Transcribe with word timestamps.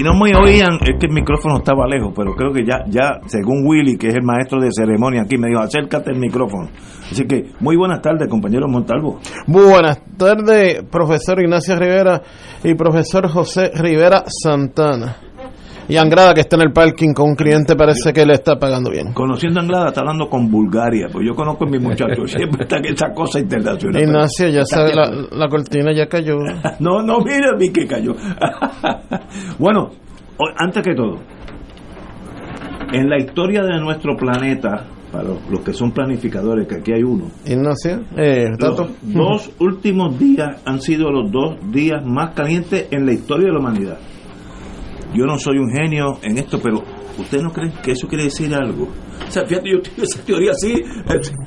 Si 0.00 0.04
no 0.04 0.14
me 0.14 0.34
oían, 0.34 0.78
es 0.80 0.98
que 0.98 1.08
el 1.08 1.12
micrófono 1.12 1.58
estaba 1.58 1.86
lejos, 1.86 2.14
pero 2.16 2.34
creo 2.34 2.54
que 2.54 2.64
ya, 2.64 2.86
ya, 2.88 3.20
según 3.26 3.66
Willy, 3.66 3.98
que 3.98 4.06
es 4.06 4.14
el 4.14 4.22
maestro 4.22 4.58
de 4.58 4.70
ceremonia 4.72 5.20
aquí, 5.20 5.36
me 5.36 5.48
dijo, 5.48 5.60
acércate 5.60 6.10
el 6.10 6.18
micrófono. 6.18 6.70
Así 7.10 7.26
que, 7.26 7.50
muy 7.60 7.76
buenas 7.76 8.00
tardes, 8.00 8.26
compañero 8.26 8.66
Montalvo. 8.66 9.20
Buenas 9.46 10.00
tardes, 10.16 10.84
profesor 10.90 11.42
Ignacio 11.42 11.76
Rivera 11.76 12.22
y 12.64 12.74
profesor 12.76 13.28
José 13.28 13.72
Rivera 13.74 14.24
Santana. 14.26 15.16
Y 15.90 15.96
Angrada, 15.96 16.32
que 16.34 16.42
está 16.42 16.54
en 16.54 16.62
el 16.62 16.72
parking 16.72 17.12
con 17.12 17.30
un 17.30 17.34
cliente, 17.34 17.74
parece 17.74 18.12
que 18.12 18.24
le 18.24 18.34
está 18.34 18.56
pagando 18.60 18.92
bien. 18.92 19.12
Conociendo 19.12 19.58
a 19.58 19.64
Anglada, 19.64 19.88
está 19.88 20.02
hablando 20.02 20.28
con 20.28 20.48
Bulgaria, 20.48 21.08
pues 21.10 21.26
yo 21.26 21.34
conozco 21.34 21.64
a 21.64 21.68
mi 21.68 21.80
muchacho, 21.80 22.24
siempre 22.26 22.62
está 22.62 22.76
en 22.76 22.86
esa 22.94 23.12
cosa 23.12 23.40
internacional. 23.40 24.00
Ignacio, 24.00 24.48
ya 24.50 24.64
sabe, 24.64 24.94
la, 24.94 25.10
la 25.32 25.48
cortina 25.48 25.92
ya 25.92 26.06
cayó. 26.06 26.36
No, 26.78 27.02
no, 27.02 27.18
mira, 27.20 27.56
vi 27.58 27.70
que 27.70 27.86
cayó. 27.88 28.14
bueno, 29.58 29.90
antes 30.56 30.82
que 30.84 30.94
todo, 30.94 31.18
en 32.92 33.08
la 33.08 33.18
historia 33.18 33.62
de 33.64 33.80
nuestro 33.80 34.16
planeta, 34.16 34.86
para 35.10 35.24
los, 35.24 35.50
los 35.50 35.60
que 35.62 35.72
son 35.72 35.90
planificadores, 35.90 36.68
que 36.68 36.76
aquí 36.76 36.92
hay 36.92 37.02
uno, 37.02 37.24
Ignacio, 37.44 38.02
eh, 38.16 38.46
Tato. 38.56 38.90
los 39.02 39.14
dos 39.14 39.50
últimos 39.58 40.16
días 40.16 40.62
han 40.64 40.80
sido 40.80 41.10
los 41.10 41.32
dos 41.32 41.56
días 41.72 42.06
más 42.06 42.32
calientes 42.34 42.86
en 42.92 43.06
la 43.06 43.12
historia 43.12 43.46
de 43.46 43.52
la 43.52 43.58
humanidad. 43.58 43.98
Yo 45.14 45.24
no 45.26 45.38
soy 45.38 45.58
un 45.58 45.70
genio 45.70 46.18
en 46.22 46.38
esto, 46.38 46.58
pero 46.62 46.82
¿ustedes 47.18 47.42
no 47.42 47.50
creen 47.52 47.72
que 47.82 47.92
eso 47.92 48.06
quiere 48.06 48.24
decir 48.24 48.54
algo? 48.54 48.84
O 49.26 49.30
sea, 49.30 49.44
fíjate, 49.46 49.70
yo 49.72 49.80
tengo 49.82 50.02
esa 50.02 50.22
teoría 50.24 50.52
así. 50.52 50.74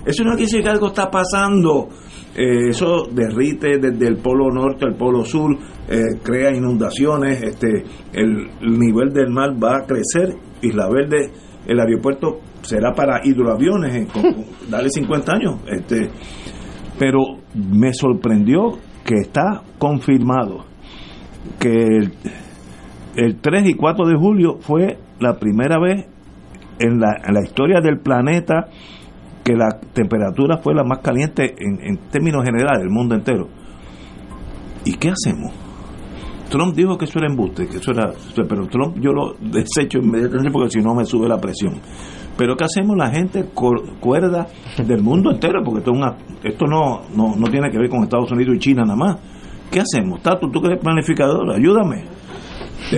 Eso 0.06 0.23
no 0.23 0.31
quiere 0.31 0.44
decir 0.45 0.61
que 0.64 0.69
algo 0.69 0.88
está 0.88 1.09
pasando. 1.09 1.89
Eh, 2.36 2.69
eso 2.69 3.08
derrite 3.11 3.78
desde 3.78 4.08
el 4.08 4.17
polo 4.17 4.50
norte 4.52 4.86
al 4.86 4.95
polo 4.95 5.23
sur, 5.23 5.56
eh, 5.88 6.00
crea 6.23 6.52
inundaciones, 6.52 7.44
este, 7.44 7.67
el, 8.11 8.50
el 8.59 8.80
nivel 8.80 9.14
del 9.14 9.30
mar 9.30 9.52
va 9.64 9.78
a 9.78 9.86
crecer. 9.86 10.36
Isla 10.61 10.89
Verde, 10.89 11.31
el 11.67 11.80
aeropuerto 11.80 12.39
será 12.64 12.91
para 12.94 13.22
hidroaviones, 13.23 13.95
en, 13.95 14.06
con- 14.08 14.23
con- 14.34 14.45
dale 14.69 14.89
50 14.89 15.31
años. 15.31 15.59
Este, 15.68 16.09
pero 16.97 17.19
me 17.53 17.94
sorprendió 17.94 18.79
que 19.06 19.16
está 19.22 19.62
confirmado 19.78 20.66
que 21.59 21.69
el, 21.72 22.13
el 23.16 23.40
3 23.40 23.69
y 23.69 23.74
4 23.75 24.06
de 24.06 24.16
julio 24.16 24.57
fue 24.59 24.97
la 25.19 25.35
primera 25.35 25.79
vez 25.79 26.06
en 26.79 27.00
la, 27.00 27.22
en 27.25 27.34
la 27.34 27.44
historia 27.44 27.79
del 27.81 28.00
planeta 28.00 28.68
que 29.44 29.56
la 29.56 29.79
temperatura 29.94 30.57
fue 30.57 30.74
la 30.74 30.84
más 30.84 31.00
caliente 31.00 31.53
en, 31.57 31.97
términos 32.09 32.44
generales 32.44 32.79
del 32.79 32.90
mundo 32.90 33.16
entero. 33.16 33.47
¿Y 34.85 34.94
qué 34.94 35.09
hacemos? 35.09 35.52
Trump 36.50 36.75
dijo 36.75 36.97
que 36.97 37.06
eso 37.06 37.19
era 37.19 37.28
embuste, 37.28 37.68
que 37.68 37.78
eso 37.78 37.91
era, 37.91 38.12
pero 38.47 38.68
Trump 38.68 38.97
yo 39.00 39.12
lo 39.12 39.34
desecho 39.40 40.00
inmediatamente 40.00 40.52
porque 40.52 40.69
si 40.69 40.79
no 40.79 40.94
me 40.94 41.03
sube 41.03 41.28
la 41.28 41.40
presión. 41.40 41.81
Pero 42.38 42.56
¿qué 42.56 42.63
hacemos 42.63 42.96
la 42.97 43.09
gente 43.09 43.46
cuerda 43.53 44.47
del 44.85 45.02
mundo 45.02 45.31
entero? 45.31 45.62
Porque 45.63 45.79
esto, 45.79 45.91
es 45.91 45.97
una, 45.97 46.18
esto 46.44 46.66
no, 46.66 47.02
no, 47.16 47.35
no 47.35 47.47
tiene 47.50 47.69
que 47.69 47.78
ver 47.78 47.90
con 47.90 48.03
Estados 48.03 48.31
Unidos 48.31 48.56
y 48.56 48.59
China 48.59 48.84
nada 48.84 48.96
más. 48.96 49.18
¿Qué 49.72 49.81
hacemos? 49.81 50.22
Tato, 50.22 50.50
tú 50.50 50.62
que 50.62 50.68
eres 50.68 50.79
planificador, 50.79 51.52
ayúdame. 51.52 52.06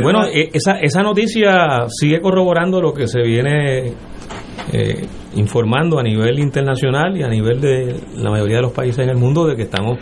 Bueno, 0.01 0.25
eh, 0.25 0.50
esa, 0.53 0.79
esa 0.79 1.01
noticia 1.01 1.85
sigue 1.90 2.19
corroborando 2.19 2.81
lo 2.81 2.94
que 2.94 3.07
se 3.07 3.22
viene 3.22 3.94
eh, 4.72 5.06
informando 5.35 6.00
a 6.00 6.03
nivel 6.03 6.40
internacional 6.40 7.16
y 7.18 7.23
a 7.23 7.28
nivel 7.28 7.62
de 7.62 7.96
la 8.18 8.31
mayoría 8.31 8.57
de 8.57 8.63
los 8.63 8.72
países 8.72 9.00
en 9.00 9.09
el 9.09 9.18
mundo 9.18 9.46
de 9.46 9.56
que 9.56 9.63
estamos 9.63 10.00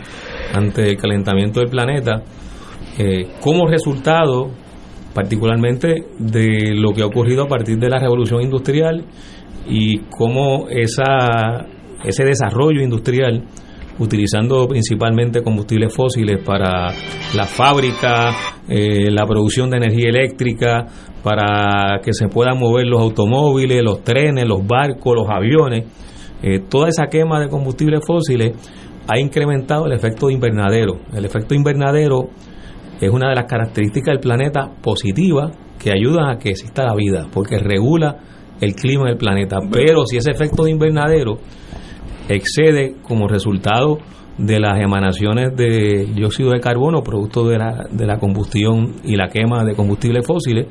ante 0.52 0.90
el 0.90 0.96
calentamiento 0.96 1.60
del 1.60 1.68
planeta 1.68 2.22
eh, 2.98 3.28
como 3.40 3.66
resultado 3.66 4.50
particularmente 5.12 5.94
de 6.18 6.74
lo 6.74 6.92
que 6.92 7.02
ha 7.02 7.06
ocurrido 7.06 7.44
a 7.44 7.48
partir 7.48 7.78
de 7.78 7.88
la 7.88 7.98
revolución 7.98 8.42
industrial 8.42 9.04
y 9.68 9.98
cómo 10.10 10.66
esa, 10.68 11.66
ese 12.04 12.24
desarrollo 12.24 12.82
industrial 12.82 13.44
utilizando 13.98 14.66
principalmente 14.66 15.42
combustibles 15.42 15.94
fósiles 15.94 16.40
para 16.44 16.92
la 17.34 17.44
fábrica, 17.44 18.30
eh, 18.68 19.10
la 19.10 19.26
producción 19.26 19.70
de 19.70 19.76
energía 19.78 20.08
eléctrica, 20.08 20.86
para 21.22 22.00
que 22.02 22.12
se 22.12 22.28
puedan 22.28 22.58
mover 22.58 22.86
los 22.86 23.00
automóviles, 23.00 23.82
los 23.82 24.02
trenes, 24.02 24.46
los 24.46 24.66
barcos, 24.66 25.16
los 25.16 25.28
aviones. 25.30 25.84
Eh, 26.42 26.60
toda 26.68 26.88
esa 26.88 27.06
quema 27.06 27.40
de 27.40 27.48
combustibles 27.48 28.00
fósiles 28.06 28.52
ha 29.08 29.18
incrementado 29.18 29.86
el 29.86 29.92
efecto 29.92 30.30
invernadero. 30.30 31.00
El 31.14 31.24
efecto 31.24 31.54
invernadero 31.54 32.28
es 33.00 33.10
una 33.10 33.28
de 33.28 33.34
las 33.34 33.46
características 33.46 34.12
del 34.14 34.20
planeta 34.20 34.70
positiva 34.82 35.50
que 35.78 35.92
ayudan 35.92 36.30
a 36.30 36.38
que 36.38 36.50
exista 36.50 36.84
la 36.84 36.94
vida, 36.94 37.26
porque 37.32 37.58
regula 37.58 38.18
el 38.60 38.74
clima 38.74 39.08
del 39.08 39.16
planeta. 39.16 39.58
Pero 39.70 40.06
si 40.06 40.16
ese 40.16 40.30
efecto 40.30 40.64
de 40.64 40.70
invernadero 40.70 41.38
excede 42.28 42.96
como 43.02 43.28
resultado 43.28 43.98
de 44.38 44.58
las 44.58 44.80
emanaciones 44.80 45.54
de 45.56 46.06
dióxido 46.14 46.50
de 46.50 46.60
carbono 46.60 47.02
producto 47.02 47.46
de 47.48 47.58
la, 47.58 47.86
de 47.90 48.06
la 48.06 48.18
combustión 48.18 48.96
y 49.04 49.16
la 49.16 49.28
quema 49.28 49.64
de 49.64 49.74
combustibles 49.74 50.26
fósiles, 50.26 50.66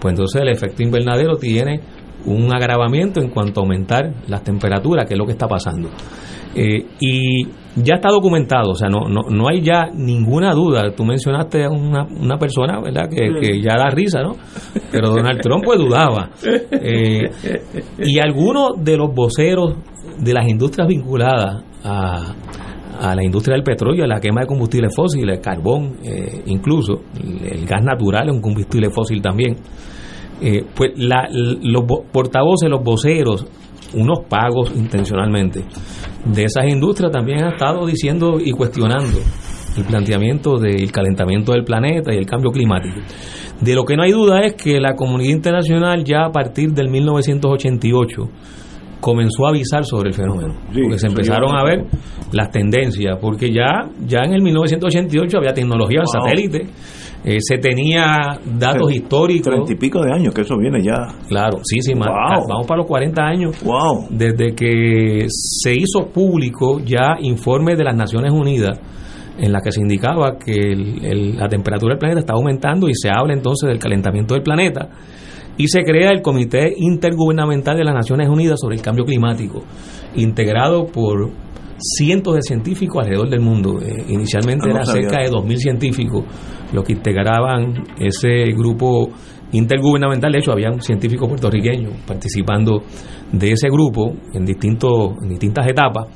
pues 0.00 0.12
entonces 0.12 0.40
el 0.42 0.48
efecto 0.48 0.82
invernadero 0.82 1.36
tiene 1.36 1.80
un 2.26 2.54
agravamiento 2.54 3.20
en 3.20 3.30
cuanto 3.30 3.60
a 3.60 3.62
aumentar 3.62 4.14
las 4.28 4.44
temperaturas, 4.44 5.06
que 5.06 5.14
es 5.14 5.18
lo 5.18 5.26
que 5.26 5.32
está 5.32 5.48
pasando. 5.48 5.88
Eh, 6.54 6.84
y 7.00 7.44
ya 7.76 7.94
está 7.94 8.08
documentado, 8.08 8.72
o 8.72 8.74
sea, 8.74 8.88
no, 8.88 9.08
no, 9.08 9.22
no 9.30 9.48
hay 9.48 9.62
ya 9.62 9.86
ninguna 9.94 10.52
duda. 10.52 10.90
Tú 10.96 11.04
mencionaste 11.04 11.64
a 11.64 11.70
una, 11.70 12.04
una 12.04 12.36
persona, 12.38 12.80
¿verdad?, 12.80 13.08
que, 13.08 13.40
que 13.40 13.62
ya 13.62 13.76
da 13.76 13.88
risa, 13.90 14.20
¿no? 14.20 14.32
Pero 14.90 15.10
Donald 15.10 15.40
Trump 15.40 15.64
pues 15.64 15.78
dudaba. 15.78 16.30
Eh, 16.82 17.30
y 17.98 18.18
algunos 18.18 18.82
de 18.82 18.96
los 18.96 19.14
voceros 19.14 19.74
de 20.18 20.34
las 20.34 20.48
industrias 20.48 20.88
vinculadas 20.88 21.62
a, 21.84 22.34
a 23.00 23.14
la 23.14 23.24
industria 23.24 23.54
del 23.54 23.62
petróleo, 23.64 24.04
a 24.04 24.08
la 24.08 24.20
quema 24.20 24.42
de 24.42 24.46
combustibles 24.46 24.94
fósiles, 24.94 25.40
carbón, 25.40 25.96
eh, 26.04 26.42
incluso, 26.46 27.02
el, 27.18 27.64
gas 27.66 27.82
natural 27.82 28.28
es 28.28 28.34
un 28.34 28.40
combustible 28.42 28.90
fósil 28.90 29.20
también. 29.22 29.56
Eh, 30.42 30.64
pues 30.74 30.92
la, 30.96 31.28
los 31.30 31.82
vo- 31.84 32.04
portavoces, 32.10 32.68
los 32.70 32.82
voceros, 32.82 33.46
unos 33.94 34.20
pagos 34.28 34.72
intencionalmente 34.76 35.64
de 36.24 36.44
esas 36.44 36.66
industrias 36.68 37.10
también 37.10 37.42
han 37.42 37.52
estado 37.52 37.84
diciendo 37.86 38.38
y 38.38 38.52
cuestionando 38.52 39.18
el 39.76 39.84
planteamiento 39.84 40.58
del 40.58 40.90
calentamiento 40.92 41.52
del 41.52 41.64
planeta 41.64 42.14
y 42.14 42.18
el 42.18 42.26
cambio 42.26 42.50
climático. 42.52 43.00
De 43.60 43.74
lo 43.74 43.84
que 43.84 43.96
no 43.96 44.02
hay 44.02 44.12
duda 44.12 44.40
es 44.40 44.54
que 44.54 44.80
la 44.80 44.94
comunidad 44.94 45.32
internacional 45.34 46.04
ya 46.04 46.24
a 46.26 46.30
partir 46.32 46.72
del 46.72 46.88
1988 46.88 48.22
comenzó 49.00 49.46
a 49.46 49.50
avisar 49.50 49.84
sobre 49.84 50.10
el 50.10 50.14
fenómeno, 50.14 50.54
Sí, 50.72 50.80
porque 50.82 50.98
se 50.98 51.06
empezaron 51.06 51.56
a 51.56 51.64
ver 51.64 51.84
las 52.32 52.50
tendencias, 52.50 53.16
porque 53.20 53.50
ya 53.52 53.88
ya 54.06 54.20
en 54.24 54.34
el 54.34 54.42
1988 54.42 55.38
había 55.38 55.52
tecnología 55.54 56.00
Wow. 56.00 56.22
satélite, 56.24 56.66
eh, 57.24 57.38
se 57.40 57.58
tenía 57.58 58.38
datos 58.58 58.92
históricos, 58.92 59.52
Treinta 59.52 59.72
y 59.72 59.76
pico 59.76 60.02
de 60.02 60.12
años 60.12 60.32
que 60.34 60.42
eso 60.42 60.56
viene 60.58 60.82
ya. 60.82 61.08
claro, 61.28 61.58
sí, 61.64 61.80
sí, 61.80 61.94
ma- 61.94 62.06
Wow. 62.06 62.46
vamos 62.48 62.66
para 62.66 62.78
los 62.78 62.86
40 62.86 63.22
años 63.22 63.56
¡Wow! 63.62 64.06
desde 64.10 64.54
que 64.54 65.26
se 65.28 65.72
hizo 65.74 66.06
público 66.12 66.80
ya 66.84 67.16
informe 67.20 67.76
de 67.76 67.84
las 67.84 67.96
Naciones 67.96 68.32
Unidas 68.32 68.78
en 69.38 69.52
la 69.52 69.60
que 69.62 69.72
se 69.72 69.80
indicaba 69.80 70.36
que 70.38 70.52
la 71.38 71.48
temperatura 71.48 71.92
del 71.94 71.98
planeta 71.98 72.20
está 72.20 72.34
aumentando 72.34 72.88
y 72.88 72.92
se 72.94 73.08
habla 73.08 73.32
entonces 73.32 73.68
del 73.68 73.78
calentamiento 73.78 74.34
del 74.34 74.42
planeta 74.42 74.88
y 75.60 75.68
se 75.68 75.82
crea 75.82 76.10
el 76.10 76.22
Comité 76.22 76.72
Intergubernamental 76.74 77.76
de 77.76 77.84
las 77.84 77.94
Naciones 77.94 78.30
Unidas 78.30 78.58
sobre 78.58 78.76
el 78.76 78.82
Cambio 78.82 79.04
Climático, 79.04 79.62
integrado 80.14 80.86
por 80.86 81.32
cientos 81.78 82.36
de 82.36 82.40
científicos 82.40 83.02
alrededor 83.02 83.28
del 83.28 83.40
mundo. 83.40 83.78
Eh, 83.82 84.04
inicialmente 84.08 84.68
ah, 84.68 84.76
era 84.76 84.84
cerca 84.86 85.20
de 85.20 85.28
2.000 85.28 85.56
científicos 85.56 86.24
los 86.72 86.82
que 86.82 86.94
integraban 86.94 87.74
ese 87.98 88.44
grupo 88.56 89.10
intergubernamental. 89.52 90.32
De 90.32 90.38
hecho, 90.38 90.52
había 90.52 90.72
científicos 90.80 91.28
puertorriqueños 91.28 91.92
participando 92.06 92.82
de 93.30 93.52
ese 93.52 93.68
grupo 93.68 94.14
en, 94.32 94.46
distintos, 94.46 95.12
en 95.22 95.28
distintas 95.28 95.66
etapas. 95.68 96.06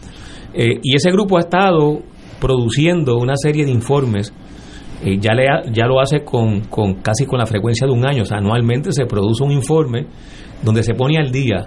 Eh, 0.54 0.80
y 0.82 0.96
ese 0.96 1.10
grupo 1.10 1.36
ha 1.36 1.40
estado 1.40 2.00
produciendo 2.40 3.18
una 3.18 3.36
serie 3.36 3.66
de 3.66 3.72
informes. 3.72 4.32
Eh, 5.04 5.18
ya, 5.20 5.34
le 5.34 5.44
ya 5.72 5.86
lo 5.86 6.00
hace 6.00 6.24
con, 6.24 6.60
con 6.62 6.94
casi 6.94 7.26
con 7.26 7.38
la 7.38 7.46
frecuencia 7.46 7.86
de 7.86 7.92
un 7.92 8.06
año. 8.06 8.22
O 8.22 8.24
sea, 8.24 8.38
anualmente 8.38 8.90
se 8.92 9.04
produce 9.04 9.44
un 9.44 9.52
informe 9.52 10.06
donde 10.62 10.82
se 10.82 10.94
pone 10.94 11.18
al 11.18 11.30
día 11.30 11.64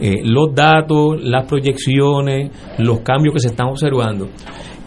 eh, 0.00 0.20
los 0.22 0.54
datos, 0.54 1.20
las 1.22 1.46
proyecciones, 1.46 2.50
los 2.78 3.00
cambios 3.00 3.34
que 3.34 3.40
se 3.40 3.48
están 3.48 3.68
observando. 3.68 4.28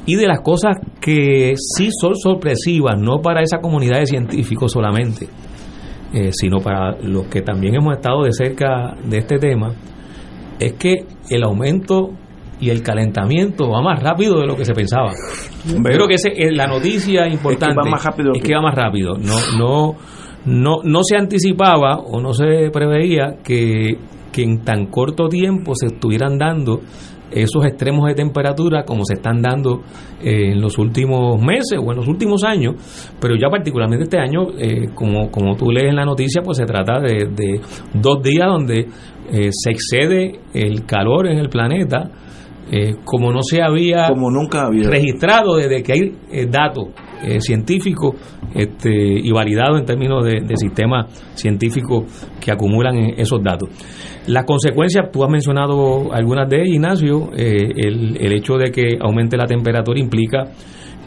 Y 0.05 0.15
de 0.15 0.27
las 0.27 0.41
cosas 0.41 0.77
que 0.99 1.53
sí 1.57 1.89
son 1.99 2.15
sorpresivas, 2.15 2.95
no 2.99 3.19
para 3.21 3.41
esa 3.41 3.59
comunidad 3.59 3.99
de 3.99 4.05
científicos 4.05 4.71
solamente, 4.71 5.27
eh, 6.13 6.31
sino 6.31 6.59
para 6.59 6.97
los 7.01 7.27
que 7.27 7.41
también 7.41 7.75
hemos 7.75 7.95
estado 7.95 8.23
de 8.23 8.31
cerca 8.31 8.95
de 9.03 9.17
este 9.17 9.37
tema, 9.37 9.73
es 10.59 10.73
que 10.73 11.05
el 11.29 11.43
aumento 11.43 12.11
y 12.61 12.69
el 12.69 12.81
calentamiento 12.81 13.69
va 13.69 13.81
más 13.81 14.01
rápido 14.01 14.39
de 14.39 14.47
lo 14.47 14.55
que 14.55 14.63
se 14.63 14.73
pensaba. 14.73 15.11
Creo 15.83 16.07
que 16.07 16.15
es 16.15 16.23
la 16.55 16.67
noticia 16.67 17.27
importante 17.27 17.71
es 17.71 17.83
que 17.83 17.89
va 17.89 17.91
más 17.91 18.05
rápido. 18.05 18.31
Es 18.33 18.43
que 18.43 18.55
va 18.55 18.61
más 18.61 18.75
rápido. 18.75 19.17
No, 19.17 19.35
no, 19.57 19.95
no, 20.45 20.77
no 20.83 20.99
se 21.03 21.17
anticipaba 21.17 21.97
o 21.97 22.21
no 22.21 22.33
se 22.33 22.69
preveía 22.71 23.39
que 23.43 23.97
que 24.31 24.43
en 24.43 24.63
tan 24.63 24.87
corto 24.87 25.27
tiempo 25.27 25.73
se 25.75 25.87
estuvieran 25.87 26.37
dando 26.37 26.81
esos 27.31 27.65
extremos 27.65 28.07
de 28.07 28.13
temperatura 28.13 28.83
como 28.83 29.05
se 29.05 29.13
están 29.13 29.41
dando 29.41 29.81
eh, 30.21 30.51
en 30.51 30.61
los 30.61 30.77
últimos 30.77 31.41
meses 31.41 31.79
o 31.81 31.91
en 31.91 31.97
los 31.97 32.07
últimos 32.07 32.43
años, 32.43 32.75
pero 33.21 33.35
ya 33.35 33.49
particularmente 33.49 34.03
este 34.03 34.19
año, 34.19 34.47
eh, 34.57 34.89
como, 34.93 35.31
como 35.31 35.55
tú 35.55 35.71
lees 35.71 35.89
en 35.89 35.95
la 35.95 36.05
noticia, 36.05 36.41
pues 36.43 36.57
se 36.57 36.65
trata 36.65 36.99
de, 36.99 37.61
dos 37.93 38.21
días 38.21 38.47
donde 38.47 38.79
eh, 39.31 39.49
se 39.51 39.71
excede 39.71 40.41
el 40.53 40.85
calor 40.85 41.27
en 41.27 41.37
el 41.37 41.49
planeta 41.49 42.11
como 43.03 43.31
no 43.31 43.41
se 43.43 43.61
había, 43.61 44.07
como 44.07 44.31
nunca 44.31 44.67
había 44.67 44.89
registrado 44.89 45.57
desde 45.57 45.83
que 45.83 45.93
hay 45.93 46.47
datos 46.47 46.87
científicos 47.39 48.15
este, 48.55 48.89
y 48.89 49.29
validados 49.31 49.79
en 49.79 49.85
términos 49.85 50.23
de, 50.23 50.41
de 50.41 50.57
sistemas 50.57 51.07
científicos 51.35 52.05
que 52.39 52.51
acumulan 52.51 52.97
esos 53.17 53.43
datos. 53.43 53.69
Las 54.27 54.45
consecuencias, 54.45 55.09
tú 55.11 55.23
has 55.23 55.31
mencionado 55.31 56.13
algunas 56.13 56.47
de 56.47 56.57
ellas, 56.57 56.75
Ignacio, 56.75 57.29
eh, 57.35 57.71
el, 57.75 58.17
el, 58.17 58.33
hecho 58.33 58.55
de 58.55 58.71
que 58.71 58.97
aumente 58.99 59.35
la 59.35 59.45
temperatura 59.45 59.99
implica 59.99 60.51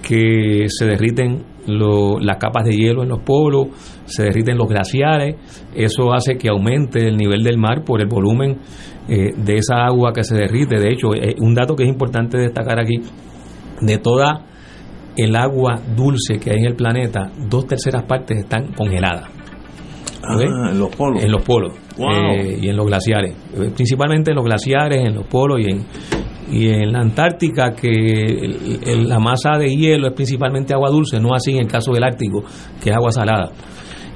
que 0.07 0.67
se 0.69 0.87
derriten 0.87 1.43
las 1.67 2.37
capas 2.37 2.65
de 2.65 2.77
hielo 2.77 3.03
en 3.03 3.09
los 3.09 3.21
polos, 3.21 3.69
se 4.05 4.25
derriten 4.25 4.59
los 4.59 4.69
glaciares, 4.69 5.37
eso 5.75 6.13
hace 6.13 6.37
que 6.37 6.49
aumente 6.49 7.09
el 7.09 7.17
nivel 7.17 7.43
del 7.43 7.57
mar 7.57 7.85
por 7.85 8.01
el 8.01 8.07
volumen 8.07 8.59
eh, 9.09 9.33
de 9.37 9.55
esa 9.57 9.85
agua 9.87 10.13
que 10.13 10.23
se 10.23 10.37
derrite. 10.37 10.79
De 10.79 10.93
hecho, 10.93 11.15
eh, 11.15 11.35
un 11.41 11.55
dato 11.55 11.75
que 11.75 11.85
es 11.85 11.89
importante 11.89 12.39
destacar 12.39 12.79
aquí, 12.79 13.01
de 13.81 13.99
toda 13.99 14.45
el 15.17 15.37
agua 15.37 15.81
dulce 15.97 16.39
que 16.39 16.51
hay 16.51 16.59
en 16.59 16.67
el 16.67 16.75
planeta, 16.75 17.31
dos 17.49 17.67
terceras 17.67 18.05
partes 18.05 18.39
están 18.39 18.73
congeladas. 18.73 19.31
Ah, 20.23 20.71
en 20.71 20.79
los 20.79 20.95
polos. 20.95 21.23
En 21.23 21.31
los 21.31 21.43
polos. 21.43 21.73
Eh, 21.99 22.59
y 22.63 22.69
en 22.69 22.77
los 22.77 22.87
glaciares. 22.87 23.37
Principalmente 23.75 24.31
en 24.31 24.37
los 24.37 24.45
glaciares, 24.45 25.05
en 25.05 25.15
los 25.15 25.27
polos 25.27 25.61
y 25.61 25.71
en, 25.71 25.85
y 26.51 26.69
en 26.69 26.93
la 26.93 27.01
Antártica, 27.01 27.73
que 27.73 27.95
la 29.07 29.19
masa 29.19 29.59
de 29.59 29.69
hielo 29.69 30.09
es 30.09 30.13
principalmente 30.15 30.75
agua 30.75 30.91
dulce, 30.91 31.19
no 31.19 31.35
así 31.35 31.53
en 31.53 31.61
el 31.61 31.69
caso 31.69 31.93
del 31.93 32.05
Ártico, 32.05 32.45
que 32.83 32.91
es 32.91 32.97
agua 32.97 33.11
salada. 33.11 33.51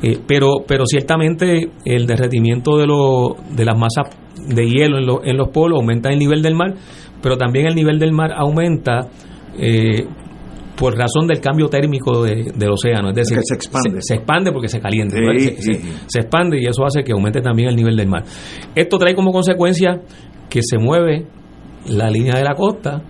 Eh, 0.03 0.19
pero, 0.27 0.65
pero 0.67 0.85
ciertamente 0.87 1.71
el 1.85 2.07
derretimiento 2.07 2.77
de, 2.77 2.87
lo, 2.87 3.37
de 3.51 3.65
las 3.65 3.77
masas 3.77 4.15
de 4.37 4.69
hielo 4.69 4.99
en, 4.99 5.31
en 5.31 5.37
los 5.37 5.49
polos 5.49 5.81
aumenta 5.81 6.11
el 6.11 6.19
nivel 6.19 6.43
del 6.43 6.55
mar, 6.55 6.75
pero 7.21 7.37
también 7.37 7.67
el 7.67 7.75
nivel 7.75 7.99
del 7.99 8.13
mar 8.13 8.33
aumenta 8.37 9.09
eh, 9.59 10.07
por 10.79 10.97
razón 10.97 11.27
del 11.27 11.41
cambio 11.41 11.69
térmico 11.69 12.23
del 12.23 12.71
océano. 12.71 13.09
Es 13.09 13.17
decir, 13.17 13.39
se 13.43 13.55
expande. 13.55 13.99
Se, 14.01 14.15
expande 14.15 14.53
porque 14.53 14.69
se 14.69 14.79
calienta. 14.79 15.17
se, 16.07 16.21
expande 16.21 16.61
y 16.61 16.67
eso 16.67 16.85
hace 16.85 17.03
que 17.03 17.13
aumente 17.13 17.41
también 17.41 17.71
el 17.71 17.77
nivel 17.77 17.97
del 17.97 18.07
mar. 18.07 18.23
Esto 18.77 18.97
trae 18.97 19.15
como 19.15 19.33
consecuencia 19.33 20.01
que 20.49 20.61
se 20.63 20.79
mueve 20.79 21.27
la 21.89 22.11
línea 22.11 22.35
de 22.35 22.45
la 22.45 22.55
costa 22.55 23.03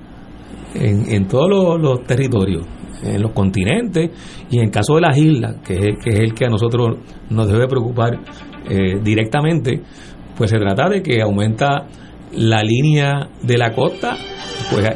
en, 0.75 1.27
todos 1.27 1.81
los, 1.81 2.03
territorios, 2.05 2.65
en 3.03 3.23
los 3.23 3.33
continentes 3.33 4.11
y 4.51 4.59
en 4.59 4.65
el 4.65 4.71
caso 4.71 4.95
de 4.95 5.01
las 5.01 5.17
islas, 5.17 5.57
que 5.65 5.75
es, 5.75 6.05
que 6.05 6.11
es 6.11 6.21
el 6.21 6.35
que 6.35 6.45
a 6.45 6.49
nosotros 6.49 6.99
nos 7.31 7.49
debe 7.49 7.67
preocupar 7.67 8.19
eh, 8.69 9.01
directamente, 9.03 9.81
pues 10.37 10.51
se 10.51 10.59
trata 10.59 10.89
de 10.89 11.03
que 11.03 11.21
aumenta 11.23 11.87
la 12.33 12.63
línea 12.63 13.29
de 13.43 13.57
la 13.57 13.73
costa 13.73 14.17
pues 14.71 14.87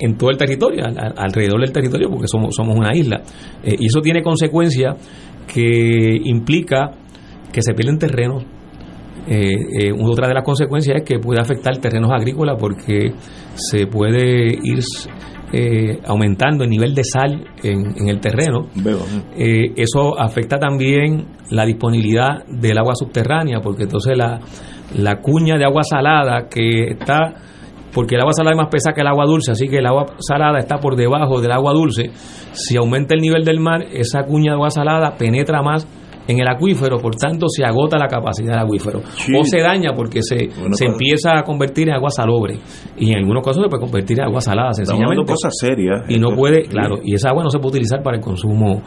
en 0.00 0.16
todo 0.16 0.30
el 0.30 0.38
territorio, 0.38 0.84
alrededor 1.16 1.60
del 1.60 1.72
territorio, 1.72 2.08
porque 2.08 2.26
somos, 2.26 2.54
somos 2.54 2.76
una 2.78 2.96
isla. 2.96 3.20
Eh, 3.62 3.76
y 3.78 3.86
eso 3.86 4.00
tiene 4.00 4.22
consecuencias 4.22 4.96
que 5.46 6.16
implica 6.24 6.92
que 7.52 7.60
se 7.60 7.74
pierden 7.74 7.98
terrenos. 7.98 8.44
Eh, 9.28 9.50
eh, 9.80 9.92
otra 9.92 10.28
de 10.28 10.34
las 10.34 10.44
consecuencias 10.44 10.96
es 10.98 11.04
que 11.04 11.18
puede 11.18 11.40
afectar 11.40 11.76
terrenos 11.78 12.10
agrícolas 12.10 12.56
porque 12.58 13.12
se 13.54 13.86
puede 13.86 14.46
ir 14.62 14.82
aumentando 16.06 16.64
el 16.64 16.70
nivel 16.70 16.94
de 16.94 17.04
sal 17.04 17.44
en, 17.62 18.08
el 18.08 18.20
terreno. 18.20 18.68
eso 19.36 20.18
afecta 20.18 20.58
también 20.58 21.26
la 21.50 21.66
disponibilidad 21.66 22.46
del 22.48 22.78
agua 22.78 22.94
subterránea, 22.94 23.60
porque 23.60 23.82
entonces 23.82 24.16
la, 24.16 24.40
la 24.96 25.20
cuña 25.20 25.58
de 25.58 25.66
agua 25.66 25.82
salada 25.82 26.48
que 26.48 26.92
está 26.92 27.34
porque 27.92 28.14
el 28.14 28.22
agua 28.22 28.32
salada 28.32 28.54
es 28.54 28.56
más 28.56 28.70
pesada 28.70 28.94
que 28.94 29.02
el 29.02 29.06
agua 29.06 29.26
dulce, 29.26 29.52
así 29.52 29.68
que 29.68 29.76
el 29.76 29.86
agua 29.86 30.06
salada 30.18 30.58
está 30.58 30.78
por 30.78 30.96
debajo 30.96 31.40
del 31.40 31.52
agua 31.52 31.72
dulce. 31.72 32.10
Si 32.52 32.76
aumenta 32.76 33.14
el 33.14 33.20
nivel 33.20 33.44
del 33.44 33.60
mar, 33.60 33.82
esa 33.92 34.22
cuña 34.24 34.52
de 34.52 34.54
agua 34.54 34.70
salada 34.70 35.16
penetra 35.18 35.62
más 35.62 35.86
en 36.28 36.40
el 36.40 36.48
acuífero, 36.48 36.98
por 36.98 37.16
tanto 37.16 37.46
se 37.48 37.64
agota 37.64 37.98
la 37.98 38.06
capacidad 38.06 38.52
del 38.52 38.60
acuífero. 38.60 39.00
O 39.00 39.44
se 39.44 39.60
daña 39.60 39.90
porque 39.94 40.22
se, 40.22 40.48
se 40.72 40.84
empieza 40.84 41.38
a 41.38 41.42
convertir 41.42 41.88
en 41.88 41.94
agua 41.94 42.10
salobre. 42.10 42.58
Y 42.96 43.10
en 43.12 43.18
algunos 43.18 43.42
casos 43.42 43.62
se 43.62 43.68
puede 43.68 43.82
convertir 43.82 44.20
en 44.20 44.26
agua 44.26 44.40
salada, 44.40 44.72
sencillamente. 44.72 45.24
cosas 45.24 45.52
serias. 45.58 46.04
Y 46.08 46.18
no 46.18 46.34
puede, 46.34 46.62
claro, 46.64 46.98
y 47.02 47.14
esa 47.14 47.30
agua 47.30 47.42
no 47.42 47.50
se 47.50 47.58
puede 47.58 47.78
utilizar 47.78 48.02
para 48.02 48.16
el 48.16 48.22
consumo, 48.22 48.82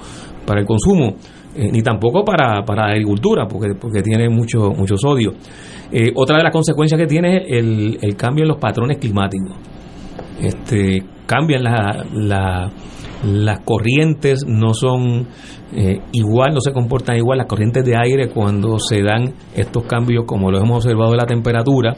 para 0.45 0.61
el 0.61 0.65
consumo, 0.65 1.15
eh, 1.55 1.69
ni 1.71 1.81
tampoco 1.81 2.23
para, 2.23 2.63
para 2.63 2.87
la 2.87 2.93
agricultura, 2.93 3.47
porque, 3.47 3.75
porque 3.79 4.01
tiene 4.01 4.29
mucho, 4.29 4.71
mucho 4.71 4.97
sodio. 4.97 5.33
Eh, 5.91 6.11
otra 6.15 6.37
de 6.37 6.43
las 6.43 6.51
consecuencias 6.51 6.99
que 6.99 7.07
tiene 7.07 7.37
es 7.37 7.43
el, 7.47 7.97
el 8.01 8.15
cambio 8.15 8.43
en 8.43 8.49
los 8.49 8.57
patrones 8.57 8.97
climáticos. 8.97 9.55
Este, 10.41 11.03
cambian 11.25 11.63
la, 11.63 12.71
las 13.25 13.61
corrientes, 13.61 14.45
no 14.47 14.73
son 14.73 15.27
eh, 15.73 15.99
igual, 16.11 16.53
no 16.53 16.61
se 16.61 16.71
comportan 16.71 17.17
igual 17.17 17.39
las 17.39 17.47
corrientes 17.47 17.83
de 17.83 17.95
aire 17.97 18.29
cuando 18.29 18.77
se 18.79 19.01
dan 19.01 19.33
estos 19.55 19.83
cambios, 19.83 20.25
como 20.25 20.51
lo 20.51 20.59
hemos 20.59 20.85
observado 20.85 21.11
de 21.11 21.17
la 21.17 21.25
temperatura. 21.25 21.93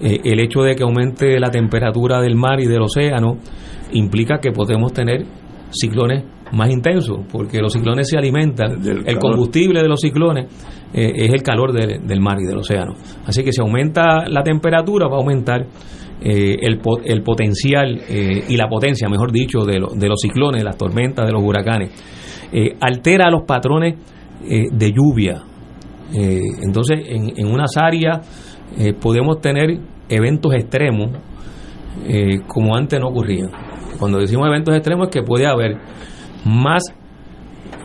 Eh, 0.00 0.20
el 0.24 0.40
hecho 0.40 0.62
de 0.62 0.74
que 0.74 0.82
aumente 0.82 1.38
la 1.38 1.50
temperatura 1.50 2.20
del 2.20 2.36
mar 2.36 2.60
y 2.60 2.66
del 2.66 2.82
océano 2.82 3.36
implica 3.92 4.38
que 4.38 4.52
podemos 4.52 4.92
tener 4.92 5.26
ciclones 5.70 6.24
más 6.52 6.70
intensos, 6.70 7.20
porque 7.30 7.60
los 7.60 7.72
ciclones 7.72 8.08
se 8.08 8.16
alimentan, 8.16 8.80
el 9.06 9.18
combustible 9.18 9.82
de 9.82 9.88
los 9.88 10.00
ciclones 10.00 10.46
eh, 10.92 11.12
es 11.14 11.32
el 11.32 11.42
calor 11.42 11.72
del 11.72 12.20
mar 12.20 12.38
y 12.40 12.46
del 12.46 12.58
océano. 12.58 12.94
Así 13.26 13.44
que 13.44 13.52
si 13.52 13.60
aumenta 13.60 14.28
la 14.28 14.42
temperatura, 14.42 15.06
va 15.06 15.16
a 15.16 15.20
aumentar 15.20 15.66
eh, 16.22 16.58
el, 16.60 16.80
el, 17.04 17.22
potencial 17.22 18.00
eh, 18.08 18.44
y 18.48 18.56
la 18.56 18.68
potencia, 18.68 19.08
mejor 19.08 19.32
dicho, 19.32 19.64
de, 19.64 19.80
de, 19.94 20.08
los 20.08 20.20
ciclones, 20.20 20.62
las 20.62 20.76
tormentas, 20.76 21.26
de 21.26 21.32
los 21.32 21.42
huracanes. 21.42 21.90
altera 22.80 23.30
los 23.30 23.42
patrones 23.42 23.94
de 24.40 24.92
lluvia. 24.92 25.42
entonces, 26.12 26.98
en, 27.06 27.32
en, 27.36 27.46
unas 27.46 27.76
áreas 27.76 28.26
podemos 29.00 29.40
tener 29.40 29.78
eventos 30.08 30.54
extremos 30.54 31.10
como 32.46 32.76
antes 32.76 33.00
no 33.00 33.08
ocurría. 33.08 33.46
Cuando 33.98 34.18
decimos 34.18 34.46
eventos 34.48 34.74
extremos 34.74 35.08
es 35.08 35.12
que 35.12 35.22
puede 35.22 35.46
haber 35.46 35.76
más, 36.44 36.82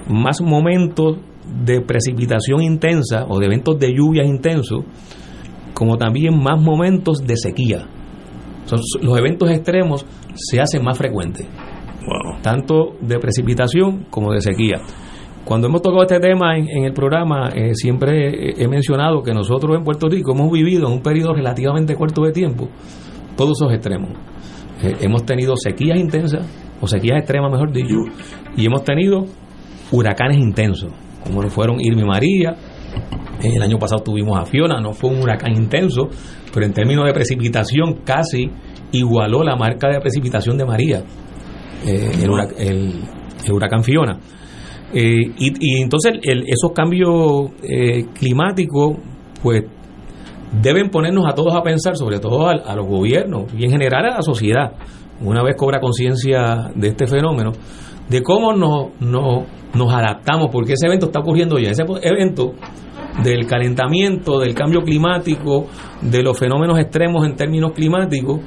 más 0.08 0.42
momentos 0.42 1.18
de 1.64 1.82
precipitación 1.82 2.62
intensa 2.62 3.26
o 3.28 3.40
de 3.40 3.46
eventos 3.46 3.78
de 3.80 3.94
lluvias 3.94 4.26
intensos, 4.26 4.84
como 5.74 5.98
también 5.98 6.42
más 6.42 6.60
momentos 6.60 7.20
de 7.26 7.36
sequía. 7.38 7.88
Los 9.02 9.18
eventos 9.18 9.50
extremos 9.50 10.06
se 10.36 10.60
hacen 10.60 10.84
más 10.84 10.98
frecuentes. 10.98 11.48
tanto 12.42 12.96
de 13.02 13.18
precipitación 13.18 14.06
como 14.10 14.32
de 14.32 14.42
sequía. 14.42 14.82
Cuando 15.44 15.68
hemos 15.68 15.82
tocado 15.82 16.04
este 16.04 16.20
tema 16.20 16.58
en, 16.58 16.86
el 16.86 16.94
programa, 16.94 17.50
eh, 17.50 17.76
siempre 17.76 18.62
he 18.62 18.68
mencionado 18.68 19.22
que 19.22 19.32
nosotros 19.32 19.78
en 19.78 19.84
Puerto 19.84 20.08
Rico 20.08 20.32
hemos 20.32 20.52
vivido 20.52 20.88
en 20.88 20.94
un 20.94 21.02
periodo 21.02 21.34
relativamente 21.34 21.96
corto 21.96 22.24
de 22.24 22.32
tiempo 22.32 22.68
todos 23.36 23.62
esos 23.62 23.74
extremos. 23.74 24.12
Eh, 24.84 24.96
hemos 25.02 25.26
tenido 25.26 25.56
sequías 25.56 26.00
intensas, 26.00 26.46
o 26.82 26.88
sequías 26.88 27.20
extremas, 27.20 27.52
mejor 27.52 27.72
dicho, 27.72 27.96
y 28.58 28.66
hemos 28.66 28.84
tenido 28.84 29.26
huracanes 29.92 30.38
intensos, 30.38 30.92
como 31.24 31.42
lo 31.42 31.50
fueron 31.50 31.78
Irma 31.80 32.02
y 32.02 32.06
María. 32.06 32.56
El 33.42 33.62
año 33.62 33.78
pasado 33.78 34.02
tuvimos 34.02 34.40
a 34.40 34.46
Fiona, 34.46 34.80
no 34.80 34.94
fue 34.94 35.10
un 35.10 35.22
huracán 35.22 35.54
intenso, 35.54 36.10
pero 36.54 36.66
en 36.66 36.74
términos 36.74 37.06
de 37.06 37.14
precipitación 37.14 38.02
casi 38.04 38.50
igualó 38.92 39.44
la 39.44 39.56
marca 39.56 39.90
de 39.90 40.00
precipitación 40.00 40.58
de 40.58 40.66
María, 40.66 41.04
eh, 41.86 42.12
el, 42.24 43.52
huracán 43.52 43.84
Fiona. 43.84 44.18
Eh, 44.94 45.34
y, 45.38 45.82
entonces 45.82 46.14
esos 46.24 46.72
cambios 46.74 47.52
eh, 47.64 48.06
climáticos, 48.14 48.98
pues 49.44 49.64
deben 50.62 50.90
ponernos 50.90 51.26
a 51.28 51.36
todos 51.36 51.54
a 51.54 51.62
pensar, 51.62 51.98
sobre 51.98 52.20
todo 52.20 52.48
a, 52.48 52.76
los 52.76 52.88
gobiernos 52.88 53.54
y 53.58 53.66
en 53.66 53.72
general 53.72 54.06
a 54.06 54.16
la 54.16 54.22
sociedad, 54.22 54.72
una 55.22 55.44
vez 55.44 55.56
cobra 55.58 55.80
conciencia 55.80 56.72
de 56.74 56.88
este 56.90 57.08
fenómeno, 57.08 57.52
de 58.10 58.22
cómo 58.22 58.54
nos, 58.54 58.88
nos 59.02 59.94
adaptamos, 59.94 60.50
porque 60.52 60.74
ese 60.74 60.88
evento 60.88 61.08
está 61.08 61.20
ocurriendo 61.20 61.58
ya. 61.58 61.72
Ese 61.72 61.84
evento 62.04 62.54
del 63.24 63.46
calentamiento, 63.46 64.40
del 64.40 64.54
cambio 64.54 64.82
climático, 64.82 65.68
de 66.02 66.22
los 66.22 66.38
fenómenos 66.38 66.80
extremos 66.80 67.26
en 67.26 67.36
términos 67.36 67.72
climáticos, 67.74 68.42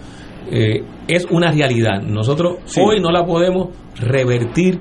eh, 0.50 0.82
es 1.06 1.26
una 1.30 1.50
realidad. 1.50 2.02
Nosotros 2.02 2.58
hoy 2.80 3.00
no 3.00 3.10
la 3.10 3.24
podemos 3.24 3.68
revertir 4.00 4.80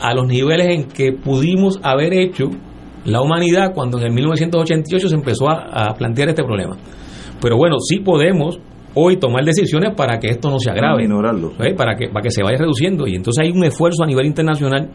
a 0.00 0.14
los 0.14 0.26
niveles 0.26 0.68
en 0.74 0.84
que 0.84 1.12
pudimos 1.12 1.78
haber 1.82 2.14
hecho 2.14 2.50
la 3.04 3.20
humanidad 3.22 3.72
cuando 3.74 3.98
en 3.98 4.06
el 4.06 4.12
1988 4.12 5.08
se 5.08 5.14
empezó 5.14 5.48
a, 5.48 5.94
plantear 5.96 6.30
este 6.30 6.42
problema. 6.42 6.76
Pero 7.40 7.56
bueno, 7.56 7.76
sí 7.80 8.00
podemos 8.00 8.58
hoy 8.94 9.18
tomar 9.18 9.44
decisiones 9.44 9.94
para 9.94 10.18
que 10.18 10.28
esto 10.28 10.50
no 10.50 10.58
se 10.58 10.70
agrave, 10.70 11.04
¿eh? 11.04 11.74
para 11.76 11.94
que 11.94 12.08
para 12.08 12.22
que 12.22 12.30
se 12.30 12.42
vaya 12.42 12.58
reduciendo 12.58 13.06
y 13.06 13.14
entonces 13.14 13.44
hay 13.44 13.52
un 13.52 13.64
esfuerzo 13.64 14.02
a 14.02 14.06
nivel 14.06 14.26
internacional 14.26 14.90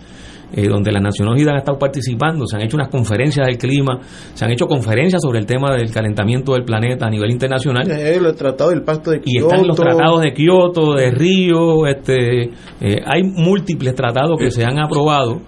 eh, 0.53 0.67
donde 0.67 0.91
las 0.91 1.01
Naciones 1.01 1.33
Unidas 1.33 1.53
han 1.53 1.57
estado 1.59 1.77
participando, 1.77 2.45
se 2.45 2.55
han 2.55 2.61
hecho 2.61 2.77
unas 2.77 2.89
conferencias 2.89 3.45
del 3.47 3.57
clima, 3.57 3.99
se 4.33 4.45
han 4.45 4.51
hecho 4.51 4.67
conferencias 4.67 5.21
sobre 5.21 5.39
el 5.39 5.45
tema 5.45 5.75
del 5.75 5.91
calentamiento 5.91 6.53
del 6.53 6.63
planeta 6.63 7.07
a 7.07 7.09
nivel 7.09 7.31
internacional. 7.31 7.89
Eh, 7.89 8.15
el 8.15 8.35
tratado 8.35 8.69
del 8.69 8.83
Pacto 8.83 9.11
de 9.11 9.21
Kioto. 9.21 9.47
Y 9.47 9.51
están 9.51 9.67
los 9.67 9.75
tratados 9.75 10.21
de 10.21 10.33
Kioto, 10.33 10.93
de 10.93 11.11
Río, 11.11 11.87
este, 11.87 12.43
eh, 12.43 13.01
hay 13.05 13.23
múltiples 13.23 13.95
tratados 13.95 14.37
que 14.37 14.51
se 14.51 14.63
han 14.63 14.79
aprobado. 14.79 15.41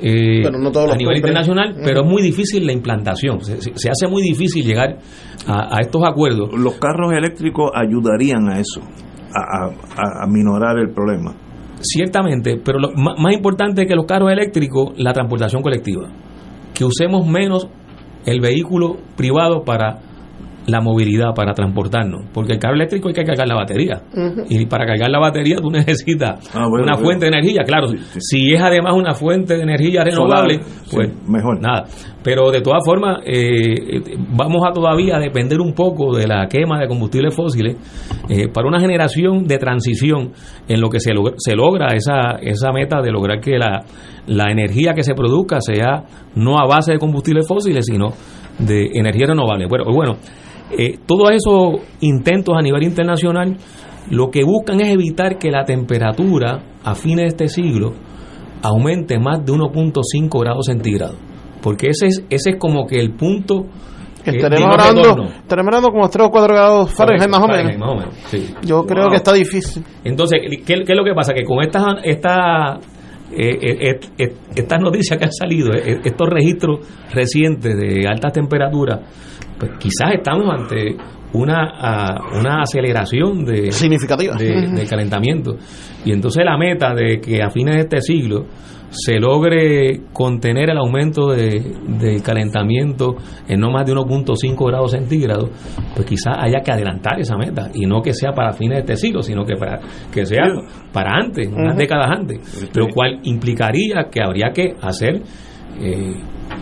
a 0.00 0.96
nivel 0.96 1.16
internacional, 1.16 1.76
pero 1.84 2.04
es 2.04 2.10
muy 2.10 2.22
difícil 2.22 2.64
la 2.66 2.72
implantación. 2.72 3.40
Se, 3.42 3.90
hace 3.90 4.06
muy 4.08 4.22
difícil 4.22 4.64
llegar 4.64 4.98
a, 5.46 5.80
estos 5.80 6.02
acuerdos. 6.04 6.50
Los 6.58 6.74
carros 6.74 7.12
eléctricos 7.12 7.70
ayudarían 7.74 8.48
a 8.48 8.60
eso, 8.60 8.80
a, 9.34 10.24
a 10.24 10.26
minorar 10.26 10.78
el 10.78 10.90
problema. 10.90 11.43
Ciertamente, 11.84 12.60
pero 12.64 12.78
lo 12.78 12.92
más, 12.92 13.34
importante 13.34 13.86
que 13.86 13.94
los 13.94 14.06
carros 14.06 14.32
eléctricos, 14.32 14.94
la 14.96 15.12
transportación 15.12 15.60
colectiva. 15.62 16.08
Que 16.72 16.84
usemos 16.84 17.26
menos 17.26 17.68
el 18.24 18.40
vehículo 18.40 18.96
privado 19.16 19.64
para 19.64 20.00
la 20.66 20.80
movilidad 20.80 21.34
para 21.34 21.52
transportarnos, 21.52 22.26
porque 22.32 22.54
el 22.54 22.58
carro 22.58 22.74
eléctrico 22.74 23.08
hay 23.08 23.14
que 23.14 23.24
cargar 23.24 23.46
la 23.46 23.54
batería. 23.54 24.02
Y 24.48 24.66
para 24.66 24.86
cargar 24.86 25.10
la 25.10 25.18
batería 25.18 25.56
tú 25.56 25.70
necesitas 25.70 26.50
ah, 26.54 26.66
una 26.68 26.96
fuente 26.96 27.26
de 27.26 27.36
energía, 27.36 27.62
claro, 27.64 27.88
si 28.18 28.52
es 28.52 28.60
además 28.60 28.94
una 28.94 29.14
fuente 29.14 29.56
de 29.56 29.62
energía 29.62 30.04
renovable, 30.04 30.60
pues 30.90 31.10
mejor. 31.28 31.60
nada. 31.60 31.84
Pero 32.22 32.50
de 32.50 32.62
todas 32.62 32.82
formas 32.84 33.18
eh, 33.26 34.00
vamos 34.30 34.62
a 34.66 34.72
todavía 34.72 35.18
depender 35.18 35.60
un 35.60 35.74
poco 35.74 36.16
de 36.16 36.26
la 36.26 36.46
quema 36.48 36.80
de 36.80 36.88
combustibles 36.88 37.34
fósiles 37.34 37.76
eh, 38.30 38.48
para 38.48 38.66
una 38.66 38.80
generación 38.80 39.44
de 39.44 39.58
transición 39.58 40.32
en 40.66 40.80
lo 40.80 40.88
que 40.88 41.00
se, 41.00 41.12
logra, 41.12 41.34
se 41.36 41.54
logra 41.54 41.88
esa, 41.94 42.38
esa 42.40 42.72
meta 42.72 43.02
de 43.02 43.10
lograr 43.10 43.40
que 43.40 43.58
la, 43.58 43.84
la 44.26 44.50
energía 44.50 44.94
que 44.94 45.02
se 45.02 45.14
produzca 45.14 45.60
sea 45.60 46.04
no 46.34 46.58
a 46.58 46.66
base 46.66 46.92
de 46.92 46.98
combustibles 46.98 47.46
fósiles, 47.46 47.84
sino 47.84 48.14
de 48.58 48.90
energía 48.94 49.26
renovable. 49.26 49.66
Bueno, 49.66 49.84
bueno 49.92 50.16
eh, 50.78 50.98
todos 51.06 51.30
esos 51.30 51.80
intentos 52.00 52.56
a 52.56 52.62
nivel 52.62 52.82
internacional 52.82 53.56
lo 54.10 54.30
que 54.30 54.44
buscan 54.44 54.80
es 54.80 54.88
evitar 54.88 55.38
que 55.38 55.50
la 55.50 55.64
temperatura 55.64 56.62
a 56.82 56.94
fines 56.94 57.24
de 57.24 57.28
este 57.28 57.48
siglo 57.48 57.94
aumente 58.62 59.18
más 59.18 59.44
de 59.44 59.52
1.5 59.52 60.40
grados 60.40 60.66
centígrados. 60.66 61.16
Porque 61.62 61.88
ese 61.88 62.06
es, 62.06 62.24
ese 62.28 62.50
es 62.50 62.56
como 62.58 62.86
que 62.86 62.98
el 62.98 63.14
punto 63.14 63.66
estaremos 64.24 64.76
hablando, 64.78 65.24
estaremos 65.24 65.80
como 65.80 66.08
3 66.08 66.26
o 66.26 66.30
4 66.30 66.54
grados 66.54 66.92
Fahrenheit 66.92 67.30
más 67.30 67.40
o 67.40 67.48
menos. 67.48 68.16
Yo 68.62 68.84
creo 68.84 69.08
que 69.08 69.16
está 69.16 69.32
difícil. 69.32 69.84
Entonces, 70.04 70.40
¿qué, 70.66 70.74
es 70.86 70.96
lo 70.96 71.04
que 71.04 71.14
pasa? 71.14 71.32
Que 71.32 71.44
con 71.44 71.62
estas 71.62 71.84
esta, 72.04 72.78
eh, 73.32 73.98
eh, 74.18 74.34
estas 74.54 74.80
noticias 74.80 75.18
que 75.18 75.24
han 75.24 75.32
salido, 75.32 75.72
estos 75.72 76.28
registros 76.28 76.80
recientes 77.12 77.76
de 77.76 78.06
altas 78.06 78.32
temperaturas, 78.32 79.00
pues 79.58 79.72
quizás 79.78 80.14
estamos 80.14 80.46
ante 80.52 80.96
una, 81.34 82.20
una 82.38 82.62
aceleración 82.62 83.44
de, 83.44 83.72
significativa. 83.72 84.34
de, 84.36 84.86
calentamiento. 84.88 85.56
Y 86.04 86.12
entonces 86.12 86.44
la 86.44 86.56
meta 86.56 86.94
de 86.94 87.20
que 87.20 87.42
a 87.42 87.50
fines 87.50 87.74
de 87.74 87.80
este 87.82 88.00
siglo 88.00 88.46
se 88.90 89.18
logre 89.18 90.02
contener 90.12 90.70
el 90.70 90.78
aumento 90.78 91.30
de, 91.30 91.74
del 91.98 92.22
calentamiento 92.22 93.16
en 93.48 93.58
no 93.58 93.72
más 93.72 93.84
de 93.84 93.92
1.5 93.92 94.66
grados 94.68 94.92
centígrados, 94.92 95.50
pues 95.96 96.06
quizás 96.06 96.36
haya 96.38 96.60
que 96.60 96.70
adelantar 96.70 97.18
esa 97.18 97.36
meta. 97.36 97.70
Y 97.74 97.86
no 97.86 98.00
que 98.00 98.12
sea 98.12 98.30
para 98.32 98.52
fines 98.52 98.76
de 98.76 98.92
este 98.92 98.96
siglo, 98.96 99.20
sino 99.22 99.44
que 99.44 99.56
para 99.56 99.80
que 100.12 100.24
sea 100.24 100.44
para 100.92 101.16
antes, 101.16 101.48
unas 101.48 101.76
décadas 101.76 102.10
antes, 102.16 102.70
lo 102.76 102.86
cual 102.88 103.18
implicaría 103.24 104.08
que 104.10 104.22
habría 104.22 104.50
que 104.54 104.76
hacer 104.80 105.22
eh, 105.80 106.14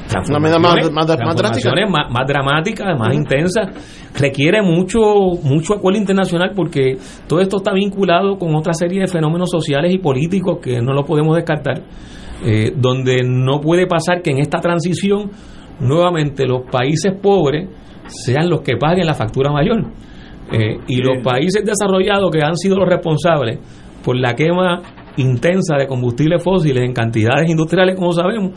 transformaciones, 0.08 0.60
más, 0.60 0.90
más, 0.92 2.10
más, 2.10 2.26
dramáticas, 2.26 2.98
más 2.98 3.14
intensas, 3.14 3.68
requiere 4.18 4.62
mucho, 4.62 5.00
mucho 5.42 5.74
acuerdo 5.74 5.98
internacional 5.98 6.52
porque 6.54 6.96
todo 7.26 7.40
esto 7.40 7.58
está 7.58 7.72
vinculado 7.72 8.38
con 8.38 8.54
otra 8.54 8.72
serie 8.72 9.00
de 9.00 9.06
fenómenos 9.06 9.50
sociales 9.50 9.92
y 9.92 9.98
políticos 9.98 10.58
que 10.62 10.80
no 10.80 10.92
lo 10.92 11.04
podemos 11.04 11.36
descartar, 11.36 11.82
eh, 12.44 12.72
donde 12.76 13.22
no 13.24 13.60
puede 13.60 13.86
pasar 13.86 14.22
que 14.22 14.30
en 14.30 14.38
esta 14.38 14.60
transición 14.60 15.30
nuevamente 15.80 16.46
los 16.46 16.62
países 16.70 17.12
pobres 17.20 17.68
sean 18.06 18.48
los 18.48 18.62
que 18.62 18.76
paguen 18.76 19.06
la 19.06 19.14
factura 19.14 19.50
mayor. 19.50 19.84
Eh, 20.52 20.76
y 20.86 20.96
los 21.00 21.22
países 21.24 21.64
desarrollados 21.64 22.30
que 22.30 22.42
han 22.42 22.56
sido 22.56 22.76
los 22.76 22.88
responsables 22.88 23.58
por 24.04 24.16
la 24.16 24.34
quema 24.34 24.82
intensa 25.16 25.76
de 25.76 25.86
combustibles 25.86 26.42
fósiles 26.42 26.82
en 26.82 26.92
cantidades 26.92 27.48
industriales, 27.48 27.96
como 27.96 28.12
sabemos, 28.12 28.52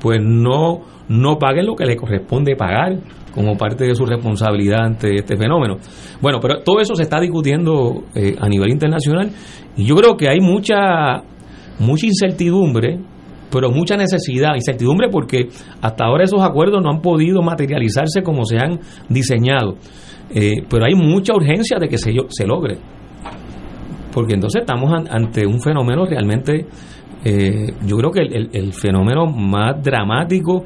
pues 0.00 0.18
no, 0.22 0.80
no 1.08 1.38
paguen 1.38 1.66
lo 1.66 1.76
que 1.76 1.84
le 1.84 1.96
corresponde 1.96 2.56
pagar 2.56 2.98
como 3.34 3.56
parte 3.56 3.84
de 3.84 3.94
su 3.94 4.04
responsabilidad 4.04 4.84
ante 4.84 5.14
este 5.14 5.36
fenómeno. 5.36 5.76
Bueno, 6.20 6.38
pero 6.40 6.62
todo 6.62 6.80
eso 6.80 6.94
se 6.94 7.02
está 7.02 7.20
discutiendo 7.20 8.04
eh, 8.14 8.34
a 8.40 8.48
nivel 8.48 8.70
internacional 8.70 9.30
y 9.76 9.84
yo 9.84 9.94
creo 9.96 10.16
que 10.16 10.28
hay 10.28 10.40
mucha, 10.40 11.22
mucha 11.78 12.06
incertidumbre, 12.06 12.98
pero 13.50 13.70
mucha 13.70 13.96
necesidad, 13.96 14.54
incertidumbre 14.54 15.08
porque 15.10 15.48
hasta 15.80 16.04
ahora 16.04 16.24
esos 16.24 16.42
acuerdos 16.42 16.82
no 16.82 16.90
han 16.90 17.00
podido 17.00 17.42
materializarse 17.42 18.22
como 18.22 18.44
se 18.44 18.58
han 18.58 18.80
diseñado, 19.08 19.76
eh, 20.34 20.62
pero 20.68 20.84
hay 20.84 20.94
mucha 20.94 21.34
urgencia 21.34 21.78
de 21.78 21.88
que 21.88 21.98
se, 21.98 22.12
se 22.28 22.46
logre, 22.46 22.78
porque 24.12 24.34
entonces 24.34 24.62
estamos 24.62 24.92
ante 25.08 25.46
un 25.46 25.60
fenómeno 25.60 26.04
realmente 26.04 26.66
eh, 27.24 27.74
yo 27.86 27.96
creo 27.96 28.10
que 28.10 28.20
el, 28.22 28.72
fenómeno 28.72 29.26
más 29.26 29.82
dramático 29.82 30.64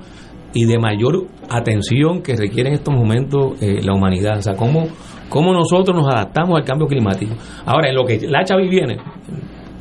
y 0.52 0.66
de 0.66 0.78
mayor 0.78 1.26
atención 1.50 2.22
que 2.22 2.36
requiere 2.36 2.70
en 2.70 2.76
estos 2.76 2.94
momentos 2.94 3.60
eh, 3.60 3.80
la 3.82 3.92
humanidad. 3.92 4.38
O 4.38 4.42
sea, 4.42 4.54
cómo, 4.54 4.86
cómo 5.28 5.52
nosotros 5.52 5.96
nos 5.96 6.06
adaptamos 6.12 6.56
al 6.56 6.64
cambio 6.64 6.86
climático. 6.86 7.34
Ahora, 7.66 7.88
en 7.88 7.96
lo 7.96 8.04
que 8.04 8.20
la 8.28 8.44
Chavi 8.44 8.68
viene, 8.68 8.98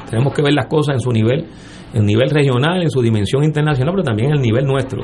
tenemos 0.10 0.34
que 0.34 0.42
ver 0.42 0.54
las 0.54 0.68
cosas 0.68 0.96
en 0.96 1.00
su 1.00 1.12
nivel, 1.12 1.46
en 1.94 2.06
nivel 2.06 2.30
regional, 2.30 2.82
en 2.82 2.90
su 2.90 3.02
dimensión 3.02 3.44
internacional, 3.44 3.94
pero 3.94 4.04
también 4.04 4.30
en 4.30 4.38
el 4.38 4.42
nivel 4.42 4.66
nuestro. 4.66 5.04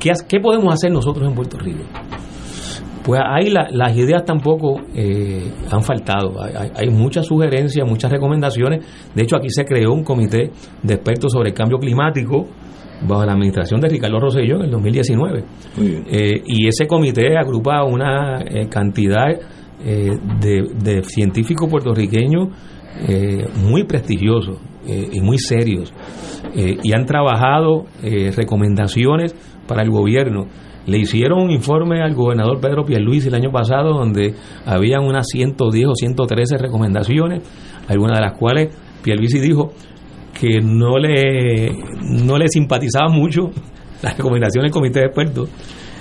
¿Qué, 0.00 0.12
qué 0.28 0.40
podemos 0.40 0.74
hacer 0.74 0.90
nosotros 0.90 1.28
en 1.28 1.34
Puerto 1.34 1.56
Rico? 1.58 1.84
Pues 3.06 3.20
ahí 3.24 3.50
las 3.50 3.96
ideas 3.96 4.24
tampoco 4.24 4.80
eh, 4.92 5.52
han 5.70 5.80
faltado. 5.80 6.34
Hay, 6.42 6.90
muchas 6.90 7.24
sugerencias, 7.24 7.88
muchas 7.88 8.10
recomendaciones. 8.10 8.84
De 9.14 9.22
hecho, 9.22 9.36
aquí 9.36 9.48
se 9.48 9.64
creó 9.64 9.92
un 9.92 10.02
comité 10.02 10.50
de 10.82 10.94
expertos 10.94 11.32
sobre 11.32 11.50
el 11.50 11.54
cambio 11.54 11.78
climático 11.78 12.48
bajo 13.06 13.24
la 13.24 13.34
administración 13.34 13.80
de 13.80 13.90
Ricardo 13.90 14.18
Rosselló 14.18 14.56
en 14.56 14.62
el 14.62 14.70
2019. 14.72 15.44
Eh, 15.78 16.42
y 16.46 16.66
ese 16.66 16.88
comité 16.88 17.38
agrupa 17.38 17.84
una 17.84 18.40
eh, 18.40 18.66
cantidad 18.68 19.28
de, 19.78 21.02
científicos 21.04 21.70
puertorriqueños 21.70 22.48
muy 23.62 23.84
prestigiosos. 23.84 24.58
y 24.86 25.20
muy 25.20 25.38
serios 25.38 25.92
y 26.54 26.92
han 26.92 27.04
trabajado 27.04 27.84
recomendaciones 28.02 29.34
para 29.68 29.82
el 29.82 29.90
gobierno. 29.90 30.46
Le 30.86 30.98
hicieron 30.98 31.42
un 31.42 31.50
informe 31.50 32.00
al 32.00 32.14
gobernador 32.14 32.60
Pedro 32.60 32.84
Pierluisi 32.84 33.28
el 33.28 33.34
año 33.34 33.50
pasado 33.50 33.92
donde 33.92 34.34
habían 34.64 35.04
unas 35.04 35.26
110 35.28 35.86
o 35.86 35.94
113 35.94 36.58
recomendaciones, 36.58 37.42
algunas 37.88 38.18
de 38.18 38.24
las 38.24 38.38
cuales 38.38 38.76
Pierluisi 39.02 39.40
dijo 39.40 39.72
que 40.38 40.60
no 40.60 40.98
le, 40.98 41.72
no 42.24 42.36
le 42.38 42.48
simpatizaba 42.48 43.08
mucho 43.08 43.50
las 44.02 44.16
recomendaciones 44.16 44.70
del 44.70 44.72
comité 44.72 45.00
de 45.00 45.06
expertos 45.06 45.50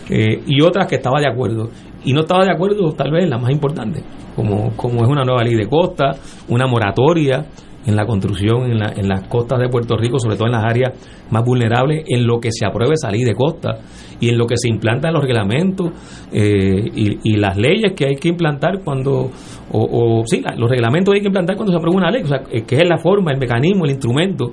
y 0.10 0.62
otras 0.62 0.88
que 0.88 0.96
estaba 0.96 1.20
de 1.20 1.28
acuerdo. 1.28 1.70
Y 2.04 2.14
no 2.14 2.22
estaba 2.22 2.46
de 2.46 2.52
acuerdo 2.52 2.92
tal 2.92 3.12
vez 3.12 3.28
la 3.28 3.40
más 3.40 3.52
importante, 3.52 4.04
como, 4.36 4.76
como 4.76 5.04
es 5.04 5.10
una 5.10 5.24
nueva 5.24 5.44
ley 5.44 5.56
de 5.56 5.68
costa, 5.68 6.12
una 6.50 6.68
moratoria 6.68 7.48
en 7.86 7.96
la 7.96 8.06
construcción 8.06 8.72
en, 8.72 8.80
la, 8.80 8.94
en 8.96 9.08
las 9.08 9.28
costas 9.28 9.60
de 9.60 9.70
Puerto 9.70 9.96
Rico, 9.96 10.20
sobre 10.20 10.36
todo 10.36 10.48
en 10.48 10.54
las 10.54 10.64
áreas 10.64 10.94
más 11.30 11.44
vulnerables, 11.44 12.04
en 12.08 12.26
lo 12.26 12.40
que 12.40 12.50
se 12.52 12.66
apruebe 12.66 12.96
salir 12.98 13.26
de 13.26 13.34
costa 13.34 13.80
y 14.20 14.30
en 14.30 14.38
lo 14.38 14.46
que 14.46 14.56
se 14.58 14.70
implantan 14.70 15.14
los 15.14 15.24
reglamentos 15.24 15.92
eh, 16.32 16.90
y, 16.94 17.36
las 17.36 17.58
leyes 17.58 17.94
que 17.96 18.08
hay 18.08 18.16
que 18.16 18.30
implantar 18.30 18.80
cuando, 18.84 19.30
o, 19.72 20.24
sí, 20.26 20.42
los 20.58 20.70
reglamentos 20.70 21.14
hay 21.14 21.22
que 21.22 21.28
implantar 21.28 21.56
cuando 21.56 21.74
se 21.74 21.78
aprueba 21.78 21.98
una 21.98 22.12
ley, 22.12 22.24
o 22.24 22.28
sea, 22.28 22.42
eh, 22.50 22.64
que 22.64 22.76
es 22.76 22.88
la 22.88 22.98
forma, 22.98 23.32
el 23.32 23.40
mecanismo, 23.40 23.86
el 23.86 23.92
instrumento 23.92 24.52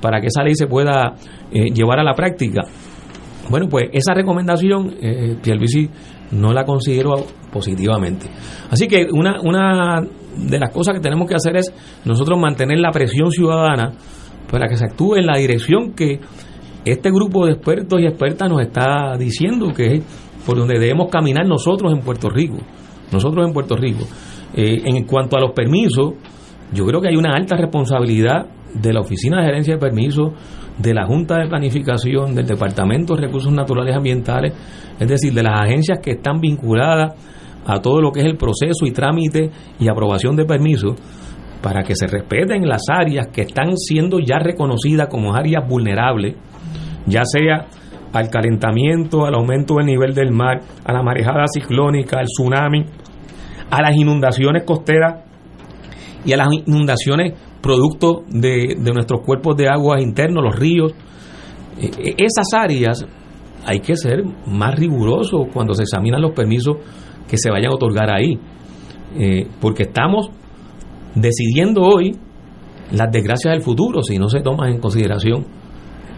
para 0.00 0.20
que 0.20 0.26
esa 0.26 0.42
ley 0.42 0.54
se 0.54 0.66
pueda 0.66 1.14
eh, 1.52 1.70
llevar 1.72 2.00
a 2.00 2.04
la 2.04 2.12
práctica. 2.12 2.62
Bueno, 3.48 3.68
pues 3.68 3.84
esa 3.92 4.14
recomendación, 4.14 4.94
eh, 5.00 5.36
Pierluisi 5.42 5.88
no 6.32 6.52
la 6.52 6.64
considero 6.64 7.14
positivamente. 7.52 8.26
Así 8.70 8.88
que 8.88 9.06
una, 9.12 9.40
una 9.40 10.00
de 10.36 10.58
las 10.58 10.70
cosas 10.70 10.94
que 10.94 11.00
tenemos 11.00 11.28
que 11.28 11.34
hacer 11.34 11.56
es 11.56 11.72
nosotros 12.04 12.38
mantener 12.38 12.78
la 12.78 12.90
presión 12.90 13.30
ciudadana 13.30 13.92
para 14.50 14.68
que 14.68 14.76
se 14.76 14.84
actúe 14.84 15.16
en 15.16 15.26
la 15.26 15.36
dirección 15.36 15.92
que 15.92 16.20
este 16.84 17.10
grupo 17.10 17.46
de 17.46 17.52
expertos 17.52 18.00
y 18.00 18.06
expertas 18.06 18.48
nos 18.48 18.60
está 18.60 19.16
diciendo 19.18 19.72
que 19.74 19.94
es 19.94 20.02
por 20.44 20.58
donde 20.58 20.78
debemos 20.78 21.08
caminar 21.10 21.46
nosotros 21.46 21.92
en 21.92 22.00
Puerto 22.00 22.28
Rico. 22.28 22.58
Nosotros 23.12 23.46
en 23.46 23.54
Puerto 23.54 23.76
Rico. 23.76 24.04
Eh, 24.54 24.82
en 24.84 25.04
cuanto 25.04 25.36
a 25.36 25.40
los 25.40 25.52
permisos, 25.52 26.14
yo 26.72 26.84
creo 26.84 27.00
que 27.00 27.08
hay 27.08 27.16
una 27.16 27.34
alta 27.34 27.56
responsabilidad 27.56 28.46
de 28.74 28.92
la 28.92 29.00
Oficina 29.00 29.40
de 29.40 29.46
Gerencia 29.46 29.74
de 29.74 29.80
Permisos, 29.80 30.32
de 30.78 30.92
la 30.92 31.06
Junta 31.06 31.38
de 31.38 31.48
Planificación, 31.48 32.34
del 32.34 32.46
Departamento 32.46 33.14
de 33.14 33.22
Recursos 33.22 33.52
Naturales 33.52 33.96
Ambientales, 33.96 34.52
es 34.98 35.08
decir, 35.08 35.32
de 35.32 35.42
las 35.42 35.60
agencias 35.60 36.00
que 36.02 36.12
están 36.12 36.40
vinculadas 36.40 37.14
a 37.66 37.80
todo 37.80 38.00
lo 38.00 38.12
que 38.12 38.20
es 38.20 38.26
el 38.26 38.36
proceso 38.36 38.86
y 38.86 38.92
trámite 38.92 39.50
y 39.78 39.88
aprobación 39.88 40.36
de 40.36 40.44
permisos 40.44 40.94
para 41.62 41.82
que 41.82 41.94
se 41.96 42.06
respeten 42.06 42.68
las 42.68 42.82
áreas 42.90 43.28
que 43.28 43.42
están 43.42 43.76
siendo 43.76 44.18
ya 44.20 44.38
reconocidas 44.38 45.08
como 45.08 45.34
áreas 45.34 45.66
vulnerables, 45.66 46.36
ya 47.06 47.24
sea 47.24 47.66
al 48.12 48.28
calentamiento, 48.28 49.24
al 49.24 49.34
aumento 49.34 49.76
del 49.76 49.86
nivel 49.86 50.14
del 50.14 50.30
mar, 50.30 50.60
a 50.84 50.92
la 50.92 51.02
marejada 51.02 51.46
ciclónica, 51.52 52.18
al 52.18 52.26
tsunami, 52.26 52.84
a 53.70 53.82
las 53.82 53.96
inundaciones 53.96 54.64
costeras 54.64 55.24
y 56.24 56.32
a 56.32 56.36
las 56.36 56.48
inundaciones 56.52 57.32
producto 57.60 58.24
de, 58.28 58.76
de 58.78 58.92
nuestros 58.92 59.22
cuerpos 59.22 59.56
de 59.56 59.68
agua 59.68 60.00
internos, 60.02 60.44
los 60.44 60.56
ríos. 60.56 60.92
E, 61.80 61.86
e, 61.86 62.14
esas 62.18 62.52
áreas 62.54 63.06
hay 63.64 63.80
que 63.80 63.96
ser 63.96 64.22
más 64.46 64.74
rigurosos 64.74 65.46
cuando 65.52 65.72
se 65.72 65.82
examinan 65.82 66.20
los 66.20 66.32
permisos 66.32 66.76
que 67.28 67.36
se 67.38 67.50
vayan 67.50 67.72
a 67.72 67.74
otorgar 67.74 68.10
ahí. 68.10 68.38
Eh, 69.16 69.46
porque 69.60 69.84
estamos 69.84 70.30
decidiendo 71.14 71.82
hoy 71.82 72.16
las 72.90 73.10
desgracias 73.12 73.54
del 73.54 73.62
futuro 73.62 74.02
si 74.02 74.18
no 74.18 74.28
se 74.28 74.40
toman 74.40 74.72
en 74.72 74.80
consideración 74.80 75.46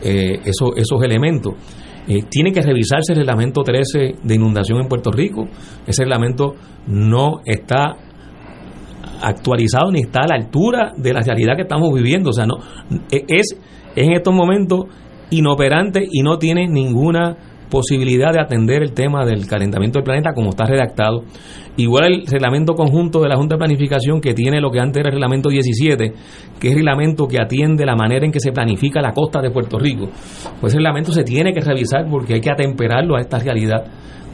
eh, 0.03 0.41
esos, 0.45 0.71
esos 0.77 1.03
elementos. 1.03 1.55
Eh, 2.09 2.23
tiene 2.29 2.53
que 2.53 2.63
revisarse 2.63 3.13
el 3.13 3.19
reglamento 3.19 3.63
13 3.63 4.17
de 4.23 4.35
inundación 4.35 4.81
en 4.81 4.89
Puerto 4.89 5.11
Rico. 5.11 5.49
Ese 5.87 6.03
reglamento 6.03 6.55
no 6.87 7.40
está 7.45 7.97
actualizado 9.23 9.90
ni 9.90 10.01
está 10.01 10.21
a 10.21 10.29
la 10.29 10.37
altura 10.37 10.92
de 10.97 11.12
la 11.12 11.21
realidad 11.21 11.57
que 11.57 11.62
estamos 11.62 11.92
viviendo. 11.92 12.31
O 12.31 12.33
sea, 12.33 12.47
no 12.47 12.59
e, 13.11 13.25
es, 13.27 13.57
es 13.97 14.07
en 14.07 14.12
estos 14.12 14.35
momentos 14.35 14.85
inoperante 15.31 16.07
y 16.09 16.23
no 16.23 16.38
tiene 16.38 16.69
ninguna 16.69 17.37
posibilidad 17.68 18.33
de 18.33 18.40
atender 18.40 18.83
el 18.83 18.92
tema 18.92 19.24
del 19.24 19.46
calentamiento 19.46 19.98
del 19.98 20.05
planeta 20.05 20.33
como 20.35 20.50
está 20.50 20.64
redactado. 20.64 21.24
Igual 21.76 22.05
el 22.05 22.26
reglamento 22.26 22.74
conjunto 22.74 23.20
de 23.20 23.29
la 23.29 23.37
Junta 23.37 23.57
de 23.57 23.59
Planificación 23.59 24.20
que 24.20 24.35
tiene 24.35 24.61
lo 24.61 24.70
que 24.70 24.81
antes 24.81 25.00
era 25.00 25.11
el 25.11 25.14
reglamento 25.14 25.48
17, 25.48 26.12
que 26.59 26.68
es 26.68 26.72
el 26.72 26.79
reglamento 26.79 27.26
que 27.26 27.40
atiende 27.40 27.85
la 27.85 27.94
manera 27.94 28.24
en 28.24 28.33
que 28.33 28.40
se 28.40 28.52
planifica 28.52 29.02
la 29.02 29.12
costa 29.12 29.40
de 29.42 29.50
Puerto 29.50 29.79
Rico. 29.79 30.07
Pues 30.61 30.72
ese 30.72 30.79
reglamento 30.79 31.12
se 31.12 31.22
tiene 31.22 31.52
que 31.52 31.61
revisar 31.61 32.07
porque 32.11 32.35
hay 32.35 32.40
que 32.40 32.50
atemperarlo 32.50 33.16
a 33.16 33.20
esta 33.20 33.38
realidad 33.38 33.85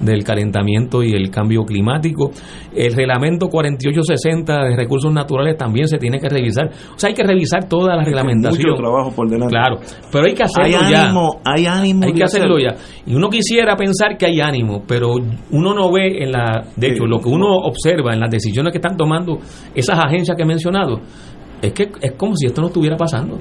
del 0.03 0.25
calentamiento 0.25 1.03
y 1.03 1.13
el 1.13 1.31
cambio 1.31 1.65
climático. 1.65 2.31
El 2.75 2.93
reglamento 2.95 3.49
4860 3.49 4.65
de 4.65 4.77
recursos 4.77 5.13
naturales 5.13 5.57
también 5.57 5.89
se 5.89 5.99
tiene 5.99 6.19
que 6.19 6.29
revisar. 6.29 6.71
O 6.95 6.99
sea, 6.99 7.09
hay 7.09 7.15
que 7.15 7.23
revisar 7.23 7.69
toda 7.69 7.97
la 7.97 8.05
reglamentación. 8.05 8.71
Mucho 8.71 8.83
trabajo 8.83 9.11
por 9.13 9.29
delante. 9.29 9.55
Claro, 9.55 9.79
pero 10.11 10.27
hay 10.27 10.35
que 10.35 10.43
hacerlo 10.43 10.79
hay 10.81 10.91
ya. 10.91 11.05
Ánimo, 11.05 11.41
hay 11.45 11.67
ánimo. 11.67 12.05
Hay 12.05 12.13
que 12.13 12.25
hacerlo 12.25 12.59
ya. 12.59 12.77
Y 13.07 13.15
uno 13.15 13.29
quisiera 13.29 13.77
pensar 13.77 14.17
que 14.19 14.27
hay 14.27 14.41
ánimo, 14.41 14.83
pero 14.87 15.15
uno 15.51 15.75
no 15.75 15.93
ve 15.93 16.23
en 16.23 16.33
la. 16.33 16.65
De 16.77 16.89
hecho, 16.89 17.07
lo 17.07 17.19
que 17.19 17.29
uno 17.29 17.47
observa 17.49 18.13
en 18.13 18.21
las 18.21 18.31
decisiones 18.31 18.73
que 18.73 18.79
están 18.79 18.97
tomando 18.97 19.39
esas 19.75 19.99
agencias 19.99 20.37
que 20.37 20.43
he 20.43 20.47
mencionado, 20.47 21.01
es 21.61 21.73
que 21.73 21.91
es 22.01 22.13
como 22.17 22.35
si 22.37 22.47
esto 22.47 22.61
no 22.61 22.69
estuviera 22.69 22.97
pasando. 22.97 23.39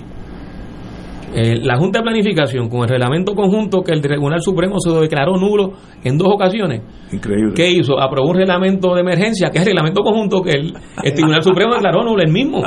Eh, 1.33 1.59
la 1.61 1.77
Junta 1.77 1.99
de 1.99 2.03
Planificación, 2.03 2.67
con 2.69 2.83
el 2.83 2.89
reglamento 2.89 3.33
conjunto 3.33 3.81
que 3.81 3.93
el 3.93 4.01
Tribunal 4.01 4.41
Supremo 4.41 4.79
se 4.79 4.91
declaró 4.91 5.37
nulo 5.37 5.71
en 6.03 6.17
dos 6.17 6.27
ocasiones. 6.29 6.81
Increíble. 7.11 7.53
¿Qué 7.55 7.71
hizo? 7.71 7.99
Aprobó 7.99 8.29
un 8.29 8.35
reglamento 8.35 8.93
de 8.95 9.01
emergencia, 9.01 9.49
que 9.49 9.59
es 9.59 9.61
el 9.63 9.67
reglamento 9.67 10.01
conjunto 10.03 10.41
que 10.41 10.51
el, 10.51 10.73
Tribunal 11.13 11.41
Supremo 11.41 11.73
declaró 11.73 12.03
nulo, 12.03 12.21
el 12.21 12.31
mismo. 12.31 12.61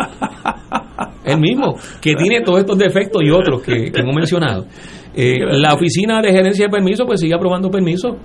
El 1.24 1.40
mismo, 1.40 1.74
que 2.02 2.14
tiene 2.14 2.42
todos 2.42 2.60
estos 2.60 2.76
defectos 2.76 3.22
y 3.24 3.30
otros 3.30 3.62
que, 3.62 3.90
hemos 3.94 4.14
mencionado. 4.14 4.66
Eh, 5.14 5.38
la 5.52 5.72
Oficina 5.72 6.20
de 6.20 6.30
Gerencia 6.30 6.66
de 6.66 6.70
Permisos, 6.70 7.06
pues 7.06 7.20
sigue 7.20 7.34
aprobando 7.34 7.70
permisos 7.70 8.16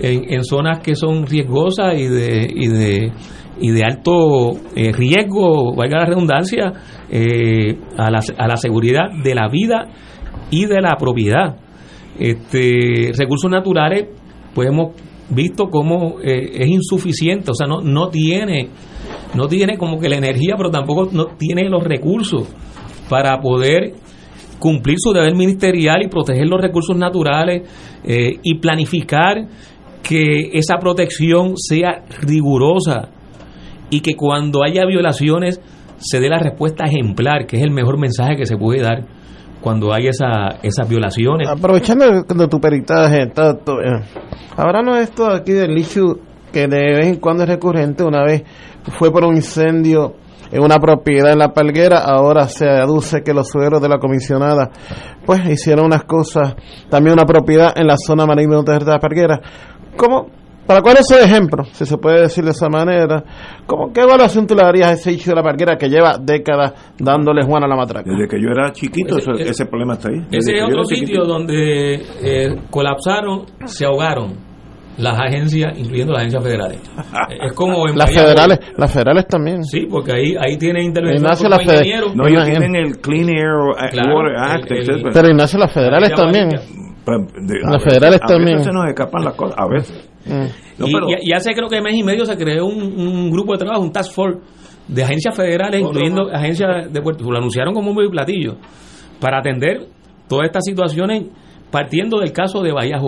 en, 0.00 0.44
zonas 0.44 0.80
que 0.80 0.94
son 0.94 1.26
riesgosas 1.26 1.94
y 1.98 2.06
de, 2.06 2.50
y 2.54 2.68
de 2.68 3.12
y 3.60 3.70
de 3.70 3.84
alto 3.84 4.52
eh, 4.74 4.92
riesgo, 4.92 5.74
valga 5.74 6.00
la 6.00 6.06
redundancia, 6.06 6.72
eh, 7.10 7.78
a, 7.96 8.10
la, 8.10 8.20
a, 8.36 8.48
la, 8.48 8.56
seguridad 8.56 9.10
de 9.22 9.34
la 9.34 9.48
vida 9.48 9.88
y 10.50 10.66
de 10.66 10.80
la 10.80 10.96
propiedad. 10.96 11.56
Este, 12.18 13.12
recursos 13.16 13.50
naturales, 13.50 14.08
pues 14.54 14.68
hemos 14.68 14.94
visto 15.30 15.68
cómo 15.70 16.20
eh, 16.20 16.50
es 16.54 16.68
insuficiente, 16.68 17.50
o 17.50 17.54
sea, 17.54 17.66
no, 17.66 17.80
no 17.80 18.08
tiene 18.08 18.68
no 19.34 19.48
tiene 19.48 19.76
como 19.76 19.98
que 19.98 20.08
la 20.08 20.16
energía, 20.16 20.54
pero 20.56 20.70
tampoco 20.70 21.08
no 21.12 21.26
tiene 21.36 21.68
los 21.68 21.82
recursos 21.82 22.48
para 23.10 23.38
poder 23.38 23.92
cumplir 24.58 24.96
su 24.98 25.12
deber 25.12 25.34
ministerial 25.34 26.02
y 26.02 26.08
proteger 26.08 26.46
los 26.46 26.60
recursos 26.60 26.96
naturales 26.96 27.68
y 28.04 28.54
planificar 28.58 29.46
que 30.06 30.50
esa 30.52 30.76
protección 30.78 31.54
sea 31.56 32.04
rigurosa 32.20 33.08
y 33.90 34.00
que 34.00 34.14
cuando 34.14 34.62
haya 34.62 34.86
violaciones 34.86 35.60
se 35.98 36.20
dé 36.20 36.28
la 36.28 36.38
respuesta 36.38 36.84
ejemplar, 36.84 37.46
que 37.46 37.56
es 37.56 37.62
el 37.62 37.72
mejor 37.72 37.98
mensaje 37.98 38.36
que 38.36 38.46
se 38.46 38.56
puede 38.56 38.82
dar 38.82 39.04
cuando 39.60 39.92
hay 39.92 40.06
esa, 40.06 40.60
esas 40.62 40.88
violaciones. 40.88 41.48
Aprovechando 41.48 42.22
de 42.22 42.48
tu 42.48 42.60
peritaje, 42.60 43.26
Tato, 43.34 43.80
eh, 43.80 44.00
ahora 44.56 44.82
no 44.82 44.96
esto 44.96 45.26
aquí 45.26 45.52
del 45.52 45.76
issue 45.76 46.20
que 46.52 46.68
de 46.68 46.96
vez 46.98 47.06
en 47.08 47.16
cuando 47.16 47.42
es 47.42 47.48
recurrente, 47.48 48.04
una 48.04 48.22
vez 48.22 48.44
fue 48.98 49.10
por 49.10 49.24
un 49.24 49.34
incendio 49.34 50.14
en 50.52 50.62
una 50.62 50.78
propiedad 50.78 51.32
en 51.32 51.38
la 51.38 51.52
palguera, 51.52 51.98
ahora 51.98 52.48
se 52.48 52.68
aduce 52.68 53.22
que 53.22 53.34
los 53.34 53.48
sueros 53.48 53.82
de 53.82 53.88
la 53.88 53.98
comisionada 53.98 54.70
pues 55.24 55.40
hicieron 55.50 55.86
unas 55.86 56.04
cosas, 56.04 56.54
también 56.88 57.14
una 57.14 57.26
propiedad 57.26 57.72
en 57.76 57.88
la 57.88 57.96
zona 57.96 58.26
marina 58.26 58.62
de 58.62 58.84
la 58.84 59.00
palguera. 59.00 59.40
¿Cómo 59.96 60.30
¿Para 60.66 60.82
cuál 60.82 60.96
es 60.98 61.08
el 61.12 61.22
ejemplo? 61.22 61.64
Si 61.72 61.86
se 61.86 61.96
puede 61.96 62.22
decir 62.22 62.44
de 62.44 62.50
esa 62.50 62.68
manera. 62.68 63.22
¿Cómo, 63.66 63.92
¿Qué 63.92 64.00
evaluación 64.00 64.46
tú 64.46 64.54
le 64.56 64.62
darías 64.62 64.90
a 64.90 64.92
ese 64.94 65.12
hecho 65.12 65.30
de 65.30 65.36
la 65.36 65.42
parquera 65.42 65.76
que 65.76 65.88
lleva 65.88 66.18
décadas 66.20 66.72
dándole 66.98 67.44
Juan 67.44 67.62
a 67.62 67.68
la 67.68 67.76
matraca? 67.76 68.10
Desde 68.10 68.26
que 68.26 68.42
yo 68.42 68.48
era 68.48 68.72
chiquito, 68.72 69.16
ese, 69.16 69.66
problema 69.66 69.94
está 69.94 70.08
ahí. 70.08 70.26
ese 70.32 70.56
es 70.56 70.64
otro 70.64 70.84
sitio 70.84 71.24
donde 71.24 72.02
eh, 72.20 72.56
colapsaron, 72.68 73.44
se 73.64 73.86
ahogaron 73.86 74.34
las 74.98 75.20
agencias, 75.20 75.78
incluyendo 75.78 76.14
las 76.14 76.22
agencias 76.22 76.42
federales. 76.42 76.80
es 77.46 77.52
como 77.52 77.86
las 77.86 78.12
federales, 78.12 78.58
las 78.76 78.92
federales 78.92 79.28
también. 79.28 79.62
Sí, 79.62 79.86
porque 79.88 80.12
ahí 80.12 80.34
ahí 80.36 80.56
tiene 80.56 80.82
intervención 80.82 81.22
Ignacio, 81.22 81.48
la 81.48 81.58
No, 82.14 82.26
ellos 82.26 82.44
tienen 82.44 82.74
el 82.74 82.98
Clean 82.98 83.28
Air 83.28 83.54
Water 84.12 84.36
Act, 84.36 85.12
Pero 85.12 85.28
Ignacio, 85.28 85.60
las 85.60 85.72
federales 85.72 86.12
también. 86.12 86.48
Pues, 87.06 87.20
las 87.62 87.84
federales 87.84 88.20
también. 88.26 88.64
se 88.64 88.72
nos 88.72 88.88
escapan 88.88 89.24
las 89.24 89.34
cosas, 89.34 89.56
a 89.56 89.68
veces. 89.68 90.10
Mm. 90.26 90.84
y, 91.22 91.32
hace 91.32 91.54
creo 91.54 91.68
que 91.68 91.80
mes 91.80 91.94
y 91.94 92.02
medio 92.02 92.24
se 92.24 92.36
creó 92.36 92.66
un, 92.66 93.30
grupo 93.30 93.52
de 93.52 93.58
trabajo, 93.58 93.80
un 93.80 93.92
task 93.92 94.12
force 94.12 94.40
de 94.88 95.04
agencias 95.04 95.36
federales, 95.36 95.82
incluyendo 95.82 96.28
agencias 96.32 96.92
de 96.92 97.00
Puerto 97.00 97.22
Lo 97.30 97.38
anunciaron 97.38 97.72
como 97.74 97.92
un 97.92 98.10
platillo 98.10 98.56
para 99.20 99.38
atender 99.38 99.86
todas 100.28 100.46
estas 100.46 100.64
situaciones 100.64 101.26
partiendo 101.70 102.18
del 102.18 102.32
caso 102.32 102.60
de 102.60 102.72
Bahía 102.72 102.98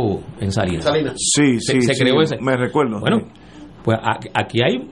en 0.40 0.52
Salinas. 0.52 0.88
Sí, 1.16 1.58
sí, 1.58 1.80
se, 1.80 1.94
creó 1.94 2.22
ese. 2.22 2.36
Me 2.40 2.56
recuerdo. 2.56 3.00
Bueno, 3.00 3.22
pues 3.82 3.98
aquí 4.32 4.60
hay 4.62 4.88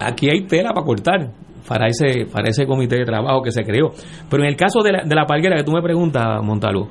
aquí 0.00 0.28
hay 0.28 0.46
tela 0.46 0.72
para 0.72 0.84
cortar 0.84 1.30
para 1.68 1.86
ese 1.86 2.26
para 2.26 2.48
ese 2.48 2.66
comité 2.66 2.96
de 2.96 3.04
trabajo 3.04 3.42
que 3.42 3.52
se 3.52 3.62
creó. 3.62 3.90
Pero 4.28 4.42
en 4.42 4.48
el 4.48 4.56
caso 4.56 4.82
de 4.82 4.90
la, 4.90 5.04
de 5.04 5.14
la 5.14 5.24
palguera 5.24 5.56
que 5.56 5.62
tú 5.62 5.70
me 5.70 5.82
preguntas, 5.82 6.42
Montalvo, 6.42 6.88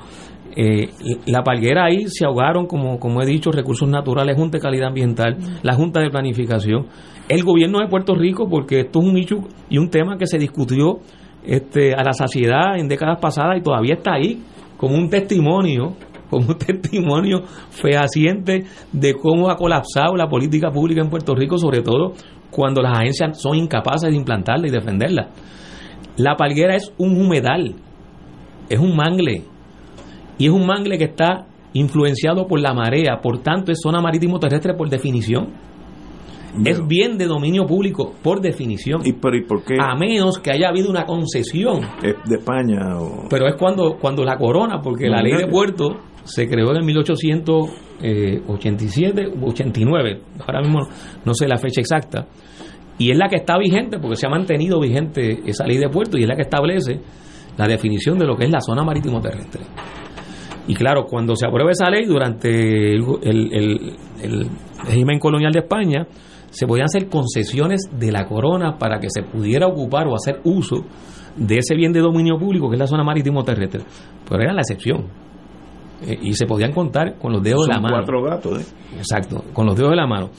eh, 0.55 0.89
la 1.25 1.43
palguera 1.43 1.85
ahí 1.85 2.07
se 2.07 2.25
ahogaron, 2.25 2.65
como, 2.65 2.99
como 2.99 3.21
he 3.21 3.25
dicho, 3.25 3.51
recursos 3.51 3.87
naturales, 3.87 4.35
Junta 4.35 4.57
de 4.57 4.61
Calidad 4.61 4.87
Ambiental, 4.87 5.37
la 5.63 5.75
Junta 5.75 6.01
de 6.01 6.09
Planificación, 6.09 6.87
el 7.27 7.43
gobierno 7.43 7.79
de 7.79 7.87
Puerto 7.87 8.15
Rico, 8.15 8.47
porque 8.49 8.81
esto 8.81 8.99
es 8.99 9.05
un 9.05 9.17
hecho 9.17 9.35
y 9.69 9.77
un 9.77 9.89
tema 9.89 10.17
que 10.17 10.25
se 10.25 10.37
discutió 10.37 10.99
este, 11.45 11.93
a 11.93 12.03
la 12.03 12.13
saciedad 12.13 12.77
en 12.77 12.87
décadas 12.87 13.19
pasadas 13.19 13.57
y 13.57 13.61
todavía 13.61 13.95
está 13.95 14.13
ahí, 14.13 14.41
como 14.77 14.95
un 14.95 15.09
testimonio 15.09 15.95
como 16.29 16.49
un 16.49 16.57
testimonio 16.59 17.43
fehaciente 17.71 18.65
de 18.91 19.13
cómo 19.15 19.49
ha 19.49 19.55
colapsado 19.55 20.15
la 20.15 20.27
política 20.27 20.69
pública 20.69 21.01
en 21.01 21.09
Puerto 21.09 21.35
Rico, 21.35 21.57
sobre 21.57 21.81
todo 21.81 22.13
cuando 22.51 22.81
las 22.81 22.97
agencias 22.97 23.41
son 23.41 23.55
incapaces 23.55 24.09
de 24.09 24.15
implantarla 24.15 24.67
y 24.67 24.71
defenderla. 24.71 25.29
La 26.17 26.35
palguera 26.35 26.75
es 26.75 26.93
un 26.97 27.19
humedal, 27.19 27.75
es 28.69 28.79
un 28.79 28.95
mangle, 28.95 29.43
y 30.39 30.47
es 30.47 30.51
un 30.51 30.65
mangle 30.65 30.97
que 30.97 31.03
está 31.03 31.45
influenciado 31.73 32.47
por 32.47 32.59
la 32.59 32.73
marea, 32.73 33.21
por 33.21 33.43
tanto 33.43 33.71
es 33.71 33.79
zona 33.81 34.01
marítimo 34.01 34.39
terrestre 34.39 34.73
por 34.73 34.89
definición. 34.89 35.49
es 36.65 36.87
bien 36.87 37.19
de 37.19 37.27
dominio 37.27 37.67
público 37.67 38.15
por 38.23 38.41
definición. 38.41 39.01
¿Y 39.05 39.13
por, 39.13 39.31
qué? 39.63 39.75
A 39.79 39.93
menos 39.95 40.39
que 40.39 40.49
haya 40.51 40.69
habido 40.69 40.89
una 40.89 41.05
concesión. 41.05 41.81
de 42.01 42.15
España. 42.35 42.79
Pero 43.29 43.47
es 43.47 43.53
cuando, 43.55 43.99
cuando 43.99 44.23
la 44.23 44.37
corona, 44.37 44.81
porque 44.81 45.07
la 45.07 45.21
ley 45.21 45.33
de 45.33 45.45
puerto 45.45 45.99
se 46.23 46.47
creó 46.47 46.71
en 46.71 46.77
el 46.77 46.85
1887 46.85 49.27
u 49.39 49.49
89, 49.49 50.21
ahora 50.47 50.61
mismo 50.61 50.79
no 51.23 51.35
sé 51.35 51.47
la 51.47 51.57
fecha 51.57 51.81
exacta, 51.81 52.25
y 52.97 53.11
es 53.11 53.17
la 53.17 53.27
que 53.29 53.35
está 53.37 53.57
vigente, 53.57 53.97
porque 53.99 54.15
se 54.15 54.27
ha 54.27 54.29
mantenido 54.29 54.79
vigente 54.79 55.39
esa 55.45 55.65
ley 55.65 55.77
de 55.77 55.89
puerto 55.89 56.17
y 56.17 56.23
es 56.23 56.27
la 56.27 56.35
que 56.35 56.43
establece 56.43 56.99
la 57.57 57.67
definición 57.67 58.17
de 58.17 58.25
lo 58.25 58.35
que 58.35 58.45
es 58.45 58.51
la 58.51 58.61
zona 58.61 58.83
marítimo 58.83 59.21
terrestre. 59.21 59.61
Y 60.69 60.75
claro, 60.75 61.05
cuando 61.05 61.35
se 61.35 61.47
aprueba 61.47 61.71
esa 61.71 61.89
ley 61.89 62.05
durante 62.05 62.93
el, 62.93 64.49
régimen 64.85 65.17
colonial 65.17 65.51
de 65.51 65.61
España, 65.61 66.05
se 66.51 66.67
podían 66.67 66.85
hacer 66.85 67.09
concesiones 67.09 67.89
de 67.91 68.11
la 68.11 68.27
corona 68.27 68.77
para 68.77 68.99
que 68.99 69.07
se 69.09 69.23
pudiera 69.23 69.65
ocupar 69.65 70.05
o 70.05 70.13
hacer 70.13 70.41
uso 70.43 70.85
de 71.35 71.57
ese 71.57 71.73
bien 71.73 71.91
de 71.91 72.01
dominio 72.01 72.37
público 72.37 72.69
que 72.69 72.75
es 72.75 72.79
la 72.79 72.85
zona 72.85 73.03
marítimo 73.03 73.43
terrestre. 73.43 73.81
Pero 74.29 74.43
era 74.43 74.53
la 74.53 74.61
excepción. 74.61 75.07
Eh, 76.05 76.19
y 76.21 76.33
se 76.33 76.45
podían 76.45 76.71
contar 76.71 77.17
con 77.17 77.33
los 77.33 77.41
dedos 77.41 77.65
de 77.65 77.73
la 77.73 77.79
mano. 77.79 77.95
cuatro 77.95 78.21
gatos, 78.21 78.61
¿eh? 78.61 78.65
Exacto, 78.95 79.43
con 79.51 79.65
los 79.65 79.75
dedos 79.75 79.89
de 79.89 79.97
la 79.97 80.05
mano. 80.05 80.29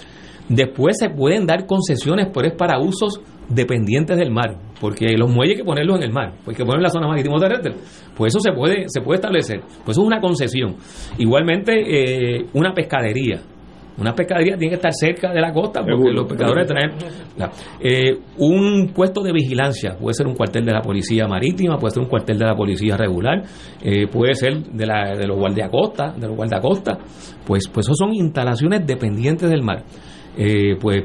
Después 0.50 0.96
se 0.98 1.08
pueden 1.10 1.46
dar 1.46 1.64
concesiones, 1.64 2.26
pero 2.34 2.48
es 2.48 2.54
para 2.54 2.80
usos 2.80 3.20
dependientes 3.48 4.18
del 4.18 4.32
mar, 4.32 4.56
porque 4.80 5.16
los 5.16 5.30
muelles 5.30 5.54
hay 5.54 5.60
que 5.60 5.64
ponerlos 5.64 5.98
en 5.98 6.02
el 6.02 6.12
mar, 6.12 6.32
pues 6.44 6.48
hay 6.48 6.56
que 6.56 6.64
poner 6.64 6.78
en 6.78 6.82
la 6.82 6.90
zona 6.90 7.06
marítimo 7.06 7.38
terrestre. 7.38 7.74
Pues 8.16 8.34
eso 8.34 8.40
se 8.40 8.50
puede, 8.50 8.86
se 8.88 9.00
puede 9.00 9.18
establecer. 9.18 9.60
Pues 9.60 9.96
eso 9.96 10.00
es 10.00 10.06
una 10.08 10.20
concesión. 10.20 10.74
Igualmente, 11.18 11.72
eh, 11.72 12.46
una 12.54 12.74
pescadería. 12.74 13.40
Una 13.96 14.12
pescadería 14.12 14.56
tiene 14.56 14.70
que 14.70 14.76
estar 14.76 14.92
cerca 14.92 15.32
de 15.32 15.40
la 15.40 15.52
costa 15.52 15.82
porque 15.84 16.10
los 16.10 16.26
pescadores 16.26 16.66
traen 16.66 16.90
eh, 17.80 18.18
un 18.38 18.92
puesto 18.94 19.20
de 19.22 19.30
vigilancia 19.30 19.96
puede 20.00 20.14
ser 20.14 20.26
un 20.26 20.34
cuartel 20.34 20.64
de 20.64 20.72
la 20.72 20.80
policía 20.80 21.26
marítima 21.26 21.76
puede 21.76 21.92
ser 21.92 22.02
un 22.04 22.08
cuartel 22.08 22.38
de 22.38 22.46
la 22.46 22.54
policía 22.54 22.96
regular 22.96 23.42
eh, 23.82 24.06
puede 24.06 24.34
ser 24.34 24.62
de, 24.62 24.86
la, 24.86 25.14
de 25.14 25.26
los 25.26 25.36
guardiacostas 25.36 26.18
de 26.18 26.26
los 26.26 26.34
guardacostas 26.34 26.96
pues 27.44 27.68
pues 27.68 27.86
eso 27.86 27.94
son 27.94 28.14
instalaciones 28.14 28.86
dependientes 28.86 29.50
del 29.50 29.62
mar 29.62 29.84
pues 30.80 31.04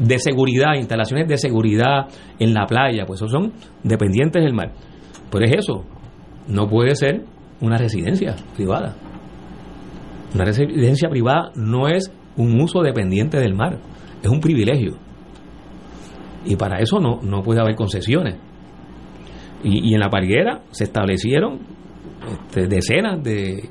de 0.00 0.18
seguridad, 0.18 0.74
instalaciones 0.76 1.28
de 1.28 1.36
seguridad 1.36 2.08
en 2.38 2.54
la 2.54 2.66
playa, 2.66 3.04
pues 3.06 3.20
esos 3.20 3.30
son 3.30 3.52
dependientes 3.82 4.42
del 4.42 4.54
mar. 4.54 4.72
Pero 5.30 5.44
es 5.44 5.52
eso, 5.58 5.84
no 6.48 6.68
puede 6.68 6.94
ser 6.94 7.22
una 7.60 7.76
residencia 7.76 8.34
privada. 8.56 8.96
Una 10.34 10.44
residencia 10.44 11.08
privada 11.08 11.52
no 11.54 11.88
es 11.88 12.10
un 12.36 12.60
uso 12.60 12.80
dependiente 12.82 13.38
del 13.38 13.54
mar, 13.54 13.78
es 14.22 14.30
un 14.30 14.40
privilegio. 14.40 14.96
Y 16.46 16.56
para 16.56 16.78
eso 16.78 16.98
no, 16.98 17.20
no 17.22 17.42
puede 17.42 17.60
haber 17.60 17.74
concesiones. 17.74 18.36
Y, 19.62 19.92
en 19.92 20.00
la 20.00 20.08
parguera 20.08 20.62
se 20.70 20.84
establecieron 20.84 21.58
este, 22.26 22.66
decenas 22.66 23.22
de, 23.22 23.68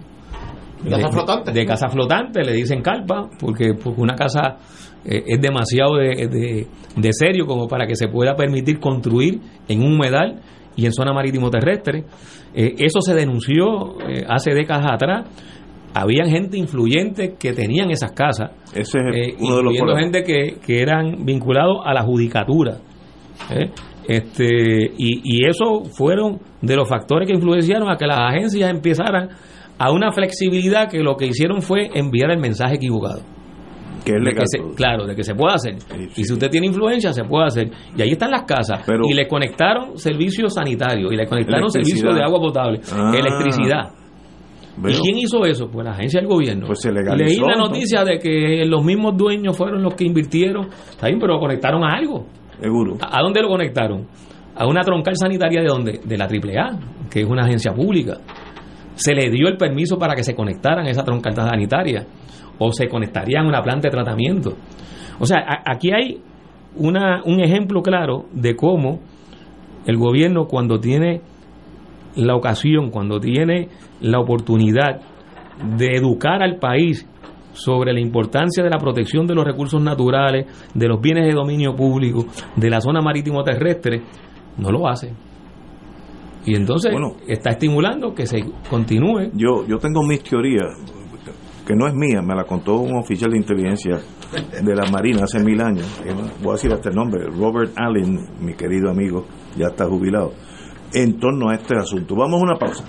de, 0.84 1.66
casas 1.66 1.92
flotantes. 1.92 2.46
le 2.46 2.54
dicen 2.54 2.84
carpa, 2.84 3.28
porque, 3.40 3.74
porque 3.74 4.00
una 4.00 4.14
casa 4.14 4.58
eh, 5.06 5.24
es 5.28 5.42
demasiado 5.42 5.96
de, 5.96 6.68
de, 6.96 7.14
serio 7.14 7.46
como 7.46 7.68
para 7.68 7.88
que 7.88 7.96
se 7.96 8.08
pueda 8.08 8.36
permitir 8.36 8.80
construir 8.80 9.40
en 9.68 9.82
un 9.82 9.94
humedal 9.94 10.42
y 10.76 10.86
en 10.86 10.94
zona 10.94 11.14
marítimo 11.14 11.50
terrestre. 11.50 12.04
Eh, 12.54 12.76
eso 12.80 13.02
se 13.02 13.14
denunció 13.14 14.00
eh, 14.02 14.26
hace 14.28 14.54
décadas 14.54 14.92
atrás. 14.92 15.28
Habían 15.94 16.30
gente 16.30 16.58
influyente 16.58 17.36
que 17.40 17.54
tenían 17.54 17.90
esas 17.90 18.12
casas, 18.12 18.52
Ese 18.76 19.00
es 19.00 19.36
uno 19.40 19.58
de 19.58 19.64
los 19.64 20.00
gente 20.00 20.24
que, 20.24 20.58
que 20.64 20.82
eran 20.82 21.26
vinculados 21.26 21.78
a 21.84 21.94
la 21.94 22.04
judicatura. 22.04 22.78
Este, 24.08 24.92
y, 24.98 25.22
y 25.24 25.48
eso 25.48 25.86
fueron 25.86 26.40
de 26.62 26.76
los 26.76 26.88
factores 26.88 27.28
que 27.28 27.34
influenciaron 27.34 27.90
a 27.90 27.98
que 27.98 28.06
las 28.06 28.20
agencias 28.20 28.70
empezaran 28.70 29.30
a 29.80 29.92
una 29.92 30.12
flexibilidad 30.12 30.90
que 30.90 31.00
lo 31.00 31.16
que 31.16 31.26
hicieron 31.26 31.62
fue 31.62 31.90
enviar 31.96 32.30
el 32.32 32.40
mensaje 32.40 32.76
equivocado. 32.76 33.22
Que 34.04 34.14
es 34.14 34.22
legal, 34.22 34.46
claro, 34.76 35.06
de 35.06 35.16
que 35.16 35.24
se 35.24 35.36
puede 35.36 35.56
hacer. 35.56 35.76
y 36.16 36.24
si 36.24 36.34
usted 36.34 36.50
tiene 36.50 36.68
influencia, 36.68 37.12
se 37.14 37.24
puede 37.24 37.46
hacer. 37.46 37.72
Y 37.98 38.02
ahí 38.02 38.12
están 38.12 38.32
las 38.32 38.44
casas. 38.44 38.82
y 39.08 39.14
le 39.14 39.28
conectaron 39.28 39.98
servicios 39.98 40.54
sanitarios, 40.54 41.12
y 41.12 41.16
le 41.16 41.26
conectaron 41.26 41.70
servicios 41.70 42.16
de 42.16 42.24
agua 42.24 42.40
potable, 42.40 42.80
ah. 42.94 43.12
electricidad. 43.16 44.00
¿Y 44.88 44.94
quién 45.02 45.18
hizo 45.18 45.46
eso? 45.46 45.70
Pues 45.70 45.86
la 45.86 45.92
agencia 45.92 46.22
del 46.22 46.30
gobierno. 46.30 46.68
Pues 46.68 46.80
se 46.82 46.92
Leí 46.92 47.38
la 47.38 47.56
noticia 47.56 48.04
de 48.06 48.18
que 48.18 48.64
los 48.66 48.84
mismos 48.84 49.18
dueños 49.18 49.58
fueron 49.58 49.84
los 49.84 49.94
que 49.94 50.06
invirtieron, 50.06 50.70
¿está 50.90 51.08
bien? 51.08 51.20
pero 51.20 51.34
lo 51.34 51.40
conectaron 51.40 51.84
a 51.84 51.98
algo. 51.98 52.26
Seguro. 52.62 52.98
¿A, 53.02 53.22
dónde 53.22 53.42
lo 53.42 53.50
conectaron? 53.50 54.08
A 54.56 54.68
una 54.68 54.82
troncal 54.82 55.16
sanitaria 55.18 55.62
de 55.62 55.68
dónde? 55.68 56.00
De 56.04 56.18
la 56.18 56.26
AAA, 56.26 57.10
que 57.10 57.22
es 57.22 57.26
una 57.26 57.44
agencia 57.44 57.74
pública. 57.74 58.18
Se 58.96 59.14
le 59.14 59.30
dio 59.30 59.48
el 59.48 59.58
permiso 59.58 59.98
para 59.98 60.14
que 60.14 60.24
se 60.24 60.34
conectaran 60.34 60.86
a 60.86 60.90
esa 60.90 61.04
troncal 61.04 61.34
sanitaria 61.34 62.06
o 62.60 62.72
se 62.72 62.88
conectarían 62.88 63.46
a 63.46 63.50
una 63.50 63.64
planta 63.64 63.88
de 63.88 63.92
tratamiento. 63.92 64.54
O 65.20 65.26
sea, 65.26 65.40
aquí 65.66 65.92
hay 65.92 66.22
una, 66.76 67.24
un 67.24 67.42
ejemplo 67.42 67.82
claro 67.82 68.26
de 68.32 68.56
cómo 68.56 69.00
el 69.86 69.98
gobierno 69.98 70.46
cuando 70.46 70.80
tiene 70.80 71.22
la 72.16 72.36
ocasión, 72.36 72.92
cuando 72.92 73.20
tiene 73.20 73.70
la 74.02 74.20
oportunidad 74.20 75.02
de 75.78 75.96
educar 75.96 76.44
al 76.44 76.58
país 76.58 77.08
sobre 77.54 77.94
la 77.94 78.00
importancia 78.00 78.64
de 78.64 78.70
la 78.70 78.78
protección 78.78 79.26
de 79.26 79.36
los 79.36 79.46
recursos 79.46 79.82
naturales, 79.82 80.46
de 80.74 80.88
los 80.88 81.02
bienes 81.02 81.26
de 81.26 81.34
dominio 81.34 81.76
público, 81.76 82.26
de 82.56 82.70
la 82.70 82.80
zona 82.80 83.02
marítimo 83.02 83.44
terrestre, 83.44 84.02
no 84.58 84.72
lo 84.72 84.88
hace. 84.88 85.14
Y 86.46 86.56
entonces 86.56 86.94
está 87.28 87.52
estimulando 87.52 88.14
que 88.14 88.26
se 88.26 88.44
continúe. 88.70 89.32
Yo, 89.34 89.66
yo 89.68 89.78
tengo 89.78 90.02
mis 90.04 90.24
teorías 90.24 90.99
que 91.70 91.76
no 91.76 91.88
es 91.88 91.94
mía, 91.94 92.20
me 92.24 92.34
la 92.34 92.46
contó 92.46 92.78
un 92.78 92.98
oficial 92.98 93.30
de 93.30 93.38
inteligencia 93.38 94.02
de 94.60 94.76
la 94.76 94.90
Marina 94.90 95.26
hace 95.26 95.38
mil 95.38 95.62
años, 95.62 95.86
voy 96.42 96.50
a 96.50 96.54
decir 96.54 96.74
hasta 96.74 96.90
el 96.90 96.96
nombre, 96.96 97.28
Robert 97.28 97.74
Allen, 97.78 98.28
mi 98.40 98.56
querido 98.56 98.90
amigo, 98.90 99.28
ya 99.56 99.68
está 99.68 99.86
jubilado, 99.86 100.34
en 100.92 101.20
torno 101.20 101.52
a 101.52 101.54
este 101.54 101.78
asunto. 101.78 102.16
Vamos 102.16 102.42
a 102.42 102.44
una 102.44 102.56
pausa. 102.56 102.84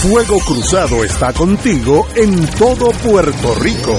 Fuego 0.00 0.38
Cruzado 0.46 1.02
está 1.02 1.32
contigo 1.32 2.06
en 2.14 2.46
todo 2.56 2.92
Puerto 3.02 3.52
Rico. 3.60 3.98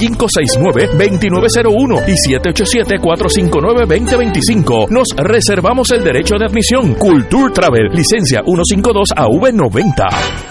569-2901 0.01 2.03
y 2.07 2.15
787-459-2025. 2.33 4.89
Nos 4.89 5.09
reservamos 5.15 5.91
el 5.91 6.03
derecho 6.03 6.37
de 6.39 6.45
admisión. 6.45 6.95
Culture 6.95 7.53
Travel, 7.53 7.89
licencia 7.93 8.41
152 8.43 9.09
AV90. 9.15 10.50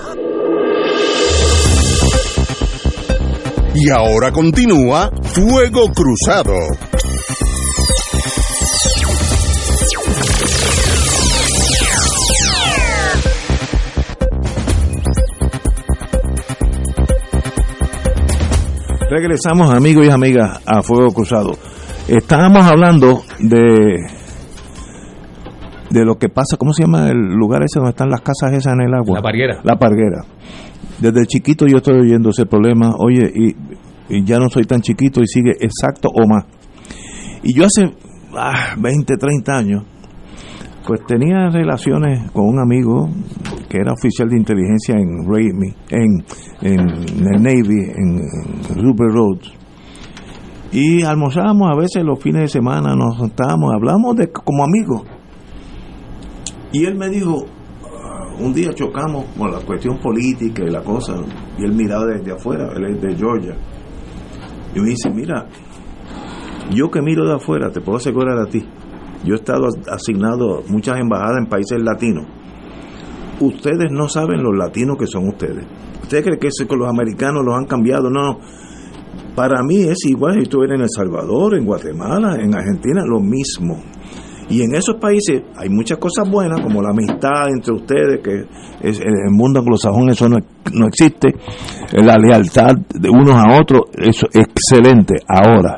Y 3.73 3.89
ahora 3.89 4.31
continúa 4.31 5.09
Fuego 5.23 5.87
Cruzado. 5.93 6.53
Regresamos 19.09 19.73
amigos 19.73 20.05
y 20.05 20.09
amigas 20.09 20.61
a 20.65 20.81
Fuego 20.81 21.13
Cruzado. 21.13 21.51
Estábamos 22.07 22.65
hablando 22.65 23.23
de 23.39 23.95
de 25.89 26.05
lo 26.05 26.15
que 26.15 26.29
pasa, 26.29 26.57
¿cómo 26.57 26.73
se 26.73 26.83
llama 26.83 27.09
el 27.09 27.17
lugar 27.17 27.63
ese 27.63 27.79
donde 27.79 27.91
están 27.91 28.09
las 28.09 28.21
casas 28.21 28.53
esas 28.53 28.73
en 28.73 28.81
el 28.81 28.93
agua? 28.93 29.17
La 29.17 29.21
parguera. 29.21 29.59
La 29.63 29.75
parguera. 29.75 30.23
Desde 31.01 31.25
chiquito 31.25 31.65
yo 31.65 31.77
estoy 31.77 31.99
oyendo 31.99 32.29
ese 32.29 32.45
problema, 32.45 32.93
oye, 32.99 33.31
y, 33.33 34.23
ya 34.23 34.37
no 34.37 34.49
soy 34.49 34.65
tan 34.65 34.81
chiquito 34.81 35.21
y 35.21 35.27
sigue 35.27 35.51
exacto 35.59 36.09
o 36.09 36.27
más. 36.27 36.45
Y 37.43 37.55
yo 37.55 37.65
hace 37.65 37.91
20, 38.77 39.13
ah, 39.13 39.17
30 39.17 39.57
años, 39.57 39.83
pues 40.85 41.01
tenía 41.07 41.49
relaciones 41.49 42.29
con 42.31 42.45
un 42.45 42.59
amigo 42.59 43.09
que 43.67 43.77
era 43.77 43.93
oficial 43.93 44.29
de 44.29 44.37
inteligencia 44.37 44.95
en 44.95 45.25
en, 45.89 46.25
en, 46.61 46.79
el 47.33 47.41
Navy, 47.41 47.79
en, 47.95 48.19
en 48.69 48.83
Rupert 48.83 49.11
Roads. 49.11 49.53
Y 50.71 51.03
almorzábamos 51.03 51.69
a 51.71 51.75
veces 51.75 52.03
los 52.03 52.19
fines 52.19 52.43
de 52.43 52.47
semana, 52.47 52.95
nos 52.95 53.17
sentábamos, 53.17 53.73
hablábamos 53.73 54.15
como 54.45 54.63
amigos. 54.63 55.03
Y 56.71 56.85
él 56.85 56.95
me 56.95 57.09
dijo, 57.09 57.45
un 58.39 58.53
día 58.53 58.73
chocamos 58.73 59.25
con 59.37 59.51
la 59.51 59.59
cuestión 59.59 59.99
política 59.99 60.63
y 60.63 60.69
la 60.69 60.83
cosa, 60.83 61.15
y 61.57 61.63
él 61.63 61.73
miraba 61.73 62.05
desde 62.05 62.31
afuera, 62.31 62.71
él 62.75 62.95
es 62.95 63.01
de 63.01 63.15
Georgia, 63.15 63.55
y 64.75 64.79
me 64.79 64.89
dice, 64.89 65.09
mira, 65.09 65.47
yo 66.73 66.89
que 66.89 67.01
miro 67.01 67.27
de 67.27 67.35
afuera, 67.35 67.71
te 67.71 67.81
puedo 67.81 67.97
asegurar 67.97 68.37
a 68.39 68.45
ti, 68.45 68.65
yo 69.23 69.35
he 69.35 69.37
estado 69.37 69.67
asignado 69.91 70.63
muchas 70.67 70.99
embajadas 70.99 71.37
en 71.39 71.47
países 71.47 71.81
latinos, 71.81 72.25
ustedes 73.39 73.91
no 73.91 74.07
saben 74.07 74.43
los 74.43 74.55
latinos 74.55 74.97
que 74.97 75.07
son 75.07 75.27
ustedes. 75.27 75.65
¿Ustedes 76.01 76.23
creen 76.23 76.39
que 76.39 76.67
con 76.67 76.79
los 76.79 76.89
americanos 76.89 77.43
los 77.45 77.55
han 77.55 77.65
cambiado? 77.65 78.09
No, 78.09 78.39
para 79.35 79.63
mí 79.63 79.83
es 79.83 80.05
igual 80.05 80.33
si 80.33 80.41
estuviera 80.41 80.75
en 80.75 80.81
El 80.81 80.89
Salvador, 80.89 81.55
en 81.55 81.65
Guatemala, 81.65 82.35
en 82.35 82.53
Argentina, 82.53 83.03
lo 83.05 83.19
mismo 83.19 83.81
y 84.51 84.63
en 84.63 84.75
esos 84.75 84.95
países 84.99 85.43
hay 85.55 85.69
muchas 85.69 85.97
cosas 85.97 86.29
buenas, 86.29 86.59
como 86.59 86.81
la 86.81 86.89
amistad 86.89 87.47
entre 87.55 87.73
ustedes, 87.73 88.19
que 88.21 88.41
es, 88.81 88.99
en 88.99 89.07
el 89.07 89.31
mundo 89.31 89.61
anglosajón 89.61 90.09
eso 90.09 90.27
no, 90.27 90.37
no 90.73 90.87
existe, 90.87 91.29
la 91.93 92.17
lealtad 92.17 92.75
de 92.93 93.09
unos 93.09 93.35
a 93.35 93.57
otros, 93.61 93.83
eso 93.97 94.27
es 94.33 94.45
excelente. 94.45 95.15
Ahora, 95.25 95.77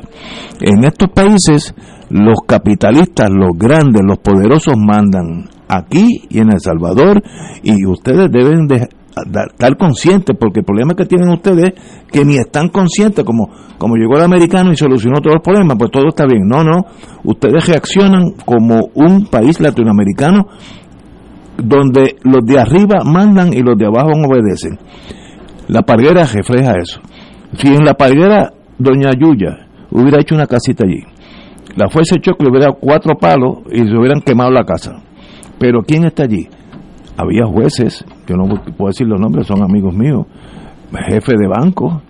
en 0.60 0.82
estos 0.82 1.08
países, 1.10 1.72
los 2.10 2.38
capitalistas, 2.46 3.30
los 3.30 3.56
grandes, 3.56 4.02
los 4.04 4.18
poderosos 4.18 4.74
mandan 4.76 5.48
aquí 5.68 6.24
y 6.28 6.40
en 6.40 6.52
El 6.52 6.60
Salvador, 6.60 7.22
y 7.62 7.86
ustedes 7.86 8.28
deben 8.32 8.66
de 8.66 8.88
estar 9.16 9.76
conscientes, 9.76 10.36
porque 10.38 10.60
el 10.60 10.64
problema 10.64 10.94
que 10.94 11.06
tienen 11.06 11.28
ustedes 11.30 11.72
es 11.74 12.10
que 12.10 12.24
ni 12.24 12.36
están 12.36 12.68
conscientes, 12.68 13.24
como, 13.24 13.48
como 13.78 13.96
llegó 13.96 14.16
el 14.16 14.24
americano 14.24 14.72
y 14.72 14.76
solucionó 14.76 15.20
todos 15.20 15.36
los 15.36 15.42
problemas, 15.42 15.76
pues 15.78 15.90
todo 15.90 16.08
está 16.08 16.26
bien. 16.26 16.46
No, 16.46 16.64
no, 16.64 16.84
ustedes 17.24 17.66
reaccionan 17.66 18.32
como 18.44 18.90
un 18.94 19.26
país 19.26 19.60
latinoamericano 19.60 20.46
donde 21.56 22.16
los 22.22 22.44
de 22.44 22.58
arriba 22.58 23.04
mandan 23.04 23.52
y 23.52 23.60
los 23.60 23.78
de 23.78 23.86
abajo 23.86 24.10
obedecen. 24.28 24.78
La 25.68 25.82
parguera 25.82 26.24
refleja 26.24 26.72
eso. 26.78 27.00
Si 27.56 27.68
en 27.68 27.84
la 27.84 27.94
parguera 27.94 28.52
Doña 28.78 29.12
Yuya 29.12 29.66
hubiera 29.90 30.20
hecho 30.20 30.34
una 30.34 30.46
casita 30.46 30.84
allí, 30.84 31.02
la 31.76 31.88
fuerza 31.88 32.16
de 32.16 32.20
choque 32.20 32.44
le 32.44 32.50
hubiera 32.50 32.66
dado 32.66 32.78
cuatro 32.80 33.16
palos 33.16 33.58
y 33.70 33.78
se 33.78 33.96
hubieran 33.96 34.20
quemado 34.20 34.50
la 34.50 34.64
casa. 34.64 35.00
Pero 35.58 35.82
¿quién 35.82 36.04
está 36.04 36.24
allí? 36.24 36.48
había 37.16 37.46
jueces, 37.46 38.04
yo 38.26 38.36
no 38.36 38.44
puedo 38.76 38.88
decir 38.88 39.06
los 39.06 39.20
nombres, 39.20 39.46
son 39.46 39.62
amigos 39.62 39.94
míos, 39.94 40.26
jefe 41.08 41.32
de 41.36 41.48
banco, 41.48 42.02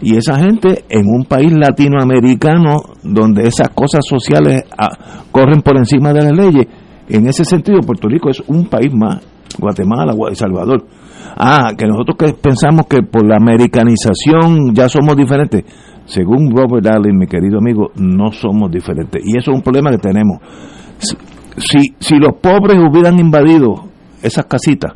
y 0.00 0.16
esa 0.16 0.38
gente 0.38 0.84
en 0.88 1.06
un 1.06 1.24
país 1.24 1.52
latinoamericano 1.52 2.76
donde 3.02 3.46
esas 3.46 3.70
cosas 3.70 4.04
sociales 4.04 4.64
ah, 4.78 5.22
corren 5.30 5.62
por 5.62 5.76
encima 5.76 6.12
de 6.12 6.22
las 6.22 6.32
leyes, 6.32 6.66
en 7.08 7.26
ese 7.28 7.44
sentido 7.44 7.80
Puerto 7.80 8.08
Rico 8.08 8.28
es 8.28 8.42
un 8.46 8.66
país 8.66 8.92
más, 8.92 9.24
Guatemala, 9.58 10.14
El 10.28 10.36
Salvador. 10.36 10.84
Ah, 11.38 11.72
que 11.76 11.86
nosotros 11.86 12.16
que 12.18 12.32
pensamos 12.32 12.86
que 12.86 13.02
por 13.02 13.26
la 13.26 13.36
americanización 13.36 14.74
ya 14.74 14.88
somos 14.88 15.16
diferentes. 15.16 15.64
Según 16.06 16.50
Robert 16.50 16.86
Allen, 16.86 17.18
mi 17.18 17.26
querido 17.26 17.58
amigo, 17.58 17.90
no 17.96 18.32
somos 18.32 18.70
diferentes. 18.70 19.22
Y 19.24 19.36
eso 19.36 19.50
es 19.50 19.56
un 19.56 19.62
problema 19.62 19.90
que 19.90 19.98
tenemos. 19.98 20.38
Si, 20.98 21.94
si 21.98 22.16
los 22.16 22.34
pobres 22.40 22.78
hubieran 22.78 23.18
invadido 23.18 23.84
esas 24.22 24.46
casitas 24.46 24.94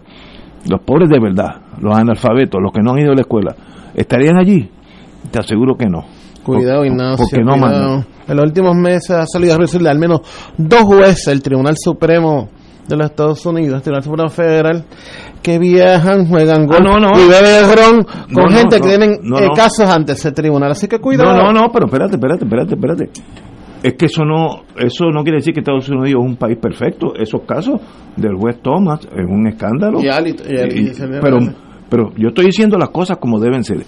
los 0.69 0.81
pobres 0.83 1.09
de 1.09 1.19
verdad, 1.21 1.63
los 1.81 1.97
analfabetos, 1.97 2.61
los 2.63 2.73
que 2.73 2.81
no 2.83 2.93
han 2.93 2.99
ido 3.01 3.13
a 3.13 3.15
la 3.15 3.23
escuela, 3.23 3.55
¿estarían 3.95 4.37
allí? 4.39 4.69
Te 5.31 5.41
aseguro 5.41 5.77
que 5.77 5.87
no. 5.87 6.05
Cuidado, 6.43 6.85
Ignacio. 6.85 7.25
Porque 7.31 7.45
no 7.45 7.53
cuidado. 7.53 8.05
En 8.27 8.37
los 8.37 8.45
últimos 8.47 8.75
meses 8.77 9.11
ha 9.11 9.27
salido 9.27 9.55
a 9.55 9.59
resolver 9.59 9.89
al 9.91 9.99
menos 9.99 10.21
dos 10.57 10.83
jueces 10.83 11.27
del 11.27 11.43
Tribunal 11.43 11.75
Supremo 11.79 12.49
de 12.89 12.97
los 12.97 13.07
Estados 13.11 13.45
Unidos, 13.47 13.77
el 13.77 13.83
Tribunal 13.83 14.03
Supremo 14.03 14.29
Federal, 14.31 14.85
que 15.43 15.59
viajan, 15.59 16.27
juegan 16.29 16.67
golf 16.67 16.81
Ah, 16.81 16.83
no, 16.83 16.99
no. 16.99 17.11
y 17.21 17.29
beben 17.29 17.77
ron 17.77 18.07
con 18.35 18.51
gente 18.51 18.81
que 18.81 18.89
tienen 18.89 19.13
eh, 19.13 19.49
casos 19.55 19.89
ante 19.89 20.13
ese 20.13 20.33
tribunal. 20.33 20.71
Así 20.73 20.89
que 20.89 20.99
cuidado. 20.99 21.35
No, 21.37 21.53
no, 21.53 21.61
no, 21.63 21.69
pero 21.73 21.87
espérate, 21.87 22.17
espérate, 22.17 22.45
espérate, 22.45 22.75
espérate. 22.75 23.11
Es 23.83 23.95
que 23.95 24.07
eso 24.07 24.25
no, 24.25 24.63
eso 24.77 25.11
no 25.11 25.23
quiere 25.23 25.39
decir 25.39 25.55
que 25.55 25.61
Estados 25.61 25.89
Unidos 25.89 26.09
es 26.11 26.15
un 26.17 26.37
país 26.37 26.59
perfecto. 26.59 27.15
Esos 27.15 27.43
casos 27.43 27.81
del 28.17 28.35
juez 28.37 28.61
Thomas 28.63 29.01
es 29.01 29.27
un 29.27 29.47
escándalo. 29.47 30.03
Y 30.03 30.09
Ali- 30.09 30.37
y 30.49 30.57
Ali- 30.59 30.81
Y- 30.89 30.93
pero, 31.21 31.39
pero 31.89 32.13
yo 32.17 32.29
estoy 32.29 32.47
diciendo 32.47 32.77
las 32.79 32.91
cosas 32.91 33.17
como 33.19 33.39
deben 33.41 33.65
ser. 33.65 33.79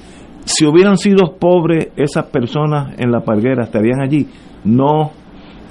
Si 0.44 0.64
hubieran 0.66 0.96
sido 0.96 1.36
pobres 1.38 1.88
esas 1.96 2.24
personas 2.26 2.94
en 2.98 3.12
la 3.12 3.20
parguera, 3.20 3.64
¿estarían 3.64 4.00
allí? 4.00 4.26
No, 4.64 5.12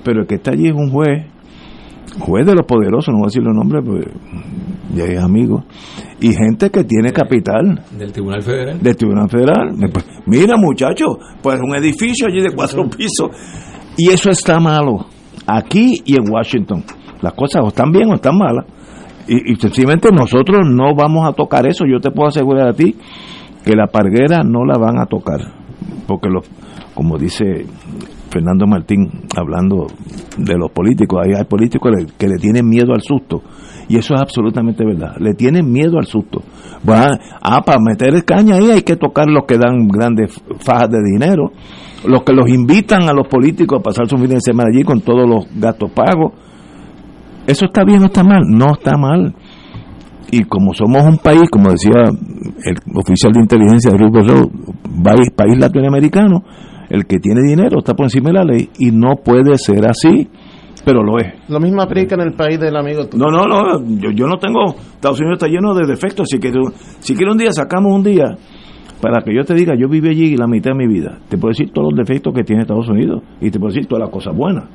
pero 0.03 0.21
el 0.21 0.27
que 0.27 0.35
está 0.35 0.51
allí 0.51 0.67
es 0.67 0.73
un 0.73 0.91
juez, 0.91 1.25
juez 2.19 2.45
de 2.45 2.53
los 2.55 2.65
poderosos, 2.65 3.09
no 3.13 3.19
voy 3.19 3.25
a 3.25 3.27
decir 3.29 3.43
los 3.43 3.55
nombres, 3.55 3.83
pues 3.85 4.05
ya 4.95 5.05
es 5.05 5.19
amigo, 5.21 5.63
y 6.19 6.33
gente 6.33 6.69
que 6.69 6.83
tiene 6.83 7.11
capital 7.11 7.81
Del 7.97 8.11
Tribunal 8.11 8.41
Federal. 8.41 8.79
del 8.81 8.95
Tribunal 8.95 9.29
Federal. 9.29 9.69
Pues, 9.91 10.05
Mira, 10.25 10.55
muchachos, 10.57 11.17
pues 11.41 11.59
un 11.61 11.75
edificio 11.75 12.27
allí 12.27 12.41
de 12.41 12.51
cuatro 12.55 12.89
pisos. 12.89 13.29
Y 13.97 14.09
eso 14.09 14.29
está 14.29 14.59
malo. 14.59 15.05
Aquí 15.47 16.01
y 16.05 16.13
en 16.13 16.31
Washington. 16.31 16.83
Las 17.21 17.33
cosas 17.33 17.63
o 17.63 17.67
están 17.67 17.91
bien 17.91 18.09
o 18.09 18.15
están 18.15 18.37
malas. 18.37 18.65
Y, 19.27 19.53
y 19.53 19.55
sencillamente 19.55 20.09
nosotros 20.11 20.67
no 20.67 20.95
vamos 20.95 21.27
a 21.27 21.33
tocar 21.33 21.67
eso. 21.67 21.85
Yo 21.85 21.99
te 21.99 22.11
puedo 22.11 22.29
asegurar 22.29 22.69
a 22.69 22.73
ti 22.73 22.95
que 23.63 23.75
la 23.75 23.87
parguera 23.87 24.43
no 24.43 24.65
la 24.65 24.77
van 24.77 24.99
a 24.99 25.05
tocar. 25.05 25.39
Porque, 26.07 26.29
los, 26.29 26.49
como 26.93 27.17
dice 27.17 27.65
Fernando 28.29 28.65
Martín, 28.65 29.09
hablando 29.37 29.87
de 30.37 30.57
los 30.57 30.71
políticos, 30.71 31.19
ahí 31.23 31.33
hay 31.37 31.45
políticos 31.45 31.91
que 32.17 32.27
le 32.27 32.37
tienen 32.37 32.67
miedo 32.67 32.93
al 32.93 33.01
susto. 33.01 33.41
Y 33.87 33.97
eso 33.97 34.13
es 34.13 34.21
absolutamente 34.21 34.85
verdad. 34.85 35.17
Le 35.19 35.33
tienen 35.33 35.69
miedo 35.69 35.97
al 35.97 36.05
susto. 36.05 36.41
Va, 36.87 37.11
ah, 37.41 37.61
para 37.61 37.77
meter 37.79 38.23
caña 38.23 38.55
ahí 38.55 38.71
hay 38.71 38.81
que 38.83 38.95
tocar 38.95 39.27
los 39.27 39.45
que 39.45 39.57
dan 39.57 39.87
grandes 39.87 40.41
fajas 40.59 40.89
de 40.89 40.99
dinero, 41.03 41.51
los 42.05 42.23
que 42.23 42.33
los 42.33 42.49
invitan 42.49 43.07
a 43.09 43.13
los 43.13 43.27
políticos 43.27 43.79
a 43.79 43.83
pasar 43.83 44.07
su 44.07 44.17
fin 44.17 44.29
de 44.29 44.41
semana 44.41 44.69
allí 44.73 44.83
con 44.83 45.01
todos 45.01 45.27
los 45.27 45.45
gastos 45.55 45.91
pagos. 45.91 46.33
¿Eso 47.47 47.65
está 47.65 47.83
bien 47.83 48.03
o 48.03 48.05
está 48.05 48.23
mal? 48.23 48.43
No 48.47 48.73
está 48.73 48.97
mal. 48.97 49.33
Y 50.31 50.43
como 50.43 50.73
somos 50.73 51.03
un 51.03 51.17
país, 51.17 51.49
como 51.51 51.71
decía 51.71 52.03
el 52.63 52.77
oficial 52.95 53.33
de 53.33 53.41
inteligencia 53.41 53.91
de 53.91 53.97
Road, 53.97 54.49
país, 55.03 55.29
país 55.35 55.57
latinoamericano, 55.59 56.43
el 56.89 57.05
que 57.05 57.19
tiene 57.19 57.41
dinero 57.41 57.79
está 57.79 57.93
por 57.93 58.05
encima 58.05 58.29
de 58.29 58.33
la 58.33 58.43
ley 58.43 58.69
y 58.79 58.91
no 58.91 59.15
puede 59.23 59.57
ser 59.57 59.87
así, 59.89 60.29
pero 60.85 61.03
lo 61.03 61.17
es. 61.19 61.33
Lo 61.49 61.59
mismo 61.59 61.81
aplica 61.81 62.15
en 62.15 62.21
el 62.21 62.33
país 62.33 62.59
del 62.59 62.75
amigo 62.75 63.07
tuyo. 63.07 63.25
No, 63.25 63.31
no, 63.31 63.45
no, 63.45 63.99
yo, 63.99 64.11
yo 64.11 64.27
no 64.27 64.37
tengo, 64.37 64.75
Estados 64.95 65.19
Unidos 65.19 65.37
está 65.37 65.47
lleno 65.47 65.73
de 65.73 65.85
defectos, 65.85 66.27
así 66.29 66.39
que 66.39 66.51
si 66.99 67.15
quieres 67.15 67.33
un 67.33 67.37
día 67.37 67.51
sacamos 67.51 67.93
un 67.93 68.03
día 68.03 68.37
para 69.01 69.23
que 69.23 69.33
yo 69.33 69.43
te 69.43 69.55
diga, 69.55 69.73
yo 69.75 69.89
viví 69.89 70.09
allí 70.09 70.37
la 70.37 70.47
mitad 70.47 70.71
de 70.71 70.77
mi 70.77 70.87
vida, 70.87 71.17
te 71.27 71.37
puedo 71.37 71.49
decir 71.51 71.71
todos 71.73 71.91
los 71.91 71.97
defectos 71.97 72.33
que 72.33 72.43
tiene 72.43 72.61
Estados 72.61 72.87
Unidos 72.87 73.23
y 73.41 73.49
te 73.49 73.59
puedo 73.59 73.73
decir 73.73 73.87
todas 73.87 74.03
las 74.03 74.11
cosas 74.11 74.35
buenas. 74.35 74.65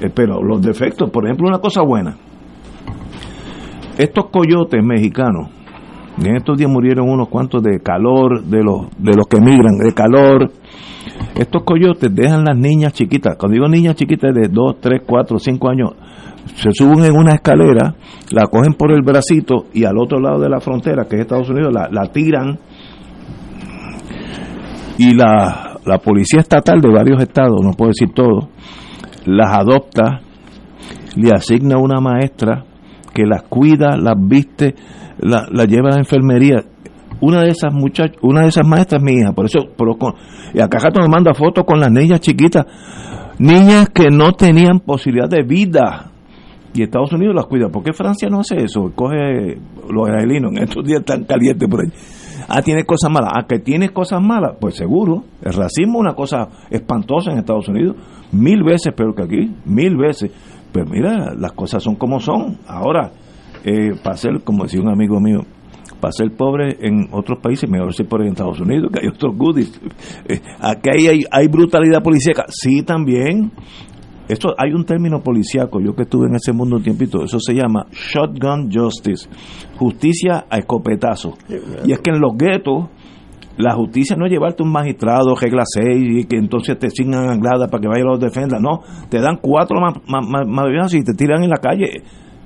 Eh, 0.00 0.10
Pero 0.14 0.42
los 0.42 0.62
defectos, 0.62 1.10
por 1.10 1.24
ejemplo, 1.24 1.48
una 1.48 1.58
cosa 1.58 1.82
buena, 1.82 2.16
estos 3.98 4.26
coyotes 4.26 4.84
mexicanos, 4.84 5.48
en 6.22 6.36
estos 6.36 6.56
días 6.56 6.70
murieron 6.70 7.10
unos 7.10 7.28
cuantos 7.28 7.62
de 7.62 7.80
calor, 7.80 8.42
de 8.44 8.62
los, 8.62 8.88
de 8.98 9.14
los 9.14 9.26
que 9.26 9.36
emigran, 9.36 9.76
de 9.76 9.92
calor. 9.92 10.50
Estos 11.34 11.62
coyotes 11.64 12.14
dejan 12.14 12.44
las 12.44 12.56
niñas 12.56 12.92
chiquitas, 12.92 13.36
cuando 13.36 13.54
digo 13.54 13.68
niñas 13.68 13.96
chiquitas 13.96 14.34
de 14.34 14.48
2, 14.48 14.76
3, 14.80 15.02
4, 15.06 15.38
5 15.38 15.68
años, 15.68 15.90
se 16.54 16.70
suben 16.72 17.04
en 17.04 17.16
una 17.16 17.32
escalera, 17.32 17.94
la 18.30 18.46
cogen 18.46 18.74
por 18.74 18.92
el 18.92 19.02
bracito 19.02 19.66
y 19.74 19.84
al 19.84 19.98
otro 19.98 20.20
lado 20.20 20.40
de 20.40 20.48
la 20.48 20.60
frontera, 20.60 21.04
que 21.04 21.16
es 21.16 21.22
Estados 21.22 21.50
Unidos, 21.50 21.72
la, 21.72 21.88
la 21.90 22.10
tiran 22.10 22.58
y 24.98 25.14
la, 25.14 25.78
la 25.84 25.98
policía 25.98 26.40
estatal 26.40 26.80
de 26.80 26.90
varios 26.90 27.22
estados, 27.22 27.60
no 27.62 27.72
puedo 27.72 27.90
decir 27.90 28.14
todo, 28.14 28.48
las 29.26 29.56
adopta, 29.56 30.20
le 31.16 31.30
asigna 31.30 31.78
una 31.78 32.00
maestra 32.00 32.64
que 33.14 33.24
las 33.24 33.42
cuida, 33.42 33.96
las 33.96 34.14
viste, 34.18 34.74
la, 35.18 35.46
la 35.50 35.64
lleva 35.64 35.88
a 35.88 35.92
la 35.92 35.98
enfermería. 35.98 36.62
Una 37.20 37.40
de 37.40 37.48
esas 37.48 37.72
muchachas, 37.72 38.16
una 38.20 38.42
de 38.42 38.48
esas 38.48 38.66
maestras 38.66 39.00
es 39.00 39.04
mi 39.04 39.20
hija, 39.20 39.32
por 39.32 39.46
eso, 39.46 39.60
y 40.52 40.60
acá 40.60 40.78
Jato 40.80 41.00
me 41.00 41.08
manda 41.08 41.32
fotos 41.32 41.64
con 41.64 41.80
las 41.80 41.90
niñas 41.90 42.20
chiquitas, 42.20 42.66
niñas 43.38 43.88
que 43.88 44.10
no 44.10 44.32
tenían 44.32 44.80
posibilidad 44.80 45.28
de 45.28 45.42
vida. 45.42 46.10
Y 46.74 46.82
Estados 46.82 47.10
Unidos 47.12 47.34
las 47.34 47.46
cuida. 47.46 47.70
¿Por 47.70 47.82
qué 47.82 47.94
Francia 47.94 48.28
no 48.30 48.40
hace 48.40 48.56
eso? 48.56 48.92
Coge 48.94 49.56
los 49.88 50.08
israelinos 50.08 50.52
en 50.52 50.64
estos 50.64 50.84
días 50.84 51.02
tan 51.06 51.24
calientes 51.24 51.66
por 51.70 51.80
ahí. 51.80 51.90
Ah, 52.48 52.62
tiene 52.62 52.84
cosas 52.84 53.10
malas. 53.10 53.32
Ah, 53.34 53.46
que 53.46 53.58
tiene 53.58 53.90
cosas 53.90 54.20
malas. 54.22 54.56
Pues 54.60 54.76
seguro. 54.76 55.24
El 55.42 55.52
racismo 55.52 55.98
es 55.98 56.00
una 56.00 56.14
cosa 56.14 56.48
espantosa 56.70 57.32
en 57.32 57.38
Estados 57.38 57.68
Unidos. 57.68 57.96
Mil 58.32 58.62
veces 58.62 58.92
peor 58.94 59.14
que 59.14 59.22
aquí. 59.22 59.54
Mil 59.64 59.96
veces. 59.96 60.30
Pero 60.72 60.86
mira, 60.86 61.34
las 61.34 61.52
cosas 61.52 61.82
son 61.82 61.96
como 61.96 62.20
son. 62.20 62.58
Ahora, 62.66 63.10
eh, 63.64 63.92
para 64.02 64.16
ser, 64.16 64.42
como 64.44 64.64
decía 64.64 64.80
un 64.80 64.90
amigo 64.90 65.20
mío, 65.20 65.40
para 66.00 66.12
ser 66.12 66.30
pobre 66.36 66.76
en 66.80 67.08
otros 67.12 67.38
países, 67.40 67.68
mejor 67.68 67.92
ser 67.94 68.06
pobre 68.06 68.26
en 68.26 68.32
Estados 68.32 68.60
Unidos, 68.60 68.90
que 68.92 69.00
hay 69.00 69.08
otros 69.08 69.36
goodies. 69.36 69.80
Eh, 70.28 70.40
aquí 70.60 70.90
hay, 70.92 71.06
hay, 71.06 71.20
hay 71.30 71.48
brutalidad 71.48 72.02
policíaca. 72.02 72.44
Sí, 72.48 72.82
también. 72.82 73.50
Esto 74.28 74.54
hay 74.58 74.72
un 74.72 74.84
término 74.84 75.20
policíaco, 75.22 75.80
yo 75.80 75.94
que 75.94 76.02
estuve 76.02 76.26
en 76.28 76.34
ese 76.34 76.52
mundo 76.52 76.76
un 76.76 76.82
tiempito, 76.82 77.22
eso 77.22 77.38
se 77.38 77.54
llama 77.54 77.86
shotgun 77.92 78.70
justice, 78.72 79.28
justicia 79.78 80.46
a 80.50 80.58
escopetazo. 80.58 81.34
Y 81.84 81.92
es 81.92 82.00
que 82.00 82.10
en 82.10 82.20
los 82.20 82.36
guetos 82.36 82.88
la 83.56 83.72
justicia 83.74 84.16
no 84.16 84.26
es 84.26 84.32
llevarte 84.32 84.62
un 84.62 84.70
magistrado, 84.72 85.34
regla 85.34 85.62
6, 85.64 85.86
y 86.22 86.24
que 86.24 86.36
entonces 86.36 86.78
te 86.78 86.90
signan 86.90 87.30
anglada 87.30 87.68
para 87.68 87.80
que 87.80 87.88
vaya 87.88 88.00
y 88.02 88.04
los 88.06 88.20
defenda. 88.20 88.58
No, 88.60 88.80
te 89.08 89.20
dan 89.20 89.38
cuatro 89.40 89.78
más, 89.80 90.92
y 90.94 91.02
te 91.04 91.14
tiran 91.14 91.42
en 91.42 91.50
la 91.50 91.56
calle. 91.56 92.02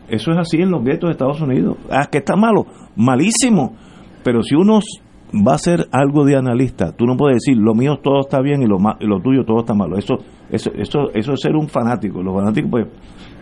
Eso 0.08 0.32
es 0.32 0.38
así 0.38 0.58
en 0.58 0.70
los 0.70 0.84
guetos 0.84 1.08
de 1.08 1.12
Estados 1.12 1.40
Unidos. 1.40 1.76
Ah, 1.90 2.06
que 2.10 2.18
está 2.18 2.36
malo, 2.36 2.66
malísimo. 2.96 3.74
Pero 4.22 4.42
si 4.42 4.54
uno 4.54 4.80
va 5.46 5.54
a 5.54 5.58
ser 5.58 5.86
algo 5.92 6.24
de 6.24 6.36
analista, 6.36 6.92
tú 6.92 7.06
no 7.06 7.16
puedes 7.16 7.36
decir 7.44 7.56
lo 7.56 7.74
mío 7.74 7.98
todo 8.02 8.20
está 8.20 8.40
bien 8.40 8.62
y 8.62 8.66
lo, 8.66 8.78
ma- 8.78 8.96
y 9.00 9.06
lo 9.06 9.20
tuyo 9.20 9.44
todo 9.44 9.60
está 9.60 9.72
malo. 9.74 9.96
Eso, 9.96 10.14
eso, 10.52 10.70
eso, 10.76 11.10
eso 11.14 11.32
es 11.32 11.40
ser 11.40 11.54
un 11.56 11.68
fanático. 11.68 12.22
Los 12.22 12.34
fanáticos, 12.34 12.70
pues, 12.70 12.86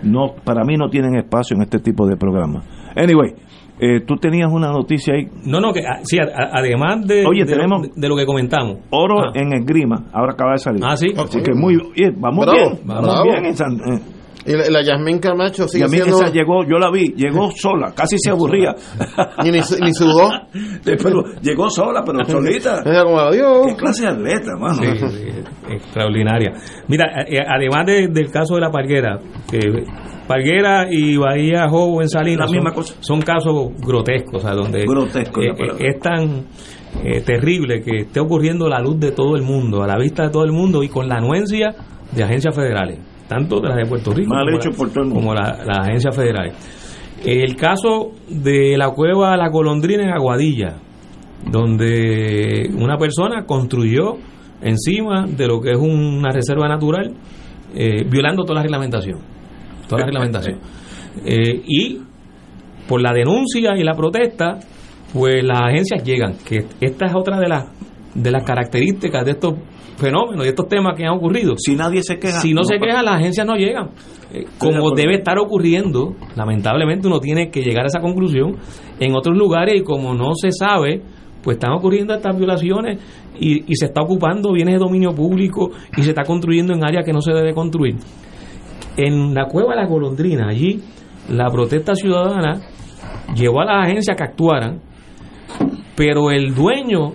no, 0.03 0.35
para 0.45 0.65
mí 0.65 0.77
no 0.77 0.89
tienen 0.89 1.17
espacio 1.17 1.57
en 1.57 1.63
este 1.63 1.79
tipo 1.81 2.07
de 2.07 2.17
programas. 2.17 2.65
Anyway, 2.97 3.33
eh, 3.81 4.01
tú 4.07 4.17
tenías 4.17 4.51
una 4.53 4.69
noticia 4.73 5.15
ahí. 5.15 5.27
No, 5.45 5.61
no, 5.61 5.73
que 5.73 5.81
ah, 5.81 6.01
sí, 6.03 6.19
a- 6.19 6.51
además 6.53 7.07
de, 7.07 7.25
Oye, 7.27 7.45
de, 7.45 7.51
lo- 7.51 7.57
tenemos- 7.63 7.89
de 7.95 8.09
lo 8.09 8.17
que 8.17 8.27
comentamos. 8.27 8.79
Oro 8.91 9.21
Ah. 9.21 9.33
en 9.35 9.53
esgrima, 9.53 10.05
ahora 10.13 10.33
acaba 10.33 10.53
de 10.53 10.59
salir. 10.59 10.83
Ah, 10.85 10.97
sí. 10.97 11.09
Así 11.17 11.43
que 11.43 11.53
muy 11.55 11.77
bien, 11.97 12.15
vamos 12.21 12.47
Bravo, 12.47 12.59
bien, 12.71 12.81
vamos 12.85 13.05
bravo. 13.05 13.25
bien 13.25 13.45
en 13.47 13.57
San- 13.57 13.75
eh, 13.77 14.01
Y 14.47 14.53
la, 14.53 14.71
la 14.71 14.83
Yasmín 14.83 15.19
Camacho 15.19 15.65
y 15.65 15.69
sigue 15.69 15.85
a 15.85 15.89
mí 15.89 15.97
siendo... 15.97 16.23
esa 16.23 16.33
llegó, 16.33 16.65
yo 16.65 16.79
la 16.79 16.91
vi, 16.91 17.13
llegó 17.17 17.51
sola, 17.57 17.93
casi 17.95 18.17
se 18.19 18.31
aburría. 18.31 18.75
Ni, 19.43 19.51
ni, 19.51 19.59
ni 19.81 19.93
sudó. 19.93 20.31
pero 20.85 21.23
llegó 21.43 21.69
sola, 21.71 22.03
pero 22.05 22.25
solita. 22.29 22.83
Como, 22.83 23.19
adiós. 23.19 23.67
¿Qué 23.69 23.77
clase 23.77 24.03
de 24.03 24.09
atleta, 24.09 24.57
mano? 24.59 24.75
Sí, 24.75 25.07
sí, 25.09 25.73
extraordinaria. 25.75 26.53
Mira, 26.89 27.07
eh, 27.27 27.39
además 27.47 27.87
de- 27.87 28.09
del 28.09 28.31
caso 28.31 28.55
de 28.55 28.61
la 28.61 28.71
Parguera, 28.71 29.19
que 29.51 29.59
Parguera 30.27 30.87
y 30.91 31.17
Bahía 31.17 31.69
Jobo 31.69 32.03
en 32.03 32.09
Salinas 32.09 32.51
La 32.51 32.57
misma 32.57 32.71
son, 32.71 32.83
cosa. 32.83 32.95
son 33.01 33.21
casos 33.23 33.69
grotescos, 33.81 34.37
o 34.37 34.47
sea, 34.47 34.55
donde 34.55 34.85
Grotesco, 34.87 35.41
eh, 35.43 35.53
eh, 35.59 35.87
es 35.95 36.01
tan 36.01 36.47
eh, 37.03 37.21
terrible 37.23 37.81
que 37.83 38.03
esté 38.03 38.21
ocurriendo 38.21 38.67
a 38.67 38.71
la 38.71 38.81
luz 38.81 38.99
de 39.01 39.13
todo 39.13 39.37
el 39.37 39.43
mundo, 39.43 39.83
a 39.83 39.87
la 39.87 39.97
vista 39.99 40.25
de 40.25 40.31
todo 40.31 40.45
el 40.45 40.53
mundo 40.53 40.83
y 40.83 40.89
con 40.89 41.09
la 41.09 41.17
anuencia 41.17 41.75
de 42.13 42.23
agencias 42.25 42.55
federales, 42.55 42.99
tanto 43.29 43.61
de 43.61 43.69
las 43.69 43.77
de 43.77 43.87
Puerto 43.87 44.13
Rico 44.13 44.31
Mal 44.35 44.45
como, 44.47 44.57
hecho 44.57 44.71
la- 44.71 44.77
por 44.77 44.89
todo 44.91 45.01
el 45.05 45.07
mundo. 45.11 45.21
como 45.21 45.35
la- 45.35 45.59
las 45.65 45.79
agencias 45.81 46.17
federales. 46.17 46.55
El 47.25 47.57
caso 47.57 48.13
de 48.29 48.77
la 48.79 48.91
cueva 48.91 49.37
La 49.37 49.49
Golondrina 49.49 50.05
en 50.05 50.11
Aguadilla, 50.11 50.77
donde 51.51 52.71
una 52.77 52.97
persona 52.97 53.45
construyó 53.45 54.17
encima 54.63 55.27
de 55.27 55.47
lo 55.47 55.61
que 55.61 55.71
es 55.73 55.79
una 55.79 56.31
reserva 56.31 56.69
natural, 56.69 57.13
eh, 57.75 58.05
violando 58.09 58.43
toda 58.45 58.57
la 58.57 58.63
reglamentación. 58.63 59.19
Toda 59.89 60.01
la 60.01 60.07
reglamentación. 60.07 60.59
Eh, 61.25 61.63
y 61.67 61.99
por 62.87 63.01
la 63.03 63.13
denuncia 63.13 63.77
y 63.77 63.83
la 63.83 63.95
protesta, 63.95 64.59
pues 65.13 65.43
las 65.43 65.63
agencias 65.63 66.05
llegan, 66.05 66.35
que 66.47 66.59
esta 66.81 67.07
es 67.07 67.13
otra 67.17 67.41
de 67.41 67.49
las 67.49 67.65
de 68.15 68.31
las 68.31 68.45
características 68.45 69.25
de 69.25 69.31
estos 69.33 69.55
fenómenos 69.97 70.47
y 70.47 70.49
estos 70.49 70.69
temas 70.69 70.95
que 70.97 71.05
han 71.05 71.15
ocurrido. 71.15 71.55
Si 71.59 71.75
nadie 71.75 72.03
se 72.03 72.19
queja. 72.19 72.41
Si 72.41 72.53
no, 72.53 72.65
se 72.65 72.79
queja, 72.79 73.03
las 73.03 73.17
agencias 73.17 73.47
no 73.47 73.55
llegan. 73.57 73.91
Eh, 74.33 74.45
como 74.59 74.91
debe 74.91 75.17
estar 75.17 75.39
ocurriendo, 75.39 76.15
lamentablemente 76.37 77.07
uno 77.07 77.21
tiene 77.21 77.51
que 77.51 77.63
llegar 77.63 77.85
a 77.85 77.87
esa 77.87 78.01
conclusión 78.01 78.57
en 79.01 79.15
otros 79.15 79.37
lugares 79.37 79.81
y 79.81 79.83
como 79.83 80.15
no 80.15 80.35
se 80.35 80.53
sabe, 80.53 81.03
pues 81.43 81.57
están 81.57 81.73
ocurriendo 81.73 82.15
estas 82.15 82.37
violaciones 82.37 83.01
y, 83.41 83.71
y 83.71 83.77
se 83.77 83.87
está 83.87 84.03
ocupando 84.03 84.53
bienes 84.53 84.75
de 84.75 84.79
dominio 84.79 85.15
público 85.15 85.71
y 85.97 86.03
se 86.03 86.11
está 86.11 86.25
construyendo 86.25 86.75
en 86.75 86.85
áreas 86.85 87.05
que 87.05 87.13
no 87.13 87.21
se 87.21 87.33
debe 87.33 87.55
construir. 87.55 87.97
En 88.97 89.35
la 89.35 89.47
cueva 89.47 89.75
de 89.75 89.83
la 89.83 89.87
golondrina, 89.87 90.49
allí 90.49 90.83
la 91.29 91.49
protesta 91.51 91.95
ciudadana 91.95 92.61
llevó 93.35 93.61
a 93.61 93.65
las 93.65 93.87
agencias 93.87 94.17
que 94.17 94.25
actuaran, 94.25 94.81
pero 95.95 96.31
el 96.31 96.55
dueño 96.55 97.13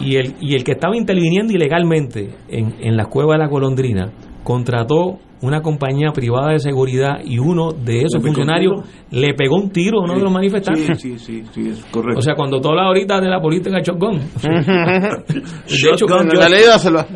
y 0.00 0.16
el, 0.16 0.34
y 0.40 0.54
el 0.54 0.64
que 0.64 0.72
estaba 0.72 0.96
interviniendo 0.96 1.52
ilegalmente 1.52 2.30
en, 2.48 2.74
en 2.80 2.96
la 2.96 3.06
cueva 3.06 3.34
de 3.34 3.38
la 3.40 3.48
golondrina 3.48 4.10
contrató 4.44 5.18
una 5.42 5.60
compañía 5.60 6.12
privada 6.12 6.52
de 6.52 6.58
seguridad 6.58 7.18
y 7.24 7.38
uno 7.38 7.72
de 7.72 7.98
esos 8.04 8.14
¿Le 8.14 8.18
pegó 8.20 8.28
un 8.30 8.34
funcionarios 8.34 8.84
le 9.10 9.34
pegó 9.34 9.56
un 9.56 9.70
tiro 9.70 10.00
a 10.00 10.04
uno 10.04 10.14
de 10.14 10.20
los 10.22 10.32
manifestantes. 10.32 10.98
Sí, 10.98 11.18
sí, 11.18 11.18
sí, 11.18 11.44
sí, 11.52 11.68
es 11.68 11.84
correcto. 11.86 12.18
O 12.18 12.22
sea, 12.22 12.34
cuando 12.34 12.58
tú 12.60 12.68
hablas 12.70 12.86
ahorita 12.86 13.20
de 13.20 13.28
la 13.28 13.40
política 13.40 13.76
de 13.76 13.82
shotgun, 13.82 14.18
de 14.42 15.90
hecho, 15.92 16.06
Shotgun, 16.06 16.30
yo- 16.32 16.40
la 16.40 16.48
ley 16.48 16.62
dásela. 16.66 17.06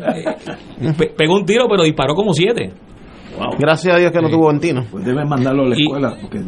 pe- 0.97 1.11
pegó 1.17 1.35
un 1.35 1.45
tiro, 1.45 1.65
pero 1.69 1.83
disparó 1.83 2.13
como 2.15 2.33
siete. 2.33 2.71
Wow. 3.37 3.49
Gracias 3.59 3.95
a 3.95 3.97
Dios 3.97 4.11
que 4.11 4.21
no 4.21 4.29
tuvo 4.29 4.47
ventino. 4.49 4.83
Pues 4.91 5.05
deben 5.05 5.27
mandarlo 5.27 5.63
a 5.63 5.69
la 5.69 5.75
Y- 5.77 5.81
escuela, 5.83 6.15
porque 6.21 6.37
es 6.39 6.45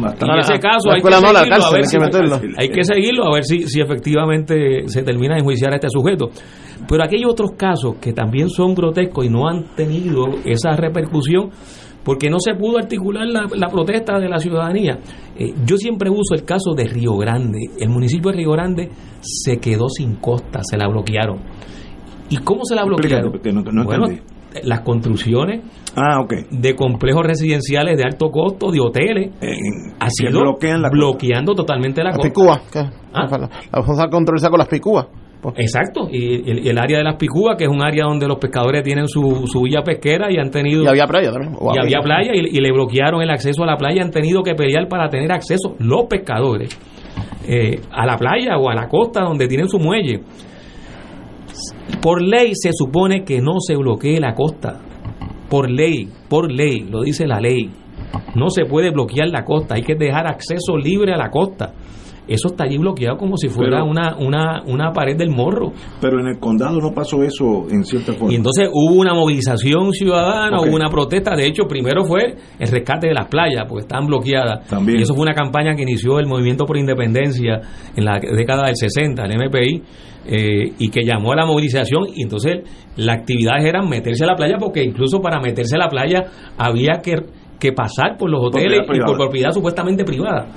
bastante. 0.00 0.26
Y 0.26 0.30
en 0.30 0.38
ese 0.38 0.58
caso 0.60 0.88
la 0.88 0.94
hay 0.94 1.00
que 1.02 1.08
escuela 1.08 1.20
no, 1.20 1.32
la 1.32 1.38
seguirlo, 1.40 1.54
a 1.54 1.58
cárcel, 1.58 1.72
ver 1.72 1.80
hay 1.80 1.84
si- 1.88 1.96
que 1.96 2.04
meterlo. 2.04 2.40
hay 2.58 2.68
que 2.68 2.84
seguirlo 2.84 3.24
a 3.26 3.34
ver 3.34 3.44
si, 3.44 3.62
si 3.68 3.80
efectivamente 3.80 4.88
se 4.88 5.02
termina 5.02 5.34
de 5.34 5.40
enjuiciar 5.40 5.72
a 5.72 5.76
este 5.76 5.88
sujeto. 5.90 6.30
Pero 6.88 7.02
aquí 7.02 7.16
hay 7.16 7.24
otros 7.24 7.52
casos 7.56 7.96
que 8.00 8.12
también 8.12 8.48
son 8.50 8.74
grotescos 8.74 9.24
y 9.24 9.28
no 9.30 9.48
han 9.48 9.74
tenido 9.74 10.26
esa 10.44 10.72
repercusión 10.76 11.50
porque 12.04 12.28
no 12.28 12.38
se 12.38 12.54
pudo 12.54 12.76
articular 12.78 13.26
la, 13.26 13.46
la 13.56 13.68
protesta 13.68 14.18
de 14.18 14.28
la 14.28 14.38
ciudadanía. 14.38 14.98
Eh, 15.38 15.54
yo 15.64 15.76
siempre 15.78 16.10
uso 16.10 16.34
el 16.34 16.44
caso 16.44 16.74
de 16.74 16.84
Río 16.84 17.16
Grande. 17.16 17.58
El 17.80 17.88
municipio 17.88 18.30
de 18.30 18.36
Río 18.36 18.50
Grande 18.52 18.90
se 19.22 19.56
quedó 19.58 19.88
sin 19.88 20.16
costa, 20.16 20.60
se 20.62 20.76
la 20.76 20.86
bloquearon. 20.86 21.38
¿Y 22.28 22.36
cómo 22.38 22.64
se 22.64 22.74
la 22.74 22.84
bloquearon? 22.84 23.28
Explícate, 23.34 23.52
porque 23.52 23.52
no- 23.52 23.72
no 23.72 23.84
bueno, 23.84 24.04
entendí. 24.06 24.33
Las 24.62 24.80
construcciones 24.80 25.60
Ah, 25.96 26.20
ok. 26.22 26.32
de 26.50 26.74
complejos 26.74 27.24
residenciales 27.24 27.96
de 27.96 28.04
alto 28.04 28.30
costo, 28.30 28.70
de 28.70 28.80
hoteles, 28.80 29.30
En- 29.40 29.92
ha 30.00 30.06
que 30.06 30.10
sido 30.28 30.40
bloquean 30.40 30.82
la 30.82 30.88
bloqueando 30.90 31.54
totalmente 31.54 32.02
la 32.02 32.10
costa. 32.12 32.28
picúas. 32.28 32.60
¿qué? 32.72 32.80
Ah. 33.12 33.48
Vamos 33.72 34.00
a 34.00 34.08
controlar 34.08 34.50
con 34.50 34.58
las 34.58 34.68
picúas. 34.68 35.06
Pues, 35.40 35.56
Exacto, 35.58 36.08
y 36.10 36.50
el, 36.50 36.66
el 36.68 36.78
área 36.78 36.96
de 36.98 37.04
las 37.04 37.16
Picúas, 37.16 37.56
que 37.58 37.64
es 37.64 37.70
un 37.70 37.82
área 37.82 38.04
donde 38.06 38.26
los 38.26 38.38
pescadores 38.38 38.82
tienen 38.82 39.06
su, 39.06 39.46
su 39.46 39.60
villa 39.60 39.82
pesquera 39.82 40.32
y 40.32 40.38
han 40.38 40.50
tenido... 40.50 40.82
y 40.84 40.86
había 40.86 41.06
playa 41.06 41.30
también. 41.30 41.52
y 41.74 41.78
había 41.78 41.98
playa 42.00 42.30
y, 42.34 42.56
y 42.56 42.60
le 42.62 42.72
bloquearon 42.72 43.20
el 43.20 43.28
acceso 43.28 43.62
a 43.62 43.66
la 43.66 43.76
playa, 43.76 44.02
han 44.02 44.10
tenido 44.10 44.42
que 44.42 44.54
pelear 44.54 44.88
para 44.88 45.10
tener 45.10 45.30
acceso 45.30 45.74
los 45.80 46.06
pescadores 46.06 46.70
eh, 47.46 47.78
a 47.92 48.06
la 48.06 48.16
playa 48.16 48.56
o 48.56 48.70
a 48.70 48.74
la 48.74 48.88
costa 48.88 49.20
donde 49.20 49.46
tienen 49.46 49.68
su 49.68 49.78
muelle. 49.78 50.20
Por 52.00 52.22
ley 52.22 52.52
se 52.54 52.70
supone 52.72 53.24
que 53.24 53.40
no 53.40 53.60
se 53.60 53.76
bloquee 53.76 54.20
la 54.20 54.34
costa. 54.34 54.80
Por 55.48 55.70
ley, 55.70 56.08
por 56.28 56.50
ley, 56.50 56.80
lo 56.90 57.02
dice 57.02 57.26
la 57.26 57.40
ley. 57.40 57.70
No 58.34 58.50
se 58.50 58.64
puede 58.64 58.90
bloquear 58.90 59.28
la 59.28 59.44
costa, 59.44 59.74
hay 59.74 59.82
que 59.82 59.94
dejar 59.94 60.26
acceso 60.26 60.76
libre 60.76 61.12
a 61.12 61.16
la 61.16 61.30
costa. 61.30 61.72
Eso 62.26 62.48
está 62.48 62.64
allí 62.64 62.78
bloqueado 62.78 63.16
como 63.18 63.36
si 63.36 63.48
fuera 63.48 63.78
Pero- 63.78 63.86
una, 63.90 64.16
una, 64.16 64.62
una 64.66 64.92
pared 64.92 65.16
del 65.16 65.30
morro. 65.30 65.72
Pero 66.00 66.20
en 66.20 66.28
el 66.28 66.38
condado 66.38 66.80
no 66.80 66.92
pasó 66.94 67.22
eso 67.22 67.66
en 67.70 67.84
cierta 67.84 68.12
forma. 68.14 68.32
Y 68.32 68.36
entonces 68.36 68.68
hubo 68.72 68.94
una 69.00 69.12
movilización 69.14 69.92
ciudadana, 69.92 70.60
hubo 70.60 70.74
una 70.74 70.88
protesta. 70.88 71.36
De 71.36 71.46
hecho, 71.46 71.64
primero 71.68 72.04
fue 72.04 72.34
el 72.58 72.68
rescate 72.68 73.08
de 73.08 73.14
las 73.14 73.26
playas, 73.28 73.64
porque 73.68 73.82
estaban 73.82 74.06
bloqueadas. 74.06 74.66
También. 74.68 74.98
Y 74.98 75.02
eso 75.02 75.14
fue 75.14 75.22
una 75.22 75.34
campaña 75.34 75.74
que 75.74 75.82
inició 75.82 76.18
el 76.18 76.26
Movimiento 76.26 76.64
por 76.64 76.76
Independencia 76.78 77.60
en 77.94 78.04
la 78.04 78.18
década 78.18 78.64
del 78.66 78.76
60, 78.76 79.22
el 79.24 79.32
MPI, 79.48 79.82
eh, 80.26 80.72
y 80.78 80.88
que 80.88 81.04
llamó 81.04 81.32
a 81.32 81.36
la 81.36 81.44
movilización. 81.46 82.04
Y 82.14 82.22
entonces 82.22 82.60
las 82.96 83.18
actividades 83.18 83.64
eran 83.66 83.88
meterse 83.88 84.24
a 84.24 84.28
la 84.28 84.34
playa, 84.36 84.56
porque 84.58 84.82
incluso 84.82 85.20
para 85.20 85.40
meterse 85.40 85.76
a 85.76 85.80
la 85.80 85.88
playa 85.88 86.24
había 86.56 87.00
que, 87.02 87.16
que 87.64 87.72
pasar 87.72 88.18
por 88.18 88.28
los 88.28 88.44
hoteles 88.44 88.80
Propiedad 88.84 89.06
y 89.06 89.08
por 89.08 89.16
propiedad 89.16 89.50
supuestamente 89.50 90.04
privada. 90.04 90.48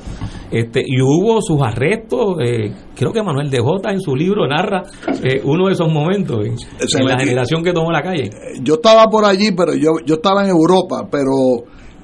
Este, 0.51 0.81
y 0.85 1.01
hubo 1.01 1.41
sus 1.41 1.61
arrestos, 1.61 2.37
eh, 2.43 2.73
creo 2.93 3.13
que 3.13 3.23
Manuel 3.23 3.49
de 3.49 3.59
Jota 3.59 3.91
en 3.91 4.01
su 4.01 4.13
libro 4.13 4.45
narra 4.45 4.83
eh, 5.23 5.41
uno 5.45 5.67
de 5.67 5.73
esos 5.73 5.91
momentos 5.91 6.45
eh, 6.45 6.53
en 6.99 7.05
la 7.05 7.17
generación 7.17 7.63
que 7.63 7.71
tomó 7.71 7.91
la 7.91 8.01
calle. 8.01 8.29
Yo 8.61 8.75
estaba 8.75 9.05
por 9.05 9.23
allí, 9.23 9.53
pero 9.53 9.73
yo, 9.73 9.91
yo 10.05 10.15
estaba 10.15 10.43
en 10.43 10.49
Europa, 10.49 11.07
pero 11.09 11.63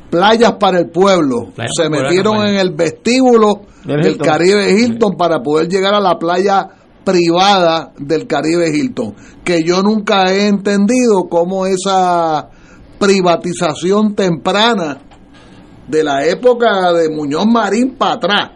playas 0.09 0.53
para 0.53 0.79
el 0.79 0.89
pueblo. 0.89 1.47
Playas 1.53 1.73
Se 1.75 1.89
metieron 1.89 2.47
en 2.47 2.55
el 2.55 2.71
vestíbulo 2.71 3.63
Del 3.83 4.01
del. 4.01 4.17
Caribe 4.17 4.71
Hilton 4.71 5.17
para 5.17 5.41
poder 5.41 5.67
llegar 5.67 5.93
a 5.95 5.99
la 5.99 6.17
playa 6.17 6.65
privada 7.03 7.91
del 7.99 8.25
Caribe 8.25 8.69
Hilton. 8.69 9.15
Que 9.43 9.63
yo 9.63 9.81
nunca 9.81 10.31
he 10.31 10.47
entendido 10.47 11.27
cómo 11.29 11.65
esa 11.65 12.49
privatización 13.05 14.15
temprana 14.15 14.97
de 15.87 16.03
la 16.03 16.25
época 16.25 16.93
de 16.93 17.09
Muñoz 17.09 17.45
Marín 17.45 17.95
para 17.97 18.13
atrás 18.13 18.51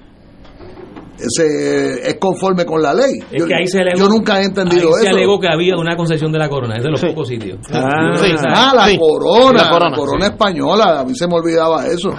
ese, 1.19 2.07
es 2.09 2.15
conforme 2.19 2.63
con 2.63 2.79
la 2.81 2.93
ley. 2.93 3.17
Es 3.31 3.41
yo, 3.41 3.47
que 3.47 3.55
ahí 3.55 3.65
se 3.67 3.79
alegó, 3.79 3.97
yo 3.97 4.07
nunca 4.07 4.39
he 4.39 4.45
entendido 4.45 4.89
ahí 4.95 5.01
se 5.01 5.07
eso. 5.07 5.15
alegó 5.17 5.39
que 5.39 5.47
había 5.51 5.75
una 5.75 5.95
concesión 5.95 6.31
de 6.31 6.37
la 6.37 6.47
corona, 6.47 6.75
es 6.77 6.83
de 6.83 6.91
los 6.91 6.99
Sí. 6.99 7.07
pocos 7.07 7.27
sitios. 7.27 7.57
Ah, 7.73 8.11
Ah, 8.53 8.71
la 8.75 8.85
Sí, 8.85 8.97
corona, 8.99 9.63
la 9.63 9.69
corona, 9.69 9.89
la 9.89 9.97
corona 9.97 10.25
sí. 10.27 10.31
española, 10.31 10.99
a 10.99 11.03
mí 11.03 11.15
se 11.15 11.27
me 11.27 11.33
olvidaba 11.35 11.87
eso. 11.87 12.09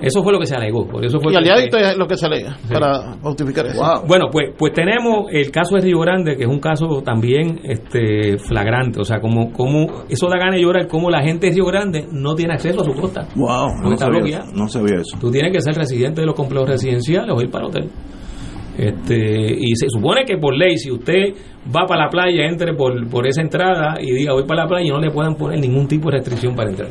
Eso 0.00 0.22
fue 0.22 0.32
lo 0.32 0.38
que 0.38 0.46
se 0.46 0.54
alegó, 0.54 0.86
por 0.86 1.04
eso 1.04 1.18
fue 1.20 1.32
Y 1.32 1.34
que- 1.34 1.38
aliadito 1.38 1.76
es 1.76 1.96
lo 1.96 2.06
que 2.06 2.16
se 2.16 2.28
lee 2.28 2.44
para 2.72 3.14
justificar 3.20 3.66
eso. 3.66 3.80
Wow. 3.82 4.06
Bueno, 4.06 4.26
pues, 4.30 4.50
pues 4.56 4.72
tenemos 4.72 5.26
el 5.32 5.50
caso 5.50 5.74
de 5.74 5.82
Río 5.82 5.98
Grande, 6.00 6.36
que 6.36 6.44
es 6.44 6.48
un 6.48 6.60
caso 6.60 7.02
también 7.04 7.60
este, 7.64 8.38
flagrante. 8.38 9.00
O 9.00 9.04
sea, 9.04 9.20
como, 9.20 9.52
como 9.52 10.04
eso 10.08 10.28
da 10.28 10.38
ganas 10.38 10.54
de 10.54 10.62
llorar, 10.62 10.86
como 10.86 11.10
la 11.10 11.22
gente 11.22 11.48
de 11.48 11.54
Río 11.54 11.64
Grande 11.66 12.06
no 12.12 12.34
tiene 12.34 12.54
acceso 12.54 12.80
a 12.80 12.84
su 12.84 12.92
costa. 12.92 13.26
Wow, 13.34 13.68
no 13.82 13.92
está 13.94 14.06
sabía, 14.06 14.44
no 14.54 14.68
sabía 14.68 15.00
eso. 15.00 15.18
Tú 15.20 15.30
tienes 15.30 15.52
que 15.52 15.60
ser 15.60 15.74
residente 15.74 16.20
de 16.20 16.26
los 16.26 16.36
complejos 16.36 16.68
residenciales 16.68 17.34
o 17.34 17.40
ir 17.42 17.50
para 17.50 17.64
el 17.64 17.70
hotel. 17.70 17.90
Este, 18.76 19.56
y 19.58 19.74
se 19.74 19.86
supone 19.88 20.24
que 20.24 20.36
por 20.38 20.56
ley, 20.56 20.76
si 20.78 20.92
usted 20.92 21.34
va 21.74 21.84
para 21.86 22.04
la 22.04 22.08
playa, 22.10 22.46
entre 22.46 22.74
por, 22.74 23.08
por 23.10 23.26
esa 23.26 23.42
entrada 23.42 23.96
y 24.00 24.12
diga 24.12 24.32
voy 24.32 24.44
para 24.46 24.62
la 24.62 24.68
playa, 24.68 24.92
no 24.92 25.00
le 25.00 25.10
puedan 25.10 25.34
poner 25.34 25.58
ningún 25.58 25.88
tipo 25.88 26.08
de 26.10 26.18
restricción 26.18 26.54
para 26.54 26.70
entrar. 26.70 26.90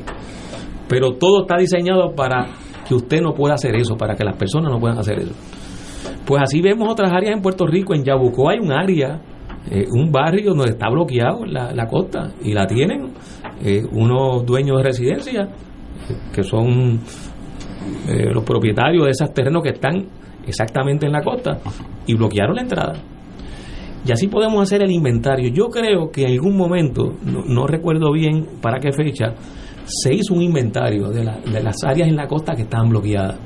Pero 0.89 1.13
todo 1.13 1.43
está 1.43 1.57
diseñado 1.57 2.13
para 2.13 2.47
que 2.87 2.95
usted 2.95 3.21
no 3.21 3.33
pueda 3.33 3.55
hacer 3.55 3.75
eso, 3.75 3.95
para 3.95 4.15
que 4.15 4.23
las 4.23 4.37
personas 4.37 4.71
no 4.71 4.79
puedan 4.79 4.97
hacer 4.97 5.19
eso. 5.19 5.33
Pues 6.25 6.41
así 6.43 6.61
vemos 6.61 6.89
otras 6.89 7.11
áreas 7.11 7.33
en 7.35 7.41
Puerto 7.41 7.65
Rico. 7.65 7.93
En 7.93 8.03
Yabucó 8.03 8.49
hay 8.49 8.59
un 8.59 8.71
área, 8.71 9.19
eh, 9.69 9.85
un 9.91 10.11
barrio 10.11 10.53
donde 10.53 10.71
está 10.71 10.89
bloqueado 10.89 11.45
la, 11.45 11.87
costa 11.87 12.31
y 12.43 12.53
la 12.53 12.65
tienen 12.65 13.13
eh, 13.63 13.83
unos 13.91 14.45
dueños 14.45 14.77
de 14.77 14.83
residencia 14.83 15.43
eh, 15.43 16.15
que 16.33 16.43
son 16.43 16.99
los 18.33 18.43
propietarios 18.43 19.05
de 19.05 19.11
esos 19.11 19.33
terrenos 19.33 19.63
que 19.63 19.69
están 19.69 20.05
exactamente 20.45 21.05
en 21.05 21.13
la 21.13 21.21
costa 21.21 21.59
y 22.05 22.15
bloquearon 22.15 22.55
la 22.55 22.61
entrada. 22.61 22.93
Y 24.05 24.11
así 24.11 24.27
podemos 24.27 24.61
hacer 24.61 24.81
el 24.83 24.91
inventario. 24.91 25.49
Yo 25.49 25.69
creo 25.69 26.09
que 26.09 26.23
en 26.23 26.31
algún 26.31 26.55
momento, 26.55 27.15
no 27.23 27.67
recuerdo 27.67 28.11
bien 28.11 28.45
para 28.61 28.79
qué 28.79 28.91
fecha, 28.91 29.33
se 29.87 30.13
hizo 30.13 30.33
un 30.33 30.41
inventario 30.43 31.09
de, 31.09 31.23
la- 31.23 31.39
de 31.39 31.63
las 31.63 31.75
áreas 31.83 32.07
en 32.09 32.15
la 32.15 32.27
costa 32.27 32.53
que 32.55 32.63
estaban 32.63 32.89
bloqueadas. 32.89 33.37